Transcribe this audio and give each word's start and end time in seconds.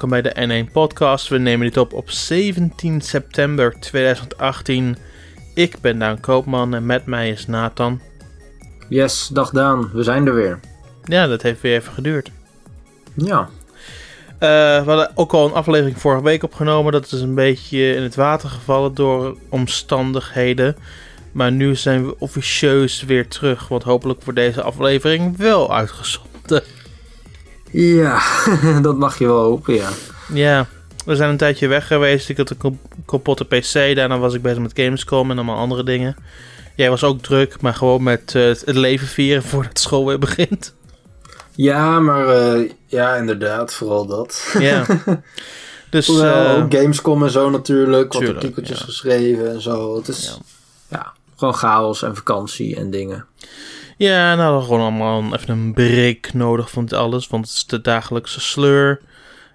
welkom 0.00 0.22
bij 0.22 0.32
de 0.32 0.64
N1 0.66 0.72
Podcast. 0.72 1.28
We 1.28 1.38
nemen 1.38 1.66
dit 1.66 1.76
op 1.76 1.92
op 1.92 2.10
17 2.10 3.00
september 3.00 3.80
2018. 3.80 4.96
Ik 5.54 5.80
ben 5.80 5.98
Daan 5.98 6.20
Koopman 6.20 6.74
en 6.74 6.86
met 6.86 7.06
mij 7.06 7.30
is 7.30 7.46
Nathan. 7.46 8.00
Yes, 8.88 9.28
dag 9.28 9.50
Daan, 9.50 9.90
we 9.92 10.02
zijn 10.02 10.26
er 10.26 10.34
weer. 10.34 10.60
Ja, 11.04 11.26
dat 11.26 11.42
heeft 11.42 11.60
weer 11.60 11.74
even 11.74 11.92
geduurd. 11.92 12.30
Ja. 13.14 13.38
Uh, 13.38 14.38
we 14.38 14.82
hadden 14.86 15.10
ook 15.14 15.32
al 15.32 15.46
een 15.46 15.52
aflevering 15.52 16.00
vorige 16.00 16.22
week 16.22 16.42
opgenomen. 16.42 16.92
Dat 16.92 17.12
is 17.12 17.20
een 17.20 17.34
beetje 17.34 17.94
in 17.94 18.02
het 18.02 18.14
water 18.14 18.48
gevallen 18.48 18.94
door 18.94 19.36
omstandigheden. 19.48 20.76
Maar 21.32 21.52
nu 21.52 21.74
zijn 21.74 22.06
we 22.06 22.18
officieus 22.18 23.02
weer 23.02 23.28
terug. 23.28 23.68
Want 23.68 23.82
hopelijk 23.82 24.22
wordt 24.22 24.38
deze 24.38 24.62
aflevering 24.62 25.36
wel 25.36 25.74
uitgezonden. 25.74 26.35
Ja, 27.76 28.22
dat 28.82 28.96
mag 28.96 29.18
je 29.18 29.26
wel 29.26 29.42
hopen, 29.42 29.74
ja. 29.74 29.88
Ja, 30.32 30.66
we 31.04 31.16
zijn 31.16 31.30
een 31.30 31.36
tijdje 31.36 31.66
weg 31.66 31.86
geweest. 31.86 32.28
Ik 32.28 32.36
had 32.36 32.54
een 32.58 32.78
kapotte 33.06 33.44
PC. 33.44 33.72
Daarna 33.72 34.18
was 34.18 34.34
ik 34.34 34.42
bezig 34.42 34.58
met 34.58 34.72
Gamescom 34.74 35.30
en 35.30 35.36
allemaal 35.36 35.56
andere 35.56 35.84
dingen. 35.84 36.16
Jij 36.74 36.90
was 36.90 37.04
ook 37.04 37.22
druk, 37.22 37.60
maar 37.60 37.74
gewoon 37.74 38.02
met 38.02 38.34
uh, 38.36 38.44
het 38.44 38.74
leven 38.74 39.06
vieren 39.06 39.42
voordat 39.50 39.78
school 39.78 40.06
weer 40.06 40.18
begint. 40.18 40.74
Ja, 41.54 42.00
maar 42.00 42.56
uh, 42.56 42.70
ja, 42.86 43.14
inderdaad, 43.14 43.74
vooral 43.74 44.06
dat. 44.06 44.54
Ja. 44.58 44.84
Dus, 45.90 46.08
uh, 46.08 46.64
Gamescom 46.68 47.22
en 47.22 47.30
zo 47.30 47.50
natuurlijk. 47.50 48.12
Wat 48.12 48.28
artikeltjes 48.28 48.78
ja. 48.78 48.84
geschreven 48.84 49.50
en 49.50 49.60
zo. 49.60 49.96
Het 49.96 50.08
is 50.08 50.38
ja. 50.88 50.96
ja. 50.96 51.12
gewoon 51.36 51.54
chaos 51.54 52.02
en 52.02 52.16
vakantie 52.16 52.76
en 52.76 52.90
dingen. 52.90 53.26
Ja, 53.96 54.34
nou 54.34 54.50
hadden 54.50 54.62
gewoon 54.62 54.80
allemaal 54.80 55.34
even 55.34 55.58
een 55.58 55.72
break 55.72 56.32
nodig 56.32 56.70
van 56.70 56.88
alles. 56.88 57.28
Want 57.28 57.46
het 57.46 57.54
is 57.54 57.66
de 57.66 57.80
dagelijkse 57.80 58.40
sleur. 58.40 59.00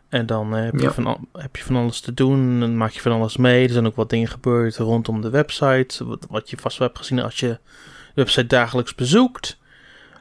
En 0.10 0.26
dan 0.26 0.52
heb, 0.52 0.80
je 0.80 0.92
van, 0.92 1.28
heb 1.34 1.56
je 1.56 1.64
van 1.64 1.76
alles 1.76 2.00
te 2.00 2.14
doen. 2.14 2.60
Dan 2.60 2.78
maak 2.78 2.92
je 2.92 3.02
van 3.02 3.12
alles 3.12 3.38
mee. 3.38 3.64
Er 3.64 3.74
zijn 3.74 3.86
ook 3.86 3.96
wat 3.96 4.10
dingen 4.10 4.28
gebeurd 4.28 4.78
rondom 4.78 5.22
de 5.22 5.30
website. 5.30 6.06
Wat, 6.06 6.26
wat 6.30 6.50
je 6.50 6.58
vast 6.58 6.78
wel 6.78 6.88
hebt 6.88 7.00
gezien 7.00 7.20
als 7.22 7.40
je 7.40 7.48
de 7.48 7.58
website 8.16 8.48
dagelijks 8.48 8.96
bezoekt. 8.96 9.58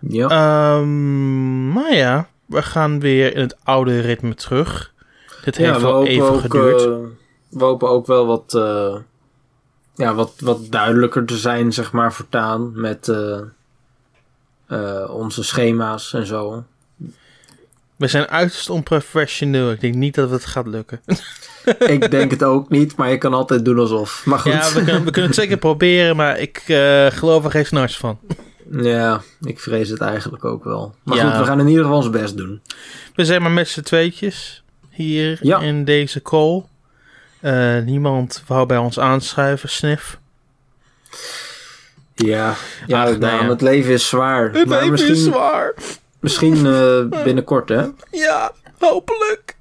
Ja. 0.00 0.76
Um, 0.78 1.72
maar 1.72 1.94
ja, 1.94 2.28
we 2.46 2.62
gaan 2.62 3.00
weer 3.00 3.34
in 3.34 3.40
het 3.40 3.56
oude 3.62 4.00
ritme 4.00 4.34
terug. 4.34 4.92
Dit 5.44 5.56
heeft 5.56 5.74
ja, 5.74 5.80
wel 5.80 6.06
even 6.06 6.30
ook, 6.30 6.40
geduurd. 6.40 6.86
Uh, 6.86 6.96
we 7.48 7.64
hopen 7.64 7.88
ook 7.88 8.06
wel 8.06 8.26
wat, 8.26 8.54
uh, 8.56 8.96
ja, 9.94 10.14
wat, 10.14 10.32
wat 10.38 10.66
duidelijker 10.70 11.24
te 11.24 11.36
zijn, 11.36 11.72
zeg 11.72 11.92
maar, 11.92 12.12
voortaan. 12.12 12.80
Met 12.80 13.08
uh, 13.08 13.38
onze 15.08 15.42
schema's 15.42 16.12
en 16.12 16.26
zo. 16.26 16.64
We 17.96 18.06
zijn 18.06 18.28
uiterst 18.28 18.70
onprofessioneel. 18.70 19.70
Ik 19.70 19.80
denk 19.80 19.94
niet 19.94 20.14
dat 20.14 20.30
het 20.30 20.44
gaat 20.44 20.66
lukken. 20.66 21.00
ik 21.96 22.10
denk 22.10 22.30
het 22.30 22.42
ook 22.42 22.68
niet, 22.68 22.96
maar 22.96 23.10
je 23.10 23.18
kan 23.18 23.34
altijd 23.34 23.64
doen 23.64 23.78
alsof. 23.78 24.26
Maar 24.26 24.38
goed. 24.38 24.52
Ja, 24.52 24.72
we 24.72 24.84
kunnen, 24.84 25.04
we 25.04 25.10
kunnen 25.10 25.30
het 25.30 25.40
zeker 25.40 25.56
proberen, 25.56 26.16
maar 26.16 26.38
ik 26.38 26.64
uh, 26.66 27.06
geloof 27.06 27.44
er 27.44 27.50
geen 27.50 27.66
snars 27.66 27.96
van. 27.96 28.18
Ja, 28.70 29.22
ik 29.40 29.60
vrees 29.60 29.88
het 29.88 30.00
eigenlijk 30.00 30.44
ook 30.44 30.64
wel. 30.64 30.94
Maar 31.02 31.16
ja. 31.16 31.30
goed, 31.30 31.38
we 31.38 31.44
gaan 31.44 31.60
in 31.60 31.68
ieder 31.68 31.82
geval 31.82 31.98
ons 31.98 32.10
best 32.10 32.36
doen. 32.36 32.60
We 33.14 33.24
zijn 33.24 33.42
maar 33.42 33.50
met 33.50 33.68
z'n 33.68 33.80
tweetjes 33.80 34.62
hier 34.90 35.38
ja. 35.42 35.60
in 35.60 35.84
deze 35.84 36.22
call. 36.22 36.64
Uh, 37.40 37.78
niemand 37.78 38.42
wou 38.46 38.66
bij 38.66 38.76
ons 38.76 38.98
aanschuiven, 38.98 39.68
Sniff. 39.68 40.18
Ja, 42.26 42.56
ja, 42.86 43.04
Ach, 43.04 43.18
nou, 43.18 43.48
het 43.48 43.60
leven 43.60 43.92
is 43.92 44.08
zwaar. 44.08 44.52
Het 44.52 44.66
maar 44.66 44.78
leven 44.78 44.90
misschien, 44.90 45.14
is 45.14 45.24
zwaar. 45.24 45.74
Misschien 46.20 46.56
uh, 46.56 47.22
binnenkort, 47.24 47.68
hè? 47.68 47.86
Ja, 48.10 48.52
hopelijk. 48.78 49.56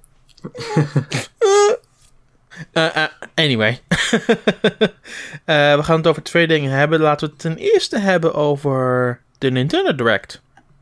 Uh, 2.74 2.96
uh, 2.96 3.06
anyway. 3.36 3.81
uh, 3.92 4.19
we 5.75 5.80
gaan 5.81 5.98
het 5.98 6.08
over 6.08 6.24
twee 6.24 6.48
dingen 6.48 6.72
hebben. 6.72 7.00
Laten 7.00 7.28
we 7.28 7.34
het 7.34 7.42
ten 7.42 7.58
eerste 7.58 8.00
hebben 8.00 8.34
over 8.34 9.22
de 9.38 9.52
Nintendo 9.52 9.96
Direct. 9.96 10.42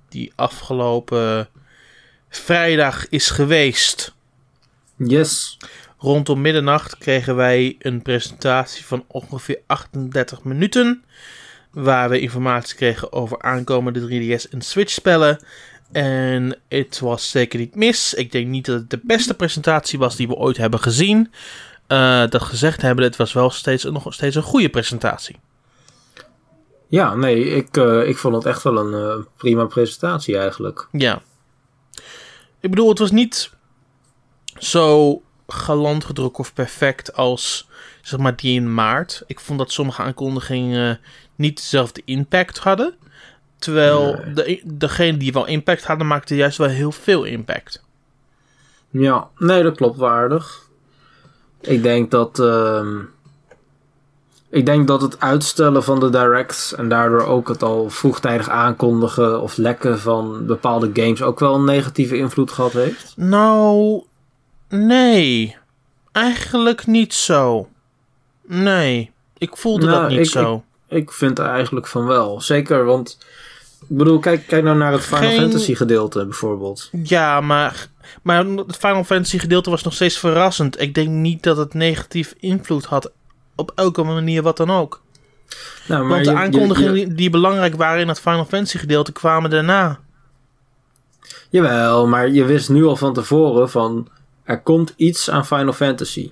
Die 0.10 0.34
afgelopen 0.36 1.50
vrijdag 2.30 3.10
is 3.10 3.30
geweest. 3.30 4.16
Yes. 4.96 5.58
Rondom 5.98 6.42
middernacht 6.42 6.98
kregen 6.98 7.36
wij 7.36 7.76
een 7.80 8.02
presentatie 8.02 8.86
van 8.86 9.06
ongeveer 9.08 9.60
38 9.68 10.44
minuten. 10.44 11.04
Waar 11.72 12.10
we 12.10 12.20
informatie 12.20 12.76
kregen 12.76 13.14
over 13.14 13.42
aankomende 13.42 14.00
3DS 14.00 14.50
en 14.50 14.62
Switch 14.62 14.92
spellen. 14.92 15.40
En 15.92 16.60
het 16.68 17.00
was 17.00 17.30
zeker 17.30 17.60
niet 17.60 17.76
mis. 17.76 18.14
Ik 18.14 18.32
denk 18.32 18.48
niet 18.48 18.66
dat 18.66 18.80
het 18.80 18.90
de 18.90 19.00
beste 19.04 19.34
presentatie 19.34 20.00
was 20.00 20.16
die 20.16 20.28
we 20.28 20.36
ooit 20.36 20.58
hebben 20.58 20.80
gezien. 20.80 21.32
Uh, 21.88 22.28
dat 22.28 22.42
gezegd 22.42 22.82
hebben, 22.82 23.04
het 23.04 23.16
was 23.16 23.34
wel 23.34 23.50
steeds, 23.50 23.84
nog 23.84 24.14
steeds 24.14 24.36
een 24.36 24.44
goede 24.44 24.70
presentatie. 24.70 25.36
Ja, 26.88 27.16
nee, 27.16 27.46
ik, 27.46 27.78
uh, 27.78 28.08
ik 28.08 28.18
vond 28.18 28.36
het 28.36 28.46
echt 28.46 28.64
wel 28.64 28.78
een 28.78 29.18
uh, 29.18 29.26
prima 29.38 29.66
presentatie 29.66 30.38
eigenlijk. 30.38 30.88
Ja. 30.92 31.22
Ik 32.60 32.70
bedoel, 32.70 32.90
het 32.90 33.00
was 33.00 33.12
niet 33.12 33.52
zo 34.58 35.22
galant 35.48 36.06
gedrukt 36.06 36.40
of 36.40 36.54
perfect 36.54 37.14
als 37.14 37.70
zeg 38.02 38.20
maar 38.20 38.36
die 38.36 38.56
in 38.56 38.74
maart. 38.74 39.24
Ik 39.28 39.40
vond 39.40 39.60
dat 39.60 39.72
sommige 39.72 40.02
aankondigingen 40.02 41.00
niet 41.38 41.58
dezelfde 41.58 42.02
impact 42.06 42.58
hadden. 42.58 42.94
Terwijl 43.58 44.14
nee. 44.14 44.34
de, 44.34 44.62
degene 44.66 45.18
die 45.18 45.34
wel 45.34 45.46
impact 45.46 45.86
hadden, 45.86 46.08
maakte 46.08 46.36
juist 46.36 46.58
wel 46.58 46.68
heel 46.68 46.92
veel 46.92 47.24
impact. 47.24 47.84
Ja, 48.90 49.30
nee, 49.38 49.64
dat 49.64 49.76
klopt 49.76 49.98
waardig. 49.98 50.62
Ik 51.62 51.84
denk 51.84 52.12
dat. 52.12 52.40
Uh, 52.40 52.88
ik 54.50 54.66
denk 54.66 54.88
dat 54.88 55.02
het 55.02 55.20
uitstellen 55.20 55.84
van 55.84 56.00
de 56.00 56.10
directs 56.10 56.76
en 56.76 56.90
daardoor 56.90 57.26
ook 57.26 57.48
het 57.48 57.64
al 57.64 57.90
vroegtijdig 57.90 58.50
aankondigen 58.50 59.42
of 59.42 59.58
lekken 59.58 60.00
van 60.00 60.46
bepaalde 60.46 60.90
games 60.94 61.22
ook 61.22 61.40
wel 61.40 61.56
een 61.56 61.66
negatieve 61.66 62.18
invloed 62.18 62.52
gehad 62.52 62.72
heeft. 62.72 63.14
Nou, 63.16 64.04
nee. 64.70 65.58
Eigenlijk 66.12 66.86
niet 66.86 67.14
zo. 67.14 67.68
Nee, 68.46 69.12
ik 69.38 69.58
voelde 69.58 69.86
nou, 69.86 70.02
dat 70.02 70.10
niet 70.10 70.20
ik, 70.20 70.26
zo. 70.26 70.64
Ik, 70.90 71.12
vind 71.12 71.40
eigenlijk 71.40 71.88
van 71.88 72.06
wel. 72.06 72.42
Zeker, 72.42 72.86
want 72.86 73.18
ik 73.82 73.98
bedoel, 73.98 74.20
kijk, 74.20 74.48
kijk 74.48 74.64
nou 74.64 74.78
naar 74.78 74.92
het 74.92 75.02
Final 75.02 75.30
Geen... 75.30 75.40
Fantasy 75.40 75.76
gedeelte 75.76 76.26
bijvoorbeeld. 76.26 76.90
Ja, 77.04 77.42
maar, 77.42 77.88
maar 78.22 78.46
het 78.46 78.78
Final 78.78 79.04
Fantasy 79.04 79.38
gedeelte 79.38 79.70
was 79.70 79.84
nog 79.84 79.94
steeds 79.94 80.20
verrassend. 80.20 80.82
Ik 80.82 80.94
denk 80.94 81.10
niet 81.10 81.44
dat 81.44 81.58
het 81.58 81.74
negatief 81.74 82.34
invloed 82.40 82.86
had 82.86 83.12
op 83.56 83.72
elke 83.76 84.04
manier 84.04 84.42
wat 84.42 84.58
dan 84.58 84.72
ook. 84.72 85.02
Nou, 85.88 86.08
Want 86.08 86.26
de 86.26 86.32
je, 86.32 86.38
aankondigingen 86.38 86.94
je, 86.94 87.00
je... 87.00 87.14
die 87.14 87.30
belangrijk 87.30 87.76
waren 87.76 88.02
in 88.02 88.08
het 88.08 88.20
Final 88.20 88.46
Fantasy 88.46 88.78
gedeelte 88.78 89.12
kwamen 89.12 89.50
daarna. 89.50 90.00
Jawel, 91.50 92.08
maar 92.08 92.30
je 92.30 92.46
wist 92.46 92.70
nu 92.70 92.86
al 92.86 92.96
van 92.96 93.14
tevoren 93.14 93.70
van 93.70 94.10
er 94.44 94.62
komt 94.62 94.94
iets 94.96 95.30
aan 95.30 95.46
Final 95.46 95.74
Fantasy. 95.74 96.32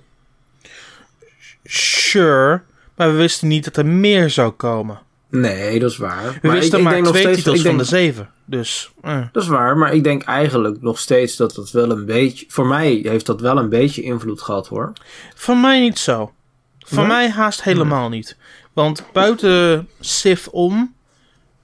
Sure, 1.63 2.61
maar 2.95 3.11
we 3.11 3.17
wisten 3.17 3.47
niet 3.47 3.63
dat 3.63 3.77
er 3.77 3.85
meer 3.85 4.29
zou 4.29 4.51
komen. 4.51 4.99
Nee, 5.29 5.79
dat 5.79 5.91
is 5.91 5.97
waar. 5.97 6.31
We 6.41 6.47
maar 6.47 6.55
wisten 6.55 6.77
ik, 6.77 6.83
maar 6.83 6.97
ik 6.97 7.03
denk 7.03 7.13
twee 7.13 7.23
nog 7.23 7.33
steeds, 7.33 7.37
titels 7.37 7.63
denk, 7.63 7.75
van 7.75 7.77
de 7.77 7.89
zeven. 7.89 8.29
Dus, 8.45 8.91
eh. 9.01 9.21
Dat 9.31 9.43
is 9.43 9.49
waar, 9.49 9.77
maar 9.77 9.93
ik 9.93 10.03
denk 10.03 10.23
eigenlijk 10.23 10.81
nog 10.81 10.99
steeds 10.99 11.35
dat 11.35 11.55
dat 11.55 11.71
wel 11.71 11.91
een 11.91 12.05
beetje... 12.05 12.45
Voor 12.47 12.67
mij 12.67 12.99
heeft 13.03 13.25
dat 13.25 13.41
wel 13.41 13.57
een 13.57 13.69
beetje 13.69 14.01
invloed 14.01 14.41
gehad, 14.41 14.67
hoor. 14.67 14.93
Van 15.35 15.61
mij 15.61 15.79
niet 15.79 15.99
zo. 15.99 16.33
Van 16.79 16.97
nee? 16.97 17.07
mij 17.07 17.29
haast 17.29 17.63
helemaal 17.63 18.09
nee. 18.09 18.17
niet. 18.17 18.37
Want 18.73 19.03
buiten 19.13 19.87
Sif 19.99 20.47
om... 20.47 20.93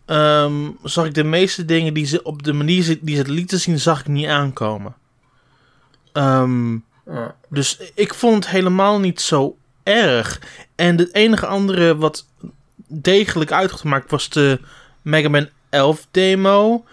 Um, 0.06 0.78
zag 0.84 1.06
ik 1.06 1.14
de 1.14 1.24
meeste 1.24 1.66
dingen 1.66 1.94
die 1.94 2.06
ze 2.06 2.24
op 2.24 2.44
de 2.44 2.54
manier 2.54 2.98
die 3.02 3.16
ze 3.16 3.22
het 3.22 3.30
lieten 3.30 3.60
zien, 3.60 3.80
zag 3.80 4.00
ik 4.00 4.08
niet 4.08 4.28
aankomen. 4.28 4.96
Um, 6.14 6.84
ja. 7.06 7.36
Dus 7.50 7.80
ik 7.96 8.14
vond 8.14 8.36
het 8.36 8.54
helemaal 8.54 9.00
niet 9.00 9.22
zo 9.22 9.58
erg. 9.84 10.42
En 10.76 10.98
het 10.98 11.14
enige 11.14 11.46
andere 11.46 11.98
wat 11.98 12.26
degelijk 12.88 13.52
uitgemaakt 13.52 14.12
was 14.12 14.30
de 14.30 14.60
Mega 15.02 15.30
Man 15.30 15.50
11 15.70 16.08
demo. 16.12 16.84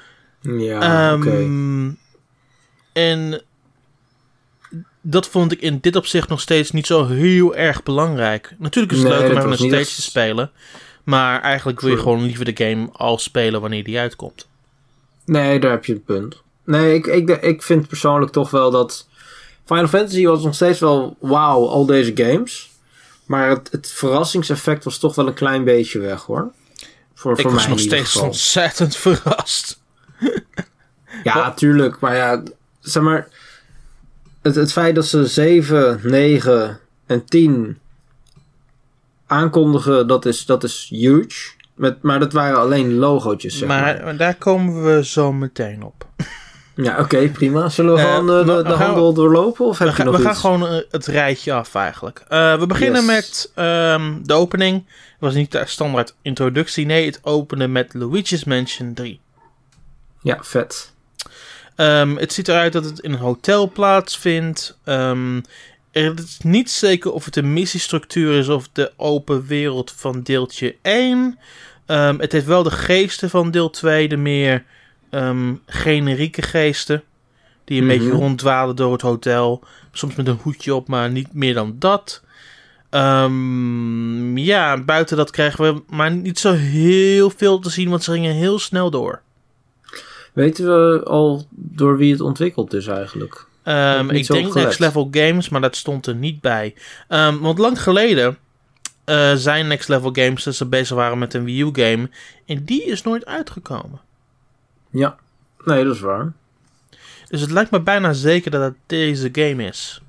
Ja, 0.41 1.13
um, 1.13 1.21
okay. 1.21 1.97
En 2.93 3.43
dat 5.01 5.29
vond 5.29 5.53
ik 5.53 5.61
in 5.61 5.79
dit 5.81 5.97
opzicht 5.97 6.29
nog 6.29 6.41
steeds 6.41 6.71
niet 6.71 6.87
zo 6.87 7.07
heel 7.07 7.55
erg 7.55 7.83
belangrijk. 7.83 8.55
Natuurlijk 8.59 8.95
is 8.95 9.03
het 9.03 9.09
nee, 9.09 9.19
leuk 9.19 9.31
om 9.31 9.37
even 9.37 9.51
een 9.51 9.57
stage 9.57 9.77
echt... 9.77 9.95
te 9.95 10.03
spelen. 10.03 10.51
Maar 11.05 11.41
eigenlijk 11.41 11.81
wil 11.81 11.91
je 11.91 11.99
gewoon 11.99 12.23
liever 12.23 12.45
de 12.45 12.65
game 12.65 12.89
al 12.93 13.19
spelen 13.19 13.61
wanneer 13.61 13.85
die 13.85 13.99
uitkomt. 13.99 14.49
Nee, 15.25 15.61
daar 15.61 15.71
heb 15.71 15.85
je 15.85 15.93
het 15.93 16.05
punt. 16.05 16.43
Nee, 16.65 16.95
ik, 16.95 17.07
ik, 17.07 17.29
ik 17.29 17.63
vind 17.63 17.89
persoonlijk 17.89 18.33
toch 18.33 18.51
wel 18.51 18.71
dat... 18.71 19.09
Final 19.65 19.89
Fantasy 19.89 20.25
was 20.25 20.43
nog 20.43 20.55
steeds 20.55 20.81
wel 20.81 21.17
wauw, 21.21 21.67
al 21.67 21.87
deze 21.87 22.13
games. 22.15 22.71
Maar 23.29 23.49
het, 23.49 23.69
het, 23.71 23.91
verrassingseffect 23.91 24.85
was 24.85 24.99
toch 24.99 25.15
wel 25.15 25.27
een 25.27 25.35
klein 25.35 25.65
beetje 25.65 25.99
weg 25.99 26.23
hoor. 26.23 26.53
Voor, 27.15 27.33
ik 27.33 27.41
voor 27.41 27.53
was 27.53 27.61
mij 27.61 27.71
nog 27.71 27.81
steeds 27.81 28.13
geval. 28.13 28.27
ontzettend 28.27 28.97
verrast. 29.07 29.81
ja, 31.23 31.53
tuurlijk. 31.53 32.01
Maar 32.01 32.17
ja, 32.17 32.43
zeg 32.81 33.03
maar. 33.03 33.29
het, 34.43 34.55
het 34.55 34.73
feit 34.73 34.95
dat 34.95 35.07
ze 35.07 35.27
7, 35.27 36.01
9 36.03 36.81
en 37.07 37.25
10 37.25 37.79
aankondigen, 39.27 40.07
dat 40.07 40.27
is, 40.27 40.47
dat 40.47 40.65
is 40.65 40.87
huge. 40.91 41.51
Met, 41.75 42.03
maar 42.03 42.19
dat 42.19 42.33
waren 42.33 42.59
alleen 42.59 42.95
logootjes, 42.95 43.59
zeg 43.59 43.69
maar. 43.69 44.05
maar, 44.05 44.17
daar 44.17 44.35
komen 44.35 44.85
we 44.85 45.05
zo 45.05 45.33
meteen 45.33 45.83
op. 45.83 46.08
Ja, 46.83 46.99
oké, 46.99 47.29
prima. 47.29 47.69
Zullen 47.69 47.95
we 47.95 48.01
Eh, 48.01 48.15
gewoon 48.15 48.49
eh, 48.49 48.67
de, 48.67 48.73
handel 48.73 49.13
doorlopen? 49.13 49.67
Of 49.67 49.79
heb 49.79 49.89
We, 49.89 49.97
je 49.97 50.05
nog 50.05 50.17
we 50.17 50.23
gaan 50.23 50.37
gewoon 50.37 50.67
eh, 50.67 50.79
het 50.91 51.07
rijtje 51.07 51.53
af 51.53 51.75
eigenlijk. 51.75 52.25
We 52.29 52.65
beginnen 52.69 53.05
Yes. 53.05 53.15
met 53.15 53.53
ehm, 53.55 54.15
de 54.23 54.35
opening. 54.35 54.75
Het 54.87 55.17
was 55.19 55.35
niet 55.35 55.53
de 55.53 55.63
standaard 55.67 56.15
introductie. 56.23 56.87
Nee, 56.87 57.07
het 57.07 57.21
openen 57.23 57.73
met 57.73 57.95
Luigi's 57.95 58.45
Mansion 58.45 58.95
3. 58.95 59.21
Ja, 60.23 60.39
vet. 60.41 60.93
Ehm, 61.77 62.17
het 62.17 62.33
ziet 62.33 62.49
eruit 62.49 62.73
dat 62.73 62.85
het 62.85 62.99
in 62.99 63.13
een 63.13 63.19
hotel 63.19 63.71
plaatsvindt. 63.71 64.79
Ehm, 64.85 65.41
er 65.91 66.15
is 66.19 66.39
niet 66.43 66.71
zeker 66.71 67.13
of 67.13 67.25
het 67.25 67.37
een 67.37 67.53
missiestructuur 67.53 68.39
is 68.39 68.49
of 68.49 68.69
de 68.73 68.93
open 68.97 69.47
wereld 69.47 69.93
van 69.97 70.23
deeltje 70.23 70.77
1. 70.83 71.39
Ehm, 71.87 72.19
het 72.19 72.33
heeft 72.33 72.47
wel 72.47 72.63
de 72.63 72.71
geesten 72.71 73.31
van 73.31 73.51
deel 73.51 73.71
2, 73.71 74.09
de 74.09 74.17
meer 74.17 74.65
ehm, 75.11 75.55
generieke 75.67 76.43
geesten. 76.43 77.03
Die 77.65 77.81
een 77.81 77.87
Mhm. 77.87 77.99
beetje 77.99 78.11
ronddwalen 78.13 78.77
door 78.77 78.93
het 78.93 79.03
hotel. 79.03 79.63
Soms 79.93 80.15
met 80.15 80.27
een 80.29 80.39
hoedje 80.43 80.75
op, 80.75 80.89
maar 80.89 81.11
niet 81.11 81.35
meer 81.35 81.55
dan 81.55 81.77
dat. 81.79 82.23
Ehm, 82.91 84.37
ja, 84.39 84.77
buiten 84.85 85.17
dat 85.17 85.31
krijgen 85.31 85.75
we 85.75 85.83
maar 85.89 86.11
niet 86.11 86.39
zo 86.39 86.53
heel 86.53 87.31
veel 87.31 87.59
te 87.59 87.71
zien, 87.71 87.89
want 87.91 88.03
ze 88.05 88.13
gingen 88.13 88.35
heel 88.35 88.59
snel 88.59 88.91
door. 88.91 89.21
Weten 90.33 90.65
we 90.65 91.03
al 91.05 91.47
door 91.51 91.97
wie 91.97 92.13
het 92.13 92.21
ontwikkeld 92.21 92.73
is 92.75 92.87
eigenlijk? 92.87 93.47
Ehm, 93.63 94.11
ik 94.11 94.27
denk. 94.27 94.55
Next 94.55 94.79
Level 94.79 95.09
Games, 95.11 95.49
maar 95.49 95.61
dat 95.61 95.77
stond 95.77 96.07
er 96.07 96.15
niet 96.15 96.41
bij. 96.41 96.75
Want 97.41 97.59
lang 97.59 97.83
geleden 97.83 98.39
eh, 99.05 99.35
zijn 99.35 99.67
Next 99.67 99.89
Level 99.89 100.11
Games 100.13 100.45
dat 100.45 100.55
ze 100.55 100.67
bezig 100.67 100.97
waren 100.97 101.19
met 101.19 101.35
een 101.35 101.45
Wii 101.45 101.61
U 101.63 101.69
game. 101.73 102.11
En 102.47 102.65
die 102.65 102.85
is 102.85 103.03
nooit 103.03 103.27
uitgekomen. 103.27 104.01
Ja. 104.91 105.17
Nee, 105.65 105.85
dat 105.85 105.95
is 105.95 106.01
waar. 106.01 106.33
Dus 107.29 107.41
het 107.41 107.51
lijkt 107.51 107.71
me 107.71 107.81
bijna 107.83 108.13
zeker 108.13 108.51
dat 108.51 108.63
het 108.63 108.75
deze 108.87 109.29
game 109.33 109.65
is. 109.65 110.03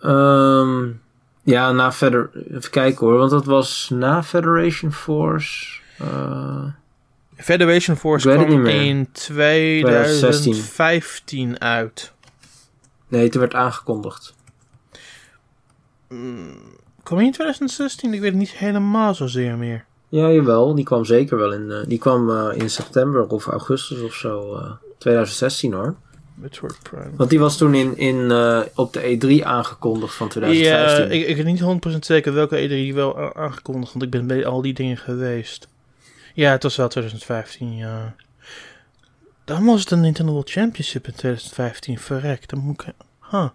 Ehm, 0.00 0.88
ja, 1.42 1.72
na 1.72 1.92
verder. 1.92 2.30
Even 2.50 2.70
kijken 2.70 3.06
hoor, 3.06 3.16
want 3.18 3.30
dat 3.30 3.44
was 3.44 3.88
na 3.92 4.22
Federation 4.22 4.92
Force. 4.92 5.80
eh, 5.98 6.64
Federation 7.36 7.96
Force 7.96 8.28
het 8.30 8.44
kwam 8.46 8.66
in 8.66 9.08
2015 9.12 11.60
uit. 11.60 12.12
nee, 13.08 13.28
toen 13.28 13.40
werd 13.40 13.54
aangekondigd. 13.54 14.34
Kwam 17.02 17.18
hij 17.18 17.26
in 17.26 17.32
2016? 17.32 18.14
Ik 18.14 18.20
weet 18.20 18.30
het 18.30 18.38
niet 18.38 18.50
helemaal 18.50 19.14
zozeer 19.14 19.56
meer. 19.56 19.84
Ja, 20.10 20.30
jawel. 20.30 20.74
Die 20.74 20.84
kwam 20.84 21.04
zeker 21.04 21.36
wel 21.38 21.52
in. 21.52 21.70
eh, 21.70 21.78
die 21.86 21.98
kwam 21.98 22.30
eh, 22.30 22.58
in 22.58 22.70
september 22.70 23.26
of 23.26 23.46
augustus 23.46 24.00
of 24.00 24.14
zo. 24.14 24.54
eh, 24.56 24.70
2016 24.98 25.72
hoor. 25.72 25.94
Metroid 26.34 26.78
Prime. 26.82 27.10
Want 27.16 27.30
die 27.30 27.38
was 27.38 27.56
toen 27.56 27.74
in, 27.74 27.96
in, 27.96 28.30
eh, 28.30 28.60
op 28.74 28.92
de 28.92 29.00
E3 29.40 29.44
aangekondigd 29.44 30.14
van 30.14 30.26
Ja, 30.26 30.32
2015. 30.32 31.20
ik, 31.20 31.26
ik 31.26 31.36
weet 31.36 31.44
niet 31.44 31.60
100% 31.94 31.98
zeker 32.04 32.32
welke 32.34 32.56
E3 32.56 32.68
die 32.68 32.94
wel 32.94 33.34
aangekondigd, 33.36 33.92
want 33.92 34.04
ik 34.04 34.10
ben 34.10 34.26
bij 34.26 34.46
al 34.46 34.62
die 34.62 34.74
dingen 34.74 34.96
geweest. 34.96 35.68
Ja, 36.34 36.50
het 36.50 36.62
was 36.62 36.76
wel 36.76 36.88
2015, 36.88 37.76
ja. 37.76 38.14
Dan 39.44 39.64
was 39.64 39.80
het 39.80 39.90
een 39.90 40.00
Nintendo 40.00 40.32
World 40.32 40.50
Championship 40.50 41.06
in 41.06 41.14
2015, 41.14 41.98
verrekt. 41.98 42.50
Dan 42.50 42.58
moet 42.58 42.82
ik... 42.82 42.92
Huh. 43.30 43.48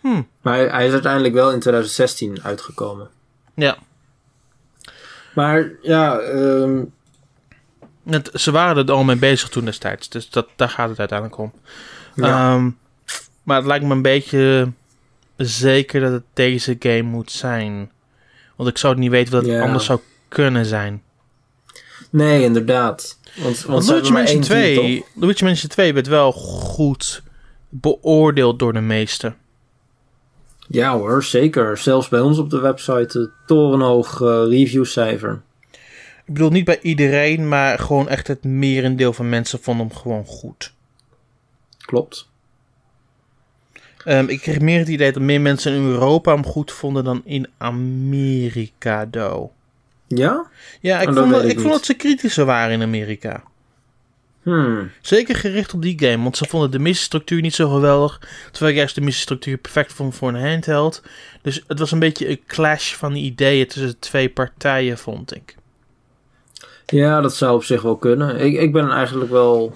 Hm. 0.00 0.22
Maar 0.40 0.54
hij, 0.54 0.68
hij 0.68 0.86
is 0.86 0.92
uiteindelijk 0.92 1.34
wel 1.34 1.52
in 1.52 1.60
2016 1.60 2.42
uitgekomen. 2.42 3.08
Ja. 3.54 3.76
Maar 5.34 5.70
ja, 5.82 6.18
ehm, 6.18 6.82
Het, 8.08 8.30
ze 8.34 8.50
waren 8.50 8.86
er 8.86 8.92
al 8.94 9.04
mee 9.04 9.16
bezig 9.16 9.48
toen 9.48 9.64
destijds, 9.64 10.08
dus 10.08 10.30
dat, 10.30 10.48
daar 10.56 10.68
gaat 10.68 10.88
het 10.88 10.98
uiteindelijk 10.98 11.38
om. 11.38 11.52
ja. 12.14 12.54
Ehm, 12.54 12.70
maar 13.42 13.56
het 13.56 13.66
lijkt 13.66 13.84
me 13.84 13.94
een 13.94 14.02
beetje 14.02 14.72
zeker 15.36 16.00
dat 16.00 16.12
het 16.12 16.22
deze 16.34 16.76
game 16.78 17.02
moet 17.02 17.30
zijn. 17.30 17.90
Want 18.56 18.68
ik 18.68 18.78
zou 18.78 18.92
het 18.92 19.02
niet 19.02 19.10
weten 19.10 19.32
wat 19.32 19.42
het 19.42 19.50
Ja. 19.50 19.62
anders 19.62 19.84
zou 19.84 20.00
kunnen 20.28 20.66
zijn. 20.66 21.02
nee, 22.10 22.42
inderdaad. 22.42 23.18
Want, 23.36 23.44
want 23.62 23.66
Want 23.66 23.86
Luigi 23.86 24.12
Mansion 24.12 24.36
één 24.36 24.48
team, 24.48 24.74
2, 24.74 24.98
toch? 24.98 25.08
Luigi 25.14 25.44
Mansion 25.44 25.68
2 25.70 25.94
werd 25.94 26.06
wel 26.06 26.32
goed 26.32 27.22
beoordeeld 27.68 28.58
door 28.58 28.72
de 28.72 28.80
meesten. 28.80 29.36
Ja 30.72 30.96
hoor, 30.96 31.24
zeker. 31.24 31.78
Zelfs 31.78 32.08
bij 32.08 32.20
ons 32.20 32.38
op 32.38 32.50
de 32.50 32.60
website 32.60 33.18
een 33.18 33.30
torenhoog 33.46 34.20
eh, 34.20 34.42
reviewcijfer. 34.48 35.42
Ik 36.24 36.36
bedoel 36.36 36.50
niet 36.50 36.64
bij 36.64 36.80
iedereen, 36.80 37.48
maar 37.48 37.78
gewoon 37.78 38.08
echt 38.08 38.26
het 38.26 38.44
merendeel 38.44 39.12
van 39.12 39.28
mensen 39.28 39.60
vonden 39.62 39.86
hem 39.86 39.96
gewoon 39.96 40.24
goed. 40.24 40.72
Klopt. 41.78 42.28
Ehm, 44.04 44.28
ik 44.28 44.40
kreeg 44.40 44.60
meer 44.60 44.78
het 44.78 44.88
idee 44.88 45.12
dat 45.12 45.22
meer 45.22 45.40
mensen 45.40 45.74
in 45.74 45.84
Europa 45.84 46.32
hem 46.32 46.44
goed 46.44 46.72
vonden 46.72 47.04
dan 47.04 47.22
in 47.24 47.48
Amerika, 47.58 49.06
do. 49.06 49.52
Ja? 50.06 50.46
Ja, 50.80 51.00
ik, 51.00 51.08
Oh, 51.08 51.14
vond, 51.14 51.30
dat, 51.30 51.44
ik 51.44 51.50
ik 51.50 51.60
vond 51.60 51.72
dat 51.72 51.84
ze 51.84 51.94
kritischer 51.94 52.44
waren 52.44 52.72
in 52.72 52.82
Amerika. 52.82 53.42
Hmm. 54.42 54.90
Zeker 55.00 55.36
gericht 55.36 55.74
op 55.74 55.82
die 55.82 55.98
game, 55.98 56.22
want 56.22 56.36
ze 56.36 56.44
vonden 56.48 56.70
de 56.70 56.78
missiestructuur 56.78 57.40
niet 57.40 57.54
zo 57.54 57.68
geweldig. 57.68 58.20
Terwijl 58.50 58.72
ik 58.72 58.78
juist 58.78 58.94
de 58.94 59.00
missiestructuur 59.00 59.56
perfect 59.56 59.92
vond 59.92 60.14
voor 60.14 60.28
een 60.28 60.48
handheld. 60.50 61.02
Dus 61.42 61.64
het 61.66 61.78
was 61.78 61.92
een 61.92 61.98
beetje 61.98 62.28
een 62.28 62.40
clash 62.46 62.94
van 62.94 63.14
ideeën 63.14 63.66
tussen 63.66 63.90
de 63.90 63.98
twee 63.98 64.28
partijen, 64.28 64.98
vond 64.98 65.34
ik. 65.34 65.56
Ja, 66.86 67.20
dat 67.20 67.34
zou 67.34 67.54
op 67.54 67.64
zich 67.64 67.82
wel 67.82 67.96
kunnen. 67.96 68.40
Ik, 68.40 68.60
ik 68.60 68.72
ben 68.72 68.90
eigenlijk 68.90 69.30
wel... 69.30 69.74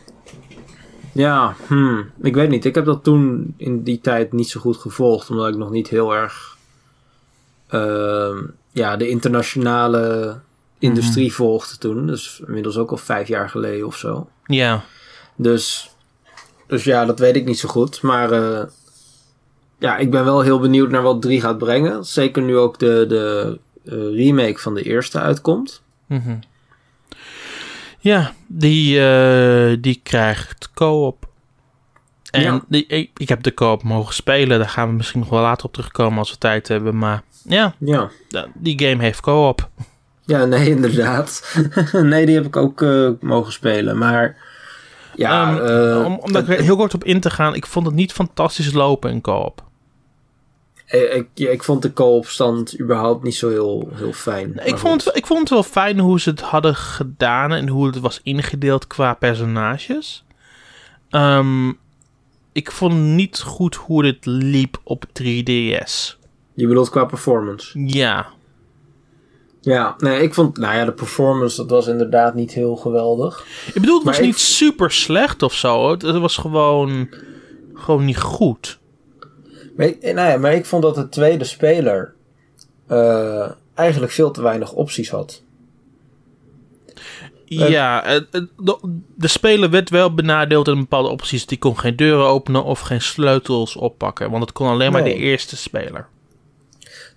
Ja, 1.12 1.56
hmm. 1.66 2.10
ik 2.22 2.34
weet 2.34 2.48
niet. 2.48 2.64
Ik 2.64 2.74
heb 2.74 2.84
dat 2.84 3.04
toen 3.04 3.54
in 3.56 3.82
die 3.82 4.00
tijd 4.00 4.32
niet 4.32 4.48
zo 4.48 4.60
goed 4.60 4.76
gevolgd. 4.76 5.30
Omdat 5.30 5.48
ik 5.48 5.56
nog 5.56 5.70
niet 5.70 5.88
heel 5.88 6.14
erg... 6.14 6.56
ehm, 7.66 8.38
ja, 8.72 8.96
de 8.96 9.08
internationale 9.08 10.36
industrie 10.78 11.32
volgde 11.34 11.78
toen. 11.78 12.06
Dus 12.06 12.42
inmiddels 12.46 12.76
ook 12.76 12.90
al 12.90 12.96
vijf 12.96 13.28
jaar 13.28 13.48
geleden 13.48 13.86
of 13.86 13.96
zo. 13.96 14.28
Ja, 14.44 14.84
Dus, 15.36 15.90
dus 16.66 16.84
ja, 16.84 17.04
dat 17.04 17.18
weet 17.18 17.36
ik 17.36 17.44
niet 17.44 17.58
zo 17.58 17.68
goed. 17.68 18.02
Maar 18.02 18.30
eh, 18.32 18.66
ja, 19.78 19.96
ik 19.96 20.10
ben 20.10 20.24
wel 20.24 20.40
heel 20.40 20.58
benieuwd 20.60 20.90
naar 20.90 21.02
wat 21.02 21.22
3 21.22 21.40
gaat 21.40 21.58
brengen. 21.58 22.04
Zeker 22.04 22.42
nu 22.42 22.56
ook 22.56 22.78
de, 22.78 23.04
de 23.08 23.58
eh, 23.84 23.92
remake 24.24 24.58
van 24.58 24.74
de 24.74 24.82
eerste 24.82 25.20
uitkomt. 25.20 25.82
mhm. 26.06 26.36
ja 27.98 28.32
die, 28.46 29.06
eh, 29.08 29.76
die 29.80 30.00
krijgt 30.02 30.70
co-op. 30.74 31.28
En 32.30 32.42
Ja. 32.42 32.64
die, 32.68 32.86
ik, 32.86 33.10
ik 33.16 33.28
heb 33.28 33.42
de 33.42 33.54
co-op 33.54 33.82
mogen 33.82 34.14
spelen. 34.14 34.58
Daar 34.58 34.68
gaan 34.68 34.88
we 34.88 34.94
misschien 34.94 35.20
nog 35.20 35.28
wel 35.28 35.40
later 35.40 35.66
op 35.66 35.72
terugkomen 35.72 36.18
als 36.18 36.30
we 36.30 36.38
tijd 36.38 36.68
hebben. 36.68 36.98
Maar 36.98 37.22
ja, 37.44 37.74
Ja, 37.78 38.10
die 38.54 38.78
game 38.88 39.02
heeft 39.02 39.20
co-op. 39.20 39.68
Ja 40.26 40.44
nee, 40.44 40.68
inderdaad. 40.76 41.56
nee, 41.92 42.26
die 42.26 42.34
heb 42.34 42.46
ik 42.46 42.56
ook 42.56 42.82
eh, 42.82 43.10
mogen 43.20 43.52
spelen. 43.52 43.98
Maar 43.98 44.36
ja, 45.16 45.58
Ehm, 45.60 45.66
eh, 45.98 46.04
om, 46.04 46.18
om 46.18 46.32
daar 46.32 46.48
heel 46.48 46.76
kort 46.76 46.94
op 46.94 47.04
in 47.04 47.20
te 47.20 47.30
gaan. 47.30 47.54
Ik 47.54 47.66
vond 47.66 47.86
het 47.86 47.94
niet 47.94 48.12
fantastisch 48.12 48.72
lopen 48.72 49.10
in 49.10 49.20
co-op. 49.20 49.62
eh, 50.86 51.14
ik, 51.16 51.26
ja, 51.34 51.50
ik 51.50 51.62
vond 51.62 51.82
de 51.82 51.92
co-op 51.92 52.26
stand 52.26 52.80
überhaupt 52.80 53.22
niet 53.22 53.34
zo 53.34 53.48
heel, 53.50 53.88
heel 53.94 54.12
fijn. 54.12 54.52
Nee, 54.54 54.66
ik, 54.66 54.78
vond 54.78 55.04
het, 55.04 55.16
ik 55.16 55.26
vond 55.26 55.40
het 55.40 55.48
wel 55.50 55.62
fijn 55.62 55.98
hoe 55.98 56.20
ze 56.20 56.30
het 56.30 56.40
hadden 56.40 56.74
gedaan 56.76 57.52
en 57.52 57.68
hoe 57.68 57.86
het 57.86 58.00
was 58.00 58.20
ingedeeld 58.22 58.86
qua 58.86 59.14
personages. 59.14 60.24
Ehm, 61.10 61.68
ik 62.52 62.70
vond 62.70 62.94
niet 62.94 63.40
goed 63.40 63.74
hoe 63.74 64.02
dit 64.02 64.26
liep 64.26 64.80
op 64.84 65.04
3DS. 65.22 66.16
Je 66.54 66.66
bedoelt 66.66 66.90
qua 66.90 67.04
performance? 67.04 67.80
Ja, 67.86 68.26
Ja, 69.64 69.94
nee, 69.98 70.22
ik 70.22 70.34
vond, 70.34 70.58
nou 70.58 70.76
ja, 70.76 70.84
de 70.84 70.92
performance, 70.92 71.56
dat 71.56 71.70
was 71.70 71.86
inderdaad 71.86 72.34
niet 72.34 72.52
heel 72.52 72.76
geweldig. 72.76 73.46
ik 73.66 73.80
bedoel, 73.80 73.96
het 73.96 74.04
was 74.04 74.14
Maar 74.16 74.24
ik- 74.24 74.30
niet 74.30 74.38
super 74.40 74.90
slecht 74.90 75.42
of 75.42 75.54
zo. 75.54 75.90
Het, 75.90 76.02
het 76.02 76.18
was 76.18 76.36
gewoon, 76.36 77.08
gewoon 77.74 78.04
niet 78.04 78.18
goed. 78.20 78.78
Maar, 79.76 79.86
ik- 79.86 80.02
nou 80.02 80.28
ja, 80.30 80.36
maar 80.36 80.54
ik 80.54 80.66
vond 80.66 80.82
dat 80.82 80.94
de 80.94 81.08
tweede 81.08 81.44
speler 81.44 82.14
eh, 82.86 83.50
eigenlijk 83.74 84.12
veel 84.12 84.30
te 84.30 84.42
weinig 84.42 84.72
opties 84.72 85.10
had. 85.10 85.42
Eh, 87.48 87.68
ja, 87.70 88.02
de, 88.30 88.48
de 89.16 89.28
speler 89.28 89.70
werd 89.70 89.90
wel 89.90 90.14
benadeeld 90.14 90.68
in 90.68 90.78
bepaalde 90.78 91.08
opties. 91.08 91.46
Die 91.46 91.58
kon 91.58 91.78
geen 91.78 91.96
deuren 91.96 92.26
openen 92.26 92.64
of 92.64 92.80
geen 92.80 93.00
sleutels 93.00 93.76
oppakken. 93.76 94.30
Want 94.30 94.42
het 94.42 94.52
kon 94.52 94.68
alleen 94.68 94.92
maar 94.92 95.02
Nee. 95.02 95.14
de 95.14 95.20
eerste 95.20 95.56
speler. 95.56 96.08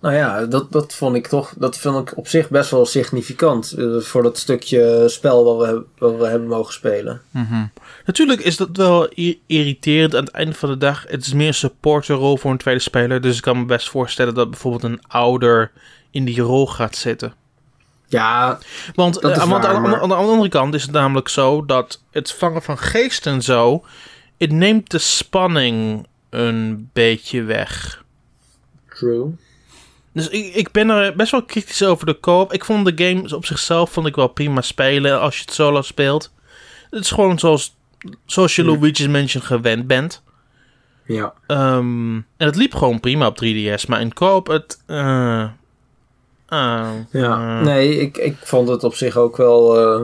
Nou 0.02 0.16
ja, 0.16 0.46
dat, 0.46 0.72
dat 0.72 0.94
vond 0.94 1.16
ik 1.16 1.28
toch, 1.28 1.54
dat 1.58 1.78
vind 1.78 1.96
ik 2.10 2.18
op 2.18 2.28
zich 2.28 2.50
best 2.50 2.72
wel 2.72 2.86
significant 2.86 3.72
eh, 3.72 3.98
voor 4.00 4.24
dat 4.24 4.38
stukje 4.38 5.04
spel 5.08 5.44
wat 5.44 5.68
we, 5.68 5.84
wat 5.98 6.16
we 6.18 6.28
hebben 6.28 6.48
mogen 6.48 6.74
spelen. 6.74 7.22
Mhm. 7.32 7.66
Natuurlijk 8.06 8.40
is 8.42 8.58
dat 8.58 8.70
wel 8.74 9.10
irriterend 9.48 10.16
aan 10.16 10.24
het 10.24 10.34
einde 10.34 10.54
van 10.54 10.70
de 10.70 10.78
dag. 10.78 11.06
Het 11.08 11.26
is 11.26 11.34
meer 11.34 11.48
een 11.48 11.54
supporterrol 11.54 12.38
voor 12.38 12.52
een 12.52 12.58
tweede 12.58 12.82
speler. 12.82 13.22
Dus 13.22 13.36
ik 13.36 13.42
kan 13.42 13.60
me 13.60 13.66
best 13.66 13.90
voorstellen 13.90 14.34
dat 14.34 14.50
bijvoorbeeld 14.50 14.84
een 14.84 15.02
ouder 15.08 15.72
in 16.12 16.26
die 16.26 16.42
rol 16.42 16.68
gaat 16.68 16.96
zitten. 16.96 17.34
Ja, 18.08 18.60
Want, 18.96 19.22
Dat 19.22 19.32
is 19.32 19.38
eh, 19.38 19.50
want 19.50 19.64
waar, 19.64 19.76
aan, 19.76 19.82
maar- 19.82 20.02
aan 20.02 20.10
de 20.10 20.16
andere 20.16 20.50
kant 20.50 20.74
is 20.74 20.82
het 20.82 20.92
namelijk 20.92 21.30
zo 21.30 21.66
dat 21.66 22.02
het 22.12 22.32
vangen 22.32 22.62
van 22.62 22.78
geesten 22.78 23.34
en 23.34 23.42
zo. 23.42 23.86
Het 24.38 24.52
neemt 24.52 24.92
de 24.92 24.98
spanning 24.98 26.08
een 26.30 26.90
beetje 26.94 27.44
weg. 27.44 28.04
true. 28.90 29.36
Dus 30.18 30.30
ik, 30.30 30.54
ik 30.56 30.72
ben 30.72 30.90
er 30.90 31.16
best 31.16 31.32
wel 31.32 31.44
kritisch 31.44 31.84
over 31.84 32.06
de 32.06 32.14
koop. 32.14 32.54
Ik 32.54 32.66
vond 32.66 32.86
de 32.98 33.06
game 33.06 33.36
op 33.36 33.46
zichzelf 33.46 33.92
vond 33.92 34.08
ik 34.08 34.16
wel 34.16 34.28
prima 34.28 34.62
spelen 34.62 35.20
als 35.20 35.36
je 35.36 35.42
het 35.42 35.54
solo 35.54 35.82
speelt. 35.82 36.34
Het 36.90 37.04
is 37.04 37.12
gewoon 37.12 37.40
zoals, 37.40 37.76
zoals 38.26 38.56
je. 38.56 38.66
Luigi's 38.66 39.08
Mansion 39.08 39.44
gewend 39.44 39.88
bent. 39.88 40.24
Ja. 41.06 41.34
Ehm, 41.48 42.16
en 42.16 42.46
het 42.46 42.56
liep 42.56 42.76
gewoon 42.76 43.00
prima 43.00 43.28
op 43.28 43.38
3DS. 43.44 43.88
Maar 43.88 44.02
in 44.02 44.14
koop 44.14 44.48
het... 44.48 44.84
eh, 44.86 45.44
ah, 46.48 46.90
Ja, 47.12 47.60
eh, 47.60 47.66
nee, 47.66 48.00
ik, 48.00 48.18
ik 48.18 48.36
vond 48.44 48.68
het 48.70 48.84
op 48.84 48.94
zich 48.96 49.18
ook 49.18 49.38
wel. 49.38 49.80
eh, 49.80 50.02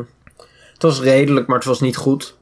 het 0.74 0.82
was 0.82 1.02
redelijk, 1.02 1.48
maar 1.48 1.58
het 1.58 1.66
was 1.68 1.80
niet 1.82 1.98
goed. 1.98 2.36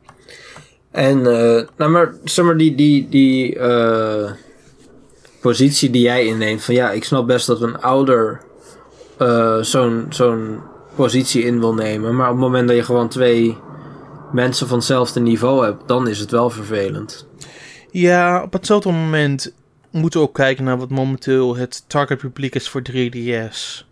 En, 0.92 1.18
eh, 1.18 1.68
nou, 1.78 1.92
maar 1.92 2.14
zeg 2.24 2.46
maar, 2.46 2.58
die, 2.58 2.76
die, 2.76 3.10
die 3.10 3.60
eh, 3.60 4.32
positie 5.42 5.90
die 5.90 6.02
jij 6.02 6.26
inneemt: 6.26 6.64
van 6.64 6.74
ja, 6.74 6.92
ik 6.92 7.04
snap 7.04 7.28
best 7.28 7.48
dat 7.48 7.62
een 7.62 7.82
ouder 7.82 8.42
eh, 9.18 9.62
zo'n 9.62 10.06
zo'n 10.10 10.60
positie 10.96 11.44
in 11.44 11.60
wil 11.60 11.74
nemen. 11.74 12.16
Maar 12.16 12.28
op 12.28 12.34
het 12.34 12.42
moment 12.44 12.68
dat 12.68 12.78
je 12.78 12.84
gewoon 12.84 13.10
twee 13.10 13.58
mensen 14.32 14.68
van 14.68 14.78
hetzelfde 14.78 15.20
niveau 15.20 15.66
hebt, 15.66 15.88
dan 15.88 16.08
is 16.08 16.20
het 16.20 16.32
wel 16.32 16.50
vervelend. 16.50 17.28
Ja, 17.92 18.44
op 18.44 18.54
hetzelfde 18.54 18.92
moment 18.92 19.54
moeten 19.92 20.20
we 20.20 20.28
ook 20.28 20.34
kijken 20.34 20.64
naar 20.64 20.78
wat 20.78 20.90
momenteel 20.90 21.56
het 21.56 21.84
target 21.88 22.18
publiek 22.18 22.56
is 22.56 22.70
voor 22.70 22.82
3DS. 22.92 23.86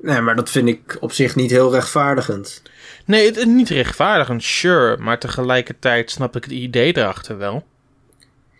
Nee, 0.00 0.20
maar 0.20 0.36
dat 0.36 0.50
vind 0.50 0.68
ik 0.68 0.96
op 1.00 1.12
zich 1.12 1.36
niet 1.36 1.50
heel 1.50 1.72
rechtvaardigend. 1.72 2.62
Nee, 3.04 3.26
het 3.26 3.46
niet 3.46 3.68
rechtvaardigend, 3.68 4.42
sure. 4.42 4.96
Maar 4.96 5.18
tegelijkertijd 5.18 6.10
snap 6.10 6.36
ik 6.36 6.44
het 6.44 6.52
idee 6.52 6.96
erachter 6.96 7.38
wel. 7.38 7.64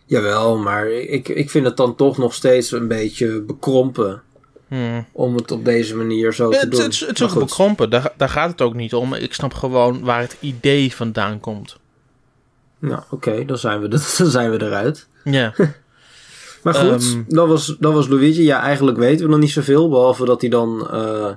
Jawel, 0.08 0.56
maar 0.58 0.88
ik, 0.90 1.28
ik 1.28 1.50
vind 1.50 1.64
het 1.66 1.76
dan 1.76 1.94
toch 1.94 2.18
nog 2.18 2.34
steeds 2.34 2.72
een 2.72 2.88
beetje 2.88 3.40
bekrompen. 3.42 4.22
Hmm. 4.68 5.06
om 5.12 5.34
het 5.34 5.50
op 5.50 5.64
deze 5.64 5.96
manier 5.96 6.32
zo 6.34 6.50
te 6.50 6.68
doen. 6.68 6.80
het, 6.80 7.00
het 7.00 7.20
is 7.20 7.22
ook 7.34 7.38
bekrompen, 7.38 7.90
daar, 7.90 8.12
daar 8.16 8.28
gaat 8.28 8.50
het 8.50 8.60
ook 8.60 8.74
niet 8.74 8.94
om. 8.94 9.14
Ik 9.14 9.34
snap 9.34 9.54
gewoon 9.54 10.04
waar 10.04 10.20
het 10.20 10.36
idee 10.40 10.94
vandaan 10.94 11.40
komt. 11.40 11.76
Nou, 12.78 13.02
oké, 13.10 13.44
dan, 13.44 13.58
zijn 13.58 13.80
we 13.80 13.88
de- 13.88 14.14
dan 14.18 14.26
zijn 14.26 14.50
we 14.50 14.62
eruit. 14.62 15.08
Ja, 15.24 15.54
Maar 16.62 16.74
goed, 16.74 17.02
Ehm. 17.12 17.22
dat, 17.28 17.48
was, 17.48 17.76
dat 17.78 17.92
was 17.92 18.08
Luigi. 18.08 18.42
Ja, 18.42 18.60
eigenlijk 18.60 18.98
weten 18.98 19.24
we 19.24 19.30
nog 19.30 19.40
niet 19.40 19.50
zoveel, 19.50 19.88
behalve 19.88 20.24
dat 20.24 20.40
hij 20.40 20.50
dan 20.50 20.90
eh, 20.90 21.30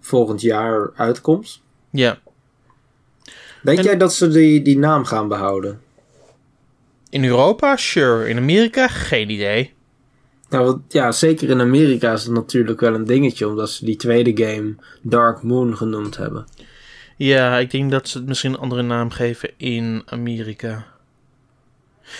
volgend 0.00 0.40
jaar 0.40 0.90
uitkomt. 0.96 1.60
ja. 1.90 2.18
Denk 3.62 3.78
En- 3.78 3.84
jij 3.84 3.96
dat 3.96 4.14
ze 4.14 4.28
die, 4.28 4.62
die 4.62 4.78
naam 4.78 5.04
gaan 5.04 5.28
behouden? 5.28 5.80
In 7.16 7.24
Europa, 7.24 7.76
sure. 7.76 8.28
In 8.28 8.36
Amerika, 8.36 8.88
geen 8.88 9.30
idee. 9.30 9.72
Nou, 10.48 10.80
ja, 10.88 11.12
zeker 11.12 11.50
in 11.50 11.60
Amerika 11.60 12.12
is 12.12 12.22
het 12.24 12.32
natuurlijk 12.32 12.80
wel 12.80 12.94
een 12.94 13.04
dingetje, 13.04 13.48
omdat 13.48 13.70
ze 13.70 13.84
die 13.84 13.96
tweede 13.96 14.44
game 14.46 14.74
Dark 15.02 15.42
Moon 15.42 15.76
genoemd 15.76 16.16
hebben. 16.16 16.46
Ja, 17.16 17.58
ik 17.58 17.70
denk 17.70 17.90
dat 17.90 18.08
ze 18.08 18.18
het 18.18 18.26
misschien 18.26 18.52
een 18.52 18.58
andere 18.58 18.82
naam 18.82 19.10
geven 19.10 19.50
in 19.56 20.02
Amerika. 20.06 20.86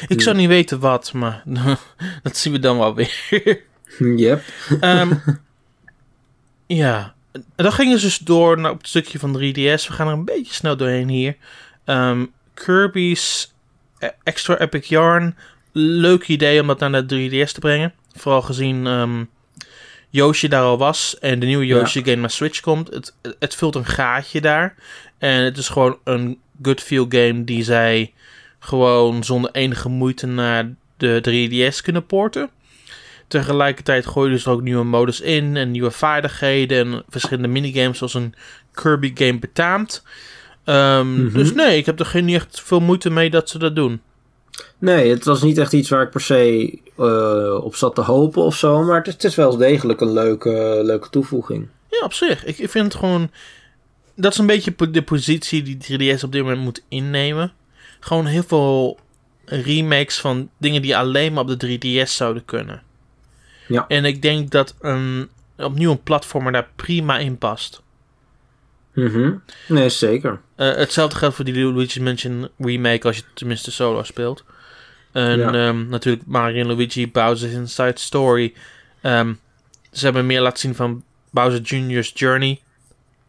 Ik 0.08 0.18
Ja. 0.18 0.22
zou 0.24 0.36
niet 0.36 0.48
weten 0.48 0.78
wat, 0.80 1.12
maar 1.12 1.42
dat 2.22 2.36
zien 2.36 2.52
we 2.52 2.58
dan 2.58 2.78
wel 2.78 2.94
weer. 2.94 3.60
yep. 4.16 4.42
Ehm, 4.80 5.12
ja, 6.82 7.14
dan 7.56 7.72
gingen 7.72 7.98
ze 7.98 8.06
dus 8.06 8.18
door 8.18 8.58
naar 8.60 8.70
op 8.70 8.78
het 8.78 8.88
stukje 8.88 9.18
van 9.18 9.36
3DS. 9.38 9.86
We 9.86 9.92
gaan 9.92 10.06
er 10.06 10.12
een 10.12 10.24
beetje 10.24 10.54
snel 10.54 10.76
doorheen 10.76 11.08
hier. 11.08 11.36
Ehm, 11.84 12.26
Kirby's 12.54 13.54
Extra 14.22 14.58
Epic 14.58 14.88
Yarn. 14.88 15.36
Leuk 15.72 16.28
idee 16.28 16.60
om 16.60 16.66
dat 16.66 16.78
naar 16.78 17.06
de 17.06 17.28
3DS 17.30 17.52
te 17.52 17.60
brengen. 17.60 17.92
Vooral 18.12 18.42
gezien 18.42 18.86
ehm 18.86 19.24
Yoshi 20.10 20.48
daar 20.48 20.62
al 20.62 20.78
was 20.78 21.18
en 21.18 21.38
de 21.38 21.46
nieuwe 21.46 21.66
Ja. 21.66 21.76
Yoshi 21.76 22.04
game 22.04 22.16
naar 22.16 22.30
Switch 22.30 22.60
komt. 22.60 22.90
Het, 22.90 23.14
het 23.38 23.54
vult 23.54 23.74
een 23.74 23.86
gaatje 23.86 24.40
daar. 24.40 24.74
En 25.18 25.42
het 25.42 25.58
is 25.58 25.68
gewoon 25.68 25.98
een 26.04 26.38
good 26.62 26.80
feel 26.80 27.06
game 27.08 27.44
die 27.44 27.64
zij 27.64 28.12
gewoon 28.58 29.24
zonder 29.24 29.50
enige 29.50 29.88
moeite 29.88 30.26
naar 30.26 30.74
de 30.96 31.20
3DS 31.28 31.82
kunnen 31.82 32.06
porten. 32.06 32.50
Tegelijkertijd 33.28 34.06
gooien 34.06 34.38
ze 34.38 34.46
er 34.46 34.54
ook 34.54 34.62
nieuwe 34.62 34.84
modus 34.84 35.20
in 35.20 35.56
en 35.56 35.70
nieuwe 35.70 35.90
vaardigheden 35.90 36.92
en 36.92 37.02
verschillende 37.08 37.48
minigames 37.48 37.98
zoals 37.98 38.14
een 38.14 38.34
Kirby 38.72 39.12
game 39.14 39.38
betaamt. 39.38 40.02
Ehm, 40.66 41.24
Mhm. 41.24 41.32
Dus 41.38 41.52
nee, 41.54 41.76
ik 41.76 41.86
heb 41.86 42.00
er 42.00 42.06
geen 42.06 42.24
niet 42.24 42.34
echt 42.36 42.60
veel 42.60 42.80
moeite 42.80 43.10
mee 43.10 43.30
dat 43.30 43.48
ze 43.50 43.58
dat 43.58 43.74
doen. 43.76 44.00
Nee, 44.78 45.10
het 45.10 45.24
was 45.24 45.42
niet 45.42 45.58
echt 45.58 45.72
iets 45.72 45.88
waar 45.88 46.02
ik 46.02 46.10
per 46.10 46.20
se 46.20 46.78
eh, 46.96 47.64
op 47.64 47.74
zat 47.76 47.94
te 47.94 48.00
hopen 48.00 48.42
of 48.42 48.56
zo, 48.56 48.82
maar 48.82 48.96
het 48.96 49.06
is, 49.06 49.12
het 49.12 49.24
is 49.24 49.34
wel 49.34 49.56
degelijk 49.56 50.00
een 50.00 50.12
leuke, 50.12 50.80
leuke 50.82 51.10
toevoeging. 51.10 51.68
Ja, 51.90 52.04
op 52.04 52.12
zich. 52.12 52.44
Ik, 52.44 52.58
ik 52.58 52.70
vind 52.70 52.84
het 52.84 52.94
gewoon... 52.94 53.30
Dat 54.14 54.32
is 54.32 54.38
een 54.38 54.46
beetje 54.46 54.74
de 54.90 55.02
positie 55.02 55.62
die 55.62 55.76
3DS 56.14 56.22
op 56.24 56.32
dit 56.32 56.42
moment 56.42 56.60
moet 56.60 56.82
innemen. 56.88 57.52
Gewoon 58.00 58.26
heel 58.26 58.42
veel 58.42 58.98
remakes 59.44 60.20
van 60.20 60.48
dingen 60.58 60.82
die 60.82 60.96
alleen 60.96 61.32
maar 61.32 61.44
op 61.44 61.60
de 61.60 61.78
3DS 61.78 62.10
zouden 62.10 62.44
kunnen. 62.44 62.82
Ja. 63.68 63.84
En 63.88 64.04
ik 64.04 64.22
denk 64.22 64.50
dat 64.50 64.74
een, 64.80 65.28
opnieuw 65.56 65.90
een 65.90 66.02
platformer 66.02 66.52
daar 66.52 66.68
prima 66.76 67.18
in 67.18 67.38
past. 67.38 67.82
Mhm. 68.96 69.32
Nee, 69.68 69.88
zeker. 69.88 70.40
Eh, 70.56 70.74
hetzelfde 70.74 71.16
geldt 71.18 71.34
voor 71.36 71.44
die 71.44 71.64
Luigi's 71.64 71.98
Mansion 71.98 72.48
remake 72.58 73.06
als 73.06 73.16
je 73.16 73.22
tenminste 73.34 73.70
solo 73.72 74.02
speelt. 74.02 74.44
En 75.12 75.38
Ja. 75.38 75.52
ehm, 75.52 75.88
natuurlijk 75.88 76.22
Mario 76.26 76.60
en 76.60 76.66
Luigi 76.66 77.10
Bowser's 77.10 77.52
Inside 77.52 77.92
Story. 77.94 78.54
Ehm, 79.00 79.32
ze 79.92 80.04
hebben 80.04 80.26
meer 80.26 80.40
laten 80.40 80.58
zien 80.58 80.74
van 80.74 81.02
Bowser 81.30 81.60
Jr.'s 81.60 82.12
Journey. 82.14 82.60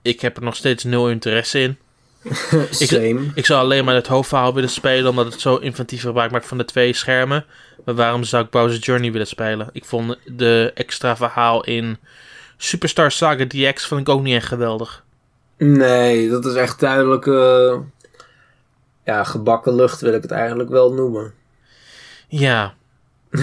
Ik 0.01 0.21
heb 0.21 0.37
er 0.37 0.43
nog 0.43 0.55
steeds 0.55 0.83
nul 0.83 1.09
interesse 1.09 1.59
in. 1.59 1.77
Same. 2.71 3.31
Ik 3.35 3.45
zou 3.45 3.61
alleen 3.61 3.85
maar 3.85 3.95
het 3.95 4.07
hoofdverhaal 4.07 4.53
willen 4.53 4.69
spelen, 4.69 5.09
omdat 5.09 5.25
het 5.31 5.41
zo 5.41 5.55
inventief 5.55 6.01
gebruik 6.01 6.31
maakt 6.31 6.47
van 6.47 6.57
de 6.57 6.65
twee 6.65 6.93
schermen. 6.93 7.45
Maar 7.85 7.95
waarom 7.95 8.23
zou 8.23 8.43
ik 8.43 8.49
Bowser's 8.49 8.85
Journey 8.85 9.11
willen 9.11 9.27
spelen? 9.27 9.69
Ik 9.71 9.85
vond 9.85 10.17
de 10.25 10.71
extra 10.75 11.15
verhaal 11.17 11.63
in 11.63 11.97
Superstar 12.57 13.11
Saga 13.11 13.45
DX 13.45 13.85
vond 13.85 14.01
ik 14.01 14.09
ook 14.09 14.21
niet 14.21 14.35
echt 14.35 14.47
geweldig. 14.47 15.03
Nee, 15.57 16.29
dat 16.29 16.45
is 16.45 16.53
echt 16.53 16.79
duidelijk. 16.79 17.27
eh, 17.27 17.77
ja, 19.05 19.23
gebakken 19.23 19.75
lucht 19.75 20.01
wil 20.01 20.13
ik 20.13 20.21
het 20.21 20.31
eigenlijk 20.31 20.69
wel 20.69 20.93
noemen. 20.93 21.33
Ja, 22.27 22.73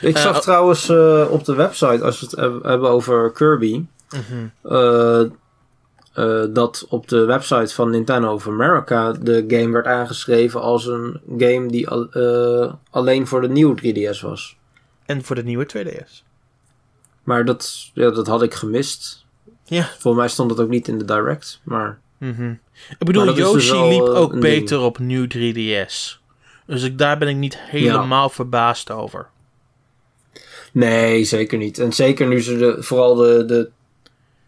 Ik 0.00 0.14
Eh, 0.16 0.22
zag 0.22 0.36
oh. 0.36 0.42
trouwens 0.42 0.88
eh, 0.88 1.26
op 1.30 1.44
de 1.44 1.54
website, 1.54 2.04
als 2.04 2.20
we 2.20 2.26
het 2.30 2.36
heb- 2.36 2.62
hebben 2.62 2.90
over 2.90 3.32
Kirby, 3.32 3.84
mhm. 4.10 5.28
dat 6.52 6.86
op 6.88 7.08
de 7.08 7.24
website 7.24 7.74
van 7.74 7.90
Nintendo 7.90 8.32
of 8.32 8.46
America 8.48 9.12
de 9.12 9.44
game 9.48 9.70
werd 9.72 9.86
aangeschreven 9.86 10.60
als 10.60 10.86
een 10.86 11.20
game 11.38 11.66
die 11.68 11.88
al- 11.88 12.08
alleen 12.90 13.26
voor 13.26 13.40
de 13.40 13.48
nieuwe 13.48 13.74
3DS 14.14 14.20
was. 14.20 14.56
en 15.06 15.24
voor 15.24 15.36
de 15.36 15.42
nieuwe 15.44 15.66
2DS. 15.66 16.22
Maar 17.22 17.44
dat, 17.44 17.90
ja, 17.94 18.10
dat 18.10 18.26
had 18.26 18.42
ik 18.42 18.54
gemist. 18.54 19.24
Ja. 19.70 19.82
Volgens 19.98 20.22
mij 20.22 20.28
stond 20.28 20.48
dat 20.48 20.60
ook 20.60 20.68
niet 20.68 20.88
in 20.88 20.98
de 20.98 21.04
direct. 21.04 21.60
Maar 21.62 21.98
Mhm. 22.18 22.50
Ik 22.98 23.06
bedoel, 23.06 23.24
Maar 23.24 23.34
Yoshi 23.34 23.54
dus 23.54 23.70
wel, 23.70 23.88
liep 23.88 24.00
ook 24.02 24.40
beter 24.40 24.80
op 24.80 24.98
nieuw 24.98 25.26
3DS. 25.26 26.20
Dus 26.66 26.82
ik, 26.82 26.98
daar 26.98 27.18
ben 27.18 27.28
ik 27.28 27.36
niet 27.36 27.58
helemaal 27.58 28.28
verbaasd 28.28 28.90
over. 28.90 29.26
nee, 30.72 31.24
zeker 31.24 31.58
niet. 31.58 31.78
En 31.78 31.92
zeker 31.92 32.26
nu 32.26 32.40
ze 32.42 32.56
de, 32.58 32.76
vooral 32.82 33.14
de, 33.14 33.44
de 33.44 33.70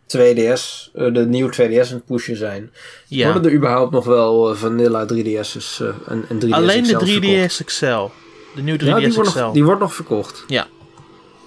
2DS, 0.07 0.91
eh, 0.95 1.15
de 1.15 1.27
nieuwe 1.27 1.53
2DS 1.53 1.89
aan 1.91 1.97
het 1.97 2.07
pushen 2.07 2.37
zijn. 2.37 2.71
Ja. 3.07 3.33
Worden 3.33 3.51
er 3.51 3.57
überhaupt 3.57 3.93
nog 3.93 4.05
wel 4.05 4.51
eh, 4.51 4.57
vanilla 4.57 5.07
3DS's 5.13 5.81
eh, 5.81 5.89
en, 6.09 6.25
en 6.29 6.41
3DS 6.47 6.51
Alleen 6.51 6.83
de 6.83 6.97
XL's 6.97 7.61
3DS 7.61 7.65
XL. 7.65 8.05
De 8.55 8.63
nieuwe 8.63 8.79
3DS 8.81 8.87
Ja, 8.87 8.99
die 8.99 9.09
XL. 9.09 9.15
wordt, 9.15 9.35
nog, 9.35 9.53
die 9.53 9.65
wordt 9.65 9.81
nog 9.81 9.95
verkocht. 9.95 10.45
Ja. 10.47 10.67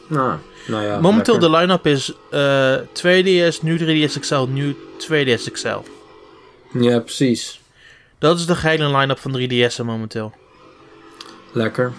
Nou, 0.08 0.38
nou 0.68 0.84
ja, 0.84 1.00
Momenteel 1.00 1.34
lekker. 1.40 1.52
de 1.52 1.58
line-up 1.58 1.86
is 1.88 2.14
eh 2.32 2.76
2DS, 3.54 3.62
nu 3.62 3.78
3DS 4.10 4.20
XL, 4.20 4.46
nu 4.50 4.76
2DS 4.98 5.52
XL. 5.52 5.78
Ja, 6.80 7.00
precies. 7.00 7.62
Dat 8.20 8.40
is 8.40 8.46
de 8.46 8.56
geheime 8.56 8.98
line-up 8.98 9.20
van 9.20 9.40
3DS'en 9.40 9.86
momenteel. 9.86 10.34
Lekker. 11.52 11.94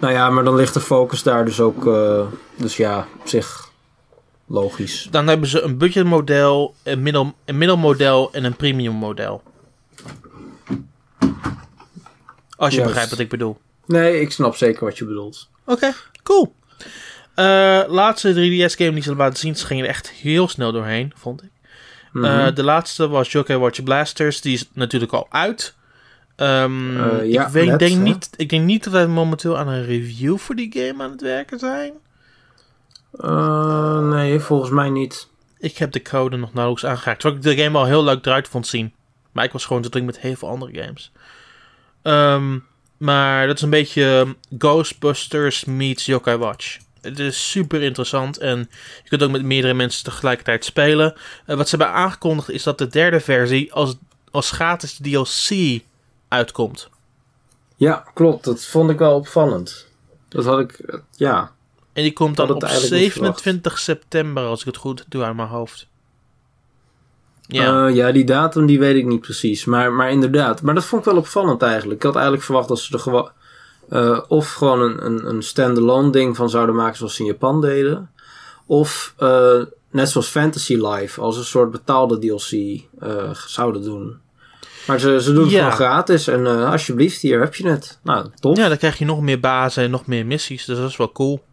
Nou 0.00 0.12
ja, 0.12 0.30
maar 0.30 0.44
dan 0.44 0.54
ligt 0.56 0.74
de 0.74 0.80
focus 0.80 1.22
daar 1.22 1.44
dus 1.44 1.60
ook. 1.60 1.86
eh, 1.86 2.26
dus 2.56 2.76
ja, 2.76 3.06
op 3.20 3.28
zich 3.28 3.68
logisch. 4.46 5.08
Dan 5.10 5.26
hebben 5.26 5.48
ze 5.48 5.60
een 5.60 5.78
budgetmodel, 5.78 6.74
een, 6.82 7.02
middel, 7.02 7.34
een 7.44 7.58
middelmodel 7.58 8.32
en 8.32 8.44
een 8.44 8.56
premium 8.56 8.92
model. 8.94 9.42
Als 12.56 12.70
je 12.70 12.76
Juist. 12.76 12.82
begrijpt 12.84 13.10
wat 13.10 13.18
ik 13.18 13.28
bedoel. 13.28 13.58
Nee, 13.86 14.20
ik 14.20 14.32
snap 14.32 14.56
zeker 14.56 14.84
wat 14.84 14.98
je 14.98 15.04
bedoelt. 15.04 15.48
Oké, 15.64 15.92
cool. 16.22 16.54
Eh, 17.38 17.82
laatste 17.88 18.32
3DS-game 18.32 18.92
die 18.92 19.02
ze 19.02 19.14
laten 19.16 19.38
zien, 19.38 19.56
ze 19.56 19.66
gingen 19.66 19.84
er 19.84 19.90
echt 19.90 20.10
heel 20.10 20.48
snel 20.48 20.72
doorheen, 20.72 21.12
vond 21.14 21.42
ik. 21.42 21.50
Mhm. 22.12 22.24
Eh, 22.24 22.54
de 22.54 22.62
laatste 22.62 23.08
was 23.08 23.32
Yokai 23.32 23.58
Watch 23.58 23.82
Blasters. 23.82 24.40
Die 24.40 24.54
is 24.54 24.68
natuurlijk 24.72 25.12
al 25.12 25.26
uit. 25.30 25.74
Ehm, 26.36 27.00
Eh, 27.00 27.30
ja, 27.30 27.46
ik, 27.46 27.52
weet, 27.52 27.66
net, 27.66 27.78
denk 27.78 27.92
hè? 27.92 27.98
niet, 28.02 28.30
ik 28.36 28.48
denk 28.48 28.64
niet 28.64 28.84
dat 28.84 28.92
wij 28.92 29.06
momenteel 29.06 29.58
aan 29.58 29.68
een 29.68 29.84
review 29.84 30.38
voor 30.38 30.54
die 30.54 30.72
game 30.72 31.02
aan 31.02 31.10
het 31.10 31.20
werken 31.20 31.58
zijn. 31.58 31.92
Nee, 34.10 34.40
volgens 34.40 34.70
mij 34.70 34.90
niet. 34.90 35.28
Ik 35.58 35.76
heb 35.78 35.92
de 35.92 36.02
code 36.02 36.36
nog 36.36 36.52
nauwelijks 36.52 36.86
aangeraakt. 36.86 37.20
Terwijl 37.20 37.42
ik 37.42 37.48
de 37.56 37.62
game 37.62 37.78
al 37.78 37.84
heel 37.84 38.04
leuk 38.04 38.26
eruit 38.26 38.48
vond 38.48 38.66
zien. 38.66 38.94
Maar 39.32 39.44
ik 39.44 39.52
was 39.52 39.64
gewoon 39.66 39.82
te 39.82 39.88
druk 39.88 40.04
met 40.04 40.20
heel 40.20 40.36
veel 40.36 40.48
andere 40.48 40.82
games. 40.82 41.12
Ehm, 42.02 42.58
maar 42.96 43.46
dat 43.46 43.56
is 43.56 43.62
een 43.62 43.70
beetje 43.70 44.36
Ghostbusters 44.58 45.64
meets 45.64 46.06
Yokai 46.06 46.36
Watch. 46.36 46.78
Het 47.08 47.18
is 47.18 47.50
super 47.50 47.82
interessant 47.82 48.38
en 48.38 48.58
je 49.02 49.08
kunt 49.08 49.22
ook 49.22 49.30
met 49.30 49.42
meerdere 49.42 49.74
mensen 49.74 50.04
tegelijkertijd 50.04 50.64
spelen. 50.64 51.14
Eh, 51.46 51.56
wat 51.56 51.68
ze 51.68 51.76
hebben 51.76 51.94
aangekondigd 51.94 52.50
is 52.50 52.62
dat 52.62 52.78
de 52.78 52.86
derde 52.86 53.20
versie 53.20 53.72
als, 53.72 53.96
als 54.30 54.50
gratis 54.50 54.98
DLC 55.02 55.80
uitkomt. 56.28 56.88
Ja, 57.76 58.04
klopt. 58.14 58.44
Dat 58.44 58.64
vond 58.64 58.90
ik 58.90 58.98
wel 58.98 59.14
opvallend. 59.14 59.86
Dat 60.28 60.44
had 60.44 60.58
ik, 60.58 60.72
eh, 60.72 60.98
ja. 61.16 61.52
En 61.92 62.02
die 62.02 62.12
komt 62.12 62.36
dan 62.36 62.48
op 62.48 62.54
het 62.54 62.70
eigenlijk 62.70 63.02
niet 63.02 63.12
27 63.12 63.78
september, 63.78 64.44
als 64.44 64.60
ik 64.60 64.66
het 64.66 64.76
goed 64.76 65.04
doe 65.08 65.24
aan 65.24 65.36
mijn 65.36 65.48
hoofd. 65.48 65.88
Ja. 67.46 67.62
Ja. 67.62 67.86
ja, 67.86 68.12
die 68.12 68.24
datum 68.24 68.66
die 68.66 68.78
weet 68.78 68.96
ik 68.96 69.06
niet 69.06 69.20
precies. 69.20 69.64
Maar, 69.64 69.92
maar 69.92 70.10
inderdaad. 70.10 70.62
Maar 70.62 70.74
dat 70.74 70.84
vond 70.84 71.06
ik 71.06 71.10
wel 71.10 71.20
opvallend 71.20 71.62
eigenlijk. 71.62 71.96
Ik 71.96 72.02
had 72.02 72.14
eigenlijk 72.14 72.44
verwacht 72.44 72.68
dat 72.68 72.80
ze 72.80 72.92
er 72.92 73.00
gewoon... 73.00 73.30
eh, 73.88 74.20
of 74.28 74.52
gewoon 74.52 74.80
een, 74.80 75.04
een, 75.06 75.26
een 75.28 75.42
standalone 75.42 76.10
ding 76.10 76.36
van 76.36 76.50
zouden 76.50 76.74
maken 76.74 76.96
zoals 76.96 77.14
ze 77.14 77.20
in 77.22 77.26
Japan 77.28 77.60
deden. 77.60 78.10
Of 78.66 79.14
eh, 79.18 79.62
net 79.90 80.08
zoals 80.08 80.28
Fantasy 80.28 80.74
Life 80.76 81.20
als 81.20 81.36
een 81.36 81.44
soort 81.44 81.70
betaalde 81.70 82.18
DLC 82.18 82.80
eh, 82.98 83.30
zouden 83.34 83.82
doen. 83.82 84.18
Maar 84.86 84.98
ze, 84.98 85.22
ze 85.22 85.32
doen 85.32 85.42
het 85.42 85.52
Ja. 85.52 85.58
gewoon 85.58 85.72
gratis. 85.88 86.26
En 86.28 86.46
alsjeblieft, 86.46 87.20
hier 87.20 87.40
heb 87.40 87.54
je 87.54 87.68
het. 87.68 87.98
Nou, 88.02 88.26
tof. 88.40 88.56
ja, 88.56 88.68
dan 88.68 88.76
krijg 88.76 88.98
je 88.98 89.04
nog 89.04 89.20
meer 89.20 89.40
bazen 89.40 89.82
en 89.84 89.90
nog 89.90 90.06
meer 90.06 90.26
missies. 90.26 90.64
Dus 90.64 90.78
dat 90.78 90.88
is 90.88 90.96
wel 90.96 91.12
cool. 91.12 91.44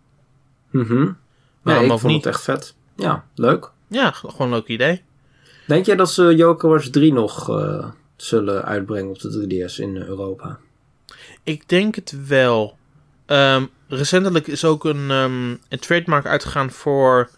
Mhm. 0.69 0.93
Nee, 0.95 1.13
Waarom 1.61 1.83
ik 1.91 1.99
vond 1.99 2.13
niet? 2.13 2.23
het 2.23 2.33
echt 2.33 2.43
vet. 2.43 2.75
Ja, 2.95 3.25
leuk. 3.35 3.69
Ja, 3.87 4.11
gewoon 4.11 4.47
een 4.47 4.53
leuk 4.53 4.67
idee. 4.67 5.01
Denk 5.67 5.85
jij 5.85 5.95
dat 5.95 6.11
ze 6.11 6.35
Joker 6.35 6.69
Watch 6.69 6.87
3 6.87 7.13
nog 7.13 7.49
zullen 8.15 8.63
uitbrengen 8.65 9.09
op 9.09 9.19
de 9.19 9.65
3DS 9.69 9.75
in 9.79 9.97
Europa? 9.97 10.59
Ik 11.43 11.69
denk 11.69 11.95
het 11.95 12.13
wel. 12.27 12.77
Ehm, 13.25 13.65
recentelijk 13.87 14.47
is 14.47 14.65
ook 14.65 14.83
een, 14.85 15.11
ehm, 15.11 15.49
een 15.49 15.79
trademark 15.79 16.25
uitgegaan 16.25 16.71
voor 16.71 17.29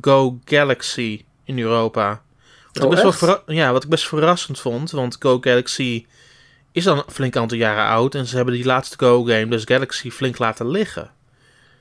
Go 0.00 0.38
Galaxy 0.44 1.24
in 1.44 1.58
Europa. 1.58 2.22
Wat, 2.72 2.84
Oh, 2.84 2.92
ik 2.98 3.02
best 3.04 3.20
wel 3.20 3.42
ja, 3.46 3.72
wat 3.72 3.82
ik 3.84 3.88
best 3.90 4.08
verrassend 4.08 4.58
vond. 4.60 4.90
Want 4.90 5.16
Go 5.18 5.38
Galaxy 5.40 6.06
is 6.72 6.88
al 6.88 6.96
een 6.96 7.02
flink 7.12 7.36
aantal 7.36 7.58
jaren 7.58 7.84
oud. 7.84 8.14
En 8.14 8.26
ze 8.26 8.36
hebben 8.36 8.54
die 8.54 8.64
laatste 8.64 8.96
Go-game, 8.98 9.48
dus 9.48 9.62
Galaxy, 9.64 10.10
flink 10.10 10.38
laten 10.38 10.68
liggen. 10.70 11.10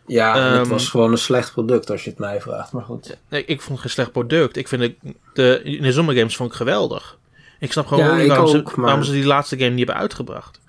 Ja, 0.08 0.42
het 0.50 0.62
Ehm, 0.62 0.70
was 0.70 0.90
gewoon 0.90 1.12
een 1.12 1.18
slecht 1.18 1.52
product 1.52 1.90
als 1.90 2.04
je 2.04 2.10
het 2.10 2.20
mij 2.20 2.42
vraagt. 2.42 2.72
Maar 2.72 2.84
goed. 2.84 3.18
Nee, 3.30 3.46
ik 3.46 3.58
vond 3.62 3.72
het 3.72 3.80
geen 3.80 3.90
slecht 3.90 4.12
product. 4.12 4.58
Ik 4.58 4.68
vind 4.68 4.82
de, 4.82 4.96
de, 5.34 5.62
in 5.64 5.82
de 5.82 5.92
zomergames 5.92 6.36
vond 6.36 6.50
ik 6.52 6.56
geweldig. 6.58 7.18
Ik 7.60 7.72
snap 7.72 7.88
gewoon 7.88 8.04
Ja, 8.06 8.14
niet 8.14 8.22
ik 8.24 8.28
waarom, 8.30 8.48
ze, 8.48 8.62
maar- 8.62 8.74
waarom 8.86 9.04
ze 9.04 9.12
die 9.12 9.26
laatste 9.26 9.58
game 9.58 9.70
niet 9.70 9.78
hebben 9.78 9.96
uitgebracht. 9.96 10.60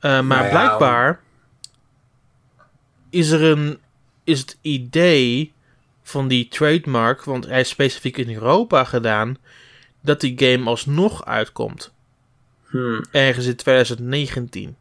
Eh, 0.00 0.10
maar 0.10 0.22
Nou 0.22 0.44
ja, 0.44 0.48
blijkbaar 0.50 1.20
is 3.10 3.30
er 3.30 3.42
een 3.42 3.78
is 4.24 4.40
het 4.40 4.58
idee 4.60 5.52
van 6.02 6.28
die 6.28 6.48
trademark, 6.48 7.24
want 7.24 7.46
hij 7.46 7.60
is 7.60 7.68
specifiek 7.68 8.16
in 8.16 8.34
Europa 8.34 8.84
gedaan, 8.84 9.36
dat 10.00 10.20
die 10.20 10.34
game 10.38 10.68
alsnog 10.70 11.24
uitkomt. 11.24 11.92
Hmm, 12.66 13.04
Ergens 13.10 13.46
in 13.46 13.56
2019. 13.56 14.76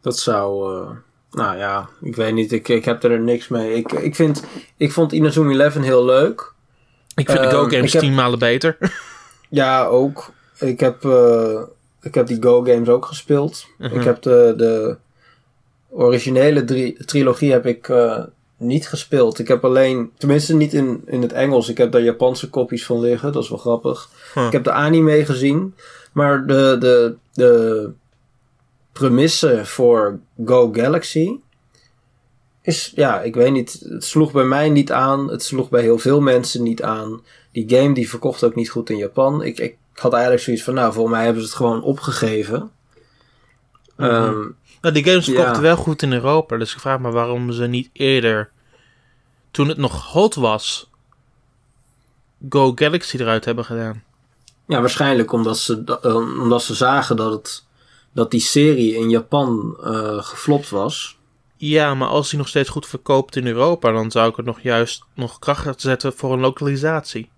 dat 0.00 0.18
zou... 0.18 0.74
eh, 0.82 0.90
nou 1.30 1.56
ja, 1.58 1.88
ik 2.00 2.16
weet 2.16 2.32
niet. 2.34 2.52
Ik, 2.52 2.68
ik 2.68 2.84
heb 2.84 3.04
er 3.04 3.20
niks 3.20 3.48
mee. 3.48 3.74
Ik, 3.74 3.92
ik, 3.92 4.14
vind, 4.14 4.44
ik 4.76 4.92
vond 4.92 5.12
Inazuma 5.12 5.52
11 5.64 5.74
heel 5.74 6.04
leuk. 6.04 6.52
Ik 7.14 7.26
vind 7.30 7.38
de 7.40 7.46
Ehm, 7.46 7.54
Go-games 7.56 7.92
heb- 7.92 8.02
tien 8.02 8.14
malen 8.14 8.38
beter. 8.38 8.76
Ja, 9.48 9.84
ook. 9.84 10.32
Ik 10.58 10.80
heb, 10.80 11.04
eh, 11.04 11.62
ik 12.06 12.14
heb 12.14 12.26
die 12.26 12.42
Go-games 12.42 12.88
ook 12.88 13.04
gespeeld. 13.04 13.66
Mhm. 13.78 13.98
Ik 13.98 14.04
heb 14.04 14.22
de, 14.22 14.54
de 14.56 14.96
originele 15.90 16.64
drie, 16.64 17.04
trilogie 17.04 17.52
heb 17.52 17.66
ik 17.66 17.88
eh, 17.88 18.22
niet 18.56 18.88
gespeeld. 18.88 19.38
Ik 19.38 19.48
heb 19.48 19.64
alleen, 19.64 20.10
tenminste 20.18 20.54
niet 20.54 20.74
in, 20.74 21.02
in 21.06 21.22
het 21.22 21.32
Engels. 21.32 21.68
Ik 21.68 21.78
heb 21.78 21.92
daar 21.92 22.02
Japanse 22.02 22.50
kopies 22.50 22.86
van 22.86 23.00
liggen. 23.00 23.32
Dat 23.32 23.42
is 23.42 23.48
wel 23.48 23.58
grappig. 23.58 24.10
Huh. 24.34 24.46
Ik 24.46 24.52
heb 24.52 24.64
de 24.64 24.72
anime 24.72 25.24
gezien. 25.24 25.74
Maar 26.12 26.46
de, 26.46 26.76
de, 26.78 27.16
de 27.32 27.90
premisse 28.92 29.60
voor 29.64 30.18
Go 30.44 30.70
Galaxy 30.72 31.36
is, 32.62 32.92
ja, 32.94 33.22
ik 33.22 33.34
weet 33.34 33.52
niet. 33.52 33.84
Het 33.88 34.04
sloeg 34.04 34.32
bij 34.32 34.44
mij 34.44 34.68
niet 34.68 34.92
aan. 34.92 35.30
Het 35.30 35.42
sloeg 35.42 35.68
bij 35.68 35.82
heel 35.82 35.98
veel 35.98 36.20
mensen 36.20 36.62
niet 36.62 36.82
aan. 36.82 37.22
Die 37.52 37.68
game 37.68 37.94
die 37.94 38.08
verkocht 38.08 38.44
ook 38.44 38.54
niet 38.54 38.70
goed 38.70 38.90
in 38.90 38.96
Japan. 38.96 39.42
Ik, 39.42 39.58
ik 39.58 39.76
had 39.98 40.12
eigenlijk 40.12 40.42
zoiets 40.42 40.62
van, 40.62 40.74
nou, 40.74 40.92
volgens 40.92 41.14
mij 41.14 41.24
hebben 41.24 41.42
ze 41.42 41.48
het 41.48 41.56
gewoon 41.56 41.82
opgegeven. 41.82 42.70
Nou, 43.96 44.54
die 44.92 45.04
games 45.04 45.24
verkochten 45.24 45.54
Ja. 45.54 45.60
wel 45.60 45.76
goed 45.76 46.02
in 46.02 46.12
Europa. 46.12 46.56
Dus 46.56 46.72
ik 46.74 46.80
vraag 46.80 46.98
me 46.98 47.10
waarom 47.10 47.52
ze 47.52 47.66
niet 47.66 47.90
eerder, 47.92 48.50
toen 49.50 49.68
het 49.68 49.76
nog 49.76 50.12
hot 50.12 50.34
was, 50.34 50.90
Go 52.48 52.72
Galaxy 52.74 53.16
eruit 53.16 53.44
hebben 53.44 53.64
gedaan. 53.64 54.02
ja, 54.66 54.80
waarschijnlijk 54.80 55.32
omdat 55.32 55.58
ze, 55.58 55.98
eh, 56.02 56.14
omdat 56.14 56.62
ze 56.62 56.74
zagen 56.74 57.16
dat, 57.16 57.32
het, 57.32 57.64
dat 58.12 58.30
die 58.30 58.40
serie 58.40 58.94
in 58.94 59.10
Japan 59.10 59.76
eh 59.84 60.18
geflopt 60.22 60.68
was. 60.70 61.18
Ja, 61.56 61.94
maar 61.94 62.08
als 62.08 62.28
die 62.30 62.38
nog 62.38 62.48
steeds 62.48 62.68
goed 62.68 62.86
verkoopt 62.86 63.36
in 63.36 63.46
Europa, 63.46 63.92
dan 63.92 64.10
zou 64.10 64.30
ik 64.30 64.36
het 64.36 64.46
nog 64.46 64.60
juist 64.60 65.02
nog 65.14 65.38
kracht 65.38 65.80
zetten 65.80 66.12
voor 66.16 66.32
een 66.32 66.40
lokalisatie. 66.40 67.30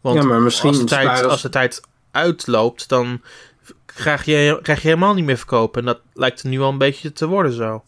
Want 0.00 0.16
ja, 0.16 0.24
maar 0.24 0.40
misschien 0.40 0.68
als, 0.68 0.78
de 0.78 0.84
tijd, 0.84 1.24
als 1.24 1.42
de 1.42 1.48
tijd 1.48 1.80
uitloopt, 2.10 2.88
dan 2.88 3.20
krijg 3.84 4.24
je, 4.24 4.58
krijg 4.62 4.82
je 4.82 4.88
helemaal 4.88 5.14
niet 5.14 5.24
meer 5.24 5.36
verkopen. 5.36 5.80
En 5.80 5.86
dat 5.86 6.00
lijkt 6.14 6.42
er 6.42 6.48
nu 6.48 6.60
al 6.60 6.68
een 6.68 6.78
beetje 6.78 7.12
te 7.12 7.26
worden 7.26 7.52
zo. 7.52 7.82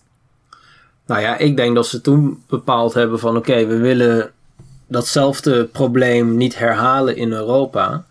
Nou 1.06 1.20
ja, 1.20 1.36
ik 1.38 1.56
denk 1.56 1.74
dat 1.74 1.86
ze 1.86 2.00
toen 2.00 2.42
bepaald 2.48 2.94
hebben 2.94 3.18
van 3.18 3.36
oké, 3.36 3.66
we 3.66 3.76
willen 3.76 4.30
datzelfde 4.86 5.64
probleem 5.64 6.36
niet 6.36 6.58
herhalen 6.58 7.16
in 7.16 7.32
Europa. 7.32 8.04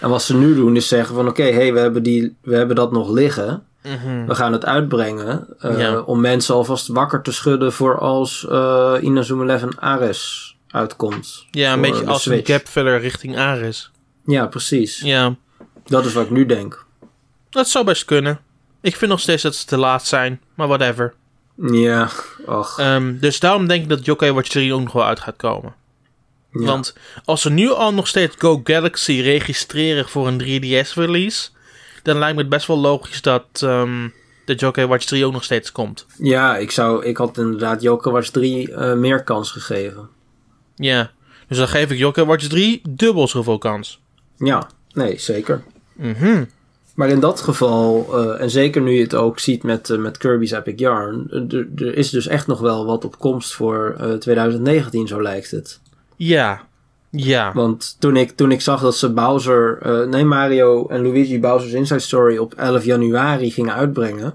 En 0.00 0.08
wat 0.08 0.22
ze 0.22 0.36
nu 0.36 0.54
doen 0.54 0.76
is 0.76 0.88
zeggen 0.88 1.14
van 1.14 1.28
oké, 1.28 1.52
hey, 1.52 1.72
we, 1.72 1.78
hebben 1.78 2.02
die, 2.02 2.36
we 2.42 2.56
hebben 2.56 2.76
dat 2.76 2.92
nog 2.92 3.10
liggen. 3.10 3.62
Mhm. 3.82 4.26
We 4.26 4.34
gaan 4.34 4.52
het 4.52 4.64
uitbrengen 4.64 5.46
eh, 5.58 5.78
Ja. 5.78 6.00
om 6.00 6.20
mensen 6.20 6.54
alvast 6.54 6.86
wakker 6.86 7.22
te 7.22 7.32
schudden 7.32 7.72
voor 7.72 7.98
als 7.98 8.46
eh 8.50 8.94
Inazuma 9.00 9.46
11 9.58 9.76
Ares 9.78 10.56
uitkomt. 10.70 11.46
Ja, 11.50 11.72
een 11.72 11.80
beetje 11.80 12.06
als 12.06 12.26
een 12.26 12.40
gapfiller 12.44 13.00
richting 13.00 13.38
Ares. 13.38 13.90
Ja, 14.24 14.46
precies. 14.46 15.00
Ja, 15.00 15.36
Dat 15.86 16.04
is 16.04 16.12
wat 16.12 16.24
ik 16.24 16.30
nu 16.30 16.46
denk. 16.46 16.84
dat 17.50 17.68
zou 17.68 17.84
best 17.84 18.04
kunnen. 18.04 18.40
Ik 18.80 18.96
vind 18.96 19.10
nog 19.10 19.20
steeds 19.20 19.42
dat 19.42 19.54
ze 19.54 19.66
te 19.66 19.76
laat 19.76 20.06
zijn, 20.06 20.40
maar 20.54 20.68
whatever. 20.68 21.14
Ja, 21.70 22.10
ach. 22.46 22.78
Ehm, 22.78 23.18
dus 23.18 23.40
daarom 23.40 23.66
denk 23.66 23.82
ik 23.82 23.88
dat 23.88 24.04
Yokai 24.04 24.32
Watch 24.32 24.48
3 24.48 24.74
ook 24.74 24.80
nog 24.82 24.92
wel 24.92 25.04
uit 25.04 25.20
gaat 25.20 25.36
komen. 25.36 25.74
ja. 26.52 26.64
Want 26.64 26.94
als 27.24 27.42
ze 27.42 27.50
nu 27.50 27.70
al 27.70 27.94
nog 27.94 28.06
steeds 28.06 28.34
Go 28.38 28.60
Galaxy 28.64 29.20
registreren 29.20 30.08
voor 30.08 30.26
een 30.26 30.38
3DS 30.42 30.94
release, 30.94 31.48
dan 32.02 32.18
lijkt 32.18 32.34
me 32.34 32.40
het 32.40 32.50
best 32.50 32.66
wel 32.66 32.78
logisch 32.78 33.22
dat 33.22 33.46
ehm 33.52 34.08
de 34.44 34.54
Yokai 34.54 34.86
Watch 34.86 35.04
3 35.04 35.26
ook 35.26 35.32
nog 35.32 35.44
steeds 35.44 35.72
komt. 35.72 36.06
ja, 36.18 36.56
ik, 36.56 36.70
zou, 36.70 37.04
ik 37.04 37.16
had 37.16 37.38
inderdaad 37.38 37.82
Joker 37.82 38.12
Watch 38.12 38.28
3 38.28 38.72
eh, 38.72 38.92
meer 38.92 39.22
kans 39.22 39.50
gegeven. 39.50 40.08
Ja, 40.76 41.10
dus 41.48 41.58
dan 41.58 41.68
geef 41.68 41.90
ik 41.90 41.98
Yokai 41.98 42.26
Watch 42.26 42.46
3 42.46 42.80
dubbel 42.88 43.28
zoveel 43.28 43.58
kans. 43.58 44.00
Ja, 44.38 44.70
nee, 44.92 45.18
zeker. 45.18 45.62
Mhm. 45.96 46.44
Maar 46.94 47.08
in 47.08 47.20
dat 47.20 47.40
geval, 47.40 48.06
eh, 48.12 48.40
en 48.42 48.50
zeker 48.50 48.82
nu 48.82 48.92
je 48.92 49.02
het 49.02 49.14
ook 49.14 49.38
ziet 49.38 49.62
met, 49.62 49.90
eh, 49.90 49.98
met 49.98 50.16
Kirby's 50.18 50.50
Epic 50.50 50.74
Yarn, 50.76 51.26
eh, 51.30 51.58
er- 51.86 51.96
is 51.96 52.10
dus 52.10 52.26
echt 52.26 52.46
nog 52.46 52.60
wel 52.60 52.86
wat 52.86 53.04
op 53.04 53.18
komst 53.18 53.54
voor 53.54 53.94
eh, 53.98 54.12
2019, 54.12 55.06
zo 55.06 55.22
lijkt 55.22 55.50
het. 55.50 55.80
Ja, 56.16 56.64
ja. 57.10 57.52
Want 57.54 57.96
toen 57.98 58.16
ik, 58.16 58.30
toen 58.30 58.50
ik 58.52 58.60
zag 58.60 58.80
dat 58.80 58.96
ze 58.96 59.12
Bowser, 59.12 59.78
nee 60.08 60.24
Mario 60.24 60.86
en 60.88 61.02
Luigi 61.02 61.40
Bowser's 61.40 61.72
Inside 61.72 62.00
Story 62.00 62.36
op 62.36 62.54
11 62.54 62.84
januari 62.84 63.50
gingen 63.50 63.74
uitbrengen, 63.74 64.34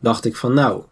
dacht 0.00 0.24
ik 0.24 0.36
van 0.36 0.54
nou, 0.54 0.82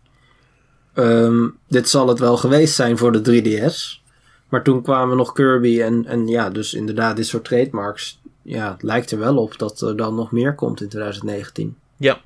ehm, 0.95 1.49
dit 1.69 1.89
zal 1.89 2.09
het 2.09 2.19
wel 2.19 2.37
geweest 2.37 2.75
zijn 2.75 2.99
voor 2.99 3.13
de 3.13 3.21
3DS. 3.21 4.03
Maar 4.49 4.63
toen 4.63 4.83
kwamen 4.83 5.17
nog 5.17 5.33
Kirby 5.33 5.81
en, 5.83 6.07
en 6.07 6.27
ja, 6.29 6.51
dus 6.51 6.75
inderdaad 6.75 7.17
dit 7.17 7.27
soort 7.27 7.45
trademarks. 7.45 8.20
Ja, 8.43 8.73
het 8.73 8.83
lijkt 8.83 9.11
er 9.11 9.19
wel 9.19 9.37
op 9.37 9.59
dat 9.59 9.81
er 9.81 9.97
dan 9.97 10.15
nog 10.15 10.33
meer 10.33 10.55
komt 10.55 10.81
in 10.81 10.89
2019. 10.89 11.77
Ja. 11.97 12.21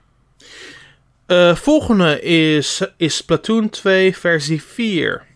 Uh, 1.26 1.54
volgende 1.54 2.20
is, 2.20 2.82
is 2.96 3.16
Splatoon 3.16 3.68
2 3.70 4.16
versie 4.16 4.62
4. 4.62 5.26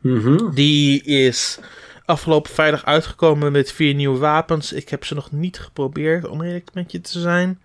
Mhm. 0.00 0.50
Die 0.54 1.02
is 1.02 1.58
afgelopen 2.04 2.52
vrijdag 2.52 2.84
uitgekomen 2.84 3.52
met 3.52 3.72
vier 3.72 3.94
nieuwe 3.94 4.18
wapens. 4.18 4.72
Ik 4.72 4.88
heb 4.88 5.04
ze 5.04 5.14
nog 5.14 5.32
niet 5.32 5.58
geprobeerd, 5.58 6.28
om 6.28 6.42
eerlijk 6.42 6.70
met 6.74 6.92
je 6.92 7.00
te 7.00 7.20
zijn. 7.20 7.60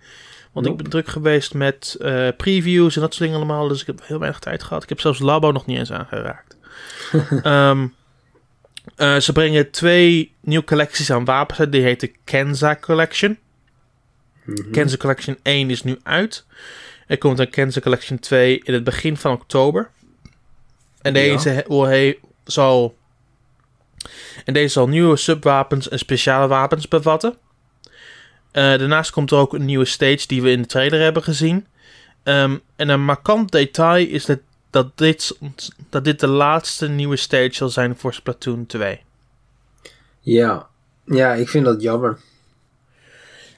Want 0.51 0.67
ik 0.67 0.77
ben 0.77 0.89
druk 0.89 1.07
geweest 1.07 1.53
met 1.53 1.95
uh, 1.99 2.27
previews 2.37 2.95
en 2.95 3.01
dat 3.01 3.13
soort 3.13 3.29
dingen 3.29 3.45
allemaal. 3.45 3.67
Dus 3.67 3.81
ik 3.81 3.87
heb 3.87 4.01
heel 4.03 4.19
weinig 4.19 4.39
tijd 4.39 4.63
gehad. 4.63 4.83
Ik 4.83 4.89
heb 4.89 4.99
zelfs 4.99 5.19
Labo 5.19 5.51
nog 5.51 5.65
niet 5.65 5.77
eens 5.77 5.91
aangeraakt. 5.91 6.57
um, 7.43 7.93
uh, 8.97 9.17
ze 9.17 9.33
brengen 9.33 9.71
twee 9.71 10.33
nieuwe 10.41 10.65
collecties 10.65 11.11
aan 11.11 11.25
wapens. 11.25 11.69
Die 11.69 11.81
heet 11.81 11.99
de 11.99 12.11
Kenza 12.23 12.75
Collection. 12.75 13.37
Mhm. 14.43 14.71
Kenza 14.71 14.97
Collection 14.97 15.37
1 15.41 15.69
is 15.69 15.83
nu 15.83 15.99
uit. 16.03 16.45
Er 17.07 17.17
komt 17.17 17.39
een 17.39 17.49
Kenza 17.49 17.79
Collection 17.79 18.19
2 18.19 18.61
in 18.63 18.73
het 18.73 18.83
begin 18.83 19.17
van 19.17 19.31
oktober. 19.31 19.89
En 21.01 21.13
deze 21.13 21.63
ja. 21.67 22.13
zal. 22.43 22.97
En 24.45 24.53
deze 24.53 24.67
zal 24.67 24.87
nieuwe 24.87 25.15
subwapens 25.15 25.89
en 25.89 25.99
speciale 25.99 26.47
wapens 26.47 26.87
bevatten. 26.87 27.37
Uh, 28.55 28.63
daarnaast 28.63 29.11
komt 29.11 29.31
er 29.31 29.37
ook 29.37 29.53
een 29.53 29.65
nieuwe 29.65 29.85
stage 29.85 30.27
die 30.27 30.41
we 30.41 30.51
in 30.51 30.61
de 30.61 30.67
trailer 30.67 31.01
hebben 31.01 31.23
gezien. 31.23 31.67
Um, 32.23 32.61
en 32.75 32.89
een 32.89 33.03
markant 33.03 33.51
detail 33.51 34.07
is 34.07 34.25
dat, 34.25 34.39
dat, 34.75 34.97
dit, 34.97 35.37
dat 35.89 36.03
dit 36.03 36.19
de 36.19 36.27
laatste 36.27 36.87
nieuwe 36.87 37.15
stage 37.15 37.53
zal 37.53 37.69
zijn 37.69 37.95
voor 37.97 38.13
Splatoon 38.13 38.65
2. 38.65 39.01
Ja, 40.19 40.67
ja 41.05 41.33
ik 41.33 41.49
vind 41.49 41.65
dat 41.65 41.81
jammer. 41.81 42.19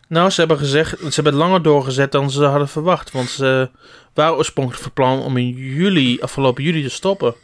Nou, 0.07 0.29
ze 0.29 0.39
hebben 0.39 0.57
gezegd, 0.57 0.99
ze 0.99 1.13
hebben 1.13 1.33
het 1.33 1.41
langer 1.41 1.61
doorgezet 1.61 2.11
dan 2.11 2.31
ze 2.31 2.43
hadden 2.43 2.67
verwacht. 2.67 3.11
Want 3.11 3.29
ze 3.29 3.69
waren 4.13 4.35
oorspronkelijk 4.35 4.83
van 4.83 4.93
plan 4.93 5.21
om 5.21 5.37
in 5.37 5.49
juli, 5.49 6.19
afgelopen 6.21 6.63
juli 6.63 6.83
te 6.83 6.89
stoppen. 6.89 7.35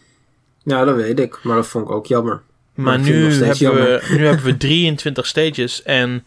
Ja, 0.64 0.86
dat 0.86 0.96
weet 0.96 1.20
ik, 1.20 1.40
maar 1.44 1.56
dat 1.56 1.68
vond 1.68 1.86
ik 1.86 1.92
ook 1.92 2.06
jammer. 2.06 2.42
Maar, 2.74 2.86
maar 2.86 3.00
nu, 3.00 3.32
hebben 3.32 3.74
we, 3.74 4.06
nu 4.10 4.26
hebben 4.28 4.46
we 4.46 4.58
23 4.58 5.26
stages 5.26 5.84
en 5.84 6.26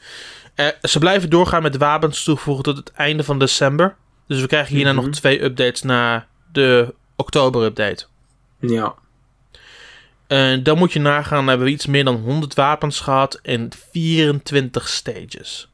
uh, 0.57 0.67
ze 0.83 0.99
blijven 0.99 1.31
doorgaan 1.31 1.63
met 1.63 1.77
wapens 1.77 2.25
toevoegen 2.25 2.65
tot 2.65 2.77
het 2.77 2.93
einde 2.93 3.25
van 3.25 3.39
december. 3.39 3.97
Dus 4.27 4.41
we 4.41 4.47
krijgen 4.47 4.75
hierna 4.75 4.93
mm 4.93 4.99
-hmm. 4.99 5.07
nog 5.07 5.17
twee 5.17 5.43
updates 5.43 5.83
na 5.83 6.27
de 6.53 6.95
oktober-update. 7.17 8.05
Ja. 8.59 8.95
En 10.27 10.63
dan 10.63 10.79
moet 10.79 10.93
je 10.93 11.01
nagaan, 11.01 11.39
dan 11.39 11.49
hebben 11.49 11.67
we 11.67 11.73
iets 11.73 11.87
meer 11.87 12.05
dan 12.05 12.17
100 12.17 12.55
wapens 12.55 13.01
gehad 13.01 13.39
en 13.43 13.69
24 13.91 14.89
stages. 14.89 15.71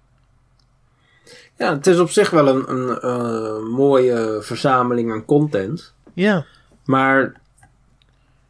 Ja, 1.59 1.74
het 1.74 1.87
is 1.87 1.98
op 1.98 2.11
zich 2.11 2.31
wel 2.31 2.48
een, 2.48 2.70
een 2.70 2.98
uh, 3.05 3.76
mooie 3.76 4.38
verzameling 4.40 5.12
aan 5.12 5.24
content. 5.24 5.94
Ja. 6.14 6.46
Maar, 6.85 7.40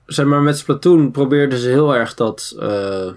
zeg 0.06 0.26
maar, 0.26 0.40
met 0.40 0.58
Splatoon 0.58 1.10
probeerden 1.10 1.58
ze 1.58 1.68
heel 1.68 1.94
erg 1.94 2.14
dat... 2.14 2.56
Uh, 2.58 3.10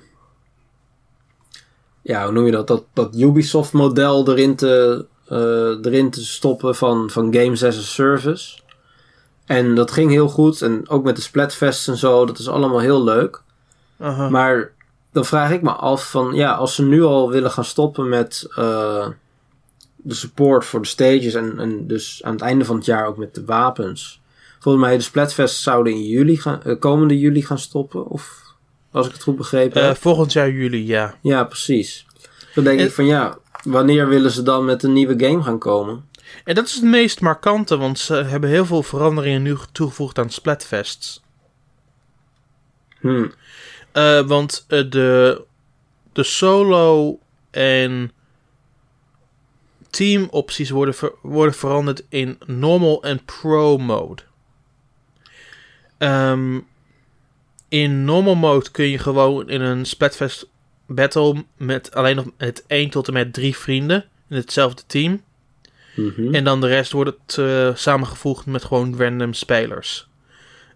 ja, 2.01 2.23
hoe 2.23 2.33
noem 2.33 2.45
je 2.45 2.51
dat? 2.51 2.67
Dat, 2.67 2.83
dat 2.93 3.15
Ubisoft-model 3.15 4.29
erin, 4.29 4.55
te, 4.55 5.05
erin 5.81 6.09
te 6.09 6.25
stoppen 6.25 6.75
van, 6.75 7.09
van 7.09 7.33
Games 7.33 7.63
as 7.63 7.77
a 7.77 7.81
Service. 7.81 8.57
En 9.45 9.75
dat 9.75 9.91
ging 9.91 10.11
heel 10.11 10.29
goed. 10.29 10.61
En 10.61 10.89
ook 10.89 11.03
met 11.03 11.15
de 11.15 11.21
Splatfest 11.21 11.87
en 11.87 11.97
zo. 11.97 12.25
Dat 12.25 12.39
is 12.39 12.49
allemaal 12.49 12.79
heel 12.79 13.03
leuk. 13.03 13.41
Maar 14.29 14.71
dan 15.11 15.25
vraag 15.25 15.51
ik 15.51 15.61
me 15.61 15.71
af 15.71 16.09
van... 16.09 16.33
Ja, 16.33 16.53
als 16.53 16.75
ze 16.75 16.83
nu 16.83 17.03
al 17.03 17.29
willen 17.29 17.51
gaan 17.51 17.65
stoppen 17.65 18.09
met... 18.09 18.47
Uh, 18.59 19.07
de 19.95 20.13
support 20.13 20.65
voor 20.65 20.81
de 20.81 20.87
stages. 20.87 21.33
En, 21.33 21.59
en 21.59 21.87
dus 21.87 22.21
aan 22.23 22.31
het 22.31 22.41
einde 22.41 22.65
van 22.65 22.75
het 22.75 22.85
jaar 22.85 23.07
ook 23.07 23.17
met 23.17 23.35
de 23.35 23.45
wapens. 23.45 24.21
Volgens 24.59 24.85
mij 24.85 24.97
de 24.97 25.03
Splatfest 25.03 25.61
zouden 25.61 25.93
in 25.93 26.03
juli 26.03 26.37
gaan, 26.37 26.61
uh, 26.65 26.79
komende 26.79 27.19
juli 27.19 27.41
gaan 27.41 27.59
stoppen. 27.59 28.07
Of 28.07 28.43
als 28.91 29.07
ik 29.07 29.13
het 29.13 29.23
goed 29.23 29.37
begrepen 29.37 29.81
uh, 29.81 29.87
heb. 29.87 29.97
Volgend 29.97 30.33
jaar 30.33 30.49
juli, 30.49 30.85
ja. 30.87 31.15
Ja, 31.21 31.43
precies. 31.43 32.05
Dan 32.53 32.63
denk 32.63 32.79
en, 32.79 32.85
ik 32.85 32.91
van 32.91 33.05
ja, 33.05 33.37
wanneer 33.63 34.07
willen 34.07 34.31
ze 34.31 34.43
dan 34.43 34.65
met 34.65 34.83
een 34.83 34.93
nieuwe 34.93 35.25
game 35.25 35.43
gaan 35.43 35.59
komen? 35.59 36.05
En 36.43 36.55
dat 36.55 36.65
is 36.65 36.73
het 36.73 36.83
meest 36.83 37.21
markante, 37.21 37.77
want 37.77 37.99
ze 37.99 38.13
hebben 38.13 38.49
heel 38.49 38.65
veel 38.65 38.83
veranderingen 38.83 39.41
nu 39.41 39.57
toegevoegd 39.71 40.19
aan 40.19 40.29
Splatfests. 40.29 41.23
Hmm. 42.99 43.33
Uh, 43.93 44.21
want 44.21 44.65
uh, 44.67 44.89
de, 44.91 45.41
de 46.13 46.23
solo 46.23 47.19
en 47.51 48.11
team 49.89 50.27
opties 50.31 50.69
worden, 50.69 50.95
ver, 50.95 51.11
worden 51.21 51.55
veranderd 51.55 52.03
in 52.09 52.39
normal 52.45 53.03
en 53.03 53.25
pro 53.25 53.77
mode. 53.77 54.21
Um, 55.97 56.67
in 57.69 58.05
normal 58.05 58.35
mode 58.35 58.71
kun 58.71 58.85
je 58.85 58.97
gewoon 58.97 59.49
in 59.49 59.61
een 59.61 59.85
Splatfest 59.85 60.47
battle 60.87 61.45
met 61.57 61.95
alleen 61.95 62.15
nog 62.15 62.25
met 62.37 62.63
1 62.67 62.89
tot 62.89 63.07
en 63.07 63.13
met 63.13 63.33
3 63.33 63.57
vrienden 63.57 64.05
in 64.29 64.35
hetzelfde 64.35 64.83
team. 64.87 65.23
Mm-hmm. 65.95 66.33
En 66.33 66.43
dan 66.43 66.61
de 66.61 66.67
rest 66.67 66.91
wordt 66.91 67.11
het 67.25 67.37
uh, 67.37 67.75
samengevoegd 67.75 68.45
met 68.45 68.63
gewoon 68.63 68.97
random 68.97 69.33
spelers. 69.33 70.07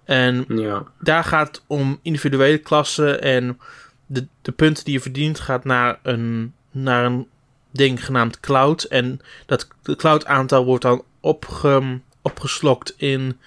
En 0.04 0.46
ja. 0.48 0.84
daar 1.00 1.24
gaat 1.24 1.48
het 1.48 1.64
om 1.68 2.00
individuele 2.02 2.58
klassen 2.58 3.22
en 3.22 3.60
de, 4.06 4.28
de 4.42 4.52
punten 4.52 4.84
die 4.84 4.94
je 4.94 5.02
verdient 5.02 5.40
gaat 5.40 5.64
naar 5.64 6.00
een, 6.04 6.54
naar 6.72 7.06
een 7.06 7.28
ding 7.72 8.06
genaamd 8.06 8.40
cloud. 8.40 8.84
En 8.84 9.20
dat 9.46 9.68
cloud 9.84 10.26
aantal 10.26 10.66
wordt 10.66 10.84
dan 10.84 11.04
opge, 11.20 12.00
opgeslokt 12.22 12.94
in 12.98 13.40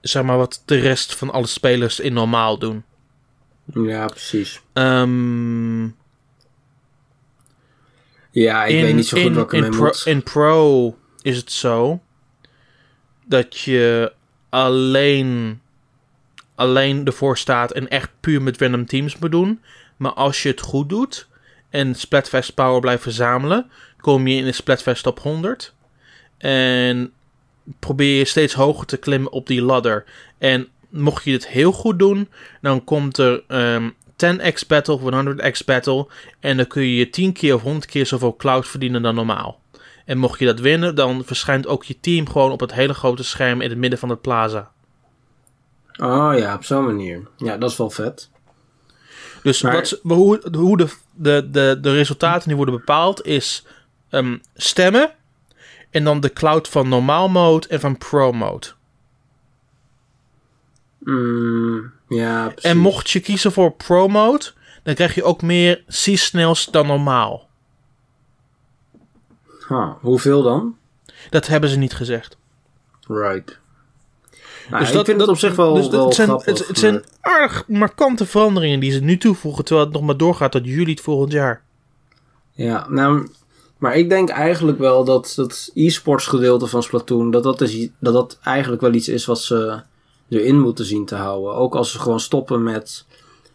zeg 0.00 0.22
maar 0.22 0.36
wat 0.36 0.62
de 0.64 0.78
rest 0.78 1.14
van 1.14 1.30
alle 1.30 1.46
spelers 1.46 2.00
in 2.00 2.12
normaal 2.12 2.58
doen. 2.58 2.84
Ja, 3.64 4.06
precies. 4.06 4.60
Um, 4.72 5.96
ja, 8.30 8.64
ik 8.64 8.74
in, 8.74 8.82
weet 8.82 8.94
niet 8.94 9.06
zo 9.06 9.16
goed 9.16 9.26
in, 9.26 9.34
wat 9.34 9.44
ik 9.44 9.52
in 9.52 9.64
ermee 9.64 9.78
pro, 9.78 9.86
moet. 9.86 10.02
in 10.06 10.22
Pro 10.22 10.97
is 11.22 11.36
het 11.36 11.52
zo 11.52 12.00
dat 13.24 13.58
je 13.58 14.12
alleen, 14.48 15.60
alleen 16.54 17.06
ervoor 17.06 17.38
staat 17.38 17.72
en 17.72 17.88
echt 17.88 18.10
puur 18.20 18.42
met 18.42 18.60
random 18.60 18.86
teams 18.86 19.18
moet 19.18 19.30
doen. 19.30 19.60
Maar 19.96 20.12
als 20.12 20.42
je 20.42 20.48
het 20.48 20.60
goed 20.60 20.88
doet 20.88 21.28
en 21.70 21.94
Splatfest 21.94 22.54
Power 22.54 22.80
blijft 22.80 23.02
verzamelen, 23.02 23.70
kom 24.00 24.26
je 24.26 24.36
in 24.36 24.44
de 24.44 24.52
Splatfest 24.52 25.02
top 25.02 25.20
100. 25.20 25.74
En 26.38 27.12
probeer 27.78 28.18
je 28.18 28.24
steeds 28.24 28.54
hoger 28.54 28.86
te 28.86 28.96
klimmen 28.96 29.32
op 29.32 29.46
die 29.46 29.62
ladder. 29.62 30.04
En 30.38 30.68
mocht 30.88 31.24
je 31.24 31.32
het 31.32 31.48
heel 31.48 31.72
goed 31.72 31.98
doen, 31.98 32.28
dan 32.60 32.84
komt 32.84 33.18
er 33.18 33.42
um, 33.48 33.94
10x 34.12 34.66
battle 34.66 34.94
of 34.94 35.00
100x 35.00 35.64
battle. 35.64 36.06
En 36.40 36.56
dan 36.56 36.66
kun 36.66 36.82
je 36.82 37.10
10 37.10 37.32
keer 37.32 37.54
of 37.54 37.62
100 37.62 37.86
keer 37.86 38.06
zoveel 38.06 38.36
cloud 38.36 38.68
verdienen 38.68 39.02
dan 39.02 39.14
normaal. 39.14 39.60
En 40.08 40.18
mocht 40.18 40.38
je 40.38 40.46
dat 40.46 40.60
winnen, 40.60 40.94
dan 40.94 41.22
verschijnt 41.24 41.66
ook 41.66 41.84
je 41.84 42.00
team 42.00 42.28
gewoon 42.28 42.50
op 42.50 42.60
het 42.60 42.72
hele 42.72 42.94
grote 42.94 43.22
scherm 43.22 43.60
in 43.60 43.68
het 43.68 43.78
midden 43.78 43.98
van 43.98 44.08
het 44.08 44.20
plaza. 44.20 44.70
Oh 46.00 46.32
ja, 46.38 46.54
op 46.54 46.64
zo'n 46.64 46.84
manier. 46.84 47.28
Ja, 47.36 47.56
dat 47.56 47.70
is 47.70 47.76
wel 47.76 47.90
vet. 47.90 48.30
Dus 49.42 49.62
maar... 49.62 49.72
wat, 49.72 50.00
hoe, 50.02 50.42
hoe 50.56 50.76
de, 50.76 50.88
de, 51.14 51.48
de, 51.50 51.78
de 51.80 51.92
resultaten 51.92 52.48
nu 52.48 52.56
worden 52.56 52.74
bepaald 52.74 53.26
is 53.26 53.66
um, 54.10 54.40
stemmen. 54.54 55.10
En 55.90 56.04
dan 56.04 56.20
de 56.20 56.32
cloud 56.32 56.68
van 56.68 56.88
normaal 56.88 57.28
mode 57.28 57.68
en 57.68 57.80
van 57.80 57.98
pro 57.98 58.32
mode. 58.32 58.66
Mm, 60.98 61.92
ja, 62.08 62.48
precies. 62.48 62.70
En 62.70 62.78
mocht 62.78 63.10
je 63.10 63.20
kiezen 63.20 63.52
voor 63.52 63.72
pro 63.72 64.08
mode, 64.08 64.52
dan 64.82 64.94
krijg 64.94 65.14
je 65.14 65.24
ook 65.24 65.42
meer 65.42 65.84
C-snails 65.86 66.64
dan 66.64 66.86
normaal. 66.86 67.47
Huh, 69.68 69.90
hoeveel 70.00 70.42
dan? 70.42 70.76
Dat 71.30 71.46
hebben 71.46 71.70
ze 71.70 71.78
niet 71.78 71.94
gezegd. 71.94 72.36
Right. 73.06 73.58
Nou, 74.68 74.80
dus 74.80 74.88
ik 74.88 74.94
dat, 74.94 75.06
vind 75.06 75.20
het 75.20 75.30
op 75.30 75.36
zich 75.36 75.56
wel, 75.56 75.74
dus 75.74 75.88
wel 75.88 76.04
het 76.04 76.14
zijn, 76.14 76.28
grappig. 76.28 76.58
Het, 76.58 76.68
het 76.68 76.78
zijn 76.78 77.04
aardig 77.20 77.64
markante 77.66 78.26
veranderingen 78.26 78.80
die 78.80 78.90
ze 78.90 79.00
nu 79.00 79.18
toevoegen, 79.18 79.64
terwijl 79.64 79.86
het 79.86 79.96
nog 79.96 80.04
maar 80.04 80.16
doorgaat 80.16 80.52
tot 80.52 80.64
juli 80.64 80.90
het 80.90 81.00
volgend 81.00 81.32
jaar. 81.32 81.62
Ja, 82.52 82.86
nou, 82.88 83.28
maar 83.78 83.96
ik 83.96 84.08
denk 84.08 84.28
eigenlijk 84.28 84.78
wel 84.78 85.04
dat 85.04 85.34
het 85.36 85.70
e-sports 85.74 86.26
gedeelte 86.26 86.66
van 86.66 86.82
Splatoon, 86.82 87.30
dat 87.30 87.42
dat, 87.42 87.60
is, 87.60 87.88
dat 87.98 88.12
dat 88.12 88.38
eigenlijk 88.42 88.82
wel 88.82 88.92
iets 88.92 89.08
is 89.08 89.24
wat 89.24 89.40
ze 89.40 89.82
erin 90.28 90.60
moeten 90.60 90.84
zien 90.84 91.04
te 91.04 91.14
houden. 91.14 91.54
Ook 91.54 91.74
als 91.74 91.90
ze 91.90 91.98
gewoon 91.98 92.20
stoppen 92.20 92.62
met 92.62 93.06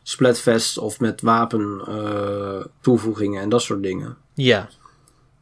Splatfest 0.03 0.77
of 0.77 0.99
met 0.99 1.21
wapen 1.21 1.81
uh, 1.89 2.65
toevoegingen 2.81 3.41
en 3.41 3.49
dat 3.49 3.61
soort 3.61 3.83
dingen. 3.83 4.17
Ja. 4.33 4.69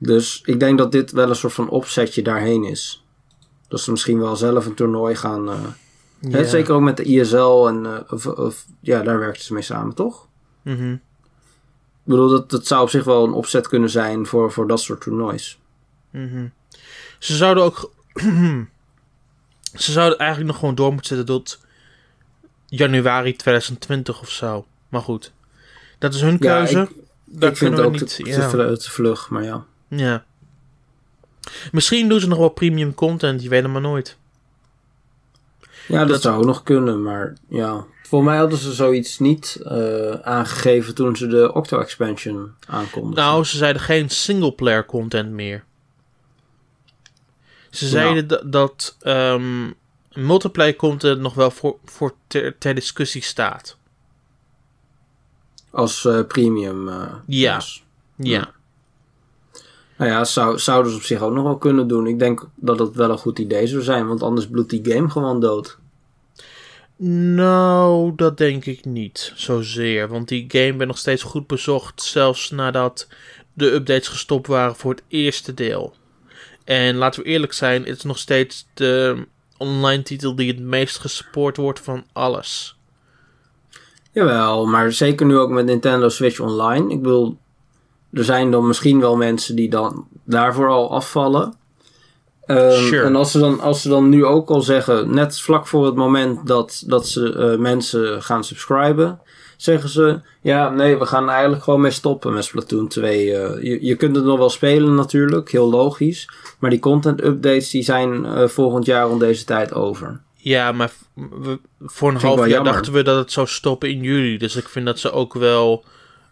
Dus 0.03 0.41
ik 0.45 0.59
denk 0.59 0.77
dat 0.77 0.91
dit 0.91 1.11
wel 1.11 1.29
een 1.29 1.35
soort 1.35 1.53
van 1.53 1.69
opzetje 1.69 2.21
daarheen 2.21 2.63
is. 2.63 3.05
Dat 3.67 3.81
ze 3.81 3.91
misschien 3.91 4.19
wel 4.19 4.35
zelf 4.35 4.65
een 4.65 4.73
toernooi 4.73 5.15
gaan, 5.15 5.49
uh, 5.49 5.59
Hè, 6.29 6.45
zeker 6.47 6.73
ook 6.73 6.81
met 6.81 6.97
de 6.97 7.03
ISL 7.03 7.67
en 7.67 7.85
eh, 7.85 8.13
of, 8.13 8.25
of, 8.25 8.65
ja, 8.79 9.01
daar 9.03 9.19
werkten 9.19 9.43
ze 9.43 9.53
mee 9.53 9.61
samen, 9.61 9.95
toch? 9.95 10.27
Mhm. 10.61 10.91
Ik 10.91 10.99
bedoel, 12.03 12.29
dat, 12.29 12.49
dat 12.49 12.67
zou 12.67 12.81
op 12.81 12.89
zich 12.89 13.03
wel 13.03 13.23
een 13.23 13.33
opzet 13.33 13.67
kunnen 13.67 13.89
zijn 13.89 14.25
voor, 14.25 14.51
voor 14.51 14.67
dat 14.67 14.81
soort 14.81 15.01
toernoois. 15.01 15.59
Mhm. 16.09 16.47
Ze 17.19 17.35
zouden 17.35 17.63
ook. 17.63 17.91
ze 19.83 19.91
zouden 19.91 20.17
eigenlijk 20.19 20.51
nog 20.51 20.59
gewoon 20.59 20.75
door 20.75 20.93
moeten 20.93 21.15
zetten 21.15 21.35
tot 21.35 21.59
januari 22.65 23.35
2020 23.35 24.21
of 24.21 24.29
zo. 24.29 24.65
Maar 24.89 25.01
goed, 25.01 25.31
dat 25.99 26.13
is 26.13 26.21
hun 26.21 26.37
Ja, 26.39 26.57
keuze. 26.57 26.81
ik, 26.81 26.89
Daar 27.25 27.49
ik 27.51 27.57
vind 27.57 27.77
het 27.77 27.85
ook 27.85 27.91
niet. 27.91 28.15
te, 28.15 28.25
ja. 28.25 28.75
te 28.75 28.91
vlug, 28.91 29.29
maar 29.29 29.43
ja. 29.43 29.65
Ja. 29.99 30.25
Misschien 31.71 32.09
doen 32.09 32.19
ze 32.19 32.27
nog 32.27 32.37
wel 32.37 32.49
premium 32.49 32.93
content, 32.93 33.43
je 33.43 33.49
weet 33.49 33.63
het 33.63 33.71
maar 33.71 33.81
nooit. 33.81 34.17
Ja, 35.87 35.99
dat, 35.99 36.07
Dat- 36.07 36.21
zou 36.21 36.37
ook 36.37 36.45
nog 36.45 36.63
kunnen, 36.63 37.01
maar 37.03 37.33
ja. 37.47 37.85
Voor 38.03 38.23
mij 38.23 38.37
hadden 38.37 38.57
ze 38.57 38.73
zoiets 38.73 39.19
niet 39.19 39.59
eh, 39.65 40.11
aangegeven 40.11 40.95
toen 40.95 41.15
ze 41.15 41.27
de 41.27 41.53
Octo-expansion 41.53 42.51
aankondigden. 42.67 43.23
Nou, 43.23 43.43
ze 43.43 43.57
zeiden 43.57 43.81
geen 43.81 44.09
singleplayer 44.09 44.85
content 44.85 45.31
meer. 45.31 45.63
Ze 47.69 47.87
zeiden 47.87 48.27
da- 48.27 48.41
dat 48.45 48.95
ehm, 49.01 49.71
multiplayer 50.13 50.75
content 50.75 51.19
nog 51.21 51.33
wel 51.33 51.51
voor, 51.51 51.77
voor 51.85 52.13
ter, 52.27 52.57
ter 52.57 52.75
discussie 52.75 53.21
staat. 53.21 53.77
Als 55.71 56.05
eh, 56.05 56.19
premium. 56.27 56.87
eh, 56.89 57.13
Ja. 57.25 57.61
Ja. 58.15 58.51
Nou 60.01 60.13
ja, 60.13 60.23
zou, 60.23 60.59
zouden 60.59 60.91
ze 60.91 60.97
op 60.97 61.03
zich 61.03 61.21
ook 61.21 61.33
nog 61.33 61.43
wel 61.43 61.57
kunnen 61.57 61.87
doen. 61.87 62.07
Ik 62.07 62.19
denk 62.19 62.47
dat 62.55 62.79
het 62.79 62.95
wel 62.95 63.09
een 63.09 63.17
goed 63.17 63.39
idee 63.39 63.67
zou 63.67 63.81
zijn, 63.81 64.07
want 64.07 64.23
anders 64.23 64.47
bloedt 64.47 64.69
die 64.69 64.93
game 64.93 65.09
gewoon 65.09 65.39
dood. 65.39 65.77
Nou, 67.35 68.13
dat 68.15 68.37
denk 68.37 68.65
ik 68.65 68.85
niet 68.85 69.33
zozeer. 69.35 70.07
Want 70.07 70.27
die 70.27 70.45
game 70.47 70.77
werd 70.77 70.87
nog 70.87 70.97
steeds 70.97 71.23
goed 71.23 71.47
bezocht, 71.47 72.01
zelfs 72.01 72.51
nadat 72.51 73.07
de 73.53 73.73
updates 73.73 74.07
gestopt 74.07 74.47
waren 74.47 74.75
voor 74.75 74.91
het 74.91 75.03
eerste 75.07 75.53
deel. 75.53 75.93
En 76.63 76.95
laten 76.95 77.23
we 77.23 77.29
eerlijk 77.29 77.53
zijn, 77.53 77.85
het 77.85 77.97
is 77.97 78.03
nog 78.03 78.17
steeds 78.17 78.67
de 78.73 79.25
online 79.57 80.03
titel 80.03 80.35
die 80.35 80.47
het 80.47 80.59
meest 80.59 80.97
gespoord 80.97 81.57
wordt 81.57 81.79
van 81.79 82.03
alles. 82.13 82.77
Jawel, 84.11 84.65
maar 84.65 84.91
zeker 84.91 85.25
nu 85.25 85.37
ook 85.37 85.49
met 85.49 85.65
Nintendo 85.65 86.09
Switch 86.09 86.39
Online. 86.39 86.93
Ik 86.93 87.01
bedoel, 87.01 87.37
er 88.13 88.23
zijn 88.23 88.51
dan 88.51 88.67
misschien 88.67 88.99
wel 88.99 89.15
mensen 89.17 89.55
die 89.55 89.69
dan 89.69 90.07
daarvoor 90.23 90.69
al 90.69 90.91
afvallen. 90.91 91.53
Ehm, 92.45 92.71
Sure. 92.83 93.03
En 93.05 93.15
als 93.15 93.31
ze, 93.31 93.39
dan, 93.39 93.59
als 93.59 93.81
ze 93.81 93.89
dan 93.89 94.09
nu 94.09 94.25
ook 94.25 94.49
al 94.49 94.61
zeggen, 94.61 95.13
net 95.13 95.39
vlak 95.39 95.67
voor 95.67 95.85
het 95.85 95.95
moment 95.95 96.47
dat, 96.47 96.83
dat 96.87 97.07
ze 97.07 97.33
eh, 97.33 97.59
mensen 97.59 98.23
gaan 98.23 98.43
subscriben, 98.43 99.19
zeggen 99.57 99.89
ze, 99.89 100.19
ja, 100.41 100.69
nee, 100.69 100.97
we 100.97 101.05
gaan 101.05 101.29
eigenlijk 101.29 101.63
gewoon 101.63 101.81
mee 101.81 101.91
stoppen 101.91 102.33
met 102.33 102.43
Splatoon 102.43 102.87
2. 102.87 103.35
Eh, 103.37 103.63
je, 103.63 103.85
je 103.85 103.95
kunt 103.95 104.15
het 104.15 104.25
nog 104.25 104.37
wel 104.37 104.49
spelen 104.49 104.95
natuurlijk, 104.95 105.51
heel 105.51 105.69
logisch. 105.69 106.29
Maar 106.59 106.69
die 106.69 106.79
content 106.79 107.23
updates 107.23 107.69
die 107.69 107.83
zijn 107.83 108.25
eh, 108.25 108.47
volgend 108.47 108.85
jaar 108.85 109.09
om 109.09 109.19
deze 109.19 109.43
tijd 109.45 109.73
over. 109.73 110.21
Ja, 110.35 110.71
maar 110.71 110.91
we- 111.41 111.59
voor 111.81 112.09
een 112.09 112.17
half 112.21 112.39
jaar 112.39 112.49
jammer. 112.49 112.73
dachten 112.73 112.93
we 112.93 113.03
dat 113.03 113.17
het 113.17 113.31
zou 113.31 113.47
stoppen 113.47 113.89
in 113.89 114.01
juli. 114.01 114.37
Dus 114.37 114.55
ik 114.55 114.69
vind 114.69 114.85
dat 114.85 114.99
ze 114.99 115.11
ook 115.11 115.33
wel 115.33 115.83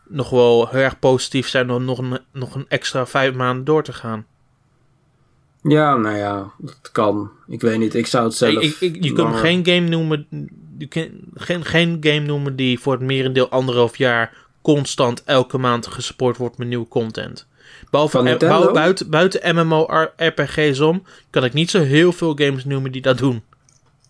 nog 0.10 0.30
wel 0.30 0.68
heel 0.68 0.80
erg 0.82 1.00
positief 1.00 1.48
zijn 1.48 1.72
om 1.72 1.86
nog 1.86 1.98
een, 1.98 2.20
nog 2.32 2.56
een 2.56 2.66
extra 2.68 3.06
vijf 3.06 3.34
maanden 3.34 3.66
door 3.66 3.84
te 3.84 3.94
gaan. 3.94 4.26
Ja, 5.62 5.96
nou 5.96 6.16
ja, 6.18 6.52
dat 6.58 6.90
kan. 6.92 7.32
Ik 7.48 7.62
weet 7.62 7.80
niet, 7.80 7.96
ik 7.96 8.08
zou 8.08 8.24
het 8.26 8.34
zelf... 8.34 8.54
Ik, 8.64 8.76
ik, 8.80 8.94
je 8.94 9.00
kunt 9.00 9.18
langer- 9.18 9.40
geen 9.40 9.66
game 9.66 9.88
noemen. 9.88 10.28
Je 10.78 10.88
kunt 10.88 11.12
geen, 11.36 11.66
geen 11.66 11.98
game 12.00 12.20
noemen 12.20 12.56
die 12.56 12.80
voor 12.80 12.94
het 12.94 13.02
merendeel 13.02 13.50
anderhalf 13.50 13.98
jaar 13.98 14.34
constant 14.62 15.24
elke 15.24 15.58
maand 15.58 15.88
gesport 15.88 16.38
wordt 16.38 16.58
met 16.58 16.68
nieuwe 16.68 16.88
content. 16.88 17.48
Behalve 17.90 18.38
eh, 18.38 18.72
buiten, 18.72 19.10
buiten 19.10 19.56
MMO-RPG's 19.56 20.80
om, 20.80 21.04
kan 21.30 21.44
ik 21.44 21.54
niet 21.54 21.70
zo 21.70 21.80
heel 21.80 22.12
veel 22.12 22.34
games 22.36 22.66
noemen 22.66 22.92
die 22.92 23.02
dat 23.02 23.18
doen. 23.18 23.44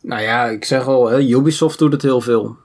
Nou 0.01 0.21
ja, 0.21 0.45
ik 0.45 0.65
zeg 0.65 0.85
al, 0.87 1.19
Ubisoft 1.19 1.79
doet 1.79 1.91
het 1.91 2.01
heel 2.01 2.21
veel. 2.21 2.57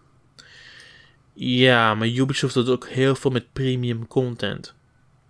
Ja, 1.34 1.94
maar 1.94 2.08
Ubisoft 2.08 2.54
doet 2.54 2.68
ook 2.68 2.88
heel 2.88 3.14
veel 3.14 3.30
met 3.30 3.52
premium 3.52 4.06
content. 4.06 4.74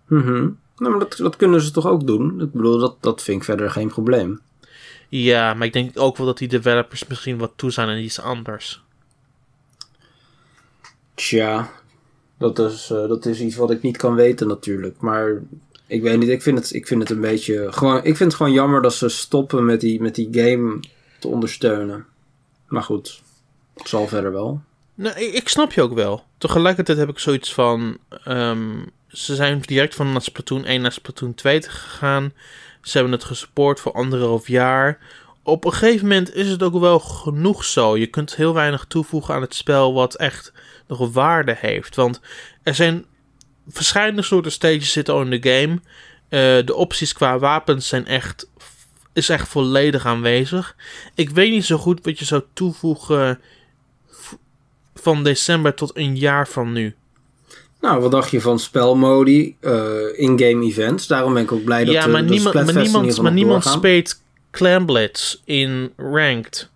Mhm. 0.07 0.49
Nou, 0.77 0.91
maar 0.91 0.99
dat, 0.99 1.17
dat 1.17 1.35
kunnen 1.35 1.61
ze 1.61 1.71
toch 1.71 1.87
ook 1.87 2.07
doen? 2.07 2.41
Ik 2.41 2.51
bedoel, 2.51 2.79
dat, 2.79 2.95
dat 2.99 3.23
vind 3.23 3.37
ik 3.37 3.43
verder 3.43 3.71
geen 3.71 3.87
probleem. 3.87 4.41
Ja, 5.09 5.53
maar 5.53 5.67
ik 5.67 5.73
denk 5.73 5.99
ook 5.99 6.17
wel 6.17 6.25
dat 6.25 6.37
die 6.37 6.47
developers 6.47 7.07
misschien 7.07 7.37
wat 7.37 7.51
toe 7.55 7.71
zijn 7.71 7.89
aan 7.89 7.97
iets 7.97 8.19
anders. 8.19 8.83
Tja, 11.13 11.69
dat 12.37 12.59
is, 12.59 12.89
eh, 12.89 13.07
dat 13.07 13.25
is 13.25 13.41
iets 13.41 13.55
wat 13.55 13.71
ik 13.71 13.81
niet 13.81 13.97
kan 13.97 14.15
weten 14.15 14.47
natuurlijk. 14.47 14.99
Maar 14.99 15.41
ik 15.87 16.01
weet 16.01 16.19
niet, 16.19 16.29
ik 16.29 16.41
vind 16.41 16.57
het, 16.57 16.73
ik 16.73 16.87
vind 16.87 17.01
het 17.01 17.09
een 17.09 17.21
beetje... 17.21 17.67
Gewoon, 17.71 17.97
ik 17.97 18.17
vind 18.17 18.19
het 18.19 18.33
gewoon 18.33 18.51
jammer 18.51 18.81
dat 18.81 18.93
ze 18.93 19.09
stoppen 19.09 19.65
met 19.65 19.81
die, 19.81 20.01
met 20.01 20.15
die 20.15 20.27
game 20.31 20.79
te 21.19 21.27
ondersteunen. 21.27 22.05
Maar 22.67 22.83
goed, 22.83 23.21
het 23.73 23.87
zal 23.87 24.07
verder 24.07 24.31
wel. 24.31 24.61
Nou, 24.95 25.19
ik, 25.19 25.49
snap 25.49 25.73
je 25.73 25.81
ook 25.81 25.93
wel. 25.93 26.23
Tegelijkertijd 26.37 26.97
heb 26.97 27.09
ik 27.09 27.19
zoiets 27.19 27.53
van... 27.53 27.97
ehm, 28.23 28.83
ze 29.07 29.35
zijn 29.35 29.59
direct 29.59 29.95
van 29.95 30.21
Splatoon 30.21 30.65
1 30.65 30.81
naar 30.81 30.91
Splatoon 30.91 31.33
2 31.33 31.59
te 31.59 31.69
gegaan. 31.69 32.33
Ze 32.81 32.97
hebben 32.97 33.11
het 33.11 33.23
gesupport 33.23 33.79
voor 33.79 33.91
anderhalf 33.91 34.47
jaar. 34.47 34.99
Op 35.43 35.65
een 35.65 35.73
gegeven 35.73 36.07
moment 36.07 36.35
is 36.35 36.49
het 36.49 36.63
ook 36.63 36.79
wel 36.79 36.99
genoeg 36.99 37.65
zo. 37.65 37.97
Je 37.97 38.07
kunt 38.07 38.35
heel 38.35 38.53
weinig 38.53 38.85
toevoegen 38.87 39.33
aan 39.33 39.41
het 39.41 39.55
spel 39.55 39.93
wat 39.93 40.15
echt 40.15 40.53
nog 40.87 41.11
waarde 41.11 41.55
heeft. 41.59 41.95
Want 41.95 42.21
er 42.63 42.75
zijn 42.75 43.05
verschillende 43.67 44.21
soorten 44.21 44.51
stages 44.51 44.91
zitten 44.91 45.13
al 45.13 45.21
in 45.21 45.41
de 45.41 45.49
game. 45.49 45.79
Eh, 46.29 46.65
de 46.65 46.75
opties 46.75 47.13
qua 47.13 47.39
wapens 47.39 47.87
zijn 47.87 48.07
echt, 48.07 48.49
is 49.13 49.29
echt 49.29 49.47
volledig 49.47 50.05
aanwezig. 50.05 50.75
Ik 51.15 51.29
weet 51.29 51.51
niet 51.51 51.65
zo 51.65 51.77
goed 51.77 52.05
wat 52.05 52.19
je 52.19 52.25
zou 52.25 52.43
toevoegen 52.53 53.39
van 55.05 55.23
december 55.23 55.73
tot 55.73 55.91
een 55.97 56.17
jaar 56.17 56.47
van 56.47 56.71
nu. 56.71 56.95
Nou, 57.81 58.01
wat 58.01 58.11
dacht 58.11 58.31
je 58.31 58.41
van 58.41 58.59
spelmodi, 58.59 59.55
eh, 59.59 60.19
in-game 60.19 60.65
events? 60.65 61.07
Daarom 61.07 61.33
ben 61.33 61.43
ik 61.43 61.51
ook 61.51 61.63
blij 61.63 61.85
dat 61.85 61.93
ja, 61.93 62.07
maar 62.07 62.25
de 62.25 62.29
niemand, 62.29 62.53
maar 62.53 62.75
niemand, 62.75 63.21
maar 63.21 63.31
niemand 63.31 63.63
doorgaan. 63.63 63.79
speelt 63.79 64.21
Clan 64.51 64.85
Blitz 64.85 65.35
in 65.43 65.93
Ranked. 65.97 66.69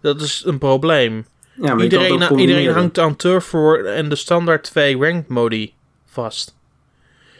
Dat 0.00 0.20
is 0.20 0.42
een 0.46 0.58
probleem. 0.58 1.26
Ja, 1.62 1.76
iedereen, 1.78 2.38
iedereen 2.38 2.72
hangt 2.72 2.98
aan 2.98 3.16
Turf 3.16 3.44
voor 3.44 3.78
en 3.84 4.08
de 4.08 4.16
standaard 4.16 4.64
2 4.64 4.96
Ranked 4.98 5.28
modi 5.28 5.72
vast. 6.06 6.56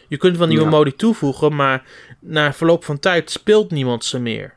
Je 0.07 0.17
kunt 0.17 0.37
wel 0.37 0.47
nieuwe 0.47 0.63
Ja. 0.63 0.69
modi 0.69 0.95
toevoegen, 0.95 1.55
maar 1.55 1.83
na 2.19 2.53
verloop 2.53 2.83
van 2.83 2.99
tijd 2.99 3.31
speelt 3.31 3.71
niemand 3.71 4.05
ze 4.05 4.19
meer. 4.19 4.53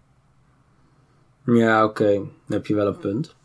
Ja, 1.47 1.85
oké. 1.85 2.13
Dan 2.13 2.31
heb 2.49 2.67
je 2.67 2.75
wel 2.75 2.87
een 2.87 2.99
punt. 2.99 3.37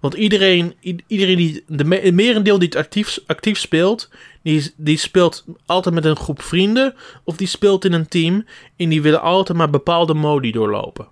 Want 0.00 0.14
iedereen, 0.14 0.74
iedereen 1.06 1.36
die, 1.36 1.64
de 1.66 1.84
me- 1.84 2.10
merendeel 2.12 2.58
die 2.58 2.68
het 2.68 2.76
actief, 2.76 3.18
actief 3.26 3.58
speelt, 3.58 4.08
die, 4.42 4.72
die 4.76 4.96
speelt 4.96 5.44
altijd 5.66 5.94
met 5.94 6.04
een 6.04 6.16
groep 6.16 6.42
vrienden 6.42 6.94
of 7.24 7.36
die 7.36 7.46
speelt 7.46 7.84
in 7.84 7.92
een 7.92 8.08
team 8.08 8.46
en 8.76 8.88
die 8.88 9.02
willen 9.02 9.20
altijd 9.20 9.58
maar 9.58 9.70
bepaalde 9.70 10.14
modi 10.14 10.52
doorlopen. 10.52 11.06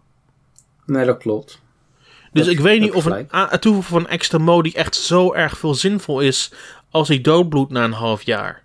Nee, 0.86 1.04
dat 1.06 1.18
klopt. 1.18 1.60
Dus 2.32 2.44
Dat- 2.44 2.54
ik 2.54 2.60
weet 2.60 2.80
niet 2.80 2.92
of 2.92 3.04
een, 3.04 3.26
het 3.30 3.60
toevoegen 3.60 3.90
van 3.90 4.00
een 4.00 4.08
extra 4.10 4.38
modi 4.38 4.70
echt 4.72 4.94
zo 4.94 5.32
erg 5.32 5.58
veel 5.58 5.74
zinvol 5.74 6.20
is 6.20 6.52
als 6.90 7.08
hij 7.08 7.20
doodbloedt 7.20 7.72
na 7.72 7.84
een 7.84 7.92
half 7.92 8.22
jaar. 8.22 8.62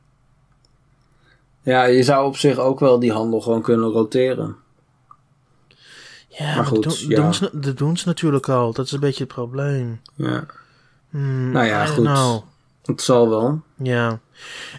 Ja, 1.64 1.84
je 1.84 2.04
zou 2.04 2.26
op 2.28 2.38
zich 2.38 2.58
ook 2.58 2.80
wel 2.80 3.00
die 3.00 3.12
handel 3.12 3.42
gewoon 3.42 3.62
kunnen 3.62 3.90
roteren. 3.90 4.56
Ja, 6.42 6.56
maar, 6.56 6.66
goed, 6.66 6.84
dat, 6.84 6.98
doen, 7.00 7.10
ja. 7.10 7.16
doen 7.16 7.34
ze, 7.34 7.50
dat 7.54 7.78
doen 7.78 7.98
ze 7.98 8.08
natuurlijk 8.08 8.50
al. 8.50 8.74
Dat 8.74 8.86
is 8.86 8.92
een 8.92 9.00
beetje 9.00 9.24
het 9.24 9.34
probleem. 9.34 10.02
Ja, 10.16 10.46
Hmm, 11.10 11.52
Nou 11.52 11.66
ja, 11.66 11.86
goed. 11.86 12.06
know. 12.06 12.42
het 12.86 13.02
zal 13.02 13.30
wel. 13.30 13.62
Ja. 13.78 14.20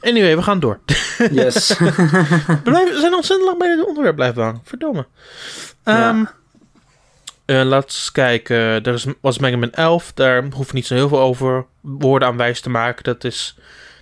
Anyway, 0.01 0.37
we 0.37 0.43
gaan 0.43 0.61
door. 0.61 0.79
Yes. 1.31 1.79
We 1.79 2.61
blijven- 2.65 2.95
we 2.95 2.99
zijn 3.01 3.15
ontzettend 3.15 3.49
lang 3.49 3.59
bij 3.59 3.69
het 3.69 3.87
onderwerp 3.87 4.17
blijven 4.17 4.43
hangen. 4.43 4.61
Verdomme. 4.65 5.07
Ja. 5.85 6.09
Ehm, 6.09 6.25
eh, 7.45 7.57
laten 7.57 7.69
we 7.89 7.95
eens 7.95 8.13
kijken. 8.13 8.57
Er 8.57 8.87
is, 8.95 9.07
was 9.21 9.39
Mega 9.39 9.57
Man 9.57 9.71
11. 9.73 10.13
Daar 10.13 10.45
hoef 10.53 10.67
ik 10.67 10.73
niet 10.73 10.87
zo 10.87 10.95
heel 10.95 11.09
veel 11.09 11.21
over 11.21 11.65
woorden 11.81 12.29
aan 12.29 12.37
wijs 12.37 12.61
te 12.61 12.71
maken. 12.71 13.05
Dat 13.05 13.25
is, 13.25 13.57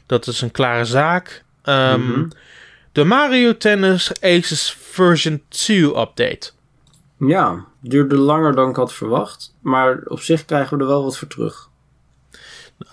dat 0.07 0.27
is 0.27 0.41
een 0.41 0.51
klare 0.51 0.85
zaak. 0.85 1.45
Ehm, 1.63 2.01
Mhm. 2.01 2.29
De 2.93 3.05
Mario 3.05 3.57
Tennis 3.57 4.13
Aces 4.21 4.77
version 4.81 5.43
2 5.49 5.85
update. 5.99 6.51
Ja, 7.29 7.65
duurde 7.81 8.17
langer 8.17 8.55
dan 8.55 8.71
ik 8.71 8.77
had 8.77 8.93
verwacht. 8.93 9.55
Maar 9.61 10.01
op 10.05 10.21
zich 10.21 10.45
krijgen 10.45 10.77
we 10.77 10.83
er 10.83 10.89
wel 10.89 11.05
wat 11.05 11.19
voor 11.19 11.29
terug. 11.29 11.69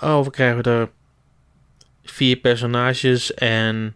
Oh, 0.02 0.24
we 0.24 0.30
krijgen 0.30 0.64
er 0.64 0.90
vier 2.04 2.36
personages 2.36 3.34
en... 3.34 3.96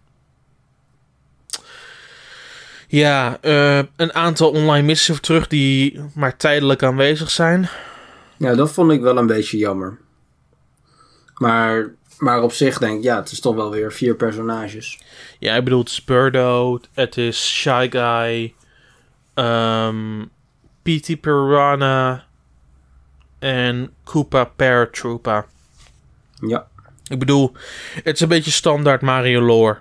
Ja, 2.88 3.38
eh, 3.41 3.78
een 3.96 4.13
aantal 4.13 4.50
online 4.50 4.86
missies 4.86 5.20
terug 5.20 5.48
die 5.48 6.02
maar 6.15 6.38
tijdelijk 6.38 6.84
aanwezig 6.84 7.30
zijn. 7.30 7.70
Ja, 8.38 8.56
dat 8.56 8.72
vond 8.72 8.91
ik 8.91 9.02
wel 9.02 9.17
een 9.17 9.28
beetje 9.28 9.58
jammer. 9.58 10.00
Maar, 11.34 11.94
maar 12.17 12.41
op 12.41 12.52
zich 12.52 12.78
denk 12.78 12.98
ik, 12.98 13.04
ja, 13.04 13.15
het 13.15 13.32
is 13.32 13.39
toch 13.39 13.56
wel 13.56 13.72
weer 13.72 13.91
vier 13.91 14.15
personages. 14.15 15.00
Ja, 15.39 15.56
ik 15.56 15.63
bedoel, 15.63 15.80
het 15.80 15.89
is 15.89 16.04
Birdo, 16.04 16.80
het 16.94 17.17
is 17.17 17.50
Shy 17.50 17.88
Guy, 17.89 18.54
um, 19.36 20.30
P.T. 20.82 21.22
Piranha 21.22 22.24
en 23.39 23.91
Koopa 24.04 24.44
Paratroopa. 24.44 25.46
Ja. 26.48 26.67
Ik 27.08 27.20
bedoel, 27.20 27.52
het 28.04 28.15
is 28.15 28.22
een 28.22 28.28
beetje 28.28 28.52
standaard 28.52 29.02
Mario 29.02 29.41
lore. 29.41 29.78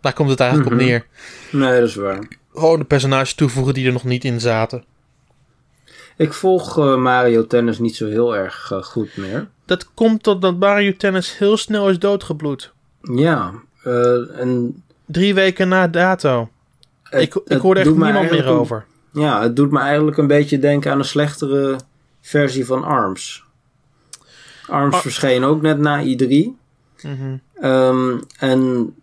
Daar 0.00 0.12
komt 0.12 0.30
het 0.30 0.40
eigenlijk 0.40 0.70
Mhm. 0.70 0.80
op 0.80 0.86
neer. 0.86 1.06
Nee, 1.52 1.80
dat 1.80 1.88
is 1.88 1.94
waar. 1.94 2.28
Gewoon 2.54 2.78
de 2.78 2.84
personages 2.84 3.34
toevoegen 3.34 3.74
die 3.74 3.86
er 3.86 3.92
nog 3.92 4.04
niet 4.04 4.24
in 4.24 4.40
zaten. 4.40 4.84
Ik 6.16 6.32
volg 6.32 6.78
eh, 6.78 6.96
Mario 6.96 7.46
Tennis 7.46 7.78
niet 7.78 7.96
zo 7.96 8.06
heel 8.06 8.36
erg 8.36 8.70
eh, 8.72 8.82
goed 8.82 9.16
meer. 9.16 9.48
Dat 9.64 9.94
komt 9.94 10.22
totdat 10.22 10.58
Mario 10.58 10.92
Tennis 10.96 11.38
heel 11.38 11.56
snel 11.56 11.88
is 11.90 11.98
doodgebloed. 11.98 12.72
Ja, 13.02 13.52
eh, 13.82 14.40
en... 14.40 14.82
Drie 15.06 15.34
weken 15.34 15.68
na 15.68 15.88
dato. 15.88 16.50
Het- 17.10 17.22
ik, 17.22 17.34
ik 17.46 17.58
hoorde 17.60 17.80
echt 17.80 17.88
niemand 17.90 18.30
meer 18.30 18.46
een- 18.46 18.52
over. 18.52 18.84
Ja, 19.12 19.42
het 19.42 19.56
doet 19.56 19.70
me 19.70 19.78
eigenlijk 19.78 20.16
een 20.16 20.26
beetje 20.26 20.58
denken 20.58 20.92
aan 20.92 20.98
een 20.98 21.04
slechtere 21.04 21.76
versie 22.20 22.66
van 22.66 22.84
ARMS. 22.84 23.44
ARMS 24.66 24.96
verscheen 25.00 25.44
ook 25.44 25.62
net 25.62 25.78
na 25.78 26.02
i3. 26.04 26.56
Mhm. 27.02 27.36
Ehm, 27.54 28.18
en 28.38 28.94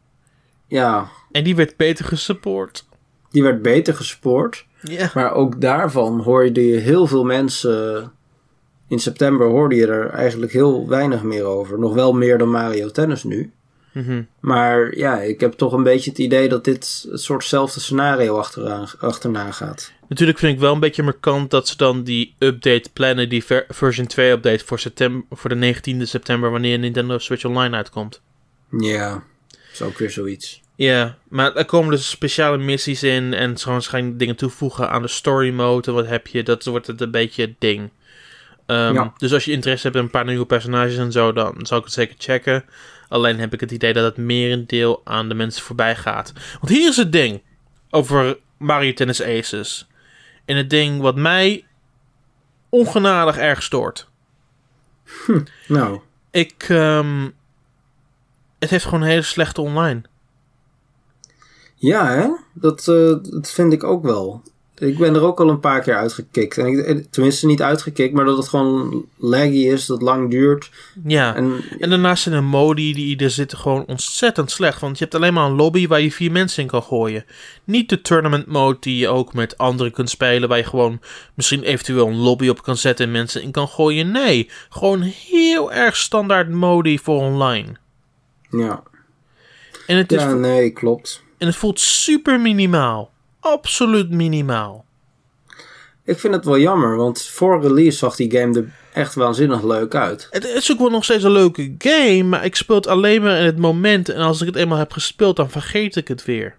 ja, 0.68 1.08
En 1.32 1.44
die 1.44 1.56
werd 1.56 1.78
beter 1.78 2.06
gesupport. 2.06 2.86
die 3.32 3.44
werd 3.44 3.62
beter 3.62 3.94
gespoord. 3.94 4.66
Ja. 4.82 5.12
Maar 5.14 5.34
ook 5.34 5.62
daarvan 5.62 6.20
hoorde 6.20 6.68
je 6.68 6.78
heel 6.78 7.08
veel 7.08 7.24
mensen. 7.24 8.12
In 8.88 9.00
september 9.00 9.48
hoorde 9.48 9.76
je 9.76 9.88
er 9.88 10.10
eigenlijk 10.10 10.52
heel 10.52 10.88
weinig 10.88 11.24
meer 11.24 11.44
over. 11.44 11.80
Nog 11.80 11.94
wel 11.94 12.14
meer 12.14 12.38
dan 12.38 12.50
Mario 12.52 12.90
Tennis 12.90 13.24
nu. 13.24 13.52
Mhm. 13.96 14.22
Maar 14.40 14.98
ja, 14.98 15.20
ik 15.22 15.40
heb 15.40 15.54
toch 15.54 15.74
een 15.74 15.84
beetje 15.84 16.10
het 16.10 16.20
idee 16.20 16.50
dat 16.50 16.64
dit 16.64 17.06
het 17.12 17.22
soortzelfde 17.22 17.80
scenario 17.80 18.38
achteraan, 18.38 18.88
achterna 19.00 19.52
gaat. 19.52 19.92
Natuurlijk 20.08 20.40
vind 20.40 20.54
ik 20.54 20.60
wel 20.60 20.74
een 20.74 20.80
beetje 20.80 21.04
markant 21.04 21.52
dat 21.52 21.68
ze 21.68 21.78
dan 21.78 22.04
die 22.04 22.36
update 22.40 22.90
plannen, 22.94 23.30
die 23.30 23.44
ver- 23.44 23.66
version 23.70 24.08
2 24.08 24.32
update 24.32 24.66
voor, 24.66 24.80
september, 24.80 25.24
voor 25.38 25.50
de 25.50 25.56
19e 25.76 26.02
september, 26.08 26.52
wanneer 26.52 26.80
Nintendo 26.80 27.18
Switch 27.18 27.46
Online 27.46 27.76
uitkomt. 27.76 28.22
Ja, 28.80 29.24
is 29.74 29.82
ook 29.82 29.98
weer 29.98 30.12
zoiets. 30.12 30.62
Ja, 30.76 31.18
maar 31.28 31.56
er 31.56 31.66
komen 31.66 31.92
dus 31.92 32.10
speciale 32.10 32.58
missies 32.58 33.04
in 33.04 33.34
en 33.34 33.58
ze 33.58 33.64
gaan 33.64 33.74
waarschijnlijk 33.74 34.20
dingen 34.20 34.36
toevoegen 34.36 34.90
aan 34.90 35.02
de 35.02 35.08
story 35.08 35.52
mode. 35.54 35.88
En 35.88 35.94
wat 35.94 36.08
heb 36.08 36.28
je, 36.28 36.44
dat 36.44 36.66
wordt 36.66 36.88
het 36.88 37.02
een 37.02 37.12
beetje 37.12 37.42
het 37.42 37.56
ding. 37.60 37.90
Ehm, 38.66 38.94
Ja. 38.94 39.14
Dus 39.18 39.34
als 39.34 39.46
je 39.46 39.52
interesse 39.52 39.84
hebt 39.84 39.98
in 39.98 40.04
een 40.04 40.10
paar 40.10 40.26
nieuwe 40.26 40.46
personages 40.46 40.98
en 40.98 41.12
zo, 41.12 41.34
dan 41.34 41.56
zou 41.66 41.80
ik 41.80 41.86
het 41.86 41.94
zeker 41.96 42.16
checken. 42.18 42.64
Alleen 43.08 43.40
heb 43.40 43.54
ik 43.54 43.60
het 43.60 43.72
idee 43.72 43.94
dat 43.94 44.04
het 44.04 44.18
merendeel 44.26 45.02
aan 45.04 45.30
de 45.30 45.36
mensen 45.36 45.64
voorbij 45.64 45.96
gaat. 45.96 46.34
Want 46.62 46.70
hier 46.70 46.90
is 46.90 46.98
het 46.98 47.12
ding 47.12 47.42
over 47.90 48.38
Mario 48.58 48.94
Tennis 48.94 49.22
Aces. 49.22 49.88
En 50.46 50.58
het 50.58 50.70
ding 50.70 51.02
wat 51.02 51.16
mij 51.16 51.66
ongenadig 52.70 53.38
erg 53.38 53.64
stoort. 53.64 54.10
Nou, 55.68 56.00
Ik, 56.32 56.66
ehm, 56.70 57.30
het 58.60 58.70
heeft 58.70 58.84
gewoon 58.86 59.02
een 59.02 59.08
hele 59.08 59.22
slechte 59.22 59.62
online. 59.62 60.02
ja 61.76 62.08
hè, 62.08 62.28
dat, 62.54 62.88
eh, 62.88 63.14
dat 63.22 63.52
vind 63.52 63.74
ik 63.74 63.84
ook 63.84 64.04
wel. 64.04 64.42
Ik 64.78 64.98
ben 64.98 65.16
er 65.16 65.22
ook 65.22 65.40
al 65.40 65.50
een 65.50 65.60
paar 65.60 65.82
keer 65.82 65.96
uitgekikt. 65.96 66.58
En 66.58 66.66
ik, 66.66 66.80
eh, 66.80 66.96
tenminste 67.10 67.46
niet 67.46 67.62
uitgekikt, 67.62 68.14
maar 68.14 68.26
dat 68.26 68.38
het 68.38 68.48
gewoon 68.48 69.06
laggy 69.18 69.68
is, 69.68 69.86
dat 69.86 69.98
het 69.98 70.06
lang 70.06 70.30
duurt. 70.32 70.70
Ja. 71.06 71.36
En 71.36 71.64
En 71.80 71.90
daarnaast 71.90 72.24
zijn 72.24 72.36
de 72.36 72.42
modi 72.42 72.94
die 72.94 73.18
er 73.18 73.30
zitten 73.30 73.58
gewoon 73.58 73.86
ontzettend 73.86 74.52
slecht. 74.52 74.82
Want 74.82 74.98
je 74.98 75.04
hebt 75.04 75.16
alleen 75.16 75.34
maar 75.34 75.46
een 75.46 75.56
lobby 75.56 75.88
waar 75.88 76.02
je 76.02 76.12
vier 76.12 76.32
mensen 76.32 76.62
in 76.62 76.70
kan 76.70 76.84
gooien. 76.84 77.26
Niet 77.64 77.90
de 77.90 78.02
tournament 78.02 78.48
mode 78.48 78.78
die 78.80 78.98
je 78.98 79.08
ook 79.08 79.34
met 79.34 79.58
anderen 79.58 79.92
kunt 79.92 80.10
spelen. 80.10 80.50
Waar 80.50 80.58
je 80.58 80.64
gewoon 80.64 81.00
misschien 81.34 81.64
eventueel 81.64 82.08
een 82.08 82.18
lobby 82.18 82.48
op 82.48 82.64
kan 82.64 82.78
zetten 82.78 83.06
en 83.06 83.12
mensen 83.12 83.42
in 83.42 83.52
kan 83.52 83.68
gooien. 83.68 84.12
Nee, 84.12 84.50
gewoon 84.70 85.02
heel 85.02 85.72
erg 85.72 85.96
standaard 85.96 86.50
modi 86.50 87.00
voor 87.00 87.22
online. 87.22 87.76
ja, 88.50 88.84
En 89.88 89.98
het, 89.98 90.12
is, 90.12 90.22
ja 90.22 90.34
nee, 90.34 90.70
klopt. 90.72 91.24
en 91.38 91.48
het 91.48 91.56
voelt 91.56 91.80
super 91.80 92.40
minimaal. 92.40 93.14
Absoluut 93.46 94.10
minimaal. 94.10 94.86
Ik 96.04 96.20
vind 96.20 96.34
het 96.34 96.46
wel 96.46 96.58
jammer, 96.60 96.96
want 96.96 97.24
voor 97.24 97.62
release 97.62 97.98
zag 97.98 98.16
die 98.16 98.32
game 98.32 98.60
er 98.60 98.74
echt 98.94 99.16
waanzinnig 99.16 99.64
leuk 99.64 99.96
uit. 99.96 100.28
Het 100.30 100.44
is 100.44 100.72
ook 100.72 100.80
wel 100.80 100.90
nog 100.90 101.04
steeds 101.04 101.24
een 101.24 101.32
leuke 101.32 101.76
game. 101.78 102.24
Maar 102.24 102.46
ik 102.46 102.56
speel 102.56 102.76
het 102.76 102.88
alleen 102.88 103.22
maar 103.22 103.40
in 103.40 103.46
het 103.46 103.58
moment. 103.58 104.10
En 104.10 104.22
als 104.22 104.42
ik 104.42 104.48
het 104.48 104.56
eenmaal 104.56 104.78
heb 104.78 104.92
gespeeld, 104.92 105.36
dan 105.36 105.50
vergeet 105.50 105.96
ik 105.96 106.08
het 106.08 106.26
weer. 106.26 106.56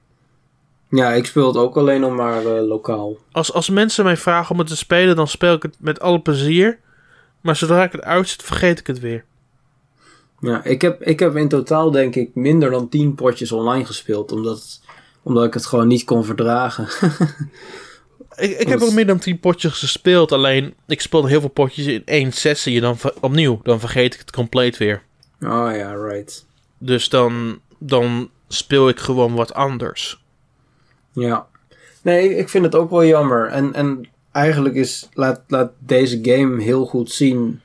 Ja, 0.90 1.12
ik 1.12 1.26
speel 1.26 1.46
het 1.46 1.56
ook 1.56 1.76
alleen 1.76 2.00
nog 2.00 2.14
maar 2.14 2.46
eh, 2.46 2.66
lokaal. 2.66 3.16
Als, 3.32 3.52
als 3.52 3.70
mensen 3.70 4.04
mij 4.04 4.16
vragen 4.16 4.50
om 4.50 4.58
het 4.58 4.68
te 4.68 4.76
spelen, 4.76 5.16
dan 5.16 5.28
speel 5.28 5.54
ik 5.54 5.62
het 5.62 5.76
met 5.80 6.00
alle 6.00 6.20
plezier. 6.20 6.78
Maar 7.40 7.56
zodra 7.56 7.82
ik 7.82 7.92
het 7.92 8.02
uitzet, 8.02 8.42
vergeet 8.42 8.78
ik 8.78 8.86
het 8.86 9.00
weer. 9.00 9.24
Ja, 10.40 10.64
ik 10.64 10.82
heb, 10.82 11.02
ik 11.02 11.18
heb 11.20 11.36
in 11.36 11.48
totaal 11.48 11.90
denk 11.90 12.14
ik 12.14 12.34
minder 12.34 12.70
dan 12.70 12.88
10 12.88 13.14
potjes 13.14 13.52
online 13.52 13.84
gespeeld, 13.84 14.32
omdat, 14.32 14.80
omdat 15.26 15.44
ik 15.44 15.54
het 15.54 15.66
gewoon 15.66 15.86
niet 15.86 16.04
kon 16.04 16.24
verdragen. 16.24 16.88
Ik, 18.36 18.58
ik 18.58 18.68
heb 18.68 18.80
ook 18.80 18.92
meer 18.92 19.06
dan 19.06 19.18
10 19.18 19.40
potjes 19.40 19.78
gespeeld. 19.78 20.32
Alleen, 20.32 20.74
ik 20.86 21.00
speelde 21.00 21.28
heel 21.28 21.40
veel 21.40 21.48
potjes 21.48 21.86
in 21.86 22.02
één 22.04 22.32
sessie. 22.32 22.76
En 22.76 22.82
dan 22.82 22.98
opnieuw, 23.20 23.60
dan 23.62 23.80
vergeet 23.80 24.14
ik 24.14 24.20
het 24.20 24.30
compleet 24.30 24.76
weer. 24.76 25.02
oh 25.40 25.70
ja, 25.74 25.94
right. 25.94 26.46
Dus 26.78 27.08
dan, 27.08 27.60
dan 27.78 28.30
speel 28.48 28.88
ik 28.88 28.98
gewoon 28.98 29.34
wat 29.34 29.54
anders. 29.54 30.22
Ja. 31.12 31.46
Nee, 32.02 32.36
ik 32.36 32.48
vind 32.48 32.64
het 32.64 32.74
ook 32.74 32.90
wel 32.90 33.04
jammer. 33.04 33.46
En, 33.46 33.74
en 33.74 34.08
eigenlijk 34.32 34.74
is, 34.74 35.08
laat, 35.12 35.40
laat 35.46 35.72
deze 35.78 36.18
game 36.22 36.62
heel 36.62 36.86
goed 36.86 37.10
zien 37.10 37.60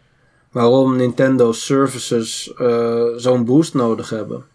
waarom 0.51 0.95
Nintendo 0.95 1.51
services 1.51 2.53
eh, 2.53 3.07
zo'n 3.15 3.45
boost 3.45 3.73
nodig 3.73 4.09
hebben. 4.09 4.45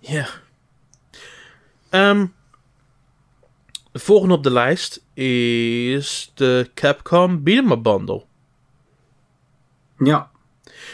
Ja. 0.00 0.28
Ehm, 1.90 2.26
de 3.92 3.98
volgende 3.98 4.34
op 4.34 4.42
de 4.42 4.52
lijst 4.52 5.02
is 5.14 6.32
de 6.34 6.70
Capcom 6.74 7.42
Beat'em 7.42 7.72
Up 7.72 7.82
Bundle. 7.82 8.24
Ja. 9.98 10.30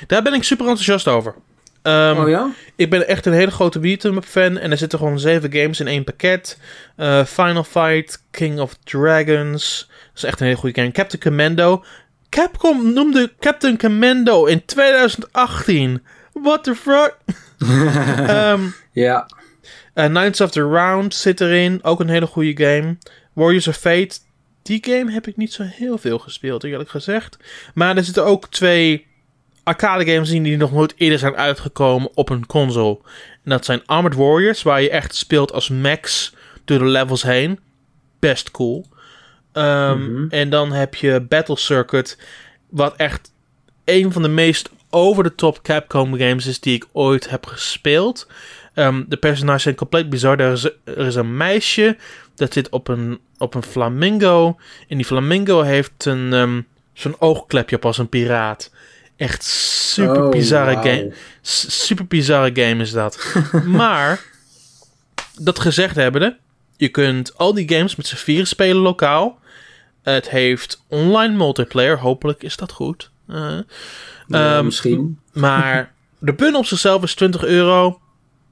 Daar 0.07 0.23
ben 0.23 0.35
ik 0.35 0.43
super 0.43 0.67
enthousiast 0.67 1.09
over. 1.09 1.35
Ehm, 1.83 2.19
oh 2.19 2.29
ja? 2.29 2.51
Ik 2.77 2.91
ben 2.91 3.09
echt 3.09 3.27
een 3.27 3.33
hele 3.33 3.51
grote 3.51 3.79
beat'em 3.79 4.17
up 4.17 4.25
fan. 4.25 4.59
En 4.59 4.71
er 4.71 4.79
zitten 4.79 4.99
gewoon 4.99 5.19
zeven 5.19 5.53
games 5.53 5.81
in 5.81 5.87
één 5.87 6.05
pakket. 6.05 6.59
Eh, 6.97 7.25
Final 7.25 7.65
Fight, 7.65 8.23
King 8.31 8.61
of 8.61 8.75
Dragons. 8.85 9.87
Dat 9.89 10.17
is 10.17 10.23
echt 10.23 10.41
een 10.41 10.47
hele 10.47 10.59
goede 10.59 10.81
game. 10.81 10.93
Captain 10.93 11.23
Commando. 11.23 11.85
Capcom 12.29 12.93
noemde 12.93 13.33
Captain 13.39 13.79
Commando 13.79 14.45
in 14.45 14.65
2018. 14.65 16.03
What 16.33 16.65
the 16.65 16.75
fuck? 16.75 17.17
Ehm 18.29 18.61
Ja. 18.93 19.29
Eh, 19.95 20.05
Knights 20.07 20.41
of 20.41 20.51
the 20.51 20.61
Round 20.63 21.15
zit 21.15 21.41
erin. 21.41 21.83
Ook 21.83 22.01
een 22.01 22.09
hele 22.09 22.27
goede 22.27 22.65
game. 22.65 22.97
Warriors 23.33 23.69
of 23.69 23.77
Fate. 23.77 24.19
Die 24.63 24.85
game 24.87 25.13
heb 25.13 25.27
ik 25.27 25.37
niet 25.37 25.53
zo 25.53 25.63
heel 25.63 25.99
veel 25.99 26.19
gespeeld, 26.19 26.65
eerlijk 26.65 26.91
gezegd. 26.91 27.37
Maar 27.75 27.97
er 27.97 28.05
zitten 28.05 28.25
ook 28.25 28.49
twee 28.49 29.07
arcade 29.63 30.05
games 30.13 30.31
in 30.31 30.43
die 30.43 30.57
nog 30.57 30.73
nooit 30.73 30.95
eerder 30.97 31.19
zijn 31.19 31.37
uitgekomen 31.37 32.11
op 32.15 32.29
een 32.29 32.47
console. 32.47 32.99
En 33.45 33.51
dat 33.51 33.65
zijn 33.65 33.83
Armored 33.87 34.17
Warriors, 34.19 34.63
waar 34.63 34.83
je 34.83 34.91
echt 34.91 35.15
speelt 35.15 35.53
als 35.53 35.69
Max 35.69 36.35
door 36.65 36.79
de 36.79 36.85
levels 36.85 37.23
heen. 37.23 37.61
Best 38.19 38.51
cool. 38.51 38.87
Ehm, 39.53 39.99
Mhm. 40.13 40.27
En 40.29 40.51
dan 40.51 40.73
heb 40.73 40.95
je 40.95 41.21
Battle 41.21 41.59
Circuit, 41.59 42.19
wat 42.71 42.97
echt 42.97 43.33
een 43.85 44.13
van 44.13 44.23
de 44.23 44.29
meest 44.29 44.71
over-the-top 44.91 45.63
Capcom 45.63 46.17
games 46.19 46.47
is 46.47 46.61
die 46.61 46.75
ik 46.75 46.87
ooit 46.93 47.31
heb 47.31 47.47
gespeeld. 47.47 48.27
Ehm, 48.75 49.03
de 49.09 49.17
personages 49.17 49.63
zijn 49.63 49.75
compleet 49.75 50.09
bizar. 50.11 50.39
Er 50.41 50.53
is, 50.53 50.65
er 50.85 51.07
is 51.07 51.15
een 51.15 51.37
meisje 51.37 51.97
dat 52.35 52.53
zit 52.53 52.69
op 52.69 52.89
een, 52.89 53.21
op 53.39 53.55
een 53.55 53.63
flamingo. 53.63 54.57
En 54.89 54.97
die 54.97 55.07
flamingo 55.07 55.63
heeft 55.63 56.05
een, 56.05 56.33
ehm, 56.33 56.61
zo'n 56.93 57.17
oogklepje 57.19 57.77
op 57.77 57.85
als 57.85 57.99
een 57.99 58.09
piraat. 58.09 58.71
Echt 59.17 59.45
super 59.45 60.23
Oh, 60.25 60.31
bizarre 60.31 60.73
wauw. 60.75 60.83
game. 60.83 61.13
Super 61.43 62.07
bizarre 62.07 62.51
game 62.63 62.83
is 62.83 62.91
dat. 62.93 63.35
maar, 63.67 64.25
dat 65.41 65.59
gezegd 65.59 65.97
hebbende, 65.97 66.37
je 66.77 66.89
kunt 66.89 67.37
al 67.39 67.55
die 67.55 67.69
games 67.75 67.97
met 67.97 68.07
z'n 68.07 68.17
vieren 68.17 68.47
spelen 68.47 68.83
lokaal. 68.83 69.39
Het 70.03 70.31
heeft 70.31 70.85
online 70.89 71.37
multiplayer, 71.37 71.99
hopelijk 71.99 72.43
is 72.43 72.57
dat 72.57 72.73
goed. 72.73 73.11
Eh, 73.29 73.37
Ja, 74.29 74.57
Ehm, 74.57 74.65
misschien. 74.65 75.19
maar 75.33 75.93
de 76.19 76.33
bundle 76.35 76.59
op 76.59 76.67
zichzelf 76.67 77.03
is 77.03 77.15
20 77.15 77.45
euro. 77.45 78.01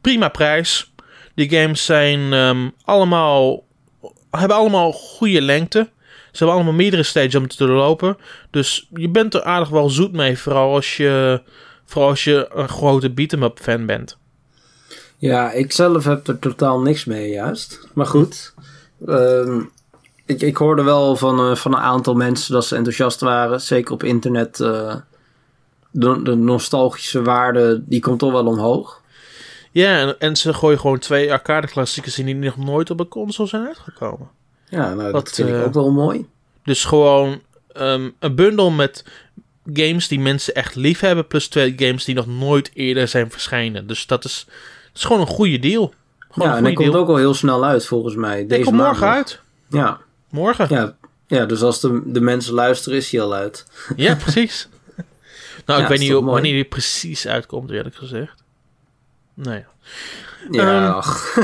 Prima 0.03 0.29
prijs. 0.29 0.93
Die 1.35 1.51
games 1.51 1.85
zijn 1.85 2.33
ehm, 2.33 2.69
allemaal, 2.85 3.65
hebben 4.31 4.57
allemaal 4.57 4.93
goede 4.93 5.43
lengte. 5.43 5.89
Ze 6.07 6.39
hebben 6.39 6.57
allemaal 6.57 6.73
meerdere 6.73 7.03
stages 7.03 7.35
om 7.35 7.49
te 7.49 7.67
doorlopen. 7.67 8.17
Dus 8.51 8.89
je 8.95 9.09
bent 9.09 9.35
er 9.35 9.43
aardig 9.43 9.69
wel 9.69 9.91
zoet 9.91 10.13
mee. 10.13 10.39
Vooral 10.39 10.75
als 10.75 10.97
je, 10.97 11.43
vooral 11.85 12.11
als 12.11 12.25
je 12.25 12.49
een 12.55 12.69
grote 12.69 13.11
beat-em-up 13.11 13.59
fan 13.63 13.87
bent. 13.87 14.17
Ja, 15.19 15.53
ik 15.53 15.73
zelf 15.73 16.05
heb 16.05 16.29
er 16.29 16.39
totaal 16.39 16.81
niks 16.81 17.05
mee 17.05 17.31
juist. 17.31 17.89
Maar 17.93 18.07
goed. 18.07 18.55
Ehm, 19.07 19.61
ik, 20.27 20.41
ik 20.43 20.57
hoorde 20.57 20.83
wel 20.83 21.17
van, 21.17 21.39
eh, 21.41 21.57
van 21.57 21.73
een 21.73 21.81
aantal 21.81 22.15
mensen 22.15 22.53
dat 22.53 22.65
ze 22.65 22.77
enthousiast 22.77 23.21
waren. 23.21 23.61
Zeker 23.61 23.93
op 23.93 24.03
internet. 24.03 24.61
eh, 24.61 24.95
de, 25.91 26.23
de 26.23 26.35
nostalgische 26.35 27.23
waarde, 27.23 27.83
die 27.87 28.01
komt 28.01 28.19
toch 28.19 28.33
wel 28.33 28.47
omhoog. 28.47 29.02
Ja, 29.73 29.99
en, 29.99 30.19
en 30.19 30.37
ze 30.37 30.55
gooien 30.55 30.81
gewoon 30.81 30.99
twee 30.99 31.33
arcade 31.33 31.67
klassiekers 31.67 32.19
in 32.19 32.27
die 32.27 32.35
nog 32.35 32.57
nooit 32.57 32.91
op 32.91 33.01
een 33.01 33.09
console 33.09 33.49
zijn 33.49 33.67
uitgekomen. 33.67 34.29
Ja, 34.69 34.95
nou, 34.95 35.13
Wat, 35.13 35.25
dat 35.25 35.35
vind 35.35 35.49
ik 35.49 35.55
eh, 35.55 35.65
ook 35.65 35.75
wel 35.75 35.91
mooi. 35.91 36.29
Dus 36.65 36.85
gewoon 36.85 37.41
ehm, 37.73 38.11
een 38.19 38.35
bundel 38.35 38.71
met 38.71 39.05
games 39.73 40.09
die 40.09 40.21
mensen 40.21 40.55
echt 40.55 40.75
lief 40.75 41.01
hebben, 41.01 41.27
plus 41.27 41.49
twee 41.49 41.75
games 41.77 42.05
die 42.05 42.15
nog 42.15 42.27
nooit 42.27 42.71
eerder 42.75 43.09
zijn 43.09 43.31
verschenen. 43.31 43.87
Dus 43.87 44.07
dat 44.07 44.25
is, 44.25 44.45
dat 44.47 44.95
is 44.95 45.05
gewoon 45.05 45.21
een 45.21 45.27
goede 45.27 45.59
deal. 45.59 45.95
Gewoon 46.31 46.49
Ja, 46.49 46.57
en 46.57 46.65
hij 46.65 46.73
komt 46.73 46.95
ook 46.95 47.09
al 47.09 47.17
heel 47.17 47.35
snel 47.35 47.65
uit 47.65 47.87
volgens 47.87 48.15
mij. 48.15 48.37
Die 48.37 48.47
Deze 48.47 48.63
komt 48.63 48.77
morgen 48.77 49.09
uit. 49.09 49.41
Ja, 49.69 50.01
Morgen. 50.33 50.67
Ja, 50.69 50.81
ja, 50.81 50.97
ja 51.27 51.47
dus 51.47 51.63
als 51.63 51.81
de, 51.81 52.03
de 52.05 52.21
mensen 52.21 52.55
luisteren 52.55 52.99
is 52.99 53.11
hij 53.11 53.21
al 53.21 53.35
uit. 53.35 53.67
precies. 54.15 54.69
nou, 55.67 55.79
Ja, 55.79 55.85
ik 55.85 55.89
weet 55.89 55.99
niet 55.99 56.13
wanneer 56.13 56.53
die 56.53 56.65
precies 56.65 57.27
uitkomt, 57.27 57.71
eerlijk 57.71 57.95
gezegd. 57.95 58.42
Nee. 59.35 59.65
Ja, 60.51 60.85
Ehm, 60.85 60.93
ach. 60.93 61.35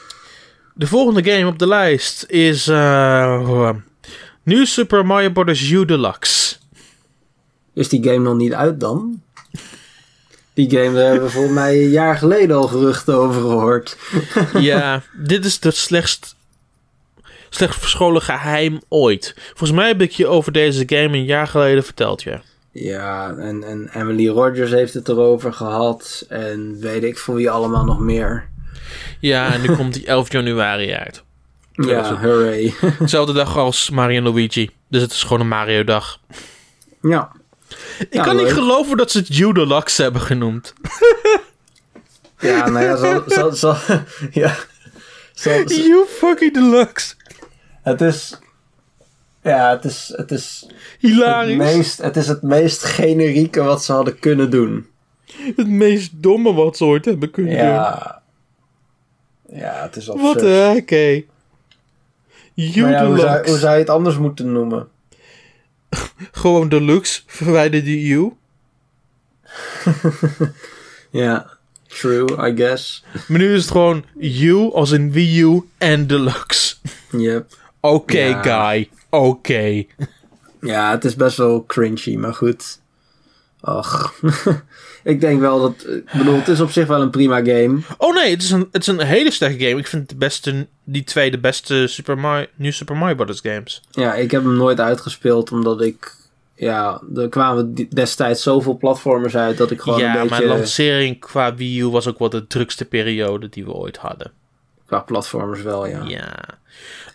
De 0.74 0.86
volgende 0.86 1.30
game 1.30 1.46
op 1.46 1.58
de 1.58 1.66
lijst 1.66 2.24
is 2.28 2.68
eh 2.68 3.70
New 4.42 4.66
Super 4.66 5.06
Mario 5.06 5.30
Bros. 5.30 5.70
U 5.70 5.84
Deluxe. 5.84 6.56
is 7.74 7.88
die 7.88 8.02
game 8.02 8.18
nog 8.18 8.36
niet 8.36 8.52
uit 8.52 8.80
dan? 8.80 9.22
Die 10.54 10.70
game 10.70 10.94
daar 10.94 11.04
hebben 11.04 11.22
we 11.24 11.30
volgens 11.30 11.54
mij 11.54 11.74
een 11.82 11.90
jaar 11.90 12.16
geleden 12.16 12.56
al 12.56 12.68
geruchten 12.68 13.14
over 13.14 13.40
gehoord. 13.40 13.96
ja, 14.70 15.02
dit 15.12 15.44
is 15.44 15.58
het 15.60 15.76
slechtst, 15.76 16.36
slechtst 17.48 17.80
verscholen 17.80 18.22
geheim 18.22 18.80
ooit. 18.88 19.34
Volgens 19.46 19.72
mij 19.72 19.86
heb 19.86 20.00
ik 20.00 20.10
je 20.10 20.26
over 20.26 20.52
deze 20.52 20.82
game 20.86 21.16
een 21.16 21.24
jaar 21.24 21.46
geleden 21.46 21.84
verteld, 21.84 22.22
ja. 22.22 22.42
Ja, 22.80 23.34
en, 23.38 23.64
en 23.64 23.88
Emily 23.94 24.28
Rogers 24.28 24.70
heeft 24.70 24.94
het 24.94 25.08
erover 25.08 25.52
gehad. 25.52 26.24
En 26.28 26.76
weet 26.80 27.02
ik 27.04 27.18
voor 27.18 27.34
wie 27.34 27.50
allemaal 27.50 27.84
nog 27.84 27.98
meer. 27.98 28.48
Ja, 29.20 29.52
en 29.52 29.60
nu 29.60 29.74
komt 29.76 29.94
die 29.94 30.06
11 30.06 30.32
januari 30.32 30.92
uit. 30.92 31.22
Ja, 31.72 32.14
hooray. 32.20 32.74
Dezelfde 32.98 33.32
dag 33.32 33.56
als 33.56 33.90
Mario 33.90 34.16
en 34.16 34.22
Luigi. 34.22 34.70
Dus 34.88 35.02
het 35.02 35.10
is 35.12 35.22
gewoon 35.22 35.40
een 35.40 35.48
Mario 35.48 35.84
dag. 35.84 36.20
ja. 37.02 37.36
Ik 37.98 38.14
Ja, 38.14 38.22
kan 38.22 38.36
niet 38.36 38.52
geloven 38.52 38.96
dat 38.96 39.10
ze 39.10 39.18
het 39.18 39.38
U 39.38 39.52
Deluxe 39.52 40.02
hebben 40.02 40.20
genoemd. 40.20 40.72
Ja, 42.40 42.68
nou 42.68 42.84
ja, 42.84 42.96
zal, 42.96 43.22
zal, 43.26 43.52
zal, 43.52 43.76
ja. 44.30 44.54
Zal- 45.34 45.62
You 45.64 46.06
fucking 46.08 46.54
Deluxe. 46.54 47.14
het 47.82 48.00
is... 48.00 48.38
Ja, 49.48 49.70
het 49.70 49.84
is, 49.84 50.12
het 50.16 50.30
is 50.30 50.64
het 50.68 50.74
Hilarisch. 51.00 51.56
meest, 51.56 51.98
het 52.02 52.16
is 52.16 52.28
het 52.28 52.42
meest 52.42 52.82
generieke 52.84 53.62
wat 53.62 53.84
ze 53.84 53.92
hadden 53.92 54.18
kunnen 54.18 54.50
doen. 54.50 54.86
Het 55.56 55.68
meest 55.68 56.10
domme 56.14 56.52
wat 56.52 56.76
ze 56.76 56.84
ooit 56.84 57.04
hebben 57.04 57.30
kunnen 57.30 57.56
doen. 57.56 57.64
Ja. 57.66 58.22
Ja, 59.52 59.82
het 59.82 59.96
is 59.96 60.10
absurd. 60.10 60.32
Wat 60.34 60.42
de 60.42 60.46
heck, 60.48 60.90
hé. 60.90 61.24
Ja, 62.54 63.06
hoe, 63.06 63.18
zou, 63.18 63.48
hoe 63.48 63.58
zou 63.58 63.72
je 63.72 63.78
het 63.78 63.90
anders 63.90 64.18
moeten 64.18 64.52
noemen? 64.52 64.88
Gewoon 66.32 66.68
Deluxe, 66.68 67.22
verwijder 67.26 67.84
die 67.84 68.08
U. 68.14 68.32
Ja, 71.10 71.46
true, 71.86 72.48
I 72.50 72.56
guess. 72.56 73.04
Maar 73.28 73.38
nu 73.38 73.54
is 73.54 73.62
het 73.62 73.70
gewoon 73.70 74.04
U 74.18 74.54
als 74.72 74.90
in 74.90 75.12
Wii 75.12 75.40
U 75.42 75.62
en 75.78 76.06
Deluxe. 76.06 76.76
Yep. 77.10 77.56
Oké, 77.80 78.18
Ja. 78.20 78.42
guy. 78.42 78.88
Oké. 79.10 79.84
Ja, 80.60 80.90
het 80.90 81.04
is 81.04 81.14
best 81.16 81.36
wel 81.36 81.64
cringy, 81.66 82.16
maar 82.16 82.34
goed. 82.34 82.80
Ach. 83.60 84.14
ik 85.04 85.20
denk 85.20 85.40
wel 85.40 85.60
dat... 85.60 85.86
Ik 85.88 86.12
bedoel, 86.12 86.34
het 86.34 86.48
is 86.48 86.60
op 86.60 86.70
zich 86.70 86.86
wel 86.86 87.00
een 87.00 87.10
prima 87.10 87.36
game. 87.36 87.78
Oh 87.98 88.14
nee, 88.14 88.30
het 88.30 88.42
is, 88.42 88.50
een, 88.50 88.68
het 88.72 88.82
is 88.82 88.86
een 88.86 89.00
hele 89.00 89.30
sterke 89.30 89.66
game. 89.66 89.80
Ik 89.80 89.86
vind 89.86 90.08
de 90.08 90.16
beste, 90.16 90.66
die 90.84 91.04
twee 91.04 91.30
de 91.30 91.38
beste 91.38 91.86
Super 91.86 92.18
Mario, 92.18 92.46
New 92.54 92.72
Super 92.72 92.96
Mario 92.96 93.14
Bros. 93.14 93.40
games. 93.40 93.82
Ja, 93.90 94.14
ik 94.14 94.30
heb 94.30 94.42
hem 94.42 94.56
nooit 94.56 94.80
uitgespeeld, 94.80 95.52
omdat 95.52 95.82
ik... 95.82 96.16
Ja, 96.54 97.02
er 97.16 97.28
kwamen 97.28 97.88
destijds 97.90 98.42
zoveel 98.42 98.76
platformers 98.76 99.36
uit 99.36 99.56
dat 99.56 99.70
ik 99.70 99.80
gewoon 99.80 99.98
ja, 99.98 100.16
een 100.16 100.28
beetje... 100.28 100.46
maar 100.46 100.56
lancering 100.56 101.20
qua 101.20 101.54
Wii 101.54 101.80
U 101.80 101.88
was 101.88 102.06
ook 102.06 102.18
wel 102.18 102.30
de 102.30 102.46
drukste 102.46 102.84
periode 102.84 103.48
die 103.48 103.64
we 103.64 103.72
ooit 103.72 103.96
hadden. 103.96 104.32
Qua 104.86 105.00
platformers 105.00 105.62
wel, 105.62 105.86
ja. 105.86 106.02
Ja. 106.06 106.44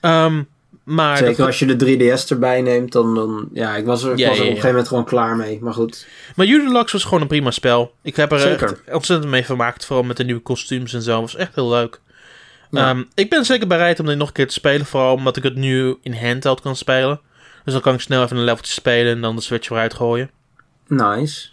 Ehm, 0.02 0.44
maar 0.84 1.18
Zeker 1.18 1.38
dat- 1.38 1.46
als 1.46 1.60
je 1.60 1.76
de 1.76 1.76
3DS 1.76 2.30
erbij 2.30 2.62
neemt, 2.62 2.92
dan... 2.92 3.16
dan 3.16 3.50
ja, 3.54 3.76
ik 3.76 3.86
was 3.86 4.04
er, 4.04 4.18
Ja, 4.18 4.28
was 4.28 4.38
er 4.38 4.44
ja, 4.44 4.50
op 4.50 4.56
een 4.56 4.62
gegeven 4.62 4.70
moment 4.70 4.88
gewoon 4.88 5.06
klaar 5.06 5.36
mee. 5.36 5.60
Maar 5.62 5.74
goed. 5.74 6.08
Maar 6.36 6.46
U 6.48 6.66
Deluxe 6.66 6.92
was 6.96 7.04
gewoon 7.04 7.22
een 7.22 7.28
prima 7.28 7.52
spel. 7.52 7.94
Ik 8.02 8.16
heb 8.16 8.32
er 8.32 8.40
Zeker. 8.40 8.64
echt 8.86 8.96
ontzettend 8.96 9.32
mee 9.32 9.46
vermaakt. 9.46 9.86
Vooral 9.86 10.06
met 10.06 10.18
de 10.18 10.24
nieuwe 10.24 10.42
kostuums 10.42 10.94
en 10.94 11.02
zo. 11.02 11.22
was 11.22 11.36
echt 11.36 11.56
heel 11.56 11.70
leuk. 11.70 12.02
Ehm, 12.72 13.04
ik 13.16 13.30
ben 13.30 13.46
zeker 13.46 13.68
bereid 13.68 14.00
om 14.00 14.06
dit 14.06 14.18
nog 14.18 14.28
een 14.28 14.34
keer 14.34 14.48
te 14.48 14.54
spelen. 14.54 14.86
Vooral 14.86 15.14
omdat 15.14 15.38
ik 15.38 15.44
het 15.44 15.56
nu 15.56 15.96
in 16.02 16.14
handheld 16.14 16.62
kan 16.62 16.76
spelen. 16.76 17.20
Dus 17.64 17.74
dan 17.74 17.82
kan 17.82 17.94
ik 17.94 18.00
snel 18.00 18.24
even 18.24 18.38
een 18.38 18.44
leveltje 18.44 18.74
spelen 18.74 19.12
en 19.16 19.22
dan 19.22 19.36
de 19.36 19.42
Switch 19.42 19.70
eruit 19.70 19.94
gooien. 19.94 20.30
Nice. 20.88 21.48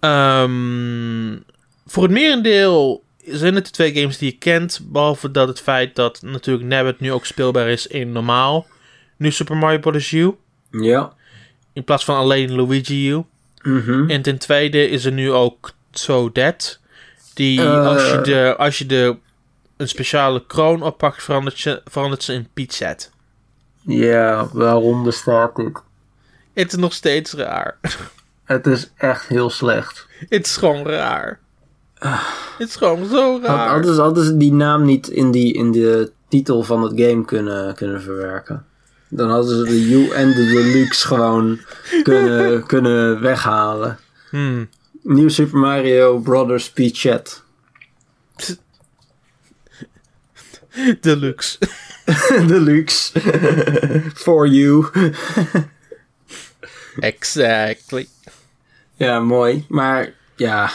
Ehm, 0.00 1.36
voor 1.86 2.02
het 2.02 2.12
merendeel 2.12 3.02
zijn 3.24 3.54
het 3.54 3.64
de 3.64 3.70
twee 3.70 3.94
games 3.94 4.18
die 4.18 4.30
je 4.32 4.38
kent. 4.38 4.80
Behalve 4.82 5.30
dat 5.30 5.48
het 5.48 5.60
feit 5.60 5.94
dat 5.96 6.22
natuurlijk 6.22 6.66
Nabbit 6.66 7.00
nu 7.00 7.12
ook 7.12 7.26
speelbaar 7.26 7.68
is 7.68 7.86
in 7.86 8.12
normaal. 8.12 8.66
Nu 9.16 9.30
Super 9.30 9.56
Mario 9.56 9.78
Bros. 9.78 10.12
U. 10.12 10.34
Ja. 10.70 11.12
In 11.72 11.84
plaats 11.84 12.04
van 12.04 12.16
alleen 12.16 12.54
Luigi 12.54 13.10
U. 13.10 13.22
Mhm. 13.62 14.10
En 14.10 14.22
ten 14.22 14.38
tweede 14.38 14.88
is 14.88 15.04
er 15.04 15.12
nu 15.12 15.32
ook 15.32 15.72
Toadette. 15.90 16.76
Die 17.34 17.60
Eh. 17.60 17.86
als 17.86 18.10
je, 18.10 18.20
de, 18.20 18.54
als 18.58 18.78
je 18.78 18.86
de, 18.86 19.16
een 19.76 19.88
speciale 19.88 20.46
kroon 20.46 20.82
oppakt, 20.82 21.22
verandert, 21.22 21.60
je, 21.60 21.82
verandert 21.84 22.22
ze 22.22 22.32
in 22.32 22.48
Pizet. 22.52 23.10
Ja, 23.86 24.48
waarom 24.52 25.02
bestaat 25.02 25.56
dit? 25.56 25.82
Het 26.52 26.72
is 26.72 26.78
nog 26.78 26.92
steeds 26.92 27.32
raar. 27.32 27.78
Het 28.44 28.66
is 28.66 28.90
echt 28.96 29.26
heel 29.28 29.50
slecht. 29.50 30.06
Het 30.28 30.46
is 30.46 30.56
gewoon 30.56 30.86
raar. 30.86 31.40
Het 32.02 32.68
is 32.68 32.76
gewoon 32.76 33.06
zo 33.06 33.40
raar. 33.42 33.68
Hadden 33.68 33.94
ze, 33.94 34.00
hadden 34.00 34.24
ze 34.24 34.36
die 34.36 34.52
naam 34.52 34.84
niet 34.84 35.08
in, 35.08 35.30
die, 35.30 35.54
in 35.54 35.72
de 35.72 36.12
titel 36.28 36.62
van 36.62 36.82
het 36.82 37.00
game 37.00 37.24
kunnen, 37.24 37.74
kunnen 37.74 38.02
verwerken? 38.02 38.64
Dan 39.08 39.30
hadden 39.30 39.56
ze 39.56 39.64
de 39.64 39.90
U 39.90 40.08
en 40.08 40.32
de 40.32 40.44
Deluxe 40.44 41.06
gewoon 41.06 41.58
kunnen, 42.02 42.66
kunnen 42.66 43.20
weghalen. 43.20 43.98
Hmm. 44.30 44.68
Nieuw 45.02 45.28
Super 45.28 45.58
Mario 45.58 46.18
Brothers 46.18 46.70
Peach 46.70 46.98
Chat. 46.98 47.42
Deluxe. 51.00 51.58
Deluxe. 52.46 53.20
For 54.14 54.46
you. 54.46 54.86
exactly. 57.00 58.08
Ja, 58.94 59.20
mooi. 59.20 59.64
Maar 59.68 60.12
ja, 60.36 60.70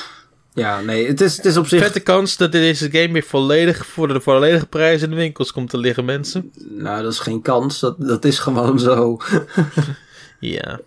ja 0.58 0.82
nee, 0.82 1.08
het 1.08 1.22
is, 1.22 1.36
het 1.38 1.46
is 1.46 1.58
op 1.58 1.68
zich... 1.68 1.82
Vette 1.82 2.00
kans 2.00 2.38
dat 2.38 2.52
deze 2.52 2.92
game 2.92 3.12
weer 3.14 3.24
volledig 3.24 3.86
voor 3.86 4.08
de 4.08 4.22
volledige 4.22 4.66
prijs 4.66 5.02
in 5.02 5.10
de 5.10 5.16
winkels 5.16 5.52
komt 5.52 5.70
te 5.70 5.78
liggen, 5.78 6.06
mensen. 6.06 6.52
Nou, 6.70 7.04
dat 7.04 7.12
is 7.12 7.20
geen 7.20 7.42
kans. 7.42 7.80
Dat, 7.80 7.96
dat 8.00 8.26
is 8.26 8.40
gewoon 8.40 8.80
zo. 8.80 9.18
Ja. 10.40 10.80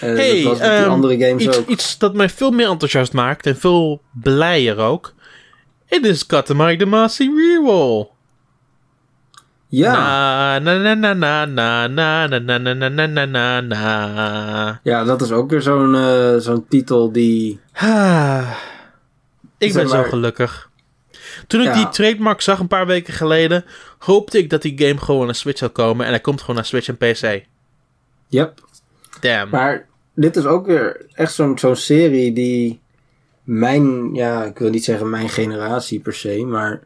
Eh, 0.00 0.14
Hey, 0.14 0.42
dat 0.42 0.58
was 0.58 0.68
ehm, 0.68 0.90
andere 0.90 1.18
games 1.18 1.42
Iets, 1.44 1.56
ook. 1.58 1.66
iets 1.68 1.98
dat 1.98 2.14
mij 2.14 2.28
veel 2.28 2.50
meer 2.50 2.68
enthousiast 2.68 3.12
maakt 3.12 3.46
en 3.46 3.56
veel 3.56 4.00
blijer 4.12 4.76
ook. 4.76 5.14
Het 5.86 6.04
is 6.04 6.26
Katamari 6.26 6.76
Damacy 6.76 7.30
Reroll. 7.36 8.08
Ja. 9.68 9.92
Na 10.58 10.58
na 10.58 10.94
na 10.94 11.14
na 11.14 11.44
na 11.44 11.86
na 11.86 11.86
na 11.86 12.26
na 12.26 12.58
na 12.58 12.72
na 12.74 12.88
na 12.88 13.06
na 13.06 13.26
na 13.26 13.60
na. 13.60 14.80
ja, 14.82 15.04
dat 15.04 15.22
is 15.22 15.30
ook 15.30 15.50
weer 15.50 15.62
zo'n 15.62 15.94
eh, 15.94 16.36
zo'n 16.36 16.66
titel 16.68 17.12
die... 17.12 17.60
Ik 19.58 19.72
ben 19.72 19.88
zo 19.88 20.02
gelukkig. 20.02 20.70
Toen 21.46 21.60
ik 21.60 21.66
Ja. 21.66 21.74
die 21.74 21.88
trademark 21.88 22.40
zag 22.40 22.58
een 22.58 22.66
paar 22.68 22.86
weken 22.86 23.14
geleden, 23.14 23.64
hoopte 23.98 24.38
ik 24.38 24.50
dat 24.50 24.62
die 24.62 24.78
game 24.78 24.98
gewoon 24.98 25.26
naar 25.26 25.34
Switch 25.34 25.58
zou 25.58 25.70
komen. 25.70 26.04
En 26.04 26.10
hij 26.12 26.20
komt 26.20 26.40
gewoon 26.40 26.56
naar 26.56 26.64
Switch 26.64 26.88
en 26.88 26.96
PC. 26.96 27.44
Yep. 28.28 28.60
Damn. 29.20 29.50
Maar 29.50 29.86
dit 30.14 30.36
is 30.36 30.44
ook 30.44 30.66
weer 30.66 31.06
echt 31.12 31.34
zo'n 31.34 31.58
zo'n 31.58 31.76
serie 31.76 32.32
die 32.32 32.80
mijn, 33.42 34.14
ja, 34.14 34.44
ik 34.44 34.58
wil 34.58 34.70
niet 34.70 34.84
zeggen 34.84 35.10
mijn 35.10 35.28
generatie 35.28 36.00
per 36.00 36.14
se, 36.14 36.44
maar 36.44 36.80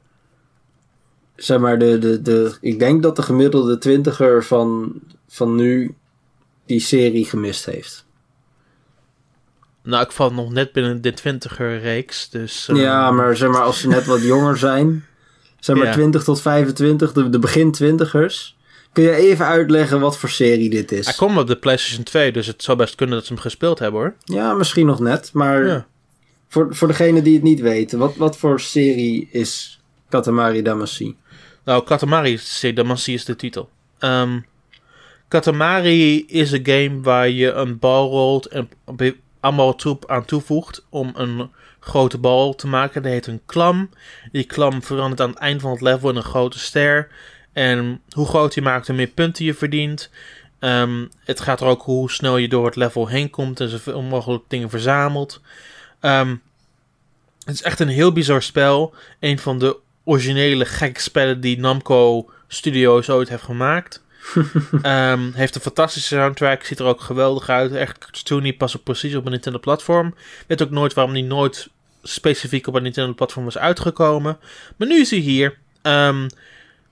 zeg 1.36 1.58
maar 1.58 1.78
de, 1.78 1.98
de, 1.98 2.22
de 2.22 2.56
ik 2.60 2.78
denk 2.78 3.02
dat 3.02 3.16
de 3.16 3.22
gemiddelde 3.22 3.78
twintiger 3.78 4.44
van, 4.44 4.92
van 5.28 5.54
nu 5.54 5.94
die 6.66 6.80
serie 6.80 7.24
gemist 7.24 7.64
heeft. 7.64 8.01
Nou, 9.82 10.04
ik 10.04 10.12
val 10.12 10.32
nog 10.32 10.52
net 10.52 10.72
binnen 10.72 11.00
de 11.02 11.12
twintiger 11.12 11.80
reeks, 11.80 12.30
dus... 12.30 12.68
Ja, 12.72 13.10
maar 13.10 13.36
zeg 13.36 13.50
maar, 13.50 13.62
als 13.62 13.80
ze 13.80 13.88
net 13.88 14.04
wat 14.06 14.22
jonger 14.22 14.56
zijn, 14.58 15.04
zeg 15.60 15.76
maar 15.76 15.86
Ja. 15.86 15.92
20 15.92 16.24
tot 16.24 16.40
25, 16.40 17.12
de, 17.12 17.28
de 17.28 17.38
begin 17.38 17.72
twintigers. 17.72 18.56
Kun 18.92 19.02
je 19.04 19.12
even 19.14 19.46
uitleggen 19.46 20.00
wat 20.00 20.18
voor 20.18 20.28
serie 20.28 20.70
dit 20.70 20.92
is? 20.92 21.04
Hij 21.04 21.14
kwam 21.14 21.38
op 21.38 21.46
de 21.46 21.56
PlayStation 21.56 22.04
2, 22.04 22.32
dus 22.32 22.46
het 22.46 22.62
zou 22.62 22.76
best 22.78 22.94
kunnen 22.94 23.16
dat 23.16 23.26
ze 23.26 23.32
hem 23.32 23.42
gespeeld 23.42 23.78
hebben 23.78 24.00
hoor. 24.00 24.14
Ja, 24.24 24.52
misschien 24.54 24.86
nog 24.86 25.00
net, 25.00 25.30
maar 25.32 25.66
Ja. 25.66 25.86
voor, 26.48 26.74
voor 26.74 26.88
degene 26.88 27.22
die 27.22 27.34
het 27.34 27.42
niet 27.42 27.60
weten, 27.60 27.98
wat, 27.98 28.16
wat 28.16 28.38
voor 28.38 28.60
serie 28.60 29.28
is 29.30 29.80
Katamari 30.08 30.62
Damacy? 30.62 31.14
Nou, 31.64 31.84
Katamari 31.84 32.40
Damacy 32.74 33.12
is 33.12 33.24
de 33.24 33.36
titel. 33.36 33.68
Ehm, 33.98 34.38
Katamari 35.28 36.24
is 36.26 36.52
een 36.52 36.66
game 36.66 37.00
waar 37.00 37.28
je 37.28 37.52
een 37.52 37.78
bal 37.78 38.10
rolt 38.10 38.46
en 38.46 38.68
allemaal 39.42 39.74
troep 39.74 40.10
aan 40.10 40.24
toevoegt 40.24 40.86
om 40.88 41.10
een 41.14 41.50
grote 41.80 42.18
bal 42.18 42.54
te 42.54 42.66
maken. 42.66 43.02
Dat 43.02 43.12
heet 43.12 43.26
een 43.26 43.42
klam. 43.46 43.90
Die 44.32 44.44
klam 44.44 44.82
verandert 44.82 45.20
aan 45.20 45.30
het 45.30 45.38
eind 45.38 45.60
van 45.60 45.70
het 45.70 45.80
level 45.80 46.10
in 46.10 46.16
een 46.16 46.22
grote 46.22 46.58
ster. 46.58 47.08
En 47.52 48.00
hoe 48.10 48.26
groot 48.26 48.54
je 48.54 48.62
maakt, 48.62 48.86
hoe 48.86 48.96
meer 48.96 49.06
punten 49.06 49.44
je 49.44 49.54
verdient. 49.54 50.10
Ehm, 50.58 51.06
het 51.24 51.40
gaat 51.40 51.60
er 51.60 51.66
ook 51.66 51.82
hoe 51.82 52.10
snel 52.10 52.36
je 52.36 52.48
door 52.48 52.66
het 52.66 52.76
level 52.76 53.06
heen 53.08 53.30
komt 53.30 53.60
en 53.60 53.68
zoveel 53.68 54.02
mogelijk 54.02 54.44
dingen 54.48 54.70
verzamelt. 54.70 55.40
Ehm, 56.00 56.36
het 57.44 57.54
is 57.54 57.62
echt 57.62 57.80
een 57.80 57.88
heel 57.88 58.12
bizar 58.12 58.42
spel. 58.42 58.94
Een 59.20 59.38
van 59.38 59.58
de 59.58 59.76
originele 60.04 60.64
gekke 60.64 61.00
spellen 61.00 61.40
die 61.40 61.58
Namco 61.58 62.30
Studios 62.48 63.10
ooit 63.10 63.28
heeft 63.28 63.42
gemaakt. 63.42 64.01
Ehm, 64.82 65.32
heeft 65.32 65.54
een 65.54 65.60
fantastische 65.60 66.14
soundtrack, 66.14 66.64
ziet 66.64 66.78
er 66.78 66.86
ook 66.86 67.00
geweldig 67.00 67.48
uit. 67.48 67.72
Echt 67.72 67.98
cartoony, 67.98 68.52
past 68.52 68.76
ook 68.76 68.82
precies 68.82 69.14
op 69.14 69.24
een 69.24 69.30
Nintendo 69.30 69.58
platform. 69.58 70.14
Weet 70.46 70.62
ook 70.62 70.70
nooit 70.70 70.94
waarom 70.94 71.14
die 71.14 71.24
nooit 71.24 71.68
specifiek 72.02 72.66
op 72.66 72.74
een 72.74 72.82
Nintendo 72.82 73.12
platform 73.14 73.44
was 73.44 73.58
uitgekomen. 73.58 74.38
Maar 74.76 74.88
nu 74.88 75.00
is 75.00 75.10
hij 75.10 75.18
hier. 75.18 75.58
Ehm, 75.82 76.28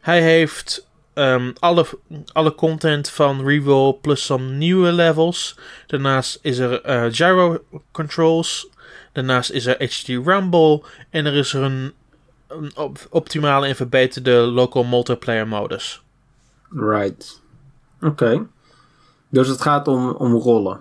hij 0.01 0.23
heeft 0.23 0.89
ehm, 1.15 1.51
alle, 1.59 1.87
alle 2.33 2.55
content 2.55 3.11
van 3.11 3.47
Reroll 3.47 3.93
plus 4.01 4.25
some 4.25 4.45
nieuwe 4.45 4.93
levels. 4.93 5.57
Daarnaast 5.87 6.39
is 6.43 6.59
er 6.59 6.83
eh, 6.83 7.05
gyro 7.11 7.65
controls. 7.91 8.69
Daarnaast 9.13 9.51
is 9.51 9.67
er 9.67 9.77
HD 9.85 10.09
Rumble. 10.09 10.83
En 11.11 11.27
er 11.27 11.35
is 11.35 11.53
er 11.53 11.63
een, 11.63 11.93
een 12.49 12.77
op- 12.77 13.07
optimale 13.11 13.67
en 13.67 13.77
verbeterde 13.77 14.33
local 14.33 14.85
multiplayer 14.85 15.49
modus. 15.49 16.03
Right. 16.71 17.41
Oké. 18.01 18.47
Dus 19.29 19.49
het 19.49 19.61
gaat 19.61 19.89
om, 19.89 20.11
om 20.11 20.35
rollen. 20.35 20.81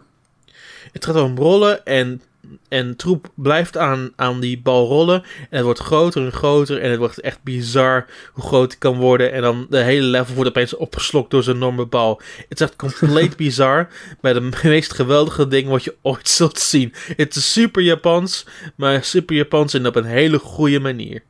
Het 0.91 1.05
gaat 1.05 1.15
om 1.15 1.37
rollen 1.37 1.85
en, 1.85 2.21
en 2.67 2.95
troep 2.95 3.31
blijft 3.35 3.77
aan, 3.77 4.11
aan 4.15 4.39
die 4.39 4.61
bal 4.61 4.87
rollen. 4.87 5.23
En 5.23 5.47
het 5.49 5.63
wordt 5.63 5.79
groter 5.79 6.25
en 6.25 6.31
groter 6.31 6.81
en 6.81 6.89
het 6.89 6.99
wordt 6.99 7.19
echt 7.19 7.43
bizar 7.43 8.05
hoe 8.33 8.43
groot 8.43 8.71
het 8.71 8.79
kan 8.79 8.97
worden. 8.97 9.31
En 9.31 9.41
dan 9.41 9.67
de 9.69 9.77
hele 9.77 10.05
level 10.05 10.35
wordt 10.35 10.49
opeens 10.49 10.75
opgeslokt 10.75 11.31
door 11.31 11.43
zo'n 11.43 11.55
enorme 11.55 11.85
bal. 11.85 12.21
Het 12.49 12.59
is 12.59 12.67
echt 12.67 12.75
compleet 12.75 13.35
bizar. 13.45 13.87
Bij 14.21 14.33
de 14.33 14.49
meest 14.63 14.93
geweldige 14.93 15.47
dingen 15.47 15.71
wat 15.71 15.83
je 15.83 15.95
ooit 16.01 16.29
zult 16.37 16.59
zien. 16.59 16.93
Het 17.15 17.35
is 17.35 17.51
super 17.51 17.81
Japans, 17.81 18.45
maar 18.75 19.03
super 19.03 19.35
Japans 19.35 19.73
en 19.73 19.87
op 19.87 19.95
een 19.95 20.03
hele 20.03 20.39
goede 20.39 20.79
manier. 20.79 21.23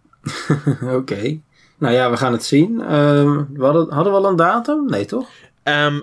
Oké. 0.97 1.39
Nou 1.79 1.93
ja, 1.93 2.09
we 2.11 2.17
gaan 2.17 2.31
het 2.31 2.43
zien. 2.45 2.81
Ehm, 2.81 3.43
we 3.53 3.63
hadden, 3.63 3.93
hadden 3.93 4.13
we 4.13 4.19
al 4.19 4.25
een 4.29 4.35
datum? 4.35 4.85
Nee, 4.85 5.05
toch? 5.05 5.29
Ehm, 5.63 5.99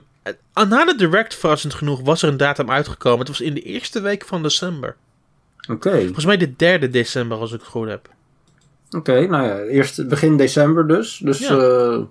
na 0.68 0.84
de 0.84 0.94
direct, 0.96 1.34
verrassend 1.34 1.74
genoeg, 1.74 2.00
was 2.00 2.22
er 2.22 2.28
een 2.28 2.36
datum 2.36 2.70
uitgekomen. 2.70 3.18
Het 3.18 3.28
was 3.28 3.40
in 3.40 3.54
de 3.54 3.62
eerste 3.62 4.00
week 4.00 4.24
van 4.24 4.42
december. 4.42 4.96
Oké. 5.70 6.00
Volgens 6.04 6.24
mij 6.24 6.36
de 6.36 6.56
derde 6.56 6.88
december, 6.90 7.38
als 7.38 7.52
ik 7.52 7.60
het 7.60 7.68
goed 7.68 7.88
heb. 7.88 8.08
Oké, 8.90 9.26
nou 9.26 9.46
ja, 9.46 9.58
eerst 9.58 10.08
begin 10.08 10.36
december 10.36 10.86
dus. 10.88 11.18
Dus 11.18 11.38
Ja. 11.38 11.54
ja, 11.56 12.06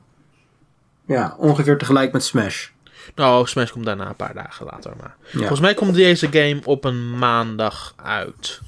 ja 1.06 1.36
ongeveer 1.38 1.78
tegelijk 1.78 2.12
met 2.12 2.24
Smash. 2.24 2.68
Nou, 3.16 3.48
Smash 3.48 3.72
komt 3.72 3.86
daarna 3.86 4.08
een 4.08 4.16
paar 4.16 4.34
dagen 4.34 4.66
later. 4.66 4.94
Maar 5.02 5.16
Ja. 5.32 5.38
volgens 5.38 5.60
mij 5.60 5.74
komt 5.74 5.96
deze 5.96 6.28
game 6.32 6.60
op 6.64 6.84
een 6.84 7.18
maandag 7.18 7.94
uit. 8.04 8.62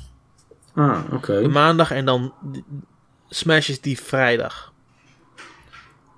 Ah, 0.76 1.00
oké. 1.12 1.48
Maandag 1.48 1.92
en 1.92 2.06
dan 2.06 2.34
Smash 3.30 3.70
is 3.70 3.82
die 3.82 4.02
vrijdag. 4.02 4.74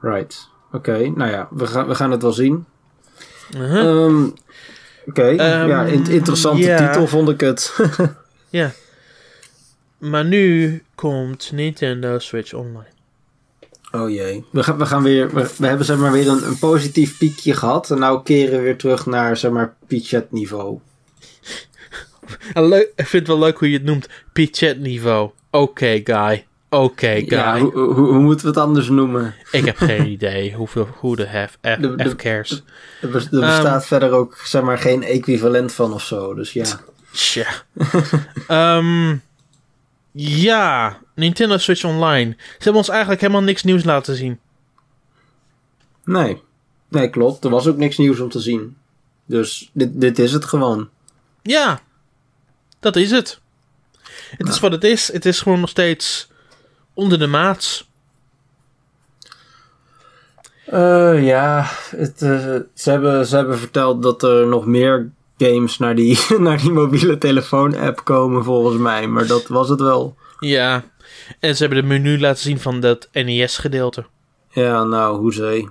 Right. 0.01 0.47
Oké, 0.71 1.09
nou 1.15 1.31
ja, 1.31 1.47
we 1.51 1.67
gaan, 1.67 1.87
we 1.87 1.95
gaan 1.95 2.11
het 2.11 2.21
wel 2.21 2.31
zien. 2.31 2.65
Uh-huh. 3.57 4.03
Ehm, 4.05 4.23
Oké, 5.05 5.21
Ehm, 5.27 5.67
ja, 5.67 5.83
in- 5.85 6.07
interessante 6.09 6.75
titel 6.75 7.07
vond 7.07 7.29
ik 7.29 7.39
het. 7.41 7.75
Ja. 8.49 8.71
Maar 9.97 10.25
nu 10.25 10.81
komt 10.95 11.51
Nintendo 11.53 12.19
Switch 12.19 12.53
Online. 12.53 12.87
oh 13.91 14.09
jee. 14.09 14.45
We 14.51 14.63
gaan, 14.63 14.77
we 14.77 14.85
gaan 14.85 15.03
weer, 15.03 15.33
we, 15.33 15.49
we 15.57 15.67
hebben 15.67 15.85
zeg 15.85 15.97
maar 15.97 16.11
weer 16.11 16.27
een, 16.27 16.47
een 16.47 16.59
positief 16.59 17.17
piekje 17.17 17.53
gehad. 17.53 17.91
En 17.91 17.99
nou 17.99 18.23
keren 18.23 18.57
we 18.57 18.63
weer 18.63 18.77
terug 18.77 19.05
naar 19.05 19.37
zeg 19.37 19.51
maar 19.51 19.75
Pichet 19.87 20.31
niveau. 20.31 20.79
Ik 22.95 23.07
vind 23.07 23.11
het 23.11 23.27
wel 23.27 23.39
leuk 23.39 23.57
hoe 23.57 23.67
je 23.71 23.77
het 23.77 23.85
noemt. 23.85 24.09
Pichet 24.33 24.79
niveau. 24.79 25.29
Oké, 25.51 26.01
guy. 26.03 26.45
Oké, 26.69 27.07
guy. 27.07 27.25
Ja, 27.27 27.59
hoe, 27.59 27.71
hoe, 27.73 27.93
hoe 27.93 28.19
moeten 28.19 28.45
we 28.45 28.51
het 28.51 28.59
anders 28.61 28.89
noemen? 28.89 29.35
Ik 29.51 29.65
heb 29.65 29.77
geen 29.77 30.05
idee 30.07 30.53
hoeveel, 30.53 30.87
hoe 30.97 31.15
de 31.15 31.25
hef, 31.25 31.51
F, 31.51 31.75
De- 31.75 31.95
de- 31.95 32.09
F 32.09 32.15
cares. 32.15 32.51
Er, 33.01 33.15
er 33.15 33.29
bestaat 33.29 33.65
Ehm. 33.65 33.79
verder 33.81 34.11
ook 34.11 34.37
zeg 34.37 34.61
maar 34.61 34.77
geen 34.77 35.03
equivalent 35.03 35.73
van 35.73 35.93
of 35.93 36.03
zo. 36.03 36.33
Dus 36.33 36.53
ja. 36.53 36.65
Tja. 37.11 37.47
Ehm, 38.47 39.15
ja, 40.11 40.97
Nintendo 41.15 41.57
Switch 41.57 41.83
Online. 41.83 42.35
Ze 42.37 42.53
hebben 42.57 42.73
ons 42.75 42.89
eigenlijk 42.89 43.21
helemaal 43.21 43.43
niks 43.43 43.63
nieuws 43.63 43.83
laten 43.83 44.15
zien. 44.15 44.39
Nee. 46.03 46.41
Nee, 46.89 47.09
klopt. 47.09 47.43
Er 47.43 47.49
was 47.49 47.67
ook 47.67 47.77
niks 47.77 47.97
nieuws 47.97 48.19
om 48.19 48.29
te 48.29 48.39
zien. 48.39 48.77
Dus 49.25 49.69
dit, 49.73 50.01
dit 50.01 50.19
is 50.19 50.31
het 50.31 50.45
gewoon. 50.45 50.89
Ja, 51.41 51.79
dat 52.79 52.95
is 52.95 53.11
het. 53.11 53.39
Het 54.37 54.47
is 54.47 54.59
wat 54.59 54.71
het 54.71 54.83
is. 54.83 55.11
Het 55.13 55.25
is 55.25 55.39
gewoon 55.41 55.59
nog 55.59 55.69
steeds 55.69 56.27
onder 56.99 57.19
de 57.19 57.27
maats. 57.27 57.89
Eh, 60.65 61.25
ja, 61.25 61.65
het, 61.95 62.21
eh, 62.21 62.55
ze, 62.73 62.89
hebben, 62.89 63.25
ze 63.25 63.35
hebben 63.35 63.59
verteld 63.59 64.03
dat 64.03 64.23
er 64.23 64.47
nog 64.47 64.65
meer 64.65 65.11
games 65.37 65.77
naar 65.77 65.95
die, 65.95 66.19
naar 66.37 66.57
die 66.57 66.71
mobiele 66.71 67.17
telefoon-app 67.17 68.03
komen, 68.03 68.43
volgens 68.43 68.77
mij. 68.77 69.07
Maar 69.07 69.27
dat 69.27 69.47
was 69.47 69.69
het 69.69 69.81
wel. 69.81 70.15
Ja, 70.39 70.83
en 71.39 71.55
ze 71.55 71.63
hebben 71.63 71.81
de 71.81 71.87
menu 71.87 72.19
laten 72.19 72.41
zien 72.41 72.59
van 72.59 72.79
dat 72.79 73.09
NES-gedeelte. 73.13 74.05
Ja, 74.49 74.83
nou, 74.83 75.17
hoezee. 75.17 75.69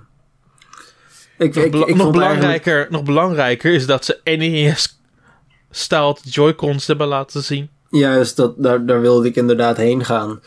Ik, 1.37 1.55
Nog, 1.55 1.63
ik, 1.63 1.71
nog, 1.71 1.81
eigenlijk- 1.81 2.11
belangrijker, 2.11 2.87
nog 2.89 3.03
belangrijker 3.03 3.73
is 3.73 3.85
dat 3.85 4.05
ze 4.05 4.19
NES-styled 4.23 6.19
Joy-Cons 6.33 6.87
hebben 6.87 7.07
laten 7.07 7.43
zien. 7.43 7.69
Juist, 7.89 8.35
dat, 8.35 8.53
daar, 8.57 8.85
daar 8.85 9.01
wilde 9.01 9.27
ik 9.27 9.35
inderdaad 9.35 9.77
heen 9.77 10.05
gaan. 10.05 10.39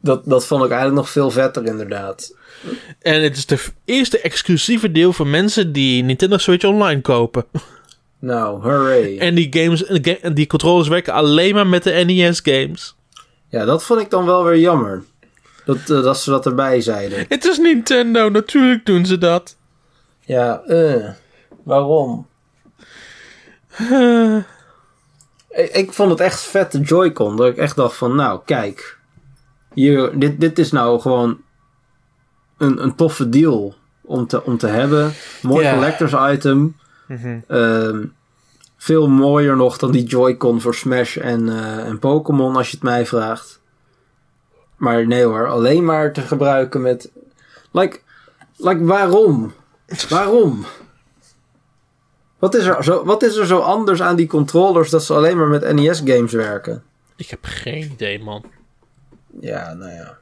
Dat, 0.00 0.24
dat 0.24 0.46
vond 0.46 0.64
ik 0.64 0.70
eigenlijk 0.70 1.00
nog 1.00 1.10
veel 1.10 1.30
vetter, 1.30 1.64
inderdaad. 1.66 2.34
En 2.98 3.22
het 3.22 3.36
is 3.36 3.46
de 3.46 3.58
eerste 3.84 4.20
exclusieve 4.20 4.92
deel 4.92 5.12
voor 5.12 5.26
mensen 5.26 5.72
die 5.72 6.02
Nintendo 6.02 6.38
Switch 6.38 6.64
Online 6.64 7.00
kopen. 7.00 7.44
Nou, 8.18 8.62
hooray. 8.62 9.18
En 9.18 9.34
die 9.34 9.46
games, 9.50 9.84
en 10.20 10.34
die 10.34 10.46
controllers 10.46 10.88
werken 10.88 11.12
alleen 11.12 11.54
maar 11.54 11.66
met 11.66 11.82
de 11.82 11.90
NES 11.92 12.40
games. 12.44 12.94
Ja, 13.48 13.64
dat 13.64 13.84
vond 13.84 14.00
ik 14.00 14.10
dan 14.10 14.24
wel 14.26 14.44
weer 14.44 14.58
jammer. 14.58 15.02
Dat, 15.64 15.76
eh, 15.76 15.86
dat 16.02 16.18
ze 16.20 16.30
dat 16.30 16.46
erbij 16.46 16.80
zeiden. 16.80 17.24
Het 17.28 17.44
is 17.44 17.58
Nintendo, 17.58 18.28
natuurlijk 18.28 18.86
doen 18.86 19.06
ze 19.06 19.18
dat. 19.18 19.56
Ja, 20.20 20.62
eh, 20.62 21.08
waarom? 21.64 22.26
Eh, 23.76 24.36
Ik, 25.50 25.70
ik 25.72 25.92
vond 25.92 26.10
het 26.10 26.20
echt 26.20 26.40
vet, 26.40 26.72
de 26.72 26.80
Joy-Con. 26.80 27.36
Dat 27.36 27.46
ik 27.46 27.56
echt 27.56 27.76
dacht 27.76 27.96
van, 27.96 28.14
nou, 28.14 28.40
kijk. 28.44 28.98
Hier, 29.74 30.18
dit, 30.18 30.40
dit 30.40 30.58
is 30.58 30.70
nou 30.72 31.00
gewoon 31.00 31.40
een, 32.58 32.82
een 32.82 32.94
toffe 32.94 33.28
deal 33.28 33.74
om 34.00 34.26
te, 34.26 34.44
om 34.44 34.58
te 34.58 34.66
hebben. 34.66 35.12
Mooi 35.42 35.70
collectors 35.70 36.34
item. 36.34 36.76
mhm. 37.06 37.38
Ehm, 37.46 38.04
veel 38.76 39.08
mooier 39.08 39.56
nog 39.56 39.78
dan 39.78 39.90
die 39.90 40.04
Joy-Con 40.04 40.60
voor 40.60 40.74
Smash 40.74 41.16
en, 41.16 41.48
eh, 41.48 41.86
en 41.86 41.98
Pokémon, 41.98 42.56
als 42.56 42.68
je 42.68 42.74
het 42.74 42.84
mij 42.84 43.06
vraagt. 43.06 43.60
Maar 44.76 45.06
nee 45.06 45.24
hoor, 45.24 45.48
alleen 45.48 45.84
maar 45.84 46.12
te 46.12 46.20
gebruiken 46.20 46.80
met... 46.80 47.10
Like, 47.70 48.00
like 48.56 48.84
waarom? 48.84 49.52
Waarom? 50.08 50.64
Wat 52.38 52.54
is, 52.54 52.64
er 52.64 52.84
zo, 52.84 53.04
wat 53.04 53.22
is 53.22 53.36
er 53.36 53.46
zo 53.46 53.58
anders 53.58 54.02
aan 54.02 54.16
die 54.16 54.26
controllers 54.26 54.90
dat 54.90 55.04
ze 55.04 55.14
alleen 55.14 55.36
maar 55.36 55.48
met 55.48 55.72
NES-games 55.72 56.32
werken? 56.32 56.82
Ik 57.16 57.30
heb 57.30 57.38
geen 57.42 57.90
idee, 57.92 58.22
man. 58.22 58.44
Ja, 59.40 59.74
nou 59.74 59.90
ja. 59.92 60.18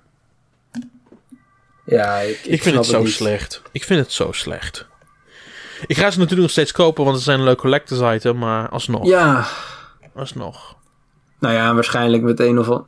Ja, 1.85 2.19
ik, 2.19 2.39
ik, 2.39 2.45
Ik, 2.45 2.63
vind 2.63 2.77
het 2.77 2.87
zo 2.87 3.03
niet. 3.03 3.13
slecht. 3.13 3.63
Ik 3.73 3.85
vind 3.85 4.01
het 4.01 4.13
zo 4.13 4.33
slecht. 4.33 4.87
Ik 5.87 5.97
ga 5.97 6.11
ze 6.11 6.17
natuurlijk 6.19 6.43
nog 6.43 6.51
steeds 6.51 6.73
kopen, 6.73 7.05
want 7.05 7.17
ze 7.17 7.23
zijn 7.23 7.39
een 7.39 7.45
leuk 7.45 7.59
collectors 7.59 8.17
item, 8.17 8.39
maar 8.39 8.69
alsnog. 8.69 9.07
Ja, 9.07 9.47
Alsnog. 10.15 10.77
nou 11.39 11.55
ja, 11.55 11.75
waarschijnlijk 11.75 12.23
met 12.23 12.41
een 12.41 12.59
of 12.59 12.69
andere... 12.69 12.87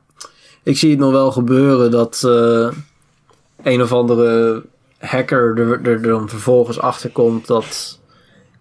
Ik 0.63 0.79
zie 0.79 0.91
het 0.91 0.99
nog 0.99 1.11
wel 1.11 1.33
gebeuren 1.33 1.91
dat 1.91 2.23
eh, 2.25 2.69
een 3.63 3.83
of 3.83 3.93
andere 3.93 4.63
hacker 4.99 5.59
er, 5.59 5.89
er 5.89 6.03
dan 6.03 6.29
vervolgens 6.29 6.79
achter 6.79 7.11
komt 7.11 7.47
dat, 7.47 7.99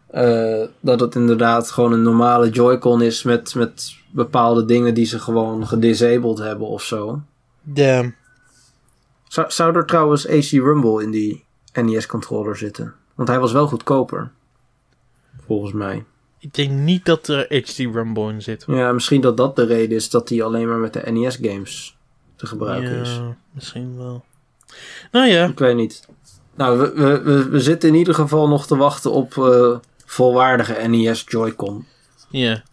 eh, 0.08 0.64
dat 0.80 1.00
het 1.00 1.16
inderdaad 1.16 1.72
gewoon 1.72 1.94
een 1.94 2.02
normale 2.02 2.50
Joy-Con 2.50 3.02
is 3.02 3.24
met, 3.24 3.56
met 3.56 3.96
bepaalde 4.12 4.66
dingen 4.66 4.94
die 4.94 5.06
ze 5.06 5.20
gewoon 5.20 5.68
gedisabled 5.68 6.38
hebben 6.38 6.68
of 6.68 6.84
zo. 6.84 7.22
Damn. 7.62 8.16
Zou, 9.28 9.52
zou 9.52 9.76
er 9.76 9.86
trouwens 9.86 10.28
AC 10.28 10.50
Rumble 10.52 11.04
in 11.04 11.12
die 11.12 11.46
NES-controller 11.74 12.58
zitten? 12.58 12.94
Want 13.16 13.30
hij 13.30 13.40
was 13.40 13.52
wel 13.52 13.68
goedkoper. 13.68 14.32
Volgens 15.46 15.74
mij. 15.74 16.04
Ik 16.40 16.54
denk 16.54 16.72
niet 16.72 17.06
dat 17.06 17.28
er 17.28 17.46
HD 17.50 17.78
Rumble 17.78 18.32
in 18.32 18.42
zit. 18.42 18.64
Ja, 18.68 18.92
misschien 18.92 19.22
dat 19.22 19.38
dat 19.38 19.56
de 19.56 19.66
reden 19.66 19.96
is 19.98 20.10
dat 20.10 20.30
hij 20.30 20.44
alleen 20.44 20.68
maar 20.68 20.78
met 20.78 20.94
de 20.94 21.12
NES-games 21.12 21.98
te 22.36 22.46
gebruiken 22.46 22.92
is. 23.00 23.10
Ja, 23.10 23.36
misschien 23.52 23.98
wel. 23.98 24.24
Nou 25.12 25.28
ja, 25.28 25.48
Ik 25.48 25.60
weet 25.60 25.76
niet. 25.76 26.08
Nou, 26.56 26.80
we, 26.80 26.92
we, 26.94 27.22
we, 27.22 27.50
we 27.50 27.60
zitten 27.60 27.90
in 27.90 27.96
ieder 27.96 28.14
geval 28.14 28.48
nog 28.48 28.68
te 28.68 28.76
wachten 28.76 29.12
op 29.12 29.38
eh, 29.38 29.78
volwaardige 30.06 30.88
NES 30.88 31.24
Joy-Con. 31.28 31.86
ja. 32.30 32.64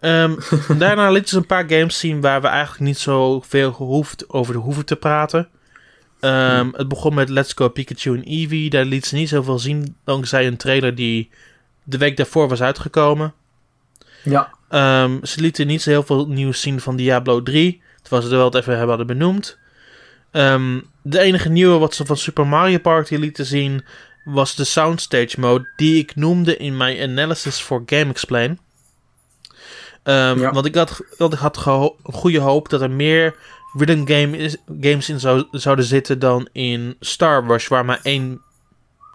Ehm, 0.00 0.34
daarna 0.78 1.10
lieten 1.10 1.30
ze 1.30 1.36
een 1.36 1.46
paar 1.46 1.68
games 1.68 1.98
zien 1.98 2.20
waar 2.20 2.40
we 2.40 2.46
eigenlijk 2.46 2.80
niet 2.80 2.98
zo 2.98 3.40
veel 3.40 3.72
gehoefd, 3.72 4.30
over 4.30 4.52
de 4.52 4.58
hoeven 4.58 4.84
te 4.84 4.96
praten. 4.96 5.48
Ehm, 6.20 6.68
Het 6.72 6.88
begon 6.88 7.14
met 7.14 7.28
Let's 7.28 7.52
Go 7.52 7.68
Pikachu 7.68 8.14
en 8.16 8.22
Eevee. 8.24 8.70
Daar 8.70 8.84
liet 8.84 9.06
ze 9.06 9.14
niet 9.14 9.28
zoveel 9.28 9.58
zien, 9.58 9.96
dankzij 10.04 10.46
een 10.46 10.56
trailer 10.56 10.94
die 10.94 11.30
de 11.82 11.98
week 11.98 12.16
daarvoor 12.16 12.48
was 12.48 12.62
uitgekomen. 12.62 13.32
Ja. 14.22 14.54
Ehm, 14.68 15.24
ze 15.24 15.40
lieten 15.40 15.66
niet 15.66 15.82
zo 15.82 15.90
heel 15.90 16.02
veel 16.02 16.28
nieuws 16.28 16.60
zien 16.60 16.80
van 16.80 16.96
Diablo 16.96 17.42
3. 17.42 17.82
Terwijl 18.02 18.22
ze 18.22 18.30
er 18.30 18.36
wel 18.36 18.44
het 18.46 18.54
even 18.54 18.70
hebben 18.76 18.96
hadden 18.96 19.16
benoemd. 19.16 19.58
De 21.02 21.18
enige 21.18 21.48
nieuwe 21.48 21.78
wat 21.78 21.94
ze 21.94 22.06
van 22.06 22.16
Super 22.16 22.46
Mario 22.46 22.78
Party 22.78 23.14
lieten 23.14 23.46
zien 23.46 23.84
was 24.24 24.54
de 24.54 24.64
Soundstage 24.64 25.40
mode 25.40 25.68
die 25.76 25.98
ik 25.98 26.16
noemde 26.16 26.56
in 26.56 26.76
mijn 26.76 27.10
analysis 27.10 27.62
voor 27.62 27.82
Game 27.86 28.10
Explain. 28.10 28.58
Ehm, 30.06 30.38
Ja. 30.40 30.50
Want 30.52 30.66
ik 30.66 30.74
had, 30.74 31.00
ik 31.18 31.32
had 31.32 31.56
geho- 31.56 31.96
goede 32.02 32.38
hoop 32.40 32.68
dat 32.68 32.80
er 32.80 32.90
meer 32.90 33.34
rhythm 33.78 34.06
game 34.06 34.36
is- 34.36 34.56
games 34.80 35.08
in 35.08 35.20
zou, 35.20 35.44
zouden 35.50 35.84
zitten 35.84 36.18
dan 36.18 36.48
in 36.52 36.96
Star 37.00 37.46
Wars, 37.46 37.68
waar 37.68 37.84
maar 37.84 38.00
één 38.02 38.40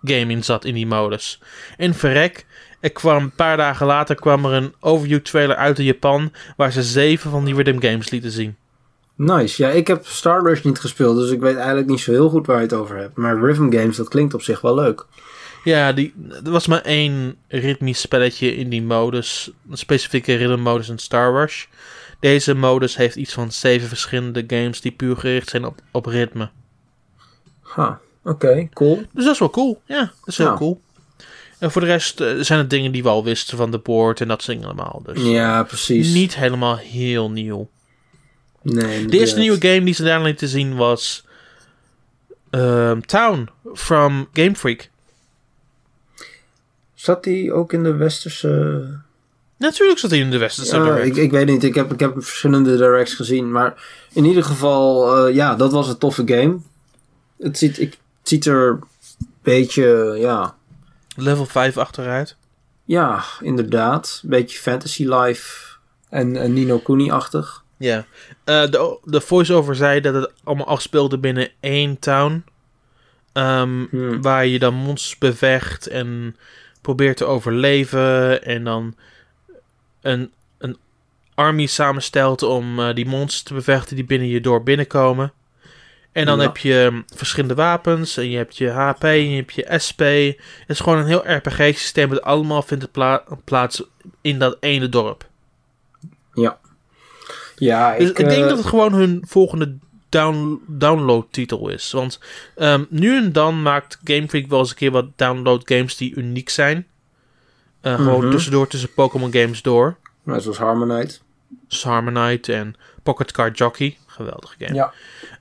game 0.03 0.31
in 0.31 0.43
zat 0.43 0.65
in 0.65 0.73
die 0.73 0.87
modus. 0.87 1.41
En 1.77 1.93
verrek, 1.93 2.45
er 2.79 2.91
kwam 2.91 3.23
een 3.23 3.31
paar 3.35 3.57
dagen 3.57 3.85
later 3.85 4.15
kwam 4.15 4.45
er 4.45 4.51
een 4.51 4.73
overview 4.79 5.19
trailer 5.19 5.55
uit 5.55 5.79
in 5.79 5.85
Japan 5.85 6.31
waar 6.57 6.71
ze 6.71 6.83
zeven 6.83 7.31
van 7.31 7.45
die 7.45 7.55
rhythm 7.55 7.79
games 7.87 8.09
lieten 8.09 8.31
zien. 8.31 8.55
Nice. 9.15 9.63
Ja, 9.63 9.69
ik 9.69 9.87
heb 9.87 10.05
Star 10.05 10.43
Rush 10.43 10.61
niet 10.63 10.79
gespeeld, 10.79 11.17
dus 11.17 11.31
ik 11.31 11.39
weet 11.39 11.55
eigenlijk 11.55 11.87
niet 11.87 11.99
zo 11.99 12.11
heel 12.11 12.29
goed 12.29 12.45
waar 12.45 12.55
je 12.57 12.61
het 12.63 12.73
over 12.73 12.97
hebt. 12.97 13.17
Maar 13.17 13.39
Rhythm 13.39 13.71
Games, 13.77 13.97
dat 13.97 14.07
klinkt 14.09 14.33
op 14.33 14.41
zich 14.41 14.61
wel 14.61 14.75
leuk. 14.75 15.05
Ja, 15.63 15.93
die, 15.93 16.13
er 16.43 16.51
was 16.51 16.67
maar 16.67 16.81
één 16.81 17.35
ritmisch 17.47 18.01
spelletje 18.01 18.55
in 18.55 18.69
die 18.69 18.81
modus, 18.81 19.51
een 19.69 19.77
specifieke 19.77 20.35
rhythm 20.35 20.61
modus 20.61 20.89
in 20.89 20.97
Star 20.99 21.31
Wars. 21.31 21.67
Deze 22.19 22.53
modus 22.53 22.95
heeft 22.95 23.15
iets 23.15 23.33
van 23.33 23.51
zeven 23.51 23.87
verschillende 23.87 24.43
games 24.47 24.81
die 24.81 24.91
puur 24.91 25.17
gericht 25.17 25.49
zijn 25.49 25.65
op, 25.65 25.79
op 25.91 26.05
ritme. 26.05 26.49
Ha, 27.61 27.99
oké, 28.23 28.67
cool. 28.73 28.95
Dus 29.13 29.23
dat 29.23 29.33
is 29.33 29.39
wel 29.39 29.49
cool. 29.49 29.81
Ja, 29.85 29.99
dat 29.99 30.27
is 30.27 30.37
heel 30.37 30.47
Ja. 30.47 30.55
cool. 30.57 30.81
En 31.59 31.71
voor 31.71 31.81
de 31.81 31.87
rest 31.87 32.19
eh, 32.21 32.33
zijn 32.39 32.59
het 32.59 32.69
dingen 32.69 32.91
die 32.91 33.03
we 33.03 33.09
al 33.09 33.23
wisten 33.23 33.57
van 33.57 33.71
de 33.71 33.77
board 33.77 34.21
en 34.21 34.27
dat 34.27 34.41
soort 34.41 34.57
dingen 34.57 34.73
allemaal. 34.73 35.01
Dus 35.05 35.23
Ja, 35.23 35.63
precies. 35.63 36.13
niet 36.13 36.35
helemaal 36.35 36.77
heel 36.77 37.31
nieuw. 37.31 37.69
Nee, 38.61 39.05
De 39.05 39.17
eerste 39.19 39.39
nieuwe 39.39 39.61
game 39.67 39.83
die 39.83 39.93
ze 39.93 40.03
daar 40.03 40.21
lieten 40.21 40.47
zien 40.47 40.75
was 40.75 41.25
ehm, 42.49 42.99
Town 43.01 43.49
from 43.73 44.27
Game 44.33 44.55
Freak. 44.55 44.89
Zat 47.01 47.23
die 47.23 47.53
ook 47.53 47.73
in 47.73 47.83
de 47.83 47.95
westerse... 47.95 48.83
Natuurlijk 49.57 49.99
zat 49.99 50.09
hij 50.09 50.19
in 50.19 50.31
de 50.31 50.37
westerse 50.37 50.75
Ja, 50.75 50.83
direct. 50.83 51.05
ik, 51.05 51.15
ik 51.15 51.31
weet 51.31 51.45
niet, 51.47 51.63
ik 51.63 51.75
heb, 51.75 51.93
ik 51.93 51.99
heb 51.99 52.13
verschillende 52.23 52.77
directs 52.77 53.13
gezien. 53.13 53.51
Maar 53.51 53.83
in 54.13 54.25
ieder 54.25 54.43
geval, 54.43 55.17
eh, 55.17 55.35
ja, 55.35 55.55
dat 55.55 55.71
was 55.71 55.87
een 55.87 55.97
toffe 55.97 56.23
game. 56.25 56.57
Het 57.39 57.57
ziet, 57.57 57.79
ik, 57.79 57.91
het 58.19 58.29
ziet 58.29 58.45
er 58.45 58.67
een 58.69 58.83
beetje, 59.41 60.15
ja... 60.17 60.55
Level 61.15 61.45
5 61.45 61.77
achteruit. 61.77 62.35
Ja, 62.85 63.23
inderdaad. 63.39 64.19
Een 64.23 64.29
beetje 64.29 64.59
Fantasy 64.59 65.05
Life 65.07 65.75
en, 66.09 66.35
en 66.35 66.53
Nino 66.53 66.77
Kuni-achtig. 66.79 67.63
Ja. 67.77 68.05
Eh, 68.43 68.69
de, 68.69 68.97
de 69.03 69.21
voice-over 69.21 69.75
zei 69.75 70.01
dat 70.01 70.13
het 70.13 70.31
allemaal 70.43 70.67
afspeelde 70.67 71.17
binnen 71.17 71.49
één 71.59 71.99
town. 71.99 72.43
Ehm, 73.33 73.85
Hmm. 73.89 74.21
Waar 74.21 74.45
je 74.45 74.59
dan 74.59 74.73
monsters 74.73 75.17
bevecht 75.17 75.87
en 75.87 76.35
probeert 76.81 77.17
te 77.17 77.25
overleven. 77.25 78.43
En 78.43 78.63
dan 78.63 78.95
een, 80.01 80.31
een 80.57 80.77
army 81.35 81.65
samenstelt 81.65 82.43
om 82.43 82.79
eh, 82.79 82.95
die 82.95 83.05
monsters 83.05 83.43
te 83.43 83.53
bevechten 83.53 83.95
die 83.95 84.05
binnen 84.05 84.27
je 84.27 84.41
dorp 84.41 84.65
binnenkomen. 84.65 85.33
En 86.11 86.25
dan 86.25 86.37
Ja. 86.39 86.43
heb 86.45 86.57
je 86.57 86.87
mm, 86.91 87.03
verschillende 87.15 87.55
wapens. 87.55 88.17
En 88.17 88.29
je 88.29 88.37
hebt 88.37 88.57
je 88.57 88.69
HP 88.69 89.03
en 89.03 89.29
je 89.29 89.35
hebt 89.35 89.53
je 89.53 89.75
SP. 89.85 89.99
Het 89.99 90.67
is 90.67 90.79
gewoon 90.79 90.97
een 90.97 91.05
heel 91.05 91.31
RPG-systeem. 91.31 92.09
Het 92.09 92.21
allemaal 92.21 92.61
vindt 92.61 92.83
het 92.83 92.91
pla- 92.91 93.23
plaats 93.43 93.83
in 94.21 94.39
dat 94.39 94.57
ene 94.59 94.89
dorp. 94.89 95.29
Ja, 97.55 97.95
Dus 97.97 98.09
ik, 98.09 98.19
ik, 98.19 98.29
denk 98.29 98.43
eh, 98.43 98.49
dat 98.49 98.57
het 98.57 98.67
gewoon 98.67 98.93
hun 98.93 99.23
volgende 99.27 99.77
down, 100.11 100.61
download-titel 100.67 101.69
is. 101.69 101.91
Want 101.91 102.19
ehm, 102.55 102.83
nu 102.89 103.17
en 103.17 103.31
dan 103.31 103.61
maakt 103.61 103.99
Game 104.03 104.27
Freak 104.27 104.47
wel 104.47 104.59
eens 104.59 104.69
een 104.69 104.75
keer 104.75 104.91
wat 104.91 105.05
download 105.15 105.61
games 105.65 105.97
die 105.97 106.15
uniek 106.15 106.49
zijn. 106.49 106.87
Eh, 107.81 107.95
Gewoon 107.95 108.21
Mhm. 108.21 108.31
tussendoor 108.31 108.67
tussen 108.67 108.93
Pokémon 108.93 109.33
games 109.33 109.61
door. 109.61 109.95
Net 110.23 110.41
zoals 110.41 110.57
Harmonite. 110.57 111.17
Dus 111.67 111.83
Harmonite 111.83 112.53
en 112.53 112.75
Pocket 113.03 113.31
Card 113.31 113.57
Jockey. 113.57 113.97
Geweldige 114.23 114.55
game. 114.59 114.73
Ja. 114.75 114.93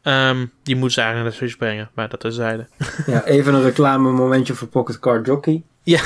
Ehm, 0.03 0.47
die 0.63 0.75
moeten 0.77 0.93
ze 0.95 1.01
eigenlijk 1.01 1.15
naar 1.15 1.25
de 1.25 1.37
Switch 1.47 1.57
brengen. 1.57 1.91
Maar 1.95 2.09
dat 2.09 2.21
terzijde. 2.21 2.67
ja, 3.07 3.25
even 3.25 3.55
een 3.55 3.63
reclame 3.63 4.11
momentje 4.11 4.55
voor 4.55 4.69
Pocket 4.69 4.99
Card 4.99 5.27
Jockey. 5.27 5.63
Ja, 5.83 6.01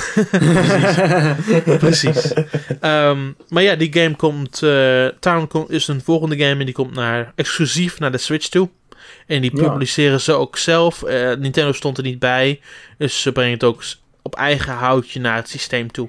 precies. 1.78 2.32
Ehm, 2.80 3.32
maar 3.48 3.62
ja, 3.62 3.74
die 3.74 3.92
game 3.92 4.16
komt... 4.16 4.62
eh 4.62 5.06
Town 5.20 5.64
is 5.68 5.88
een 5.88 6.00
volgende 6.02 6.36
game 6.38 6.60
en 6.60 6.64
die 6.64 6.74
komt 6.74 6.94
naar, 6.94 7.32
exclusief 7.34 7.98
naar 7.98 8.12
de 8.12 8.18
Switch 8.18 8.48
toe. 8.48 8.68
En 9.26 9.40
die 9.40 9.56
Ja. 9.56 9.68
publiceren 9.68 10.20
ze 10.20 10.32
ook 10.32 10.56
zelf. 10.56 11.02
Eh, 11.02 11.32
Nintendo 11.36 11.72
stond 11.72 11.96
er 11.98 12.04
niet 12.04 12.18
bij. 12.18 12.60
Dus 12.98 13.22
ze 13.22 13.32
brengen 13.32 13.52
het 13.52 13.64
ook 13.64 13.82
op 14.22 14.34
eigen 14.34 14.72
houtje 14.72 15.20
naar 15.20 15.36
het 15.36 15.48
systeem 15.48 15.90
toe. 15.90 16.08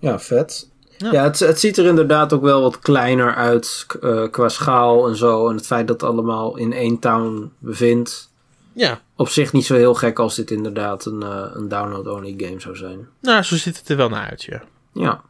Ja, 0.00 0.18
vet. 0.18 0.68
Ja. 0.98 1.12
Ja, 1.12 1.22
het, 1.22 1.38
het 1.38 1.60
ziet 1.60 1.76
er 1.76 1.84
inderdaad 1.86 2.32
ook 2.32 2.42
wel 2.42 2.62
wat 2.62 2.78
kleiner 2.78 3.34
uit 3.34 3.86
eh, 4.02 4.30
qua 4.30 4.48
schaal 4.48 5.08
en 5.08 5.16
zo. 5.16 5.48
En 5.48 5.56
het 5.56 5.66
feit 5.66 5.86
dat 5.86 6.00
het 6.00 6.10
allemaal 6.10 6.56
in 6.56 6.72
één 6.72 6.98
town 6.98 7.52
bevindt. 7.58 8.30
Ja, 8.72 9.00
Op 9.16 9.28
zich 9.28 9.52
niet 9.52 9.66
zo 9.66 9.74
heel 9.74 9.94
gek 9.94 10.18
als 10.18 10.34
dit 10.34 10.50
inderdaad 10.50 11.04
een, 11.04 11.22
eh, 11.22 11.44
een 11.52 11.68
download-only 11.68 12.34
game 12.36 12.60
zou 12.60 12.76
zijn. 12.76 13.08
nou, 13.20 13.42
zo 13.42 13.56
ziet 13.56 13.78
het 13.78 13.88
er 13.88 13.96
wel 13.96 14.08
naar 14.08 14.28
uit, 14.30 14.42
ja. 14.42 14.62
Ja. 14.92 15.20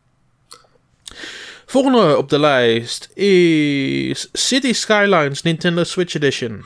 Volgende 1.67 2.17
op 2.17 2.29
de 2.29 2.39
lijst 2.39 3.11
is 3.15 4.29
City 4.33 4.73
Skylines 4.73 5.43
Nintendo 5.43 5.85
Switch 5.85 6.15
Edition. 6.15 6.65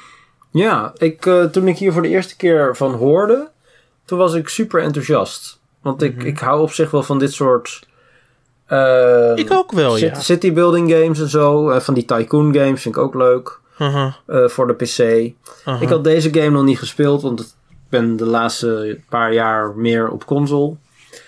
Ja, 0.50 0.92
ik, 0.96 1.26
eh, 1.26 1.44
toen 1.44 1.68
ik 1.68 1.78
hier 1.78 1.92
voor 1.92 2.02
de 2.02 2.08
eerste 2.08 2.36
keer 2.36 2.76
van 2.76 2.94
hoorde, 2.94 3.50
toen 4.04 4.18
was 4.18 4.34
ik 4.34 4.48
super 4.48 4.82
enthousiast. 4.82 5.58
Want 5.82 6.02
ik, 6.02 6.16
Mhm. 6.16 6.26
ik 6.26 6.38
hou 6.38 6.62
op 6.62 6.72
zich 6.72 6.90
wel 6.90 7.02
van 7.02 7.18
dit 7.18 7.32
soort... 7.32 7.88
eh, 8.70 9.32
Ik 9.34 9.52
ook 9.52 9.72
wel, 9.72 9.92
city, 9.92 10.04
ja. 10.14 10.20
city 10.20 10.52
building 10.52 10.92
games 10.92 11.20
en 11.20 11.28
zo. 11.28 11.70
Eh, 11.70 11.80
van 11.80 11.94
die 11.94 12.04
tycoon 12.04 12.54
games 12.54 12.82
vind 12.82 12.96
ik 12.96 13.00
ook 13.00 13.14
leuk. 13.14 13.58
Haha, 13.76 14.16
eh, 14.26 14.48
voor 14.48 14.66
de 14.66 14.74
PC. 14.74 15.32
haha. 15.64 15.80
Ik 15.80 15.88
had 15.88 16.04
deze 16.04 16.34
game 16.34 16.50
nog 16.50 16.64
niet 16.64 16.78
gespeeld, 16.78 17.22
want 17.22 17.40
ik 17.40 17.46
ben 17.88 18.16
de 18.16 18.26
laatste 18.26 18.98
paar 19.08 19.32
jaar 19.32 19.76
meer 19.76 20.08
op 20.08 20.26
console. 20.26 20.76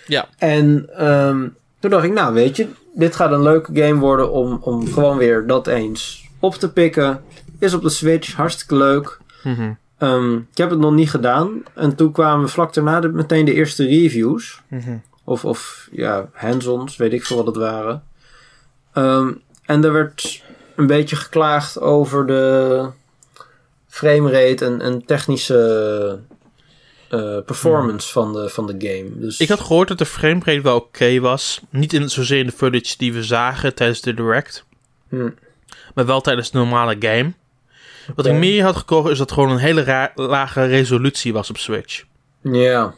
Ja. 0.06 0.28
En 0.38 0.88
ehm, 0.96 1.48
toen 1.80 1.90
dacht 1.90 2.04
ik, 2.04 2.12
nou 2.12 2.34
weet 2.34 2.56
je, 2.56 2.66
dit 2.94 3.16
gaat 3.16 3.32
een 3.32 3.42
leuke 3.42 3.70
game 3.74 4.00
worden 4.00 4.30
om, 4.30 4.58
om 4.60 4.92
gewoon 4.92 5.16
weer 5.16 5.46
dat 5.46 5.66
eens 5.66 6.28
op 6.38 6.54
te 6.54 6.72
pikken. 6.72 7.22
Is 7.58 7.74
op 7.74 7.82
de 7.82 7.88
Switch, 7.88 8.34
hartstikke 8.34 8.74
leuk. 8.76 9.18
Mhm, 9.42 9.70
Ehm, 10.02 10.36
ik 10.36 10.56
heb 10.56 10.70
het 10.70 10.78
nog 10.78 10.92
niet 10.92 11.10
gedaan. 11.10 11.62
En 11.74 11.94
toen 11.94 12.12
kwamen 12.12 12.48
vlak 12.48 12.74
daarna 12.74 13.00
de, 13.00 13.08
meteen 13.08 13.44
de 13.44 13.54
eerste 13.54 13.84
reviews. 13.84 14.62
Of, 15.24 15.44
of 15.44 15.88
ja, 15.92 16.28
hands-ons, 16.32 16.96
weet 16.96 17.12
ik 17.12 17.24
veel 17.24 17.36
wat 17.36 17.46
het 17.46 17.56
waren. 17.56 18.02
Ehm, 18.92 19.32
en 19.64 19.84
er 19.84 19.92
werd 19.92 20.42
een 20.76 20.86
beetje 20.86 21.16
geklaagd 21.16 21.80
over 21.80 22.26
de 22.26 22.88
framerate 23.88 24.64
en, 24.64 24.80
en 24.80 25.04
technische 25.04 26.18
eh, 27.08 27.38
performance 27.46 28.12
van, 28.12 28.32
de, 28.32 28.48
van 28.48 28.66
de 28.66 28.74
game. 28.78 29.10
Dus, 29.14 29.38
Ik 29.38 29.48
had 29.48 29.60
gehoord 29.60 29.88
dat 29.88 29.98
de 29.98 30.06
framerate 30.06 30.60
wel 30.60 30.76
oké 30.76 31.20
was. 31.20 31.60
Niet 31.70 31.92
in, 31.92 32.10
zozeer 32.10 32.38
in 32.38 32.46
de 32.46 32.52
footage 32.52 32.94
die 32.98 33.12
we 33.12 33.22
zagen 33.22 33.74
tijdens 33.74 34.00
de 34.00 34.14
direct. 34.14 34.64
Hm. 35.08 35.30
Maar 35.94 36.06
wel 36.06 36.20
tijdens 36.20 36.50
de 36.50 36.58
normale 36.58 36.96
game. 36.98 37.32
Wat 38.14 38.26
ik 38.26 38.32
meer 38.32 38.64
had 38.64 38.76
gekocht 38.76 39.10
is 39.10 39.18
dat 39.18 39.30
het 39.30 39.38
gewoon 39.38 39.54
een 39.54 39.58
hele 39.58 40.10
lage 40.14 40.64
resolutie 40.64 41.32
was 41.32 41.50
op 41.50 41.58
Switch. 41.58 42.04
Ja. 42.42 42.94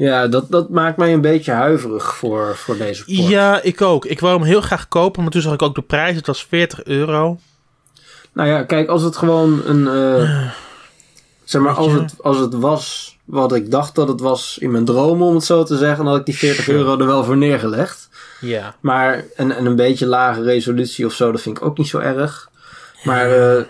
Ja, 0.00 0.28
dat, 0.28 0.50
dat 0.50 0.68
maakt 0.70 0.96
mij 0.96 1.12
een 1.12 1.20
beetje 1.20 1.52
huiverig 1.52 2.14
voor, 2.16 2.56
voor 2.56 2.76
deze 2.76 3.04
port. 3.04 3.16
Ja, 3.28 3.62
ik 3.62 3.82
ook. 3.82 4.04
Ik 4.04 4.20
wou 4.20 4.34
hem 4.38 4.46
heel 4.46 4.60
graag 4.60 4.88
kopen, 4.88 5.22
maar 5.22 5.30
toen 5.30 5.40
zag 5.42 5.52
ik 5.52 5.62
ook 5.62 5.74
de 5.74 5.82
prijs. 5.82 6.16
Het 6.16 6.26
was 6.26 6.44
40 6.46 6.84
euro. 6.84 7.38
Nou 8.32 8.48
ja, 8.48 8.62
kijk, 8.62 8.88
als 8.88 9.02
het 9.02 9.16
gewoon 9.16 9.62
een... 9.64 9.88
eh, 9.88 10.48
zeg 11.44 11.62
maar, 11.62 11.72
als 11.74 11.92
het, 11.92 12.14
als 12.22 12.38
het 12.38 12.54
was 12.54 13.16
wat 13.24 13.52
ik 13.54 13.70
dacht 13.70 13.94
dat 13.94 14.08
het 14.08 14.20
was 14.20 14.58
in 14.60 14.70
mijn 14.70 14.84
dromen, 14.84 15.26
om 15.26 15.34
het 15.34 15.44
zo 15.44 15.62
te 15.64 15.76
zeggen, 15.76 15.96
dan 16.04 16.06
had 16.06 16.18
ik 16.20 16.26
die 16.26 16.36
40 16.38 16.64
Sure. 16.64 16.78
euro 16.78 16.98
er 16.98 17.06
wel 17.06 17.24
voor 17.24 17.36
neergelegd. 17.36 18.08
Ja. 18.40 18.76
Maar 18.80 19.24
en, 19.36 19.56
en 19.56 19.66
een 19.66 19.76
beetje 19.76 20.06
lage 20.06 20.42
resolutie 20.42 21.06
of 21.06 21.12
zo, 21.12 21.32
dat 21.32 21.40
vind 21.40 21.56
ik 21.56 21.64
ook 21.64 21.78
niet 21.78 21.88
zo 21.88 21.98
erg. 21.98 22.50
Maar 23.04 23.30
eh, 23.30 23.64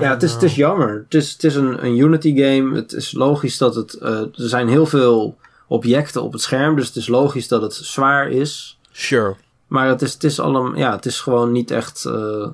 ja, 0.00 0.10
het 0.10 0.22
is, 0.22 0.32
het 0.32 0.42
is 0.42 0.54
jammer. 0.54 1.04
Het 1.04 1.14
is, 1.14 1.32
het 1.32 1.44
is 1.44 1.54
een, 1.54 1.84
een 1.84 1.96
Unity 1.96 2.34
game. 2.42 2.74
Het 2.76 2.92
is 2.92 3.12
logisch 3.12 3.58
dat 3.58 3.74
het... 3.74 3.94
eh, 3.94 4.10
er 4.20 4.30
zijn 4.34 4.68
heel 4.68 4.86
veel 4.86 5.38
objecten 5.70 6.22
op 6.22 6.32
het 6.32 6.42
scherm, 6.42 6.76
dus 6.76 6.86
het 6.86 6.96
is 6.96 7.06
logisch 7.06 7.48
dat 7.48 7.62
het 7.62 7.74
zwaar 7.74 8.30
is. 8.30 8.78
Sure. 8.92 9.36
Maar 9.66 9.88
het 9.88 10.02
is, 10.02 10.12
het 10.12 10.24
is 10.24 10.40
allemaal... 10.40 10.76
Ja, 10.76 10.92
het 10.92 11.06
is 11.06 11.20
gewoon 11.20 11.52
niet 11.52 11.70
echt... 11.70 12.04
eh, 12.04 12.48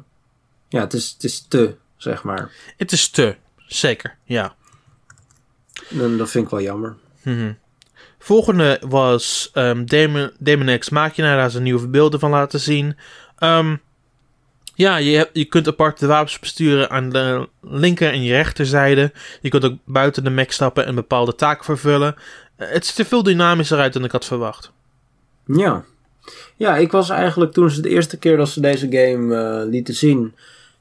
ja, 0.69 0.81
het 0.81 0.93
is, 0.93 1.11
het 1.11 1.25
is 1.25 1.47
te, 1.49 1.77
zeg 1.97 2.23
maar. 2.23 2.51
Het 2.77 2.93
is 2.93 3.09
te. 3.11 3.37
Zeker, 3.67 4.17
ja. 4.25 4.55
En 6.01 6.17
dat 6.17 6.31
vind 6.31 6.45
ik 6.45 6.51
wel 6.51 6.61
jammer. 6.61 6.97
Mhm. 7.23 7.53
Volgende 8.19 8.81
was 8.89 9.51
ehm 9.53 9.85
Demon, 9.85 10.31
Demon 10.39 10.79
X 10.79 10.89
Machina. 10.91 11.37
Daar 11.37 11.55
een 11.55 11.63
nieuwe 11.63 11.89
beelden 11.89 12.21
van 12.21 12.31
laten 12.31 12.61
zien. 12.61 12.97
Ehm, 13.39 13.77
ja, 14.75 14.97
je, 14.97 15.17
hebt, 15.17 15.31
je 15.33 15.45
kunt 15.45 15.69
apart 15.69 15.99
de 15.99 16.07
wapens 16.07 16.39
besturen 16.39 16.91
aan 16.91 17.09
de 17.11 17.49
linker 17.63 18.13
en 18.13 18.23
je 18.23 18.33
rechterzijde. 18.33 19.13
Je 19.41 19.49
kunt 19.49 19.65
ook 19.65 19.77
buiten 19.85 20.25
de 20.25 20.31
mech 20.31 20.53
stappen 20.53 20.87
en 20.87 20.95
bepaalde 20.95 21.35
taken 21.35 21.65
vervullen. 21.65 22.15
Eh, 22.57 22.69
het 22.71 22.87
ziet 22.87 22.99
er 22.99 23.05
veel 23.05 23.23
dynamischer 23.23 23.79
uit 23.79 23.93
dan 23.93 24.05
ik 24.05 24.13
had 24.13 24.25
verwacht. 24.25 24.73
Ja. 25.47 25.85
Ja, 26.57 26.77
ik 26.77 26.91
was 26.93 27.11
eigenlijk 27.11 27.53
toen 27.53 27.71
ze 27.71 27.81
de 27.81 27.89
eerste 27.89 28.17
keer 28.19 28.37
dat 28.37 28.49
ze 28.49 28.61
deze 28.61 28.87
game 28.91 29.37
eh, 29.37 29.69
lieten 29.69 29.95
zien, 29.95 30.35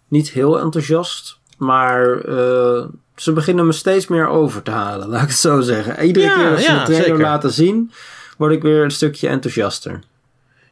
niet 0.08 0.30
heel 0.32 0.60
enthousiast. 0.60 1.38
Maar 1.58 2.20
eh, 2.22 2.86
ze 3.16 3.32
beginnen 3.34 3.66
me 3.66 3.72
steeds 3.72 4.08
meer 4.08 4.28
over 4.28 4.62
te 4.62 4.72
halen, 4.72 5.08
laat 5.10 5.22
ik 5.22 5.28
het 5.28 5.38
zo 5.38 5.62
zeggen. 5.62 6.06
Iedere 6.06 6.26
Ja, 6.26 6.36
keer 6.36 6.50
dat 6.50 6.60
ze 6.60 6.66
ja, 6.72 6.80
de 6.80 6.84
trailer 6.86 7.06
zeker. 7.06 7.22
laten 7.22 7.52
zien, 7.52 7.92
word 8.38 8.54
ik 8.54 8.62
weer 8.62 8.84
een 8.84 8.92
stukje 8.92 9.28
enthousiaster. 9.28 10.00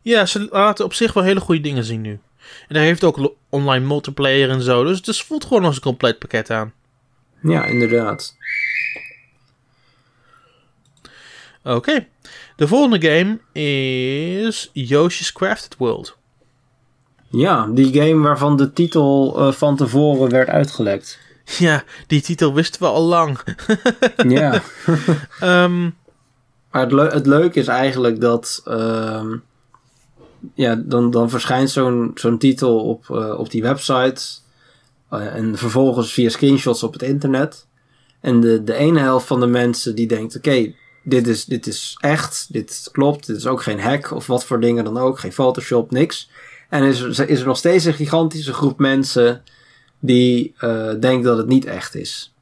Ja, 0.01 0.25
ze 0.25 0.47
laten 0.51 0.85
op 0.85 0.93
zich 0.93 1.13
wel 1.13 1.23
hele 1.23 1.39
goede 1.39 1.61
dingen 1.61 1.83
zien 1.83 2.01
nu. 2.01 2.19
En 2.67 2.75
daar 2.75 2.83
heeft 2.83 3.03
ook 3.03 3.33
online 3.49 3.85
multiplayer 3.85 4.49
en 4.49 4.61
zo. 4.61 4.83
Dus 4.83 5.01
het 5.05 5.21
voelt 5.21 5.45
gewoon 5.45 5.65
als 5.65 5.75
een 5.75 5.81
compleet 5.81 6.19
pakket 6.19 6.49
aan. 6.49 6.73
Ja, 7.41 7.65
inderdaad. 7.65 8.35
Oké. 11.63 12.07
De 12.55 12.67
volgende 12.67 13.01
game 13.09 13.39
is 14.47 14.69
Yoshi's 14.73 15.31
Crafted 15.31 15.75
World. 15.77 16.17
Ja, 17.29 17.67
die 17.67 17.93
game 18.01 18.23
waarvan 18.23 18.57
de 18.57 18.73
titel 18.73 19.35
eh, 19.39 19.51
van 19.51 19.75
tevoren 19.75 20.29
werd 20.29 20.49
uitgelekt. 20.49 21.19
Ja, 21.57 21.83
die 22.07 22.21
titel 22.21 22.53
wisten 22.53 22.81
we 22.81 22.87
al 22.87 23.03
lang. 23.03 23.39
ja. 24.27 24.61
Ehm, 25.39 25.83
Maar 26.71 26.89
het, 26.89 27.13
het 27.13 27.25
leuke 27.25 27.59
is 27.59 27.67
eigenlijk 27.67 28.21
dat. 28.21 28.61
ehm, 28.65 29.35
ja, 30.53 30.75
dan, 30.75 31.11
dan 31.11 31.29
verschijnt 31.29 31.69
zo'n 31.69 32.11
zo'n 32.15 32.37
titel 32.37 32.79
op, 32.79 33.09
eh, 33.09 33.39
op 33.39 33.51
die 33.51 33.61
website. 33.61 34.21
eh, 35.09 35.35
en 35.35 35.57
vervolgens 35.57 36.13
via 36.13 36.29
screenshots 36.29 36.83
op 36.83 36.93
het 36.93 37.01
internet. 37.01 37.65
En 38.19 38.39
de, 38.39 38.63
de 38.63 38.73
ene 38.73 38.99
helft 38.99 39.27
van 39.27 39.39
de 39.39 39.47
mensen 39.47 39.95
die 39.95 40.07
denkt: 40.07 40.35
oké, 40.37 40.73
dit, 41.03 41.27
is, 41.27 41.45
dit 41.45 41.67
is 41.67 41.97
echt, 41.99 42.47
dit 42.49 42.89
klopt, 42.91 43.27
dit 43.27 43.35
is 43.37 43.47
ook 43.47 43.63
geen 43.63 43.79
hack 43.79 44.11
of 44.11 44.27
wat 44.27 44.45
voor 44.45 44.59
dingen 44.59 44.83
dan 44.83 44.97
ook, 44.97 45.19
geen 45.19 45.33
Photoshop, 45.33 45.91
niks. 45.91 46.29
En 46.69 46.83
is 46.83 47.01
er, 47.01 47.29
is 47.29 47.39
er 47.39 47.47
nog 47.47 47.57
steeds 47.57 47.85
een 47.85 47.93
gigantische 47.93 48.53
groep 48.53 48.79
mensen 48.79 49.43
die 49.99 50.53
eh 50.57 50.89
denkt 50.99 51.23
dat 51.23 51.37
het 51.37 51.47
niet 51.47 51.65
echt 51.65 51.95
is. 51.95 52.33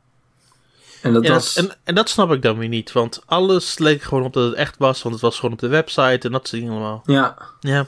En 1.02 1.14
dat 1.14 1.26
ja, 1.26 1.40
en, 1.56 1.72
en 1.84 1.96
dat 1.96 2.10
snap 2.10 2.32
ik 2.32 2.42
dan 2.42 2.58
weer 2.58 2.70
niet. 2.70 2.92
Want 2.92 3.22
alles 3.26 3.78
leek 3.78 4.02
gewoon 4.02 4.24
op 4.24 4.34
dat 4.34 4.46
het 4.50 4.54
echt 4.54 4.78
was. 4.78 5.02
Want 5.02 5.14
het 5.16 5.24
was 5.24 5.36
gewoon 5.36 5.52
op 5.52 5.60
de 5.60 5.68
website 5.68 6.28
en 6.28 6.32
dat 6.32 6.48
soort 6.48 6.62
dingen 6.62 6.72
allemaal. 6.72 7.04
ja. 7.06 7.38
Ja. 7.60 7.86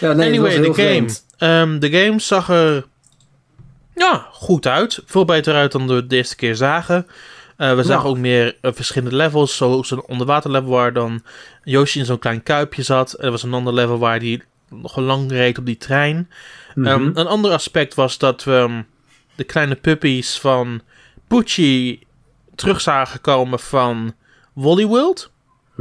ja, 0.00 0.12
nee, 0.12 0.28
anyway, 0.28 0.60
de 0.60 0.74
game. 0.74 1.06
Ehm, 1.38 1.78
de 1.78 1.90
game 1.90 2.20
zag 2.20 2.48
er 2.48 2.86
ja, 3.94 4.28
goed 4.32 4.66
uit. 4.66 5.02
Veel 5.06 5.24
beter 5.24 5.54
uit 5.54 5.72
dan 5.72 5.86
we 5.86 6.06
de 6.06 6.16
eerste 6.16 6.36
keer 6.36 6.56
zagen. 6.56 7.06
Eh, 7.56 7.74
we 7.74 7.82
zagen 7.82 8.08
ook 8.08 8.18
meer 8.18 8.56
eh, 8.60 8.72
verschillende 8.72 9.16
levels. 9.16 9.56
Zoals 9.56 9.90
een 9.90 10.06
onderwaterlevel 10.06 10.70
waar 10.70 10.92
dan 10.92 11.22
Yoshi 11.62 11.98
in 11.98 12.04
zo'n 12.04 12.18
klein 12.18 12.42
kuipje 12.42 12.82
zat. 12.82 13.16
Er 13.18 13.30
was 13.30 13.42
een 13.42 13.54
ander 13.54 13.72
level 13.74 13.98
waar 13.98 14.18
hij 14.18 14.42
nog 14.68 14.96
lang 14.96 15.30
reed 15.30 15.58
op 15.58 15.66
die 15.66 15.76
trein. 15.76 16.30
Mhm. 16.74 16.86
Ehm, 16.86 17.10
een 17.14 17.26
ander 17.26 17.52
aspect 17.52 17.94
was 17.94 18.18
dat 18.18 18.44
we 18.44 18.52
ehm, 18.52 18.82
de 19.34 19.44
kleine 19.44 19.74
puppies 19.74 20.38
van 20.38 20.80
Pucci 21.26 22.06
terug 22.54 22.80
zagen 22.80 23.20
komen 23.20 23.58
van 23.58 24.14
Wally 24.52 24.86
World. 24.86 25.30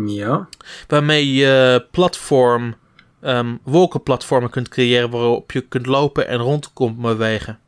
Ja. 0.06 0.48
Waarmee 0.88 1.34
je 1.34 1.86
platform, 1.92 2.76
ehm, 3.22 3.56
wolkenplatformen 3.64 4.50
kunt 4.50 4.70
creëren 4.70 5.10
waarop 5.10 5.52
je 5.52 5.62
kunt 5.62 5.86
lopen 5.86 6.28
en 6.28 6.38
rond 6.38 6.74
kunt 6.74 7.02
bewegen. 7.02 7.60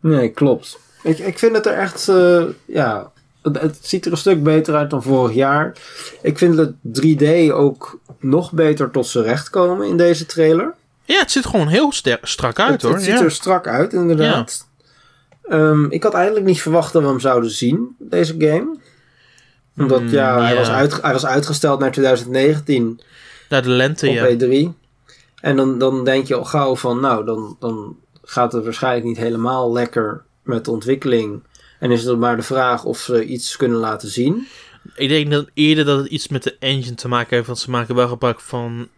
Nee, 0.00 0.30
klopt. 0.30 0.80
Ik, 1.04 1.18
ik 1.18 1.38
vind 1.38 1.56
het 1.56 1.66
er 1.66 1.72
echt, 1.72 2.08
eh, 2.08 2.44
ja, 2.64 3.10
het, 3.42 3.60
het 3.60 3.78
ziet 3.80 4.04
er 4.06 4.12
een 4.12 4.18
stuk 4.18 4.42
beter 4.42 4.74
uit 4.74 4.90
dan 4.90 5.02
vorig 5.02 5.34
jaar. 5.34 5.76
Ik 6.22 6.38
vind 6.38 6.56
het 6.56 6.72
3D 7.02 7.52
ook 7.52 7.98
nog 8.18 8.52
beter 8.52 8.90
tot 8.90 9.06
zijn 9.06 9.24
recht 9.24 9.50
komen 9.50 9.88
in 9.88 9.96
deze 9.96 10.26
trailer. 10.26 10.74
Ja, 11.04 11.18
het 11.18 11.30
ziet 11.30 11.44
gewoon 11.44 11.68
heel 11.68 11.92
strak 12.22 12.58
uit 12.58 12.72
het, 12.72 12.82
hoor. 12.82 12.92
het 12.92 13.02
ziet 13.02 13.18
ja. 13.18 13.24
er 13.24 13.30
strak 13.30 13.66
uit, 13.66 13.92
inderdaad. 13.92 14.68
Ehm, 15.42 15.84
ik 15.90 16.02
had 16.02 16.14
eigenlijk 16.14 16.46
niet 16.46 16.62
verwacht 16.62 16.92
dat 16.92 17.02
we 17.02 17.08
hem 17.08 17.20
zouden 17.20 17.50
zien, 17.50 17.96
deze 17.98 18.34
game. 18.38 18.76
Omdat, 19.76 20.00
Mm, 20.00 20.08
ja, 20.08 20.40
Hij, 20.40 20.52
ja. 20.52 20.58
was 20.58 20.68
uit, 20.68 21.02
hij 21.02 21.12
was 21.12 21.26
uitgesteld 21.26 21.80
naar 21.80 21.92
2019 21.92 23.00
Naar 23.48 23.62
de 23.62 23.68
lente, 23.68 24.08
op 24.08 24.14
ja. 24.14 24.28
E3. 24.28 24.68
En 25.40 25.56
dan, 25.56 25.78
dan 25.78 26.04
denk 26.04 26.26
je 26.26 26.34
al 26.34 26.44
gauw 26.44 26.76
van, 26.76 27.00
nou, 27.00 27.24
dan, 27.24 27.56
dan 27.60 27.96
gaat 28.22 28.52
het 28.52 28.64
waarschijnlijk 28.64 29.04
niet 29.06 29.16
helemaal 29.16 29.72
lekker 29.72 30.24
met 30.44 30.64
de 30.64 30.70
ontwikkeling. 30.70 31.42
En 31.78 31.90
is 31.90 32.04
het 32.04 32.18
maar 32.18 32.36
de 32.36 32.42
vraag 32.42 32.84
of 32.84 32.98
ze 32.98 33.24
iets 33.24 33.56
kunnen 33.56 33.78
laten 33.78 34.08
zien. 34.08 34.46
Ik 34.94 35.08
denk 35.08 35.30
dat 35.30 35.46
eerder 35.54 35.84
dat 35.84 35.98
het 35.98 36.06
iets 36.06 36.28
met 36.28 36.42
de 36.42 36.56
engine 36.58 36.94
te 36.94 37.08
maken 37.08 37.34
heeft, 37.34 37.46
want 37.46 37.58
ze 37.58 37.70
maken 37.70 37.94
wel 37.94 38.08
gebruik 38.08 38.40
van 38.40 38.88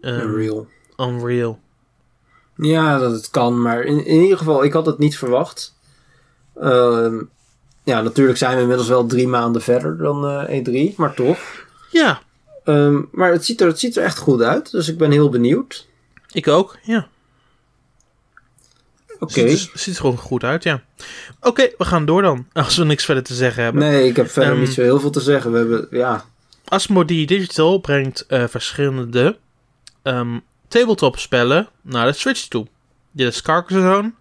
ehm, 0.00 0.20
Unreal. 0.20 0.66
Unreal. 0.96 1.58
Ja, 2.56 2.98
dat 2.98 3.12
het 3.12 3.30
kan, 3.30 3.62
maar 3.62 3.82
in, 3.82 4.06
in 4.06 4.22
ieder 4.22 4.38
geval, 4.38 4.64
ik 4.64 4.72
had 4.72 4.86
het 4.86 4.98
niet 4.98 5.18
verwacht. 5.18 5.78
Ehm, 6.56 7.22
ja, 7.84 8.02
natuurlijk 8.02 8.38
zijn 8.38 8.54
we 8.56 8.60
inmiddels 8.60 8.88
wel 8.88 9.06
drie 9.06 9.28
maanden 9.28 9.62
verder 9.62 9.96
dan 9.96 10.26
eh, 10.26 10.90
E3, 10.92 10.96
maar 10.96 11.14
toch. 11.14 11.66
Ja, 11.90 12.20
Ehm, 12.64 13.02
maar 13.12 13.32
het 13.32 13.44
ziet, 13.44 13.60
er, 13.60 13.66
het 13.66 13.78
ziet 13.78 13.96
er 13.96 14.04
echt 14.04 14.18
goed 14.18 14.42
uit, 14.42 14.70
dus 14.70 14.88
ik 14.88 14.98
ben 14.98 15.10
heel 15.10 15.28
benieuwd. 15.28 15.86
ik 16.32 16.48
ook, 16.48 16.78
ja. 16.82 17.08
Oké. 19.20 19.48
Ziet, 19.48 19.70
er- 19.72 19.78
ziet 19.78 19.94
er 19.94 20.00
gewoon 20.00 20.16
goed 20.18 20.44
uit, 20.44 20.62
ja. 20.62 20.82
Oké, 21.40 21.68
we 21.78 21.84
gaan 21.84 22.04
door 22.04 22.22
dan, 22.22 22.46
als 22.52 22.76
we 22.76 22.84
niks 22.84 23.04
verder 23.04 23.22
te 23.24 23.34
zeggen 23.34 23.62
hebben. 23.62 23.82
Nee, 23.82 24.08
ik 24.08 24.16
heb 24.16 24.28
verder 24.30 24.52
Ehm, 24.52 24.60
niet 24.60 24.72
zo 24.72 24.82
heel 24.82 25.00
veel 25.00 25.10
te 25.10 25.20
zeggen. 25.20 25.52
We 25.52 25.58
hebben, 25.58 25.86
ja, 25.90 26.24
Asmodee 26.64 27.26
Digital 27.26 27.78
brengt 27.78 28.26
eh, 28.26 28.44
verschillende 28.48 29.38
ehm, 30.02 30.38
tabletop 30.68 31.18
spellen 31.18 31.68
naar 31.82 32.06
de 32.06 32.12
Switch 32.12 32.48
toe. 32.48 32.66
Dit 33.12 33.28
is 33.32 33.42
Carcassonne, 33.42 34.12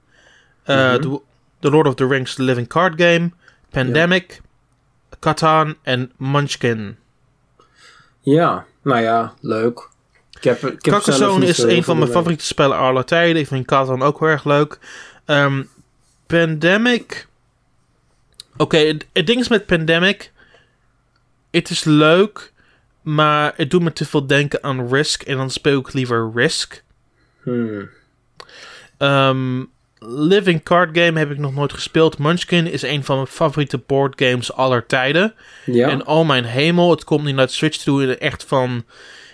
eh, 0.64 0.76
Mhm. 0.94 1.02
The, 1.02 1.20
The 1.60 1.70
Lord 1.70 1.88
of 1.88 1.96
the 1.96 2.08
Rings 2.08 2.36
The 2.36 2.44
Living 2.44 2.68
Card 2.68 3.02
Game, 3.02 3.32
Pandemic, 3.70 4.42
Catan 5.20 5.76
en 5.84 6.12
Munchkin. 6.18 6.98
ja, 8.22 8.66
nou 8.84 9.02
ja, 9.02 9.34
leuk. 9.42 9.89
Ik 10.40 10.46
heb, 10.46 10.58
ik 10.58 10.64
heb 10.64 10.80
zelf 10.82 11.04
Carcassonne 11.04 11.40
niet 11.40 11.50
is 11.50 11.64
een 11.64 11.84
van 11.84 11.98
mijn 11.98 12.12
favoriete 12.12 12.46
spellen 12.46 12.78
aller 12.78 13.06
tijden. 13.06 13.42
Ik 13.42 13.48
vind 13.48 13.66
Catan 13.66 14.02
ook 14.02 14.20
heel 14.20 14.28
erg 14.28 14.46
leuk. 14.46 14.80
Ehm, 15.26 15.64
Pandemic. 16.28 17.28
Oké, 18.58 18.78
het, 18.78 19.08
het 19.14 19.28
ding 19.28 19.40
is 19.40 19.48
met 19.48 19.66
Pandemic. 19.66 20.32
Het 21.52 21.70
is 21.70 21.84
leuk, 21.84 22.52
maar 23.02 23.54
het 23.56 23.72
doet 23.72 23.82
me 23.82 23.94
te 23.94 24.06
veel 24.06 24.28
denken 24.28 24.64
aan 24.64 24.88
Risk. 24.90 25.22
En 25.22 25.38
dan 25.38 25.50
speel 25.50 25.80
ik 25.80 25.94
liever 25.94 26.32
Risk. 26.34 26.84
Hmm. 27.44 27.90
Ehm, 28.98 29.64
Living 30.00 30.64
Card 30.64 30.98
Game 30.98 31.20
heb 31.20 31.32
ik 31.32 31.38
nog 31.38 31.54
nooit 31.54 31.74
gespeeld. 31.74 32.18
Munchkin 32.18 32.72
is 32.72 32.82
een 32.82 33.04
van 33.04 33.16
mijn 33.16 33.28
favoriete 33.28 33.78
board 33.78 34.22
games 34.22 34.54
aller 34.54 34.86
tijden. 34.86 35.34
Ja. 35.66 35.90
En 35.90 36.08
oh 36.08 36.28
mijn 36.28 36.46
hemel, 36.46 36.90
het 36.90 37.04
komt 37.04 37.24
nu 37.24 37.32
naar 37.32 37.50
Switch 37.50 37.78
toe 37.78 38.04
in 38.04 38.20
echt 38.20 38.44
van 38.44 38.84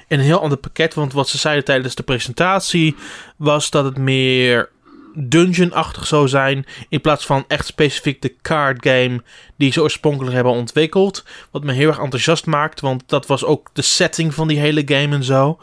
een 0.07 0.19
heel 0.19 0.41
ander 0.41 0.57
pakket. 0.57 0.93
Want 0.93 1.13
wat 1.13 1.29
ze 1.29 1.37
zeiden 1.37 1.65
tijdens 1.65 1.95
de 1.95 2.03
presentatie 2.03 2.95
was 3.35 3.69
dat 3.69 3.85
het 3.85 3.97
meer 3.97 4.69
dungeon-achtig 5.15 6.07
zou 6.07 6.27
zijn. 6.27 6.65
In 6.89 7.01
plaats 7.01 7.25
van 7.25 7.45
echt 7.47 7.65
specifiek 7.65 8.21
de 8.21 8.35
card 8.41 8.87
game 8.87 9.23
die 9.55 9.71
ze 9.71 9.81
oorspronkelijk 9.81 10.35
hebben 10.35 10.53
ontwikkeld. 10.53 11.25
Wat 11.51 11.63
me 11.63 11.73
heel 11.73 11.87
erg 11.87 11.99
enthousiast 11.99 12.45
maakt, 12.45 12.81
want 12.81 13.03
dat 13.05 13.25
was 13.25 13.43
ook 13.43 13.69
de 13.73 13.81
setting 13.81 14.33
van 14.33 14.47
die 14.47 14.59
hele 14.59 14.81
game 14.85 15.15
en 15.15 15.23
zo. 15.23 15.59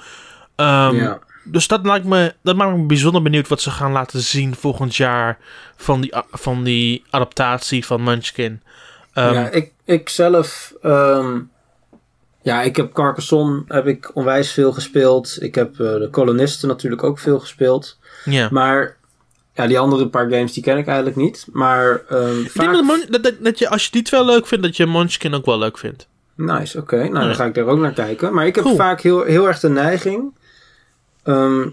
Ehm, 0.56 0.96
ja. 0.96 1.18
Dus 1.44 1.66
dat 1.66 1.82
maakt, 1.82 2.04
me, 2.04 2.34
dat 2.42 2.56
maakt 2.56 2.76
me 2.76 2.86
bijzonder 2.86 3.22
benieuwd 3.22 3.48
wat 3.48 3.60
ze 3.60 3.70
gaan 3.70 3.92
laten 3.92 4.20
zien 4.20 4.54
volgend 4.54 4.96
jaar 4.96 5.38
van 5.76 6.00
die, 6.00 6.12
van 6.30 6.64
die 6.64 7.04
adaptatie 7.10 7.86
van 7.86 8.02
Munchkin. 8.02 8.62
Ehm, 9.12 9.34
ja, 9.34 9.50
ik, 9.50 9.72
ik 9.84 10.08
zelf... 10.08 10.72
ehm, 10.82 11.40
ja, 12.42 12.62
ik 12.62 12.76
heb 12.76 12.92
Carcassonne 12.92 13.62
heb 13.68 13.86
ik 13.86 14.10
onwijs 14.14 14.52
veel 14.52 14.72
gespeeld. 14.72 15.36
Ik 15.40 15.54
heb 15.54 15.70
eh, 15.72 15.76
de 15.78 16.08
kolonisten 16.10 16.68
natuurlijk 16.68 17.02
ook 17.02 17.18
veel 17.18 17.38
gespeeld. 17.40 17.98
ja. 18.24 18.48
Maar 18.50 18.96
ja, 19.54 19.66
die 19.66 19.78
andere 19.78 20.08
paar 20.08 20.30
games 20.30 20.52
die 20.52 20.62
ken 20.62 20.78
ik 20.78 20.86
eigenlijk 20.86 21.16
niet. 21.16 21.46
Maar 21.52 22.02
ehm, 22.08 22.40
Ik 22.40 22.50
vaak... 22.50 22.72
denk 22.72 22.86
dat, 22.86 23.06
dat, 23.10 23.22
dat, 23.22 23.34
dat 23.40 23.58
je, 23.58 23.68
als 23.68 23.84
je 23.84 23.90
die 23.90 24.06
wel 24.10 24.24
leuk 24.24 24.46
vindt, 24.46 24.64
dat 24.64 24.76
je 24.76 24.86
Munchkin 24.86 25.34
ook 25.34 25.46
wel 25.46 25.58
leuk 25.58 25.78
vindt. 25.78 26.06
Nice, 26.34 26.78
oké. 26.78 26.96
Nou, 26.96 27.08
Ja. 27.14 27.20
dan 27.26 27.34
ga 27.34 27.44
ik 27.44 27.54
daar 27.54 27.66
ook 27.66 27.78
naar 27.78 27.92
kijken. 27.92 28.34
Maar 28.34 28.46
ik 28.46 28.54
heb 28.54 28.64
Cool. 28.64 28.76
vaak 28.76 29.00
heel, 29.00 29.22
heel 29.22 29.46
erg 29.46 29.60
de 29.60 29.68
neiging 29.68 30.34
ehm, 31.22 31.68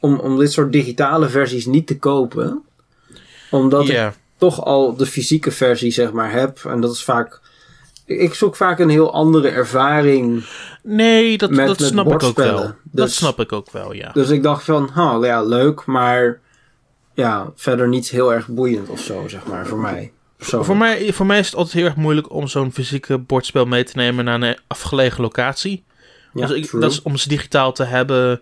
om, 0.00 0.18
om 0.18 0.38
dit 0.38 0.52
soort 0.52 0.72
digitale 0.72 1.28
versies 1.28 1.66
niet 1.66 1.86
te 1.86 1.98
kopen. 1.98 2.62
Omdat 3.50 3.88
ik 3.88 4.10
toch 4.36 4.64
al 4.64 4.96
de 4.96 5.06
fysieke 5.06 5.50
versie, 5.50 5.90
zeg 5.90 6.12
maar, 6.12 6.32
heb. 6.32 6.64
En 6.64 6.80
dat 6.80 6.92
is 6.92 7.04
vaak... 7.04 7.40
Ik 8.06 8.34
zoek 8.34 8.56
vaak 8.56 8.78
een 8.78 8.88
heel 8.88 9.12
andere 9.12 9.48
ervaring. 9.48 10.44
Nee, 10.82 11.38
dat, 11.38 11.50
Met- 11.50 11.66
dat 11.66 11.78
met 11.78 11.88
snap 11.88 12.12
ik 12.12 12.22
ook 12.22 12.36
wel. 12.36 12.56
Dat 12.82 13.06
Dus- 13.06 13.16
snap 13.16 13.40
ik 13.40 13.52
ook 13.52 13.70
wel, 13.70 13.92
ja. 13.92 14.10
Dus 14.12 14.28
ik 14.30 14.42
dacht 14.42 14.64
van, 14.64 14.90
oh, 14.96 15.24
ja, 15.24 15.42
leuk, 15.42 15.84
maar 15.86 16.40
ja, 17.14 17.52
verder 17.54 17.88
niet 17.88 18.08
heel 18.08 18.32
erg 18.32 18.48
boeiend 18.48 18.88
of 18.88 19.00
zo, 19.00 19.28
zeg 19.28 19.46
maar, 19.46 19.66
voor 19.66 19.78
mij. 19.78 20.12
Persoonlijk. 20.36 20.70
Voor 20.70 20.78
mij, 20.80 21.12
voor 21.12 21.26
mij 21.26 21.38
is 21.38 21.46
het 21.46 21.54
altijd 21.54 21.74
heel 21.74 21.84
erg 21.84 21.96
moeilijk 21.96 22.30
om 22.32 22.46
zo'n 22.48 22.72
fysieke 22.72 23.18
bordspel 23.18 23.64
mee 23.64 23.84
te 23.84 23.92
nemen 23.96 24.24
naar 24.24 24.42
een 24.42 24.58
afgelegen 24.66 25.22
locatie. 25.22 25.84
Ja, 26.34 26.46
dus 26.46 26.56
ik, 26.56 26.70
dat 26.80 26.92
is, 26.92 27.02
om 27.02 27.16
ze 27.16 27.28
digitaal 27.28 27.72
te 27.72 27.84
hebben 27.84 28.40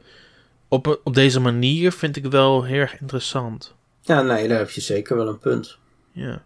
op, 0.69 1.01
op 1.05 1.15
deze 1.15 1.41
manier 1.41 1.93
vind 1.93 2.17
ik 2.17 2.25
wel 2.27 2.63
heel 2.65 2.79
erg 2.79 3.01
interessant. 3.01 3.75
Ja, 4.01 4.23
nee, 4.23 4.49
daar 4.49 4.59
heb 4.59 4.71
je 4.71 4.81
zeker 4.81 5.17
wel 5.17 5.29
een 5.29 5.39
punt. 5.39 5.77
Ja. 6.13 6.43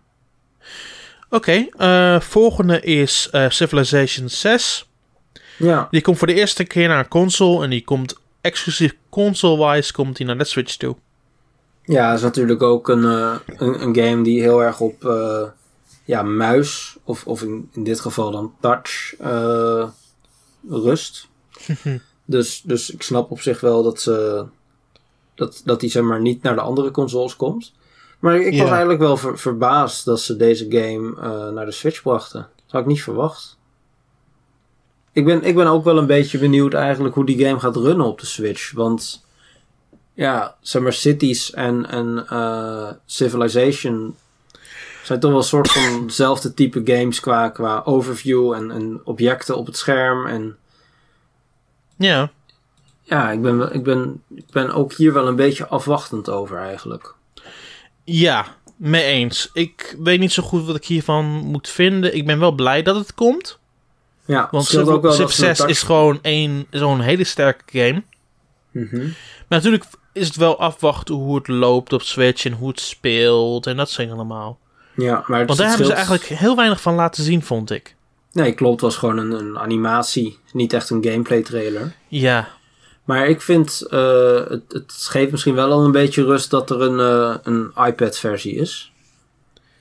Oké, 1.30 1.66
eh, 1.76 2.20
volgende 2.20 2.80
is 2.80 3.28
eh, 3.30 3.48
Civilization 3.48 4.28
6. 4.28 4.88
Ja, 5.58 5.88
Die 5.90 6.00
komt 6.00 6.18
voor 6.18 6.26
de 6.26 6.34
eerste 6.34 6.64
keer 6.64 6.88
naar 6.88 7.08
console 7.08 7.64
en 7.64 7.70
die 7.70 7.84
komt 7.84 8.16
exclusief 8.40 8.96
console-wise 9.08 9.92
komt 9.92 10.16
die 10.16 10.26
naar 10.26 10.38
de 10.38 10.44
Switch 10.44 10.76
toe. 10.76 10.96
ja 11.82 12.12
is 12.12 12.22
natuurlijk 12.22 12.62
ook 12.62 12.88
een, 12.88 13.04
eh, 13.04 13.36
een, 13.46 13.82
een 13.82 13.96
game 13.96 14.22
die 14.22 14.40
heel 14.40 14.62
erg 14.62 14.80
op 14.80 15.14
ja, 16.04 16.22
muis, 16.22 16.96
of, 17.04 17.26
of 17.26 17.42
in, 17.42 17.68
in 17.72 17.84
dit 17.84 18.00
geval 18.00 18.30
dan 18.30 18.54
touch, 18.60 19.14
rust. 20.68 21.28
dus, 22.24 22.60
dus 22.64 22.90
ik 22.90 23.02
snap 23.02 23.30
op 23.30 23.40
zich 23.40 23.60
wel 23.60 23.82
dat 23.82 24.00
ze 24.00 24.46
dat, 25.36 25.62
dat 25.64 25.80
die 25.80 25.90
zeg 25.90 26.02
maar 26.02 26.20
niet 26.20 26.42
naar 26.42 26.54
de 26.54 26.60
andere 26.60 26.90
consoles 26.90 27.36
komt. 27.36 27.72
Maar 28.18 28.36
ik 28.40 28.52
Ja. 28.54 28.60
was 28.60 28.70
eigenlijk 28.70 29.00
wel 29.00 29.16
ver- 29.16 29.38
verbaasd 29.38 30.04
dat 30.04 30.20
ze 30.20 30.36
deze 30.36 30.66
game 30.68 31.16
eh, 31.20 31.48
naar 31.48 31.64
de 31.66 31.72
Switch 31.72 32.02
brachten. 32.02 32.40
Dat 32.40 32.64
had 32.72 32.80
ik 32.80 32.86
niet 32.86 33.02
verwacht. 33.02 33.56
Ik 35.12 35.24
ben, 35.24 35.42
ik 35.42 35.54
ben 35.54 35.66
ook 35.66 35.84
wel 35.84 35.98
een 35.98 36.06
beetje 36.06 36.38
benieuwd 36.38 36.74
eigenlijk 36.74 37.14
hoe 37.14 37.26
die 37.26 37.44
game 37.46 37.58
gaat 37.60 37.76
runnen 37.76 38.06
op 38.06 38.20
de 38.20 38.26
Switch. 38.26 38.72
Want 38.72 39.24
ja, 40.14 40.56
zeg 40.60 40.82
maar 40.82 40.92
Cities 40.92 41.50
en, 41.52 41.86
en 41.88 42.26
eh, 42.28 42.90
Civilization 43.06 44.16
zijn 45.02 45.20
toch 45.20 45.30
wel 45.30 45.38
een 45.40 45.46
soort 45.46 45.70
van 45.70 46.02
hetzelfde 46.02 46.54
type 46.54 46.80
games 46.84 47.20
qua, 47.20 47.48
qua 47.48 47.82
overview 47.84 48.52
en, 48.52 48.70
en 48.70 49.00
objecten 49.04 49.56
op 49.56 49.66
het 49.66 49.76
scherm. 49.76 50.26
En 50.26 50.56
Ja, 51.96 52.30
ja, 53.02 53.30
ik 53.30 53.42
ben, 53.42 53.72
ik, 53.74 53.82
ben, 53.84 54.22
ik 54.34 54.50
ben 54.50 54.70
ook 54.70 54.92
hier 54.92 55.12
wel 55.12 55.26
een 55.28 55.36
beetje 55.36 55.66
afwachtend 55.66 56.28
over 56.30 56.58
eigenlijk. 56.58 57.14
Ja, 58.06 58.46
mee 58.76 59.02
eens. 59.02 59.50
Ik 59.52 59.96
weet 59.98 60.18
niet 60.20 60.32
zo 60.32 60.42
goed 60.42 60.64
wat 60.66 60.76
ik 60.76 60.84
hiervan 60.84 61.24
moet 61.24 61.68
vinden. 61.68 62.14
Ik 62.16 62.26
ben 62.26 62.38
wel 62.38 62.52
blij 62.52 62.82
dat 62.82 62.96
het 62.96 63.14
komt. 63.14 63.58
Ja, 64.24 64.48
Want 64.50 64.64
Civ, 64.64 64.86
ook 64.86 65.02
wel 65.02 65.12
Civ 65.12 65.20
dat 65.20 65.32
ze 65.32 65.40
een 65.40 65.56
6 65.56 65.56
touch- 65.58 65.70
is 65.70 65.82
gewoon 65.82 66.18
een, 66.22 66.66
zo'n 66.70 67.00
hele 67.00 67.24
sterke 67.24 67.78
game. 67.78 68.02
Mhm. 68.70 69.00
Maar 69.48 69.58
natuurlijk 69.58 69.84
is 70.12 70.26
het 70.26 70.36
wel 70.36 70.58
afwachten 70.60 71.14
hoe 71.14 71.36
het 71.36 71.48
loopt 71.48 71.92
op 71.92 72.02
Switch 72.02 72.44
en 72.44 72.52
hoe 72.52 72.68
het 72.68 72.80
speelt 72.80 73.66
en 73.66 73.76
dat 73.76 73.90
soort 73.90 74.10
allemaal. 74.10 74.58
Ja, 74.94 75.24
maar 75.26 75.38
het 75.38 75.46
Want 75.46 75.58
daar 75.58 75.68
hebben 75.68 75.86
ze 75.86 75.92
eigenlijk 75.92 76.24
heel 76.24 76.56
weinig 76.56 76.80
van 76.80 76.94
laten 76.94 77.24
zien, 77.24 77.42
vond 77.42 77.70
ik. 77.70 77.94
Nee, 78.32 78.52
klopt. 78.52 78.72
Het 78.72 78.80
was 78.80 78.96
gewoon 78.96 79.18
een, 79.18 79.30
een 79.30 79.58
animatie. 79.58 80.38
Niet 80.52 80.72
echt 80.72 80.90
een 80.90 81.04
gameplay 81.04 81.42
trailer. 81.42 81.92
Ja, 82.08 82.48
Maar 83.06 83.28
ik 83.28 83.40
vind, 83.40 83.86
eh, 83.90 84.34
het, 84.48 84.62
het 84.68 84.92
geeft 85.10 85.30
misschien 85.30 85.54
wel 85.54 85.70
al 85.72 85.84
een 85.84 85.92
beetje 85.92 86.24
rust 86.24 86.50
dat 86.50 86.70
er 86.70 86.80
een, 86.80 87.00
eh, 87.00 87.36
een 87.42 87.72
iPad-versie 87.86 88.54
is. 88.54 88.92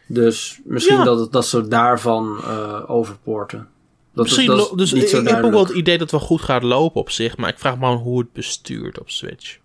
Dus 0.07 0.59
misschien 0.63 0.97
Ja. 0.97 1.03
dat, 1.03 1.19
het, 1.19 1.31
dat 1.31 1.45
ze 1.45 1.67
daarvan 1.67 2.39
eh, 2.43 2.89
overpoorten. 2.89 3.67
Dat 4.13 4.23
misschien. 4.23 4.41
is, 4.51 4.57
dat 4.57 4.59
is 4.65 4.69
lo- 4.69 4.75
dus 4.77 4.91
niet 4.93 5.03
ik, 5.03 5.09
zo 5.09 5.21
ik 5.21 5.27
heb 5.27 5.43
ook 5.43 5.51
wel 5.51 5.65
het 5.65 5.75
idee 5.75 5.97
dat 5.97 6.11
het 6.11 6.19
wel 6.19 6.27
goed 6.29 6.41
gaat 6.41 6.63
lopen 6.63 7.01
op 7.01 7.09
zich, 7.09 7.37
maar 7.37 7.49
ik 7.49 7.59
vraag 7.59 7.77
me 7.77 7.85
af 7.85 7.99
hoe 8.01 8.19
het 8.19 8.33
bestuurt 8.33 8.99
op 8.99 9.09
Switch. 9.09 9.57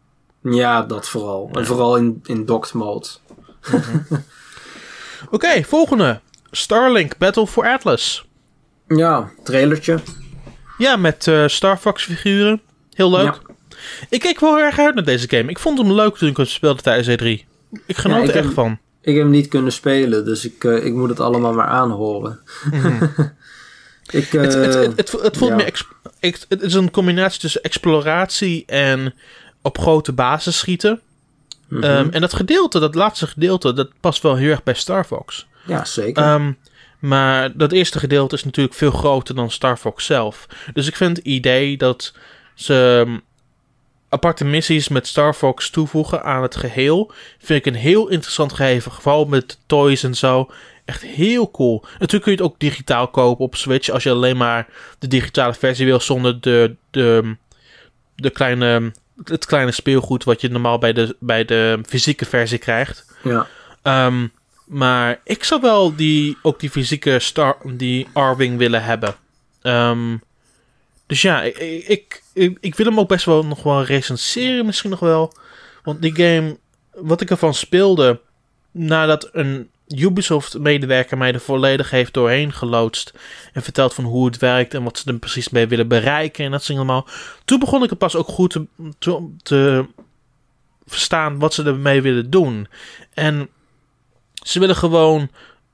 Ja, 0.43 0.83
dat 0.83 1.09
vooral. 1.09 1.51
En 1.53 1.67
vooral 1.67 1.97
in, 1.97 2.21
in 2.25 2.45
docked 2.47 2.73
mode. 2.73 3.07
Oké, 5.31 5.63
volgende. 5.65 6.21
Starlink 6.51 7.19
Battle 7.19 7.47
for 7.47 7.69
Atlas. 7.69 8.25
Ja, 8.89 9.31
trailertje. 9.45 9.99
Ja, 10.79 10.97
met 10.97 11.31
Star 11.47 11.79
Fox 11.79 12.05
figuren. 12.05 12.61
Heel 12.93 13.11
leuk. 13.11 13.25
Ja. 13.47 13.50
Ik 14.09 14.21
keek 14.21 14.41
wel 14.41 14.59
erg 14.59 14.79
uit 14.79 14.95
naar 14.95 15.05
deze 15.05 15.29
game. 15.29 15.51
Ik 15.51 15.59
vond 15.59 15.79
hem 15.79 15.93
leuk 15.93 16.17
toen 16.17 16.29
ik 16.29 16.37
hem 16.37 16.47
speelde 16.47 16.83
tijdens 16.83 17.09
E3. 17.09 17.49
Ik 17.87 17.97
genoot 17.97 18.17
Ja, 18.17 18.25
ik 18.25 18.31
er 18.31 18.37
echt 18.45 18.53
van. 18.55 18.79
Ik 19.03 19.15
heb 19.15 19.23
hem 19.23 19.33
niet 19.33 19.49
kunnen 19.49 19.73
spelen, 19.73 20.25
dus 20.25 20.45
ik, 20.45 20.65
eh, 20.65 20.85
ik 20.85 20.95
moet 20.95 21.09
het 21.09 21.21
allemaal 21.21 21.53
maar 21.53 21.67
aanhoren. 21.67 22.41
ik, 24.11 24.33
Mhm. 24.33 24.43
Het, 24.43 24.55
het, 24.55 24.75
eh, 24.75 24.83
het, 24.83 24.97
het, 24.97 25.23
het 25.23 25.37
voelt 25.37 25.51
ja. 25.51 25.57
meer 25.57 25.75
het 26.49 26.63
is 26.63 26.75
een 26.75 26.91
combinatie 26.91 27.41
tussen 27.41 27.63
exploratie 27.63 28.65
en 28.67 29.15
op 29.63 29.79
grote 29.79 30.13
basis 30.13 30.59
schieten. 30.59 31.01
mhm. 31.69 31.83
Ehm, 31.83 32.09
en 32.11 32.21
dat 32.21 32.33
gedeelte, 32.33 32.79
dat 32.79 32.95
laatste 32.95 33.27
gedeelte, 33.27 33.73
dat 33.73 33.91
past 34.01 34.23
wel 34.23 34.37
heel 34.37 34.51
erg 34.51 34.63
bij 34.63 34.75
Star 34.75 35.05
Fox. 35.05 35.47
ja, 35.67 35.85
zeker. 35.85 36.23
Ehm, 36.23 36.53
maar 36.99 37.57
dat 37.57 37.73
eerste 37.73 37.99
gedeelte 37.99 38.35
is 38.35 38.45
natuurlijk 38.45 38.77
veel 38.77 38.91
groter 38.91 39.35
dan 39.35 39.51
Star 39.51 39.77
Fox 39.77 40.07
zelf. 40.07 40.47
Dus 40.73 40.87
ik 40.87 40.97
vind 40.97 41.17
het 41.17 41.27
idee 41.27 41.77
dat 41.77 42.15
ze 42.55 43.05
ehm, 43.07 43.19
aparte 44.11 44.45
missies 44.45 44.89
met 44.89 45.07
Star 45.07 45.35
Fox 45.35 45.71
toevoegen 45.71 46.23
aan 46.23 46.43
het 46.43 46.57
geheel, 46.57 47.13
vind 47.39 47.67
ik 47.67 47.73
een 47.73 47.81
heel 47.81 48.09
interessant 48.09 48.53
gegeven. 48.53 48.93
Vooral 48.93 49.25
met 49.25 49.59
toys 49.67 50.03
en 50.03 50.15
zo. 50.15 50.51
Echt 50.85 51.03
heel 51.03 51.51
cool. 51.51 51.85
Natuurlijk 51.99 52.23
kun 52.23 52.33
je 52.33 52.39
het 52.39 52.47
ook 52.47 52.59
digitaal 52.59 53.09
kopen 53.09 53.45
op 53.45 53.57
Switch 53.57 53.89
als 53.89 54.03
je 54.03 54.11
alleen 54.11 54.37
maar 54.37 54.67
de 54.99 55.09
digitale 55.09 55.55
versie 55.55 55.87
wil 55.87 56.01
zonder 56.01 56.41
de, 56.41 56.75
de, 56.91 57.37
de 58.15 58.31
kleine, 58.31 58.93
het 59.25 59.47
kleine 59.47 59.73
speelgoed 59.73 60.25
wat 60.25 60.41
je 60.41 60.49
normaal 60.49 60.79
bij 60.79 60.93
de, 60.93 61.17
bij 61.19 61.45
de 61.45 61.81
fysieke 61.87 62.25
versie 62.25 62.59
krijgt. 62.59 63.05
ja. 63.23 63.47
Ehm, 63.83 64.27
maar 64.65 65.21
ik 65.25 65.45
zou 65.45 65.61
wel 65.61 65.97
die, 65.97 66.37
ook 66.43 66.61
die 66.61 66.71
fysieke 66.71 67.19
star, 67.19 67.57
die 67.65 68.09
Arwing 68.13 68.59
willen 68.59 68.83
hebben. 68.85 69.15
Ehm, 69.63 70.17
dus 71.07 71.23
ja, 71.23 71.43
ik, 71.43 71.59
ik, 71.87 72.23
ik, 72.41 72.59
ik 72.61 72.75
wil 72.75 72.87
hem 72.87 72.99
ook 72.99 73.09
best 73.09 73.25
wel 73.25 73.45
nog 73.45 73.63
wel 73.63 73.85
recenseren 73.85 74.67
misschien 74.67 74.91
nog 74.91 75.01
wel. 75.01 75.33
Want 75.83 76.03
die 76.03 76.15
game, 76.15 76.59
wat 76.95 77.21
ik 77.21 77.31
ervan 77.31 77.55
speelde, 77.55 78.21
nadat 78.71 79.29
een 79.33 79.71
Ubisoft-medewerker 79.87 81.19
mij 81.19 81.33
er 81.33 81.41
volledig 81.41 81.91
heeft 81.91 82.15
doorheen 82.15 82.53
geloodst 82.53 83.13
en 83.53 83.63
verteld 83.63 83.95
van 83.95 84.05
hoe 84.05 84.27
het 84.27 84.39
werkt 84.39 84.75
en 84.75 84.83
wat 84.83 84.99
ze 84.99 85.11
er 85.11 85.19
precies 85.19 85.49
mee 85.49 85.67
willen 85.67 85.89
bereiken 85.89 86.45
en 86.45 86.51
dat 86.51 86.63
soort 86.63 86.79
allemaal. 86.79 87.09
Toen 87.45 87.59
begon 87.59 87.83
ik 87.83 87.91
er 87.91 87.97
pas 87.97 88.17
ook 88.17 88.29
goed 88.29 88.51
te, 88.51 88.67
te, 88.99 89.29
te 89.43 89.87
verstaan 90.87 91.39
wat 91.39 91.55
ze 91.55 91.65
ermee 91.65 92.03
willen 92.03 92.31
doen. 92.31 92.69
En 93.15 93.49
ze 94.43 94.59
willen 94.59 94.77
gewoon 94.77 95.31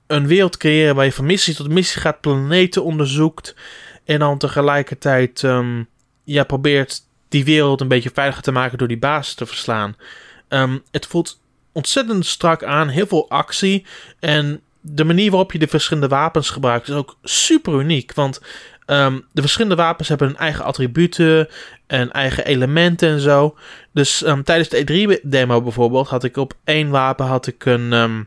een 0.07 0.27
wereld 0.27 0.57
creëren 0.57 0.95
waar 0.95 1.05
je 1.05 1.12
van 1.12 1.27
missie 1.27 1.55
tot 1.55 1.69
missie 1.69 2.01
gaat, 2.01 2.21
planeten 2.21 2.85
onderzoekt. 2.85 3.55
En 4.05 4.19
dan 4.19 4.39
tegelijkertijd 4.39 5.45
ehm, 5.45 5.83
ja, 6.27 6.45
probeert 6.45 7.03
die 7.29 7.45
wereld 7.45 7.81
een 7.81 7.89
beetje 7.89 8.11
veiliger 8.14 8.43
te 8.43 8.53
maken 8.53 8.79
door 8.79 8.89
die 8.89 8.99
basis 8.99 9.35
te 9.35 9.47
verslaan. 9.47 9.97
Ehm, 10.49 10.79
het 10.91 11.07
voelt 11.07 11.41
ontzettend 11.72 12.27
strak 12.27 12.64
aan. 12.64 12.89
Heel 12.89 13.07
veel 13.07 13.31
actie. 13.31 13.87
En 14.20 14.61
de 14.81 15.05
manier 15.05 15.31
waarop 15.31 15.53
je 15.53 15.59
de 15.59 15.66
verschillende 15.66 16.09
wapens 16.09 16.51
gebruikt 16.51 16.89
is 16.89 16.95
ook 16.95 17.16
super 17.22 17.81
uniek. 17.81 18.14
Want 18.14 18.41
ehm, 18.87 19.20
de 19.33 19.41
verschillende 19.41 19.77
wapens 19.77 20.09
hebben 20.09 20.27
hun 20.27 20.37
eigen 20.37 20.64
attributen 20.64 21.49
en 21.87 22.12
eigen 22.12 22.45
elementen 22.45 23.09
en 23.09 23.20
zo. 23.20 23.57
Dus 23.93 24.22
ehm, 24.22 24.43
tijdens 24.43 24.68
de 24.68 25.18
E3-demo 25.20 25.62
bijvoorbeeld 25.62 26.09
had 26.09 26.24
ik 26.24 26.37
op 26.37 26.55
één 26.64 26.91
wapen 26.91 27.27
had 27.27 27.47
ik 27.47 27.64
een, 27.64 28.27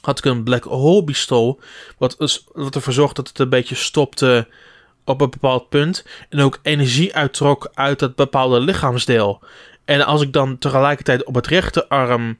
had 0.00 0.18
ik 0.18 0.24
een 0.24 0.42
Black 0.42 0.64
Hole 0.64 1.04
pistool. 1.04 1.60
Wat, 1.98 2.42
wat 2.52 2.74
ervoor 2.74 2.92
zorgt 2.92 3.16
dat 3.16 3.28
het 3.28 3.38
een 3.38 3.48
beetje 3.48 3.74
stopte 3.74 4.46
op 5.06 5.20
een 5.20 5.30
bepaald 5.30 5.68
punt. 5.68 6.04
En 6.28 6.40
ook 6.40 6.58
energie 6.62 7.14
uittrok 7.14 7.70
uit 7.74 7.98
dat 7.98 8.14
bepaalde 8.14 8.60
lichaamsdeel. 8.60 9.42
En 9.84 10.06
als 10.06 10.22
ik 10.22 10.32
dan 10.32 10.58
tegelijkertijd 10.58 11.24
op 11.24 11.34
het 11.34 11.46
rechterarm 11.46 12.38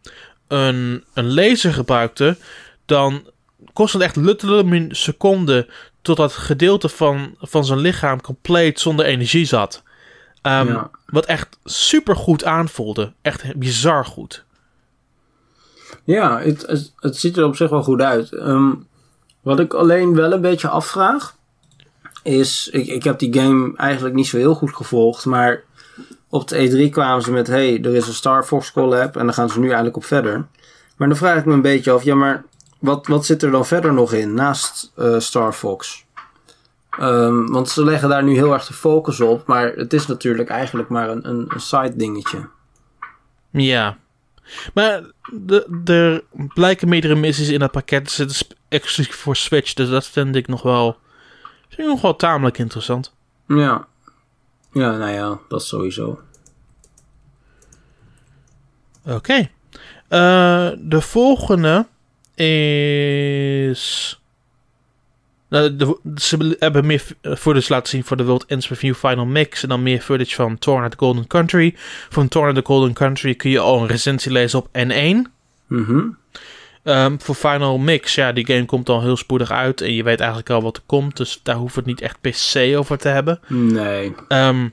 een, 0.48 1.04
een 1.14 1.34
laser 1.34 1.72
gebruikte, 1.72 2.36
dan 2.84 3.30
kost 3.72 3.92
het 3.92 4.02
echt 4.02 4.16
letterlijk 4.16 4.70
een 4.70 4.88
seconde 4.90 5.68
tot 6.02 6.16
dat 6.16 6.32
gedeelte 6.32 6.88
van, 6.88 7.34
van 7.40 7.64
zijn 7.64 7.78
lichaam 7.78 8.20
compleet 8.20 8.80
zonder 8.80 9.04
energie 9.04 9.44
zat. 9.44 9.82
Ehm, 10.42 10.82
wat 11.06 11.26
echt 11.26 11.58
super 11.64 12.16
goed 12.16 12.44
aanvoelde. 12.44 13.12
Echt 13.22 13.56
bizar 13.56 14.04
goed. 14.04 14.44
Ja, 16.04 16.40
het, 16.40 16.92
het, 16.96 17.16
ziet 17.16 17.36
er 17.36 17.44
op 17.44 17.56
zich 17.56 17.70
wel 17.70 17.82
goed 17.82 18.00
uit. 18.00 18.32
Ehm, 18.32 18.70
wat 19.40 19.60
ik 19.60 19.74
alleen 19.74 20.14
wel 20.14 20.32
een 20.32 20.40
beetje 20.40 20.68
afvraag, 20.68 21.36
is: 22.26 22.68
ik, 22.72 22.86
ik 22.86 23.04
heb 23.04 23.18
die 23.18 23.40
game 23.40 23.76
eigenlijk 23.76 24.14
niet 24.14 24.26
zo 24.26 24.36
heel 24.36 24.54
goed 24.54 24.74
gevolgd, 24.74 25.24
maar 25.24 25.62
op 26.28 26.48
de 26.48 26.86
E3 26.88 26.90
kwamen 26.90 27.22
ze 27.22 27.32
met: 27.32 27.46
hey, 27.46 27.82
er 27.82 27.94
is 27.94 28.06
een 28.06 28.14
Star 28.14 28.44
Fox 28.44 28.72
collab 28.72 29.16
en 29.16 29.24
dan 29.24 29.34
gaan 29.34 29.50
ze 29.50 29.58
nu 29.58 29.66
eigenlijk 29.66 29.96
op 29.96 30.04
verder. 30.04 30.46
Maar 30.96 31.08
dan 31.08 31.16
vraag 31.16 31.38
ik 31.38 31.44
me 31.44 31.52
een 31.52 31.62
beetje 31.62 31.90
af: 31.90 32.02
ja, 32.02 32.14
maar 32.14 32.44
wat, 32.78 33.06
wat 33.06 33.26
zit 33.26 33.42
er 33.42 33.50
dan 33.50 33.66
verder 33.66 33.92
nog 33.92 34.12
in 34.12 34.34
naast 34.34 34.92
uh, 34.96 35.18
Star 35.18 35.52
Fox? 35.52 36.04
Um, 37.00 37.52
want 37.52 37.68
ze 37.68 37.84
leggen 37.84 38.08
daar 38.08 38.22
nu 38.22 38.34
heel 38.34 38.52
erg 38.52 38.66
de 38.66 38.72
focus 38.74 39.20
op, 39.20 39.46
maar 39.46 39.72
het 39.72 39.92
is 39.92 40.06
natuurlijk 40.06 40.48
eigenlijk 40.48 40.88
maar 40.88 41.08
een, 41.08 41.28
een, 41.28 41.46
een 41.48 41.60
side 41.60 41.96
dingetje. 41.96 42.48
Ja. 43.50 43.96
Maar 44.74 45.02
er 45.84 46.22
blijken 46.54 46.88
meerdere 46.88 47.14
missies 47.14 47.48
in 47.48 47.58
dat 47.58 47.70
pakket 47.70 48.04
te 48.04 48.12
zitten 48.12 48.56
exclusief 48.68 49.16
voor 49.16 49.36
Switch, 49.36 49.72
dus 49.72 49.88
dat 49.88 50.06
vind 50.06 50.36
ik 50.36 50.46
nog 50.46 50.62
wel, 50.62 50.96
vind 51.76 51.88
ik 51.88 51.94
nog 51.94 52.02
wel 52.02 52.16
tamelijk 52.16 52.58
interessant. 52.58 53.14
Ja. 53.48 53.86
Ja, 54.72 54.96
nou 54.96 55.12
ja, 55.12 55.38
dat 55.48 55.64
sowieso. 55.64 56.20
Oké. 59.04 59.48
Uh, 60.08 60.70
de 60.78 61.00
volgende 61.00 61.86
is. 62.34 64.20
Nou, 65.48 65.76
de, 65.76 65.98
ze 66.14 66.56
hebben 66.58 66.86
meer 66.86 67.02
footage 67.22 67.72
laten 67.72 67.88
zien 67.88 68.04
voor 68.04 68.16
de 68.16 68.24
World 68.24 68.46
Ends 68.46 68.68
Review 68.68 68.94
Final 68.94 69.26
Mix. 69.26 69.62
En 69.62 69.68
dan 69.68 69.82
meer 69.82 70.00
footage 70.00 70.34
van 70.34 70.58
Torn 70.58 70.84
at 70.84 70.90
the 70.90 70.96
Golden 70.98 71.26
Country. 71.26 71.74
Van 72.08 72.28
Torn 72.28 72.48
at 72.48 72.54
the 72.54 72.64
Golden 72.64 72.92
Country 72.92 73.34
kun 73.34 73.50
je 73.50 73.58
al 73.58 73.80
een 73.80 73.86
recensie 73.86 74.32
lezen 74.32 74.58
op 74.58 74.68
N1. 74.68 75.30
Mm 75.66 76.16
voor 77.18 77.34
Final 77.34 77.78
Mix, 77.78 78.14
ja, 78.14 78.32
die 78.32 78.46
game 78.46 78.64
komt 78.64 78.88
al 78.88 79.02
heel 79.02 79.16
spoedig 79.16 79.50
uit. 79.50 79.80
En 79.80 79.92
je 79.92 80.02
weet 80.02 80.18
eigenlijk 80.18 80.50
al 80.50 80.62
wat 80.62 80.76
er 80.76 80.82
komt. 80.86 81.16
Dus 81.16 81.40
daar 81.42 81.56
hoeft 81.56 81.74
het 81.74 81.86
niet 81.86 82.00
echt 82.00 82.20
PC 82.20 82.76
over 82.76 82.98
te 82.98 83.08
hebben. 83.08 83.40
Nee. 83.48 84.14
Um, 84.28 84.72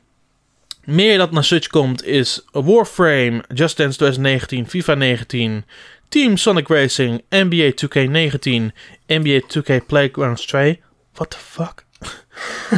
meer 0.83 1.17
dat 1.17 1.31
naar 1.31 1.43
Switch 1.43 1.67
komt 1.67 2.05
is 2.05 2.45
Warframe, 2.51 3.43
Just 3.53 3.77
Dance 3.77 3.97
2019, 3.97 4.69
FIFA 4.69 4.93
19, 4.93 5.65
Team 6.09 6.37
Sonic 6.37 6.67
Racing, 6.67 7.23
NBA 7.29 7.71
2K19, 7.71 8.73
NBA 9.07 9.41
2K 9.41 9.85
Playgrounds 9.87 10.45
2. 10.45 10.81
What 11.13 11.29
the 11.29 11.37
fuck? 11.37 11.85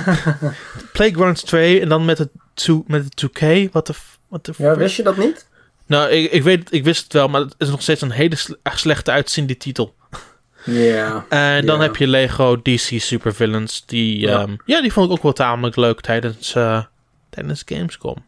Playgrounds 0.93 1.43
2 1.43 1.81
en 1.81 1.89
dan 1.89 2.05
met 2.05 2.17
het, 2.17 2.29
two, 2.53 2.83
met 2.88 3.03
het 3.03 3.25
2K. 3.25 3.71
What 3.71 3.86
the, 3.86 3.93
what 4.27 4.43
the 4.43 4.53
Ja, 4.57 4.75
wist 4.75 4.95
je 4.95 5.03
dat 5.03 5.17
niet? 5.17 5.47
Nou, 5.86 6.09
ik, 6.09 6.31
ik, 6.31 6.43
weet, 6.43 6.73
ik 6.73 6.83
wist 6.83 7.03
het 7.03 7.13
wel, 7.13 7.27
maar 7.27 7.41
het 7.41 7.55
is 7.57 7.69
nog 7.69 7.81
steeds 7.81 8.01
een 8.01 8.11
hele 8.11 8.36
slechte 8.63 9.11
uitziende 9.11 9.57
titel. 9.57 9.93
Ja. 10.67 11.25
en 11.29 11.65
dan 11.65 11.81
heb 11.81 11.95
je 11.95 12.07
Lego 12.07 12.61
DC 12.61 12.99
Supervillains. 13.01 13.86
Die, 13.86 14.19
ja. 14.19 14.41
Um, 14.41 14.57
ja, 14.65 14.81
die 14.81 14.93
vond 14.93 15.05
ik 15.05 15.11
ook 15.11 15.23
wel 15.23 15.33
tamelijk 15.33 15.75
leuk 15.75 16.01
tijdens, 16.01 16.55
uh, 16.55 16.83
tijdens 17.29 17.63
Gamescom. 17.65 18.25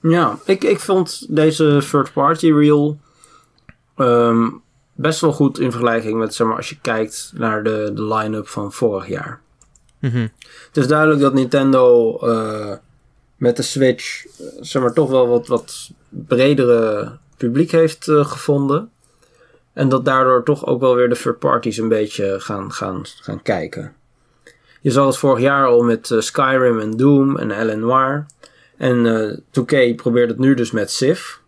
Ja, 0.00 0.38
ik, 0.44 0.64
ik 0.64 0.78
vond 0.78 1.26
deze 1.28 1.84
third 1.90 2.12
party 2.12 2.52
reel 2.52 2.98
Ehm, 3.96 4.48
best 4.92 5.20
wel 5.20 5.32
goed 5.32 5.58
in 5.58 5.70
vergelijking 5.70 6.18
met, 6.18 6.34
zeg 6.34 6.46
maar, 6.46 6.56
als 6.56 6.68
je 6.68 6.80
kijkt 6.80 7.32
naar 7.34 7.62
de, 7.62 7.90
de 7.94 8.04
line-up 8.04 8.48
van 8.48 8.72
vorig 8.72 9.08
jaar. 9.08 9.40
Mm 9.98 10.30
Het 10.66 10.76
is 10.76 10.86
duidelijk 10.86 11.20
dat 11.20 11.34
Nintendo 11.34 12.18
uh, 12.22 12.74
met 13.36 13.56
de 13.56 13.62
Switch, 13.62 14.26
eh, 14.26 14.46
zeg 14.60 14.82
maar, 14.82 14.92
toch 14.92 15.10
wel 15.10 15.28
wat, 15.28 15.46
wat 15.46 15.90
bredere 16.12 17.12
publiek 17.36 17.70
heeft 17.70 18.06
uh, 18.06 18.24
gevonden. 18.24 18.90
En 19.72 19.88
dat 19.88 20.04
daardoor 20.04 20.44
toch 20.44 20.66
ook 20.66 20.80
wel 20.80 20.94
weer 20.94 21.08
de 21.08 21.16
third 21.16 21.38
parties 21.38 21.78
een 21.78 21.88
beetje 21.88 22.40
gaan, 22.40 22.72
gaan, 22.72 23.00
gaan 23.04 23.42
kijken. 23.42 23.94
Je 24.80 24.90
zag 24.90 25.06
het 25.06 25.18
vorig 25.18 25.40
jaar 25.40 25.66
al 25.66 25.82
met 25.82 26.14
Skyrim 26.18 26.80
en 26.80 26.96
Doom 26.96 27.36
en 27.36 27.66
L.A. 27.66 27.74
Noir. 27.74 28.26
En 28.76 29.42
2K 29.60 29.94
probeert 29.96 30.28
het 30.28 30.38
nu 30.38 30.54
dus 30.54 30.70
met 30.70 30.90
Civ. 30.90 31.40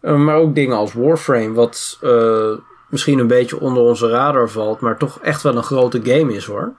Eh, 0.00 0.16
maar 0.16 0.36
ook 0.36 0.54
dingen 0.54 0.76
als 0.76 0.92
Warframe, 0.92 1.52
wat 1.52 1.98
uh, 2.02 2.56
misschien 2.88 3.18
een 3.18 3.26
beetje 3.26 3.60
onder 3.60 3.82
onze 3.82 4.08
radar 4.08 4.48
valt, 4.48 4.80
maar 4.80 4.98
toch 4.98 5.20
echt 5.20 5.42
wel 5.42 5.56
een 5.56 5.62
grote 5.62 6.00
game 6.02 6.34
is 6.34 6.44
hoor. 6.44 6.72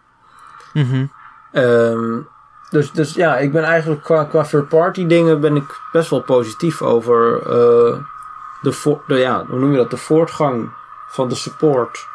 Mm 0.74 1.10
dus, 2.72 2.92
dus 2.92 3.14
ja, 3.14 3.38
ik 3.38 3.52
ben 3.52 3.64
eigenlijk 3.64 4.04
qua, 4.04 4.24
qua 4.24 4.44
third 4.44 4.70
party 4.70 5.06
dingen 5.06 5.40
ben 5.42 5.56
ik 5.56 5.80
best 5.92 6.10
wel 6.10 6.22
positief 6.22 6.82
over 6.82 7.38
uh, 7.40 7.98
de, 8.62 8.72
voor, 8.72 9.02
de, 9.08 9.16
ja, 9.16 9.46
hoe 9.46 9.60
noem 9.60 9.72
je 9.72 9.78
dat, 9.78 9.90
de 9.90 9.98
voortgang 9.98 10.72
van 11.08 11.30
de 11.30 11.36
support 11.36 12.06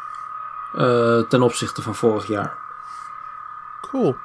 uh, 0.75 1.19
ten 1.19 1.41
opzichte 1.41 1.81
van 1.81 1.95
vorig 1.95 2.27
jaar. 2.27 2.53
Cool. 3.81 4.15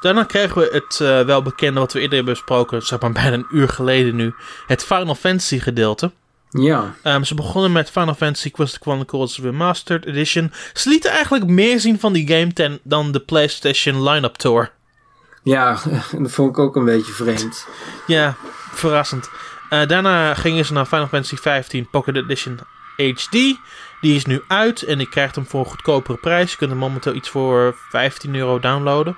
Daarna 0.00 0.24
krijgen 0.24 0.60
we 0.60 0.68
het 0.72 0.98
uh, 1.02 1.20
wel 1.20 1.42
bekende 1.42 1.80
wat 1.80 1.92
we 1.92 2.00
eerder 2.00 2.16
hebben 2.16 2.34
besproken, 2.34 2.82
zeg 2.82 3.00
maar 3.00 3.12
bijna 3.12 3.32
een 3.32 3.46
uur 3.50 3.68
geleden 3.68 4.16
nu. 4.16 4.34
Het 4.66 4.84
Final 4.84 5.14
Fantasy 5.14 5.58
gedeelte. 5.58 6.12
Ja. 6.48 6.94
Um, 7.04 7.24
ze 7.24 7.34
begonnen 7.34 7.72
met 7.72 7.90
Final 7.90 8.14
Fantasy 8.14 8.50
Quest 8.50 8.78
Chronicles 8.80 9.38
Remastered 9.38 10.06
Edition. 10.06 10.52
Ze 10.72 10.88
lieten 10.88 11.10
eigenlijk 11.10 11.46
meer 11.46 11.80
zien 11.80 12.00
van 12.00 12.12
die 12.12 12.28
game 12.28 12.52
ten, 12.52 12.78
dan 12.82 13.12
de 13.12 13.20
PlayStation 13.20 14.02
Lineup 14.02 14.36
Tour. 14.36 14.70
Ja, 15.42 15.78
dat 16.18 16.30
vond 16.30 16.50
ik 16.50 16.58
ook 16.58 16.76
een 16.76 16.84
beetje 16.84 17.12
vreemd. 17.12 17.66
ja, 18.06 18.34
verrassend. 18.72 19.30
Uh, 19.70 19.86
daarna 19.86 20.34
gingen 20.34 20.64
ze 20.64 20.72
naar 20.72 20.86
Final 20.86 21.06
Fantasy 21.06 21.36
15 21.36 21.88
Pocket 21.90 22.16
Edition 22.16 22.58
HD. 22.96 23.30
Die 24.00 24.16
is 24.16 24.26
nu 24.26 24.42
uit 24.46 24.82
en 24.82 24.98
je 24.98 25.08
krijgt 25.08 25.34
hem 25.34 25.46
voor 25.46 25.60
een 25.60 25.66
goedkopere 25.70 26.18
prijs. 26.18 26.50
Je 26.50 26.56
kunt 26.56 26.70
hem 26.70 26.78
momenteel 26.78 27.14
iets 27.14 27.28
voor 27.28 27.76
15 27.90 28.34
euro 28.34 28.58
downloaden. 28.58 29.16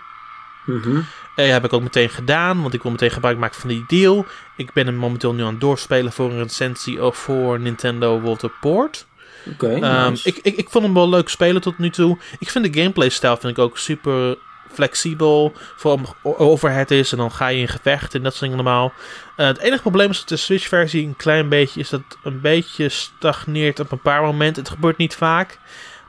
Mm 0.65 1.07
uh, 1.37 1.51
heb 1.51 1.65
ik 1.65 1.73
ook 1.73 1.83
meteen 1.83 2.09
gedaan, 2.09 2.63
want 2.63 2.75
ik 2.75 2.83
wil 2.83 2.91
meteen 2.91 3.11
gebruik 3.11 3.39
maken 3.39 3.61
van 3.61 3.69
die 3.69 3.85
deal. 3.87 4.27
Ik 4.57 4.73
ben 4.73 4.87
hem 4.87 4.95
momenteel 4.95 5.35
nu 5.35 5.43
aan 5.43 5.51
het 5.51 5.61
doorspelen 5.61 6.13
voor 6.13 6.31
een 6.31 6.43
recensie 6.43 7.05
of 7.05 7.17
voor 7.17 7.61
Nintendo 7.61 8.21
World 8.21 8.45
of 8.45 8.53
Port. 8.61 9.07
Oké, 9.53 9.67
okay, 9.67 10.07
um, 10.07 10.17
ik, 10.23 10.39
ik, 10.43 10.57
ik 10.57 10.69
vond 10.71 10.85
hem 10.85 10.95
wel 10.95 11.09
leuk 11.09 11.29
spelen 11.29 11.63
tot 11.63 11.79
nu 11.79 11.91
toe. 11.91 12.19
Ik 12.39 12.51
vind 12.51 12.73
de 12.73 12.81
gameplay-stijl 12.81 13.37
vind 13.37 13.59
ik 13.59 13.65
ook 13.65 13.79
super 13.79 14.37
flexibel. 14.75 15.53
Voor 15.77 16.15
overhead 16.23 16.91
is 16.91 17.13
en 17.13 17.19
dan 17.19 17.33
ga 17.33 17.47
je 17.47 17.61
in 17.61 17.69
gevecht 17.69 18.15
en 18.15 18.23
dat 18.23 18.33
soort 18.33 18.51
dingen 18.51 18.65
normaal. 18.65 18.93
Uh, 19.37 19.47
het 19.47 19.59
enige 19.59 19.83
probleem 19.83 20.11
is 20.11 20.19
dat 20.19 20.29
de 20.29 20.37
Switch-versie 20.37 21.07
een 21.07 21.17
klein 21.17 21.49
beetje 21.49 21.81
is 21.81 21.89
dat 21.89 22.03
het 22.09 22.19
een 22.23 22.41
beetje 22.41 22.89
stagneert 22.89 23.81
op 23.81 23.93
een 23.93 24.01
paar 24.01 24.23
momenten. 24.23 24.63
Het 24.63 24.73
gebeurt 24.73 24.97
niet 24.97 25.15
vaak, 25.15 25.59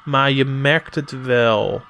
maar 0.04 0.32
je 0.32 0.46
merkt 0.46 0.96
het 0.96 1.24
wel. 1.24 1.84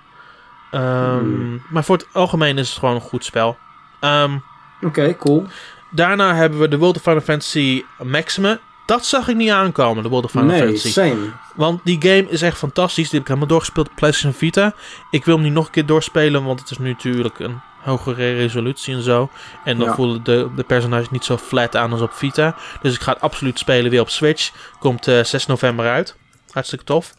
Um, 0.71 1.63
Maar 1.69 1.84
voor 1.84 1.97
het 1.97 2.07
algemeen 2.11 2.57
is 2.57 2.69
het 2.69 2.78
gewoon 2.78 2.95
een 2.95 3.01
goed 3.01 3.26
spel. 3.26 3.57
Um, 4.01 4.43
Oké, 4.82 5.15
cool. 5.15 5.45
Daarna 5.91 6.36
hebben 6.36 6.59
we 6.59 6.67
de 6.67 6.78
World 6.78 6.95
of 6.95 7.01
Final 7.01 7.21
Fantasy 7.21 7.84
Maximum. 8.03 8.59
Dat 8.86 9.06
zag 9.06 9.28
ik 9.28 9.36
niet 9.36 9.50
aankomen, 9.50 10.04
de 10.04 10.10
World 10.10 10.26
of 10.26 10.32
Final 10.32 10.48
nee, 10.48 10.60
Fantasy. 10.60 10.92
Same. 10.92 11.32
Want 11.56 11.82
die 11.84 12.02
game 12.02 12.26
is 12.30 12.42
echt 12.42 12.58
fantastisch. 12.58 13.10
Die 13.10 13.14
heb 13.14 13.22
ik 13.22 13.28
helemaal 13.28 13.48
doorgespeeld 13.48 13.90
op 13.90 13.96
PlayStation 13.96 14.34
Vita. 14.34 14.74
Ik 15.12 15.26
wil 15.26 15.36
hem 15.36 15.44
nu 15.44 15.50
nog 15.50 15.66
een 15.66 15.72
keer 15.72 15.86
doorspelen, 15.86 16.44
want 16.44 16.60
het 16.60 16.72
is 16.72 16.78
nu 16.78 16.90
natuurlijk 16.90 17.40
een 17.40 17.60
hogere 17.82 18.34
resolutie 18.34 18.96
en 18.96 19.02
zo. 19.02 19.30
En 19.64 19.78
dan 19.78 19.88
ja. 19.88 19.96
voelen 19.96 20.24
de, 20.24 20.50
de 20.56 20.64
personages 20.64 21.10
niet 21.10 21.26
zo 21.26 21.38
flat 21.38 21.76
aan 21.76 21.92
als 21.92 22.02
op 22.02 22.14
Vita. 22.14 22.56
Dus 22.82 22.96
ik 22.96 23.02
ga 23.02 23.12
het 23.14 23.22
absoluut 23.22 23.60
spelen 23.60 23.92
weer 23.92 24.02
op 24.02 24.10
Switch. 24.10 24.52
Komt 24.80 25.08
uh, 25.08 25.24
6 25.24 25.46
november 25.46 25.88
uit. 25.88 26.16
Hartstikke 26.52 26.86
tof. 26.86 27.14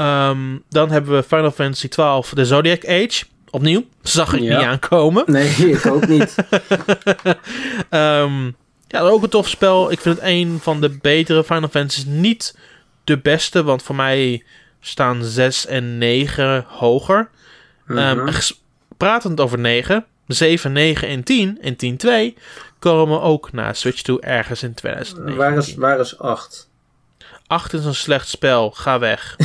Um, 0.00 0.62
dan 0.68 0.90
hebben 0.90 1.14
we 1.14 1.22
Final 1.22 1.50
Fantasy 1.50 1.88
XII, 1.88 2.22
de 2.34 2.44
Zodiac 2.44 2.86
Age. 2.86 3.24
Opnieuw, 3.50 3.84
zag 4.02 4.32
ik 4.32 4.40
ja. 4.40 4.56
niet 4.56 4.66
aankomen. 4.66 5.22
Nee, 5.26 5.70
ik 5.70 5.86
ook 5.86 6.06
niet. 6.06 6.34
um, 7.90 8.56
Ja, 8.94 9.00
ook 9.00 9.22
een 9.22 9.28
tof 9.28 9.48
spel. 9.48 9.90
Ik 9.90 10.00
vind 10.00 10.16
het 10.16 10.24
een 10.28 10.58
van 10.62 10.80
de 10.80 10.88
betere 10.90 11.44
Final 11.44 11.68
Fantasies. 11.68 12.04
Niet 12.04 12.56
de 13.04 13.18
beste, 13.18 13.62
want 13.62 13.82
voor 13.82 13.94
mij 13.94 14.44
staan 14.80 15.24
6 15.24 15.66
en 15.66 15.98
9 15.98 16.64
hoger. 16.68 17.28
Ehm, 17.88 18.26
ges- 18.26 18.62
pratend 18.96 19.40
over 19.40 19.58
9, 19.58 20.04
7, 20.26 20.72
9 20.72 21.08
en 21.08 21.22
10 21.22 21.58
en 21.60 21.76
10 21.76 21.96
2 21.96 22.36
komen 22.78 23.20
ook 23.20 23.52
naar 23.52 23.74
Switch 23.76 24.02
toe 24.02 24.20
ergens 24.20 24.62
in 24.62 24.74
2019. 24.74 25.36
waar, 25.36 25.56
is, 25.56 25.74
waar 25.74 26.00
is 26.00 26.18
8? 26.18 26.68
8 27.46 27.72
is 27.72 27.84
een 27.84 27.94
slecht 27.94 28.28
spel, 28.28 28.70
ga 28.70 28.98
weg. 28.98 29.36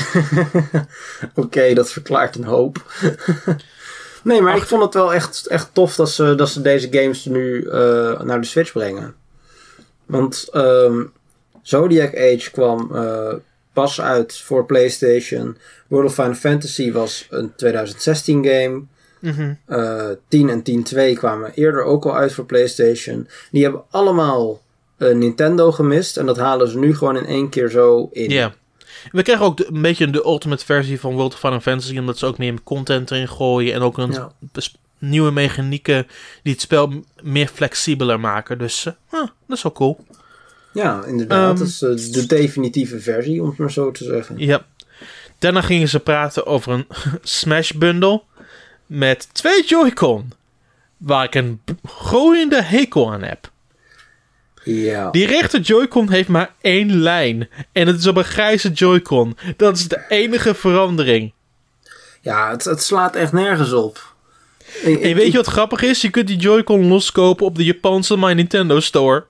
Oké, 1.36 1.74
dat 1.74 1.92
verklaart 1.92 2.36
een 2.36 2.44
hoop. 2.44 2.84
nee, 4.24 4.42
maar 4.42 4.58
ik 4.58 4.64
vond 4.64 4.84
het 4.84 4.94
wel 4.94 5.14
echt, 5.14 5.48
echt 5.48 5.70
tof 5.74 5.96
dat 5.96 6.10
ze, 6.12 6.36
dat 6.36 6.50
ze 6.50 6.62
deze 6.62 6.88
games 6.92 7.26
nu 7.26 7.64
eh, 7.70 8.22
naar 8.22 8.42
de 8.42 8.48
Switch 8.48 8.72
brengen. 8.72 9.16
Want 10.10 10.48
ehm, 10.52 11.04
Zodiac 11.62 12.16
Age 12.18 12.52
kwam 12.52 12.96
eh, 12.96 13.34
pas 13.74 14.02
uit 14.02 14.38
voor 14.38 14.66
PlayStation. 14.66 15.58
World 15.88 16.08
of 16.10 16.14
Final 16.14 16.34
Fantasy 16.34 16.92
was 16.92 17.28
een 17.30 17.56
2016 17.56 18.46
game. 18.46 18.82
Mhm. 19.20 19.54
Eh 19.66 20.10
10 20.28 20.50
en 20.50 20.64
10.2 20.64 21.14
kwamen 21.18 21.52
eerder 21.54 21.84
ook 21.84 22.06
al 22.06 22.16
uit 22.16 22.34
voor 22.34 22.46
PlayStation. 22.46 23.28
Die 23.52 23.64
hebben 23.64 23.84
allemaal 23.90 24.62
eh, 24.98 25.16
Nintendo 25.16 25.72
gemist. 25.72 26.18
En 26.18 26.26
dat 26.26 26.38
halen 26.38 26.68
ze 26.70 26.78
nu 26.78 26.96
gewoon 26.96 27.18
in 27.18 27.26
één 27.26 27.50
keer 27.50 27.70
zo 27.70 28.10
in. 28.12 28.30
Ja. 28.30 28.54
We 29.12 29.22
krijgen 29.22 29.46
ook 29.46 29.58
de- 29.58 29.68
een 29.74 29.82
beetje 29.82 30.10
de 30.10 30.24
ultimate 30.26 30.66
versie 30.66 31.00
van 31.00 31.14
World 31.14 31.34
of 31.34 31.40
Final 31.40 31.60
Fantasy, 31.60 31.98
omdat 31.98 32.18
ze 32.18 32.26
ook 32.26 32.38
meer 32.38 32.54
content 32.64 33.12
erin 33.12 33.28
gooien 33.28 33.74
en 33.74 33.82
ook 33.82 33.98
een 33.98 34.12
Ja. 34.12 34.32
Nieuwe 35.00 35.32
mechanieken 35.32 36.08
die 36.44 36.54
het 36.54 36.62
spel 36.62 37.04
meer 37.22 37.48
flexibeler 37.48 38.20
maken. 38.20 38.58
Dus 38.58 38.86
eh, 38.86 38.94
dat 39.48 39.58
is 39.58 39.64
wel 39.64 39.72
cool. 39.72 40.06
Ja, 40.74 41.04
inderdaad. 41.06 41.50
Ehm, 41.50 41.58
dat 41.58 41.68
is 41.68 41.82
eh, 41.82 42.14
de 42.14 42.26
definitieve 42.26 43.00
versie, 43.00 43.42
om 43.42 43.48
het 43.50 43.58
maar 43.58 43.72
zo 43.72 43.92
te 43.92 44.04
zeggen. 44.04 44.38
Ja. 44.38 44.66
Daarna 45.38 45.62
gingen 45.62 45.88
ze 45.88 46.00
praten 46.00 46.46
over 46.46 46.72
een 46.72 46.88
Smash 47.24 47.72
bundle 47.72 48.22
met 48.86 49.30
twee 49.32 49.66
Joy-Con, 49.66 50.32
waar 50.98 51.24
ik 51.24 51.36
een 51.36 51.62
gooiende 51.84 52.62
hekel 52.62 53.12
aan 53.12 53.24
heb. 53.24 53.52
Ja. 54.64 55.12
Die 55.12 55.26
rechter 55.26 55.60
Joy-Con 55.60 56.10
heeft 56.10 56.28
maar 56.28 56.54
één 56.62 56.96
lijn 56.96 57.50
en 57.72 57.88
het 57.88 58.00
is 58.00 58.08
op 58.08 58.18
een 58.18 58.24
grijze 58.24 58.72
Joy-Con. 58.72 59.38
Dat 59.58 59.78
is 59.78 59.88
de 59.88 60.06
enige 60.10 60.56
verandering. 60.56 61.34
Ja, 62.22 62.52
het, 62.52 62.64
het 62.64 62.84
slaat 62.84 63.16
echt 63.16 63.32
nergens 63.32 63.72
op. 63.72 64.09
Ik- 64.84 65.02
En 65.02 65.10
ik- 65.10 65.16
weet 65.16 65.32
je 65.32 65.38
wat 65.38 65.48
grappig 65.48 65.82
is? 65.82 66.02
Je 66.02 66.10
kunt 66.10 66.28
die 66.28 66.38
Joy-Con 66.38 66.88
loskopen 66.88 67.46
op 67.46 67.56
de 67.56 67.64
Japanse 67.64 68.18
My 68.18 68.32
Nintendo 68.34 68.80
Store. 68.80 69.24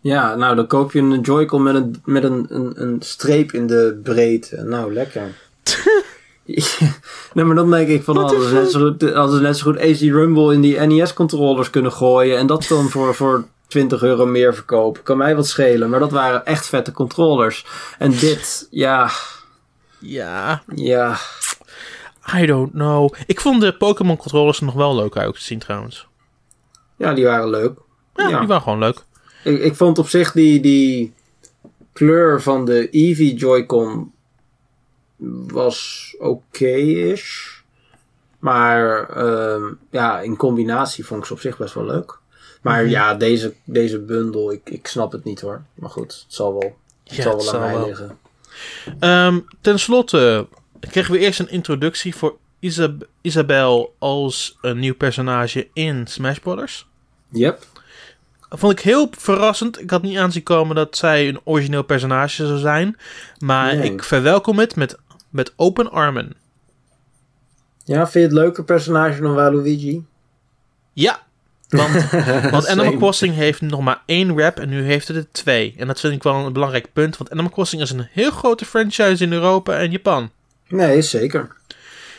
Ja, 0.00 0.34
nou 0.34 0.56
dan 0.56 0.66
koop 0.66 0.92
je 0.92 0.98
een 1.00 1.20
Joy-Con 1.20 1.62
met, 1.62 1.74
een, 1.74 2.02
met 2.04 2.24
een, 2.24 2.46
een, 2.48 2.72
een 2.82 2.96
streep 3.00 3.52
in 3.52 3.66
de 3.66 4.00
breedte. 4.02 4.56
Nou, 4.62 4.92
lekker. 4.92 5.22
nee, 7.34 7.44
maar 7.44 7.54
dan 7.54 7.70
denk 7.70 7.88
ik 7.88 8.02
van, 8.02 8.16
als 8.18 8.32
ze 8.48 8.54
net 8.54 8.70
zo 8.70 8.80
goed, 8.80 9.14
als 9.14 9.40
net 9.40 9.56
zo 9.56 9.64
goed 9.70 9.78
AC 9.80 9.98
Rumble 10.00 10.54
in 10.54 10.60
die 10.60 10.78
NES-controllers 10.78 11.70
kunnen 11.70 11.92
gooien 11.92 12.38
en 12.38 12.46
dat 12.46 12.66
dan 12.68 12.88
voor, 12.90 13.14
voor 13.14 13.44
20 13.66 14.02
euro 14.02 14.26
meer 14.26 14.54
verkopen, 14.54 15.02
kan 15.02 15.16
mij 15.16 15.36
wat 15.36 15.46
schelen. 15.46 15.90
Maar 15.90 16.00
dat 16.00 16.10
waren 16.12 16.46
echt 16.46 16.66
vette 16.68 16.92
controllers. 16.92 17.66
En 17.98 18.10
dit, 18.10 18.66
ja, 18.70 19.10
Ja, 19.98 20.62
ja, 20.74 21.16
I 22.34 22.46
don't 22.46 22.72
know. 22.72 23.14
Ik 23.26 23.40
vond 23.40 23.60
de 23.60 23.72
Pokémon 23.76 24.16
controllers 24.16 24.58
er 24.58 24.64
nog 24.64 24.74
wel 24.74 24.94
leuk 24.96 25.16
uit 25.16 25.34
te 25.34 25.42
zien 25.42 25.58
trouwens. 25.58 26.06
ja, 26.96 27.14
die 27.14 27.24
waren 27.24 27.48
leuk. 27.50 27.78
Ja, 28.14 28.28
Ja. 28.28 28.38
die 28.38 28.48
waren 28.48 28.62
gewoon 28.62 28.78
leuk. 28.78 29.04
Ik, 29.44 29.60
ik 29.60 29.74
vond 29.74 29.98
op 29.98 30.08
zich 30.08 30.32
die, 30.32 30.60
die 30.60 31.12
kleur 31.92 32.42
van 32.42 32.64
de 32.64 32.88
Eevee 32.90 33.34
Joy-Con 33.34 34.12
was 35.46 36.14
oké-ish. 36.18 37.52
Maar 38.38 39.08
ehm, 39.10 39.62
ja, 39.90 40.20
in 40.20 40.36
combinatie 40.36 41.06
vond 41.06 41.20
ik 41.20 41.26
ze 41.26 41.32
op 41.32 41.40
zich 41.40 41.56
best 41.58 41.74
wel 41.74 41.84
leuk. 41.84 42.18
Maar 42.62 42.80
Mhm. 42.82 42.90
ja, 42.90 43.14
deze, 43.14 43.54
deze 43.64 43.98
bundel, 44.00 44.52
ik, 44.52 44.70
ik 44.70 44.86
snap 44.86 45.12
het 45.12 45.24
niet 45.24 45.40
hoor. 45.40 45.62
Maar 45.74 45.90
goed, 45.90 46.12
het 46.12 46.24
zal 46.34 46.52
wel, 46.58 46.76
het 47.04 47.14
Ja, 47.16 47.22
zal 47.22 47.36
het 47.36 47.50
wel 47.50 47.54
aan 47.54 47.60
zal 47.60 47.68
mij 47.68 47.78
wel. 47.78 47.86
liggen. 47.86 48.18
Ehm, 48.98 49.40
ten 49.60 49.78
slotte 49.78 50.46
kregen 50.90 51.12
we 51.12 51.18
eerst 51.18 51.40
een 51.40 51.50
introductie 51.50 52.14
voor 52.14 52.36
Isab 52.58 53.06
Isabel 53.20 53.94
als 53.98 54.58
een 54.60 54.78
nieuw 54.78 54.94
personage 54.94 55.68
in 55.72 56.06
Smash 56.06 56.38
Bros. 56.38 56.86
Yep. 57.30 57.66
Vond 58.48 58.72
ik 58.72 58.80
heel 58.80 59.08
verrassend. 59.18 59.80
Ik 59.80 59.90
had 59.90 60.02
niet 60.02 60.16
aanzien 60.18 60.42
komen 60.42 60.76
dat 60.76 60.96
zij 60.96 61.28
een 61.28 61.40
origineel 61.44 61.82
personage 61.82 62.46
zou 62.46 62.58
zijn. 62.58 62.96
Maar 63.38 63.76
Nee. 63.76 63.92
ik 63.92 64.04
verwelkom 64.04 64.58
het 64.58 64.76
met, 64.76 64.98
met 65.30 65.52
open 65.56 65.90
armen. 65.90 66.32
Ja, 67.84 68.00
vind 68.00 68.12
je 68.12 68.20
het 68.20 68.32
leuker 68.32 68.64
personage 68.64 69.20
dan 69.20 69.34
Waluigi? 69.34 70.04
Ja, 70.92 71.22
want, 71.68 72.10
want 72.50 72.66
Animal. 72.66 72.96
Crossing 72.96 73.34
heeft 73.34 73.60
nog 73.60 73.80
maar 73.80 74.02
één 74.06 74.38
rap 74.38 74.58
en 74.58 74.68
nu 74.68 74.82
heeft 74.82 75.08
het 75.08 75.16
er 75.16 75.26
twee. 75.32 75.74
En 75.78 75.86
dat 75.86 76.00
vind 76.00 76.14
ik 76.14 76.22
wel 76.22 76.34
een 76.46 76.52
belangrijk 76.52 76.92
punt, 76.92 77.16
want 77.16 77.30
Animal 77.30 77.50
Crossing 77.50 77.82
is 77.82 77.90
een 77.90 78.08
heel 78.10 78.30
grote 78.30 78.64
franchise 78.64 79.24
in 79.24 79.32
Europa 79.32 79.78
en 79.78 79.90
Japan. 79.90 80.30
Nee, 80.68 81.02
zeker. 81.02 81.48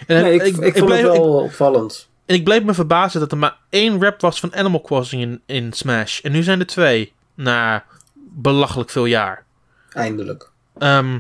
En 0.08 0.24
Nee, 0.24 0.34
ik, 0.34 0.42
ik, 0.58 0.74
vond 0.74 0.86
blijf, 0.86 1.04
het 1.06 1.14
ik- 1.14 1.20
wel 1.22 1.42
opvallend. 1.42 2.08
en 2.26 2.36
ik 2.36 2.44
bleef 2.44 2.64
me 2.64 2.74
verbazen 2.74 3.20
dat 3.20 3.32
er 3.32 3.38
maar 3.38 3.58
één 3.70 4.02
rap 4.02 4.22
was 4.22 4.40
van 4.40 4.56
Animal 4.56 4.82
Crossing 4.82 5.22
in, 5.22 5.42
in 5.46 5.74
Smash. 5.74 6.20
En 6.22 6.32
nu 6.32 6.44
zijn 6.44 6.60
er 6.60 6.66
twee, 6.66 7.14
na 7.36 7.84
belachelijk 8.30 8.90
veel 8.90 9.06
jaar. 9.06 9.44
Eindelijk. 9.90 10.50
Ehm 10.78 11.18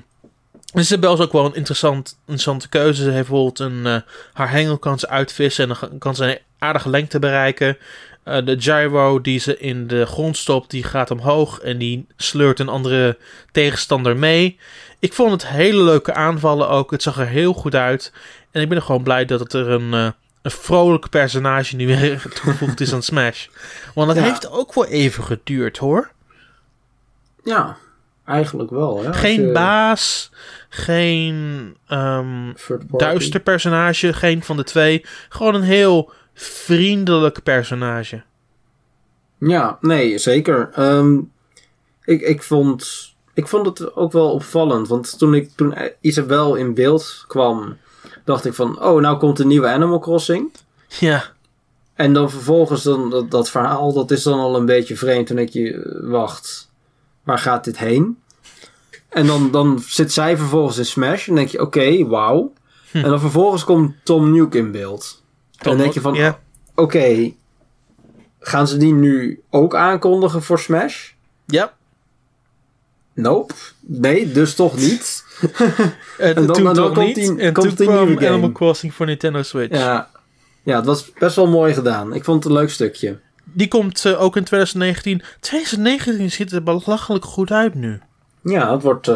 Isabel 0.73 1.13
is 1.13 1.19
ook 1.19 1.31
wel 1.31 1.45
een 1.45 1.55
interessant, 1.55 2.17
interessante 2.19 2.69
keuze. 2.69 3.03
Ze 3.03 3.09
heeft 3.09 3.27
bijvoorbeeld 3.29 3.59
een, 3.59 3.85
eh, 3.85 3.97
haar 4.33 4.51
hengel 4.51 4.77
kan 4.77 4.99
ze 4.99 5.07
uitvissen 5.09 5.69
en 5.69 5.77
dan 5.79 5.97
kan 5.97 6.15
ze 6.15 6.25
een 6.25 6.39
aardige 6.59 6.89
lengte 6.89 7.19
bereiken. 7.19 7.77
Eh, 8.23 8.45
de 8.45 8.55
gyro 8.61 9.21
die 9.21 9.39
ze 9.39 9.57
in 9.57 9.87
de 9.87 10.05
grond 10.05 10.37
stopt, 10.37 10.69
die 10.71 10.83
gaat 10.83 11.11
omhoog 11.11 11.59
en 11.59 11.77
die 11.77 12.05
sleurt 12.17 12.59
een 12.59 12.69
andere 12.69 13.17
tegenstander 13.51 14.17
mee. 14.17 14.59
Ik 14.99 15.13
vond 15.13 15.31
het 15.31 15.47
hele 15.47 15.83
leuke 15.83 16.13
aanvallen 16.13 16.69
ook. 16.69 16.91
Het 16.91 17.01
zag 17.03 17.19
er 17.19 17.27
heel 17.27 17.53
goed 17.53 17.75
uit. 17.75 18.13
En 18.51 18.61
ik 18.61 18.69
ben 18.69 18.77
er 18.77 18.83
gewoon 18.83 19.03
blij 19.03 19.25
dat 19.25 19.39
het 19.39 19.53
er 19.53 19.69
een, 19.69 19.93
eh, 19.93 20.09
een 20.41 20.51
vrolijk 20.51 21.09
personage 21.09 21.75
nu 21.75 21.85
weer 21.97 22.21
toegevoegd 22.21 22.79
is 22.81 22.93
aan 22.93 23.03
Smash. 23.03 23.47
Want 23.93 24.07
het 24.09 24.17
Ja. 24.17 24.23
heeft 24.23 24.49
ook 24.49 24.73
wel 24.73 24.85
even 24.85 25.23
geduurd 25.23 25.77
hoor. 25.77 26.11
Ja, 27.43 27.77
eigenlijk 28.25 28.69
wel. 28.69 29.03
Hè? 29.03 29.13
Geen 29.13 29.41
je- 29.45 29.51
baas, 29.51 30.31
geen 30.69 31.77
party. 31.87 32.85
duister 32.97 33.39
personage, 33.39 34.13
geen 34.13 34.43
van 34.43 34.57
de 34.57 34.63
twee. 34.63 35.05
Gewoon 35.29 35.55
een 35.55 35.61
heel 35.61 36.11
vriendelijk 36.33 37.43
personage. 37.43 38.23
Ja, 39.39 39.77
nee, 39.81 40.17
zeker. 40.17 40.69
Ehm, 40.73 41.17
ik, 42.03 42.21
ik, 42.21 42.43
vond, 42.43 43.14
ik 43.35 43.47
vond 43.47 43.65
het 43.65 43.95
ook 43.95 44.11
wel 44.11 44.31
opvallend. 44.31 44.87
Want 44.87 45.17
toen, 45.17 45.33
ik, 45.33 45.49
toen 45.55 45.75
Isabel 46.01 46.55
in 46.55 46.73
beeld 46.73 47.23
kwam, 47.27 47.77
dacht 48.23 48.45
ik 48.45 48.53
van... 48.53 48.83
Oh, 48.83 49.01
nou 49.01 49.17
komt 49.17 49.39
een 49.39 49.47
nieuwe 49.47 49.67
Animal 49.67 49.99
Crossing. 49.99 50.51
Ja, 50.87 51.23
En 51.93 52.13
dan 52.13 52.29
vervolgens 52.29 52.83
dan, 52.83 53.09
dat, 53.09 53.31
dat 53.31 53.49
verhaal, 53.49 53.93
dat 53.93 54.11
is 54.11 54.23
dan 54.23 54.39
al 54.39 54.55
een 54.55 54.65
beetje 54.65 54.97
vreemd. 54.97 55.29
En 55.29 55.35
denk 55.35 55.49
je, 55.49 55.73
eh, 55.73 56.09
wacht, 56.09 56.71
waar 57.23 57.39
gaat 57.39 57.63
dit 57.63 57.77
heen? 57.77 58.19
En 59.09 59.27
dan, 59.27 59.51
dan 59.51 59.79
zit 59.87 60.13
zij 60.13 60.37
vervolgens 60.37 60.77
in 60.77 60.85
Smash. 60.85 61.27
En 61.27 61.35
denk 61.35 61.49
je, 61.49 61.61
oké, 61.61 62.05
wauw. 62.07 62.53
Hm. 62.91 62.97
En 62.97 63.09
dan 63.09 63.19
vervolgens 63.19 63.63
komt 63.63 63.95
Tom 64.03 64.37
Nook 64.37 64.55
in 64.55 64.71
beeld. 64.71 65.23
En 65.57 65.69
dan 65.69 65.77
denk 65.77 65.93
je 65.93 66.01
van, 66.01 66.13
ja, 66.13 66.39
oké, 66.75 67.33
gaan 68.39 68.67
ze 68.67 68.77
die 68.77 68.93
nu 68.93 69.43
ook 69.49 69.75
aankondigen 69.75 70.43
voor 70.43 70.59
Smash? 70.59 71.11
ja. 71.45 71.74
Nope. 73.15 73.53
Nee, 73.79 74.31
dus 74.31 74.55
toch 74.55 74.75
niet. 74.77 75.23
En, 76.17 76.35
dan- 76.35 76.45
toen 76.55 76.63
dan 76.63 76.73
toch 76.73 76.91
komt 76.93 77.05
niet. 77.05 77.15
die- 77.15 77.37
en 77.39 77.53
komt 77.53 77.67
toen 77.67 77.75
die 77.75 77.85
kwam 77.87 78.07
game. 78.17 78.27
Animal 78.29 78.51
Crossing 78.51 78.93
voor 78.93 79.05
Nintendo 79.05 79.41
Switch. 79.41 79.77
Ja. 79.77 80.09
ja, 80.63 80.75
het 80.75 80.85
was 80.85 81.11
best 81.19 81.35
wel 81.35 81.47
mooi 81.47 81.73
gedaan. 81.73 82.13
Ik 82.13 82.23
vond 82.23 82.43
het 82.43 82.53
een 82.53 82.59
leuk 82.59 82.69
stukje. 82.69 83.19
Die 83.43 83.67
komt 83.67 84.05
eh, 84.05 84.21
ook 84.21 84.35
in 84.35 84.43
2019. 84.43 85.21
2019 85.39 86.31
ziet 86.31 86.51
er 86.51 86.63
belachelijk 86.63 87.25
goed 87.25 87.51
uit 87.51 87.73
nu. 87.73 87.99
Ja, 88.43 88.71
het 88.73 88.81
wordt... 88.81 89.07
eh, 89.07 89.15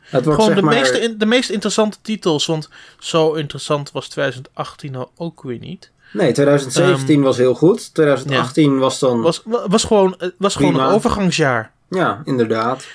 het 0.00 0.24
wordt 0.24 0.40
Gewoon 0.40 0.46
zeg 0.46 0.54
de, 0.54 0.62
maar... 0.62 0.74
meeste, 0.74 1.16
de 1.16 1.26
meest 1.26 1.50
interessante 1.50 1.98
titels. 2.02 2.46
Want 2.46 2.68
zo 2.98 3.32
interessant 3.32 3.92
was 3.92 4.08
2018 4.08 4.96
al 4.96 5.10
ook 5.16 5.42
weer 5.42 5.58
niet. 5.58 5.90
Nee, 6.12 6.32
2017 6.32 7.22
was 7.22 7.36
heel 7.36 7.54
goed. 7.54 7.94
2018 7.94 8.78
was 8.78 8.98
dan... 8.98 9.12
Ehm, 9.12 9.20
Was, 9.22 9.42
wa- 9.44 9.68
was 9.68 9.84
gewoon, 9.84 10.14
het 10.18 10.34
was 10.38 10.54
gewoon 10.56 10.74
een 10.80 10.86
overgangsjaar. 10.86 11.72
Ja, 11.90 12.22
inderdaad. 12.24 12.86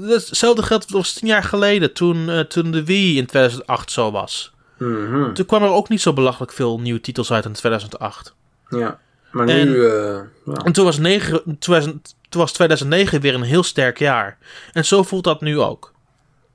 Hetzelfde 0.00 0.62
geldt 0.62 0.94
als 0.94 1.12
tien 1.12 1.28
jaar 1.28 1.42
geleden, 1.44 1.92
toen, 1.92 2.28
eh, 2.28 2.40
toen 2.40 2.70
de 2.70 2.84
Wii 2.84 3.16
in 3.16 3.26
2008 3.26 3.90
zo 3.90 4.10
was. 4.10 4.52
Mhm. 4.78 5.32
Toen 5.32 5.46
kwam 5.46 5.62
er 5.62 5.68
ook 5.70 5.88
niet 5.88 6.00
zo 6.00 6.12
belachelijk 6.12 6.52
veel 6.52 6.80
nieuwe 6.80 7.00
titels 7.00 7.32
uit 7.32 7.44
in 7.44 7.52
2008. 7.52 8.34
Ja. 8.68 8.98
Maar 9.30 9.48
En- 9.48 9.68
nu... 9.68 9.86
eh, 9.86 10.18
ja. 10.46 10.52
En 10.64 10.72
toen 10.72 10.84
was, 10.84 10.98
9, 10.98 11.42
2000, 11.58 12.14
toen 12.28 12.40
was 12.40 12.52
2009 12.52 13.20
weer 13.20 13.34
een 13.34 13.42
heel 13.42 13.62
sterk 13.62 13.98
jaar. 13.98 14.38
En 14.72 14.84
zo 14.84 15.02
voelt 15.02 15.24
dat 15.24 15.40
nu 15.40 15.58
ook. 15.60 15.92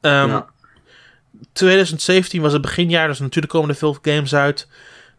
Ehm, 0.01 0.27
ja. 0.29 0.45
2017 1.53 2.41
was 2.41 2.53
het 2.53 2.61
beginjaar, 2.61 3.07
dus 3.07 3.19
natuurlijk 3.19 3.53
komen 3.53 3.69
er 3.69 3.75
veel 3.75 3.97
games 4.01 4.35
uit. 4.35 4.67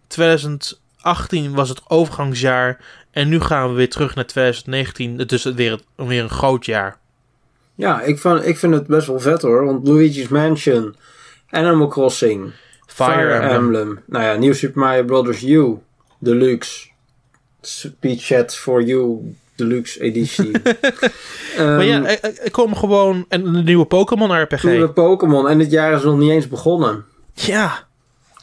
2018 0.08 1.54
was 1.54 1.68
het 1.68 1.80
overgangsjaar. 1.90 2.80
En 3.16 3.28
nu 3.28 3.40
gaan 3.40 3.68
we 3.68 3.74
weer 3.74 3.88
terug 3.90 4.14
naar 4.14 4.26
2019. 4.26 5.16
Dus 5.16 5.44
het 5.44 5.54
weer, 5.54 5.80
weer 5.96 6.22
een 6.22 6.28
groot 6.30 6.66
jaar. 6.66 6.98
Ja, 7.74 8.00
ik, 8.02 8.18
van, 8.18 8.42
ik 8.42 8.58
vind 8.58 8.74
het 8.74 8.86
best 8.86 9.06
wel 9.06 9.20
vet 9.20 9.42
hoor. 9.42 9.64
Want 9.64 9.88
Luigi's 9.88 10.28
Mansion, 10.28 10.96
Animal 11.50 11.86
Crossing, 11.88 12.52
Fire, 12.86 13.32
Emblem. 13.32 14.00
Nou 14.06 14.24
ja, 14.24 14.34
New 14.34 14.54
Super 14.54 14.80
Mario 14.80 15.04
Bros. 15.04 15.42
U, 15.42 15.78
Deluxe, 16.18 16.88
Speed 17.60 18.22
Chat 18.24 18.56
for 18.56 18.82
You, 18.82 19.34
Deluxe 19.54 20.00
editie. 20.00 20.50
Ehm, 21.56 21.74
Maar 21.76 21.84
ja, 21.84 22.04
er 22.20 22.50
komen 22.50 22.76
gewoon... 22.76 23.24
En 23.28 23.42
de 23.52 23.62
nieuwe 23.62 23.84
Pokémon 23.86 24.42
RPG. 24.42 24.62
nieuwe 24.62 24.88
Pokémon. 24.88 25.48
En 25.48 25.58
dit 25.58 25.70
jaar 25.70 25.92
is 25.92 26.02
nog 26.02 26.18
niet 26.18 26.30
eens 26.30 26.48
begonnen. 26.48 27.04
Ja, 27.34 27.84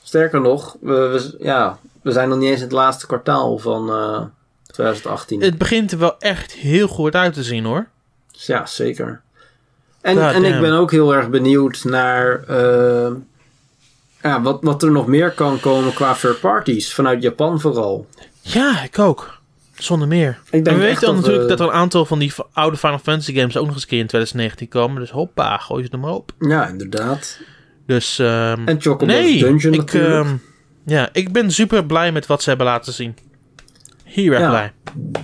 Sterker 0.04 0.42
nog, 0.42 0.78
we, 0.82 0.94
we- 0.94 1.36
ja, 1.40 1.80
we 2.02 2.12
zijn 2.12 2.30
nog 2.30 2.38
niet 2.38 2.50
eens 2.50 2.58
in 2.58 2.64
het 2.64 2.72
laatste 2.72 3.08
kwartaal 3.08 3.58
van 3.58 3.90
eh, 3.90 4.22
2018. 4.74 5.42
het 5.42 5.58
begint 5.58 5.92
er 5.92 5.98
wel 5.98 6.16
echt 6.20 6.52
heel 6.52 6.88
goed 6.88 7.16
uit 7.16 7.34
te 7.34 7.44
zien 7.44 7.66
hoor. 7.66 7.88
Ja, 8.32 8.66
zeker. 8.66 9.22
En, 10.02 10.16
God 10.18 10.34
en 10.34 10.44
ik 10.44 10.60
ben 10.60 10.72
ook 10.74 10.92
heel 10.92 11.16
erg 11.16 11.30
benieuwd 11.30 11.84
naar 11.84 12.44
eh, 12.48 13.12
ja, 14.22 14.42
wat, 14.42 14.58
wat 14.62 14.84
er 14.84 14.92
nog 14.92 15.08
meer 15.08 15.32
kan 15.32 15.60
komen 15.60 15.94
qua 15.94 16.14
third 16.14 16.40
parties. 16.40 16.94
Vanuit 16.94 17.22
Japan 17.22 17.60
vooral. 17.60 18.08
Ja, 18.42 18.84
ik 18.84 19.00
ook. 19.00 19.42
Zonder 19.76 20.08
meer. 20.08 20.40
Ik 20.50 20.66
denk 20.66 20.78
we 20.78 20.84
weten 20.84 21.02
dan 21.02 21.16
natuurlijk 21.16 21.44
we- 21.44 21.50
dat 21.50 21.60
er 21.60 21.66
een 21.66 21.72
aantal 21.72 22.06
van 22.06 22.20
die 22.20 22.34
oude 22.54 22.78
Final 22.78 23.00
Fantasy 23.00 23.34
games 23.34 23.58
ook 23.58 23.66
nog 23.66 23.74
eens 23.74 23.84
een 23.84 23.90
keer 23.90 24.00
in 24.00 24.08
2019 24.08 24.68
komen. 24.68 25.02
Dus 25.02 25.10
hoppa, 25.12 25.58
gooi 25.58 25.84
ze 25.84 25.90
er 25.92 26.00
maar 26.00 26.12
op. 26.14 26.32
Ja, 26.40 26.68
inderdaad. 26.68 27.40
Dus 27.86 28.20
ehm, 28.20 28.68
En 28.68 28.82
Chocobo's 28.82 29.08
nee, 29.16 29.40
Dungeon 29.40 29.74
ik, 29.74 29.80
natuurlijk. 29.80 30.26
ehm, 30.26 30.36
ja, 30.86 31.10
ik 31.12 31.32
ben 31.32 31.52
super 31.52 31.86
blij 31.86 32.12
met 32.12 32.26
wat 32.26 32.42
ze 32.44 32.50
hebben 32.50 32.68
laten 32.68 32.94
zien. 32.94 33.16
Heel 34.14 34.32
erg 34.32 34.40
Ja, 34.42 34.50
blij. 34.50 34.72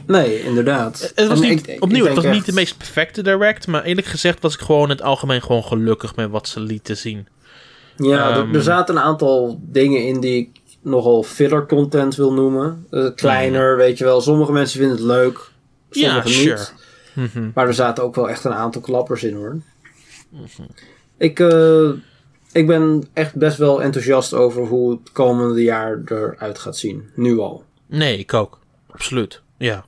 nee, 0.08 0.42
inderdaad. 0.44 1.12
Het 1.16 1.28
was 1.28 1.42
En 1.42 1.50
niet, 1.50 1.60
ik- 1.68 1.76
ik 1.76 1.84
opnieuw, 1.84 2.06
het 2.06 2.16
was 2.16 2.26
niet 2.26 2.46
de 2.46 2.54
meest 2.54 2.78
perfecte 2.78 3.22
direct, 3.24 3.68
maar 3.68 3.84
eerlijk 3.84 4.08
gezegd 4.08 4.42
was 4.42 4.54
ik 4.54 4.60
gewoon 4.60 4.84
in 4.84 4.90
het 4.90 5.02
algemeen 5.02 5.42
gewoon 5.42 5.64
gelukkig 5.64 6.16
met 6.16 6.30
wat 6.30 6.48
ze 6.48 6.60
lieten 6.60 6.98
zien. 6.98 7.28
Ja, 7.98 8.30
er- 8.30 8.38
Ehm, 8.44 8.56
er 8.56 8.62
zaten 8.64 8.96
een 8.96 9.02
aantal 9.02 9.60
dingen 9.64 10.06
in 10.08 10.20
die 10.20 10.38
ik 10.38 10.50
nogal 10.82 11.24
filler 11.24 11.66
content 11.66 12.16
wil 12.16 12.34
noemen. 12.34 12.86
Eh, 12.90 13.08
kleiner, 13.16 13.78
weet 13.78 13.98
je 13.98 14.04
wel. 14.04 14.22
Sommige 14.22 14.52
mensen 14.52 14.80
vinden 14.80 14.98
het 14.98 15.06
leuk. 15.06 15.50
Ja, 15.92 16.08
Sommige 16.10 16.28
sure. 16.30 16.58
niet. 16.58 16.74
Mhm. 17.34 17.50
Maar 17.54 17.68
er 17.68 17.74
zaten 17.74 18.04
ook 18.04 18.16
wel 18.16 18.30
echt 18.30 18.44
een 18.44 18.54
aantal 18.54 18.82
klappers 18.82 19.24
in 19.24 19.36
hoor. 19.36 19.58
Mhm. 20.30 20.70
Ik, 21.18 21.40
eh, 21.40 21.90
ik 22.52 22.68
ben 22.68 23.04
echt 23.14 23.36
best 23.36 23.58
wel 23.58 23.82
enthousiast 23.82 24.34
over 24.34 24.66
hoe 24.66 24.92
het 24.92 25.12
komende 25.12 25.62
jaar 25.64 26.02
eruit 26.06 26.60
gaat 26.60 26.78
zien. 26.78 27.10
Nu 27.16 27.38
al. 27.40 27.64
Nee, 27.88 28.18
ik 28.18 28.34
ook. 28.34 28.60
Absoluut. 28.92 29.42
Ja. 29.58 29.84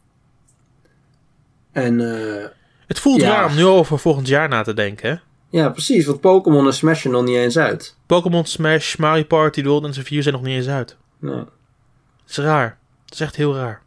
En 1.72 2.00
eh, 2.40 2.46
Het 2.88 3.00
voelt 3.00 3.22
Ja. 3.22 3.30
raar 3.30 3.46
om 3.50 3.56
nu 3.56 3.66
over 3.66 4.00
volgend 4.00 4.28
jaar 4.28 4.50
na 4.50 4.62
te 4.62 4.74
denken, 4.74 5.10
hè? 5.10 5.16
ja, 5.60 5.70
precies. 5.70 6.06
Want 6.06 6.22
Pokémon 6.22 6.66
en 6.66 6.74
Smash 6.74 7.02
zijn 7.02 7.14
nog 7.14 7.24
niet 7.24 7.36
eens 7.36 7.58
uit. 7.58 7.96
Pokémon 8.06 8.46
Smash, 8.46 8.96
Mario 8.96 9.24
Party, 9.24 9.64
World 9.64 9.84
and 9.84 9.98
View 9.98 10.22
zijn 10.22 10.34
nog 10.34 10.44
niet 10.44 10.56
eens 10.56 10.68
uit. 10.68 10.98
Nee. 11.20 11.36
Het 11.36 12.30
is 12.30 12.38
raar. 12.38 12.78
Het 13.06 13.14
is 13.14 13.20
echt 13.20 13.36
heel 13.36 13.56
raar. 13.56 13.82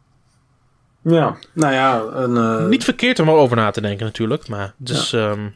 Ja, 1.01 1.37
nou 1.53 1.73
ja. 1.73 2.01
Een, 2.01 2.37
eh, 2.37 2.67
Niet 2.67 2.83
verkeerd 2.83 3.19
om 3.19 3.27
erover 3.27 3.55
na 3.55 3.71
te 3.71 3.81
denken 3.81 4.05
natuurlijk, 4.05 4.47
maar 4.47 4.73
dus, 4.77 5.13
ehm, 5.13 5.49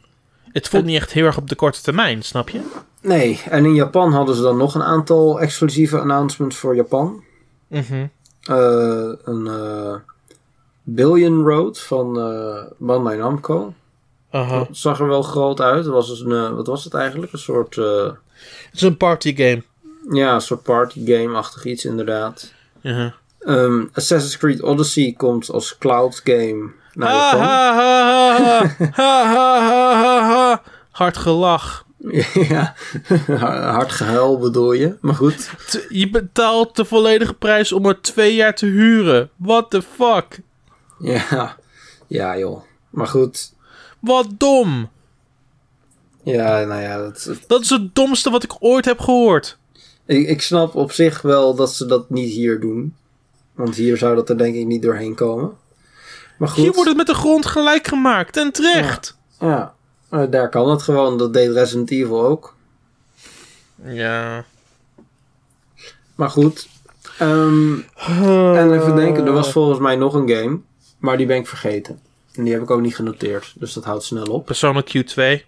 het 0.52 0.68
voelt 0.68 0.86
niet 0.86 0.96
echt 1.02 1.12
heel 1.14 1.26
erg 1.26 1.38
op 1.38 1.50
de 1.50 1.56
korte 1.56 1.82
termijn, 1.82 2.22
snap 2.24 2.50
je? 2.50 2.62
Nee, 3.02 3.42
en 3.50 3.66
in 3.66 3.74
Japan 3.74 4.14
hadden 4.14 4.36
ze 4.36 4.42
dan 4.42 4.58
nog 4.58 4.76
een 4.76 4.84
aantal 4.84 5.42
exclusieve 5.42 6.00
announcements 6.00 6.56
voor 6.58 6.76
Japan. 6.76 7.24
Mhm. 7.68 8.06
Een 8.44 9.48
eh, 9.48 9.96
Billion 10.84 11.44
Road 11.48 11.80
van 11.80 12.20
eh 12.20 12.64
Bandai 12.78 13.18
Namco. 13.18 13.74
Aha. 14.32 14.58
Dat 14.58 14.68
zag 14.72 15.00
er 15.00 15.08
wel 15.08 15.22
groot 15.22 15.62
uit. 15.62 15.86
Het 15.86 15.94
was 15.94 16.08
dus 16.08 16.20
een, 16.20 16.32
eh, 16.32 16.50
wat 16.56 16.68
was 16.68 16.84
het 16.84 16.94
eigenlijk? 16.94 17.32
Een 17.34 17.40
soort, 17.40 17.78
eh, 17.78 18.04
Het 18.04 18.74
is 18.74 18.82
een 18.82 18.98
party 18.98 19.36
game. 19.36 19.64
ja, 20.12 20.34
een 20.34 20.42
soort 20.42 20.64
party 20.64 21.06
game-achtig 21.06 21.66
iets 21.66 21.86
inderdaad. 21.86 22.54
Ehm, 23.40 23.84
Assassin's 23.94 24.38
Creed 24.38 24.62
Odyssey 24.62 25.14
komt 25.18 25.50
als 25.52 25.78
cloud 25.78 26.22
game 26.24 26.72
naar 26.94 27.12
Japan. 27.12 27.40
ha. 28.92 30.62
Hard 30.92 31.18
gelach. 31.18 31.86
ja, 32.50 32.76
hard 33.72 33.92
gehuil 33.92 34.38
bedoel 34.38 34.74
je. 34.74 34.98
Maar 35.02 35.16
goed. 35.16 35.52
Je 35.90 36.10
betaalt 36.10 36.76
de 36.76 36.86
volledige 36.86 37.34
prijs 37.34 37.72
om 37.72 37.86
er 37.86 38.02
twee 38.02 38.36
jaar 38.36 38.56
te 38.56 38.66
huren. 38.66 39.30
What 39.36 39.70
the 39.70 39.82
fuck? 39.82 40.40
Ja, 41.00 41.58
ja 42.08 42.38
joh. 42.38 42.62
Maar 42.90 43.08
goed. 43.08 43.54
Wat 44.00 44.28
dom. 44.38 44.90
Ja, 46.24 46.64
nou 46.64 46.82
ja, 46.82 46.98
dat, 46.98 47.32
Dat 47.48 47.62
is 47.62 47.70
het 47.70 47.96
domste 47.96 48.30
wat 48.30 48.44
ik 48.44 48.56
ooit 48.60 48.86
heb 48.86 49.00
gehoord. 49.00 49.58
ik, 50.06 50.28
ik 50.28 50.42
snap 50.42 50.76
op 50.76 50.92
zich 50.92 51.22
wel 51.22 51.56
dat 51.56 51.74
ze 51.74 51.86
dat 51.86 52.10
niet 52.10 52.34
hier 52.34 52.60
doen. 52.60 52.96
Want 53.54 53.76
hier 53.76 53.98
zou 53.98 54.16
dat 54.16 54.30
er 54.30 54.38
denk 54.38 54.56
ik 54.56 54.66
niet 54.66 54.82
doorheen 54.82 55.16
komen. 55.16 55.52
Maar 56.38 56.50
goed. 56.50 56.64
Hier 56.64 56.74
wordt 56.74 56.88
het 56.88 56.98
met 56.98 57.08
de 57.08 57.14
grond 57.14 57.46
gelijk 57.46 57.88
gemaakt. 57.88 58.38
En 58.38 58.52
terecht. 58.52 59.18
Ja, 59.40 59.74
eh, 60.10 60.24
daar 60.30 60.50
kan 60.50 60.70
het 60.70 60.82
gewoon. 60.82 61.18
Dat 61.18 61.34
deed 61.34 61.52
Resident 61.52 61.92
Evil 61.92 62.26
ook. 62.26 62.56
Ja. 63.84 64.46
Maar 66.16 66.30
goed. 66.30 66.68
Ehm, 67.18 67.74
en 68.56 68.74
even 68.74 68.96
denken, 68.96 69.26
er 69.26 69.34
was 69.34 69.52
volgens 69.52 69.80
mij 69.80 69.96
nog 69.96 70.14
een 70.14 70.30
game. 70.30 70.60
Maar 70.98 71.18
die 71.18 71.26
ben 71.26 71.38
ik 71.38 71.48
vergeten. 71.48 72.00
En 72.34 72.44
die 72.44 72.54
heb 72.54 72.62
ik 72.62 72.72
ook 72.72 72.82
niet 72.82 72.96
genoteerd. 72.96 73.54
Dus 73.56 73.74
dat 73.74 73.84
houdt 73.84 74.04
snel 74.04 74.26
op. 74.26 74.46
Persona 74.46 74.84
Q2. 74.84 75.48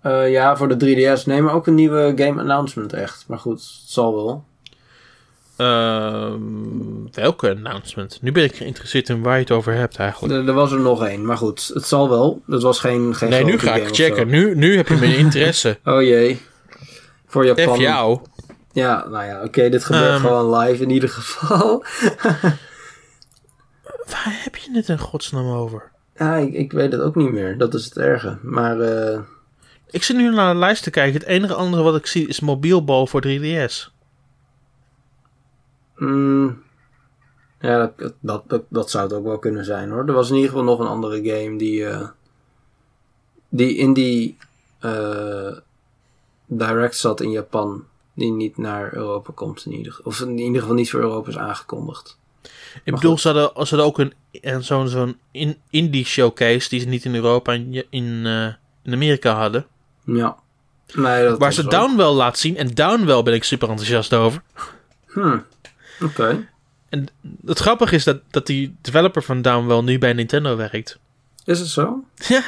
Eh, 0.00 0.30
ja, 0.30 0.56
voor 0.56 0.68
de 0.68 0.76
3DS. 0.76 1.26
Nee, 1.26 1.42
maar 1.42 1.54
ook 1.54 1.66
een 1.66 1.74
nieuwe 1.74 2.12
game 2.16 2.40
announcement 2.40 2.92
echt. 2.92 3.24
Maar 3.28 3.38
goed, 3.38 3.60
het 3.60 3.82
zal 3.90 4.14
wel. 4.14 4.44
Ehm, 5.60 6.40
welke 7.12 7.50
announcement? 7.50 8.18
Nu 8.22 8.32
ben 8.32 8.44
ik 8.44 8.56
geïnteresseerd 8.56 9.08
in 9.08 9.22
waar 9.22 9.34
je 9.34 9.40
het 9.40 9.50
over 9.50 9.72
hebt 9.74 9.96
eigenlijk. 9.96 10.34
Er, 10.34 10.48
er 10.48 10.54
was 10.54 10.72
er 10.72 10.80
nog 10.80 11.04
één. 11.04 11.24
Maar 11.26 11.36
goed, 11.36 11.70
het 11.74 11.86
zal 11.86 12.08
wel. 12.08 12.42
Het 12.46 12.62
was 12.62 12.80
geen, 12.80 13.14
geen 13.14 13.30
Nee, 13.30 13.44
nu 13.44 13.58
ga 13.58 13.74
ik 13.74 13.94
checken. 13.94 14.28
Nu, 14.28 14.54
nu 14.54 14.76
heb 14.76 14.88
je 14.88 14.96
mijn 14.96 15.16
interesse. 15.16 15.78
Oh 15.84 16.02
jee. 16.02 16.40
Voor 17.26 17.44
Japan. 17.46 17.76
F 17.76 17.78
jou. 17.80 18.20
Ja, 18.72 19.06
nou 19.08 19.24
ja, 19.24 19.42
oké. 19.42 19.68
dit 19.68 19.84
gebeurt 19.84 20.10
Ehm. 20.10 20.20
gewoon 20.20 20.58
live 20.58 20.82
in 20.82 20.90
ieder 20.90 21.08
geval. 21.08 21.84
Waar 24.10 24.40
heb 24.44 24.56
je 24.56 24.70
het 24.72 24.88
in 24.88 24.98
godsnaam 24.98 25.48
over? 25.52 25.90
ja, 26.16 26.34
ik, 26.36 26.52
ik 26.52 26.72
weet 26.72 26.92
het 26.92 27.00
ook 27.00 27.14
niet 27.14 27.32
meer. 27.32 27.58
Dat 27.58 27.74
is 27.74 27.84
het 27.84 27.96
erge. 27.98 28.38
Maar 28.42 28.80
eh, 28.80 29.18
Ik 29.90 30.02
zit 30.02 30.16
nu 30.16 30.30
naar 30.34 30.52
de 30.52 30.58
lijst 30.58 30.82
te 30.82 30.90
kijken. 30.90 31.20
Het 31.20 31.28
enige 31.28 31.54
andere 31.54 31.82
wat 31.82 31.96
ik 31.96 32.06
zie 32.06 32.28
is 32.28 32.40
mobielbal 32.40 33.06
voor 33.06 33.22
3DS. 33.26 33.98
Mm, 36.00 36.62
ja, 37.60 37.78
dat, 37.96 38.12
dat, 38.20 38.42
dat, 38.48 38.62
dat 38.68 38.90
zou 38.90 39.04
het 39.04 39.12
ook 39.12 39.24
wel 39.24 39.38
kunnen 39.38 39.64
zijn 39.64 39.90
hoor. 39.90 40.06
Er 40.06 40.12
was 40.12 40.28
in 40.28 40.34
ieder 40.34 40.50
geval 40.50 40.64
nog 40.64 40.78
een 40.78 40.86
andere 40.86 41.16
game 41.16 41.58
die, 41.58 41.86
eh, 41.86 42.08
die 43.48 43.76
in 43.76 43.92
die 43.92 44.36
eh, 44.80 45.56
direct 46.46 46.96
zat 46.96 47.20
in 47.20 47.30
Japan. 47.30 47.84
Die 48.14 48.32
niet 48.32 48.56
naar 48.56 48.94
Europa 48.94 49.32
komt 49.34 49.66
in 49.66 49.72
ieder 49.72 49.92
geval. 49.92 50.12
Of 50.12 50.20
in 50.20 50.38
ieder 50.38 50.60
geval 50.60 50.76
niet 50.76 50.90
voor 50.90 51.00
Europa 51.00 51.28
is 51.28 51.38
aangekondigd. 51.38 52.18
Ik 52.84 52.94
bedoel, 52.94 53.18
ze 53.18 53.28
hadden, 53.28 53.66
ze 53.66 53.74
hadden 53.76 53.84
ook 53.84 53.98
een, 53.98 54.12
een, 54.32 54.64
zo'n 54.64 54.88
zo'n 54.88 55.16
in, 55.30 55.56
indie 55.70 56.04
showcase 56.04 56.68
die 56.68 56.80
ze 56.80 56.86
niet 56.86 57.04
in 57.04 57.14
Europa 57.14 57.52
en 57.52 57.74
in, 57.74 57.84
in, 57.90 58.26
eh, 58.26 58.46
in 58.82 58.92
Amerika 58.92 59.34
hadden. 59.34 59.66
Ja. 60.04 60.36
Nee, 60.94 61.24
dat 61.24 61.38
Waar 61.38 61.52
ze 61.52 61.64
ook- 61.64 61.70
Downwell 61.70 62.12
laat 62.12 62.38
zien. 62.38 62.56
En 62.56 62.68
Downwell 62.74 63.22
ben 63.22 63.34
ik 63.34 63.44
super 63.44 63.68
enthousiast 63.68 64.14
over. 64.14 64.42
Hmm. 65.06 65.44
Oké. 66.02 66.48
En 66.88 67.06
het 67.46 67.58
grappige 67.58 67.94
is 67.94 68.04
dat, 68.04 68.20
dat 68.30 68.46
die 68.46 68.76
developer 68.80 69.22
van 69.22 69.42
Downwell 69.42 69.80
nu 69.80 69.98
bij 69.98 70.12
Nintendo 70.12 70.56
werkt. 70.56 70.98
Is 71.44 71.58
het 71.58 71.68
zo? 71.68 72.04
Ja. 72.28 72.42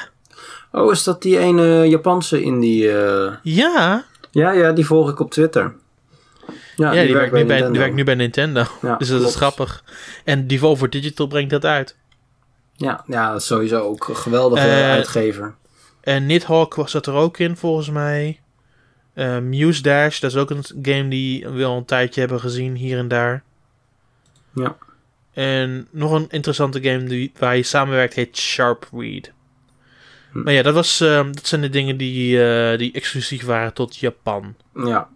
Oh, 0.73 0.93
is 0.93 1.03
dat 1.05 1.23
die 1.23 1.39
ene 1.39 1.89
Japanse 1.89 2.43
indie? 2.43 2.91
eh 2.93 3.33
Ja, 3.43 4.05
Ja, 4.31 4.51
ja, 4.53 4.73
die 4.73 4.87
volg 4.87 5.11
ik 5.11 5.21
op 5.21 5.31
Twitter. 5.31 5.75
ja, 6.77 6.91
die, 7.03 7.13
werkt 7.15 7.33
nu 7.33 7.39
bij, 7.39 7.41
die 7.41 7.45
Nintendo. 7.47 7.79
werkt 7.79 7.95
nu 7.95 8.05
bij 8.05 8.15
Nintendo. 8.15 8.65
Ja, 8.83 8.97
dus 8.99 9.09
dat 9.09 9.21
is 9.23 9.37
grappig. 9.37 9.85
En 10.25 10.47
Devolver 10.47 10.91
Digital 10.91 11.27
brengt 11.27 11.51
dat 11.51 11.65
uit. 11.65 11.97
Ja, 12.77 13.05
ja, 13.07 13.33
dat 13.33 13.41
is 13.41 13.47
sowieso 13.47 13.81
ook 13.81 14.09
een 14.09 14.17
geweldige 14.17 14.67
Eh, 14.67 14.91
uitgever. 14.91 15.55
En 16.01 16.27
Nidhogg 16.27 16.75
was 16.75 16.93
dat 16.93 17.07
er 17.07 17.15
ook 17.15 17.39
in, 17.39 17.57
volgens 17.57 17.91
mij. 17.91 18.41
Eh, 19.15 19.39
Muse 19.39 19.83
Dash, 19.83 20.21
dat 20.21 20.31
is 20.31 20.37
ook 20.37 20.51
een 20.51 20.65
game 20.83 21.09
die 21.09 21.49
we 21.49 21.65
al 21.65 21.77
een 21.77 21.85
tijdje 21.85 22.21
hebben 22.21 22.41
gezien 22.41 22.75
hier 22.77 22.99
en 22.99 23.09
daar. 23.09 23.43
Ja. 24.55 24.77
En 25.33 25.89
nog 25.91 26.13
een 26.13 26.27
interessante 26.29 26.83
game 26.83 27.05
die, 27.05 27.33
waar 27.39 27.57
je 27.57 27.63
samenwerkt 27.63 28.15
heet 28.15 28.37
Sharp 28.37 28.89
Read. 28.93 29.31
Hm. 30.33 30.43
Maar 30.43 30.53
ja, 30.53 30.63
dat, 30.63 30.75
was, 30.75 31.01
ehm, 31.01 31.33
dat 31.33 31.47
zijn 31.47 31.61
de 31.61 31.69
dingen 31.69 31.97
die, 31.97 32.45
eh, 32.45 32.79
die 32.79 32.93
exclusief 32.93 33.45
waren 33.45 33.75
tot 33.75 33.97
Japan. 33.97 34.55
Ja. 34.75 35.09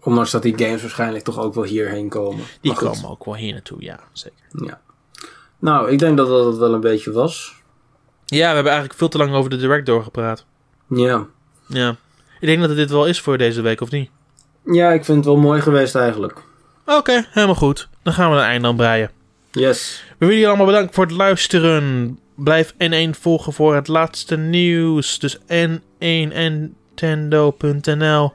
Ondanks 0.00 0.30
dat 0.30 0.42
die 0.42 0.58
games 0.58 0.80
waarschijnlijk 0.80 1.24
toch 1.24 1.38
ook 1.38 1.54
wel 1.54 1.64
hierheen 1.64 2.08
komen. 2.08 2.44
Die 2.60 2.74
komen 2.74 3.08
ook 3.08 3.24
wel 3.24 3.36
hier 3.36 3.52
naartoe, 3.52 3.82
ja, 3.82 4.00
zeker. 4.12 4.44
Ja. 4.50 4.80
Nou, 5.58 5.90
ik 5.90 5.98
denk 5.98 6.16
dat 6.16 6.28
dat 6.28 6.46
het 6.46 6.56
wel 6.56 6.74
een 6.74 6.80
beetje 6.80 7.12
was. 7.12 7.54
Ja, 8.24 8.48
we 8.48 8.54
hebben 8.54 8.72
eigenlijk 8.72 8.98
veel 8.98 9.08
te 9.08 9.18
lang 9.18 9.32
over 9.34 9.50
de 9.50 9.56
Direct 9.56 9.86
doorgepraat. 9.86 10.44
Ja. 10.88 11.26
Ja. 11.66 11.96
Ik 12.40 12.46
denk 12.46 12.60
dat 12.60 12.68
het 12.68 12.78
dit 12.78 12.90
wel 12.90 13.06
is 13.06 13.20
voor 13.20 13.38
deze 13.38 13.60
week, 13.60 13.80
of 13.80 13.90
niet? 13.90 14.10
Ja, 14.64 14.92
ik 14.92 15.04
vind 15.04 15.16
het 15.16 15.26
wel 15.26 15.36
mooi 15.36 15.60
geweest 15.60 15.94
eigenlijk. 15.94 16.42
Oké, 16.86 17.26
helemaal 17.30 17.54
goed. 17.54 17.88
Dan 18.02 18.12
gaan 18.12 18.30
we 18.30 18.36
een 18.36 18.42
eind 18.42 18.64
aan 18.64 18.76
breien. 18.76 19.10
Yes. 19.50 20.04
We 20.08 20.14
willen 20.18 20.34
jullie 20.34 20.48
allemaal 20.48 20.66
bedanken 20.66 20.94
voor 20.94 21.04
het 21.04 21.14
luisteren. 21.14 22.18
Blijf 22.36 22.72
N1 22.72 23.10
volgen 23.10 23.52
voor 23.52 23.74
het 23.74 23.88
laatste 23.88 24.36
nieuws. 24.36 25.18
Dus 25.18 25.38
n1nintendo.nl 25.38 28.32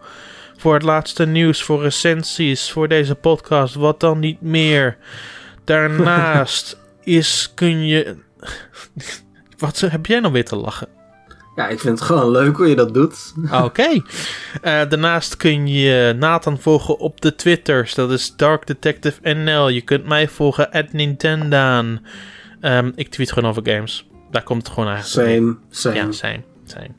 voor 0.58 0.74
het 0.74 0.84
laatste 0.84 1.26
nieuws, 1.26 1.64
voor 1.64 1.82
recensies, 1.82 2.72
voor 2.72 2.88
deze 2.88 3.16
podcast. 3.16 3.76
Wat 3.76 4.00
dan 4.00 4.20
niet 4.20 4.42
meer. 4.42 4.98
Daarnaast 5.64 6.80
is 7.04 7.52
kun 7.56 7.86
je... 7.86 8.16
Wat 9.58 9.80
heb 9.80 10.06
jij 10.06 10.20
nou 10.20 10.34
weer 10.34 10.46
te 10.46 10.56
lachen? 10.56 10.88
Ja, 11.56 11.68
ik 11.68 11.80
vind 11.80 12.00
het 12.00 12.08
gewoon 12.08 12.32
leuk 12.32 12.58
hoe 12.58 12.68
je 12.68 12.76
dat 12.76 12.94
doet. 12.94 13.34
Oké. 13.52 13.88
Eh, 14.62 14.90
daarnaast 14.90 15.38
kun 15.38 15.68
je 15.68 16.16
Nathan 16.20 16.60
volgen 16.60 16.98
op 16.98 17.22
de 17.22 17.36
Twitters. 17.36 17.94
Dat 17.94 18.12
is 18.12 18.36
Dark 18.36 18.68
Detective 18.68 19.34
NL. 19.34 19.68
Je 19.68 19.82
kunt 19.82 20.06
mij 20.06 20.28
volgen 20.28 20.72
at 20.72 20.94
Nintendaan. 20.94 22.06
Ehm, 22.62 22.92
ik 22.96 23.10
tweet 23.10 23.32
gewoon 23.32 23.50
over 23.50 23.62
games. 23.66 24.08
Daar 24.32 24.44
komt 24.44 24.66
het 24.66 24.74
gewoon 24.74 24.90
eigenlijk. 24.90 25.30
Same, 25.30 25.56
same. 25.70 25.96
Ja, 25.96 26.12
zijn. 26.12 26.44
zijn. 26.64 26.96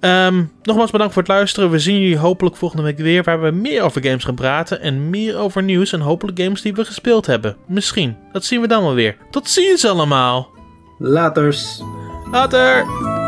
Ehm, 0.00 0.44
nogmaals 0.62 0.90
bedankt 0.90 1.12
voor 1.12 1.22
het 1.22 1.30
luisteren. 1.30 1.70
We 1.70 1.78
zien 1.78 2.00
jullie 2.00 2.18
hopelijk 2.18 2.56
volgende 2.56 2.84
week 2.84 2.98
weer. 2.98 3.22
Waar 3.22 3.42
we 3.42 3.50
meer 3.50 3.82
over 3.82 4.04
games 4.04 4.24
gaan 4.24 4.34
praten. 4.34 4.80
En 4.80 5.10
meer 5.10 5.36
over 5.36 5.62
nieuws. 5.62 5.92
En 5.92 6.00
hopelijk 6.00 6.40
games 6.40 6.62
die 6.62 6.74
we 6.74 6.84
gespeeld 6.84 7.26
hebben. 7.26 7.56
Misschien. 7.66 8.16
Dat 8.32 8.44
zien 8.44 8.60
we 8.60 8.66
dan 8.66 8.82
wel 8.82 8.94
weer. 8.94 9.16
Tot 9.30 9.48
ziens 9.48 9.86
allemaal. 9.86 10.50
Laters. 10.98 11.82
Later. 12.30 13.20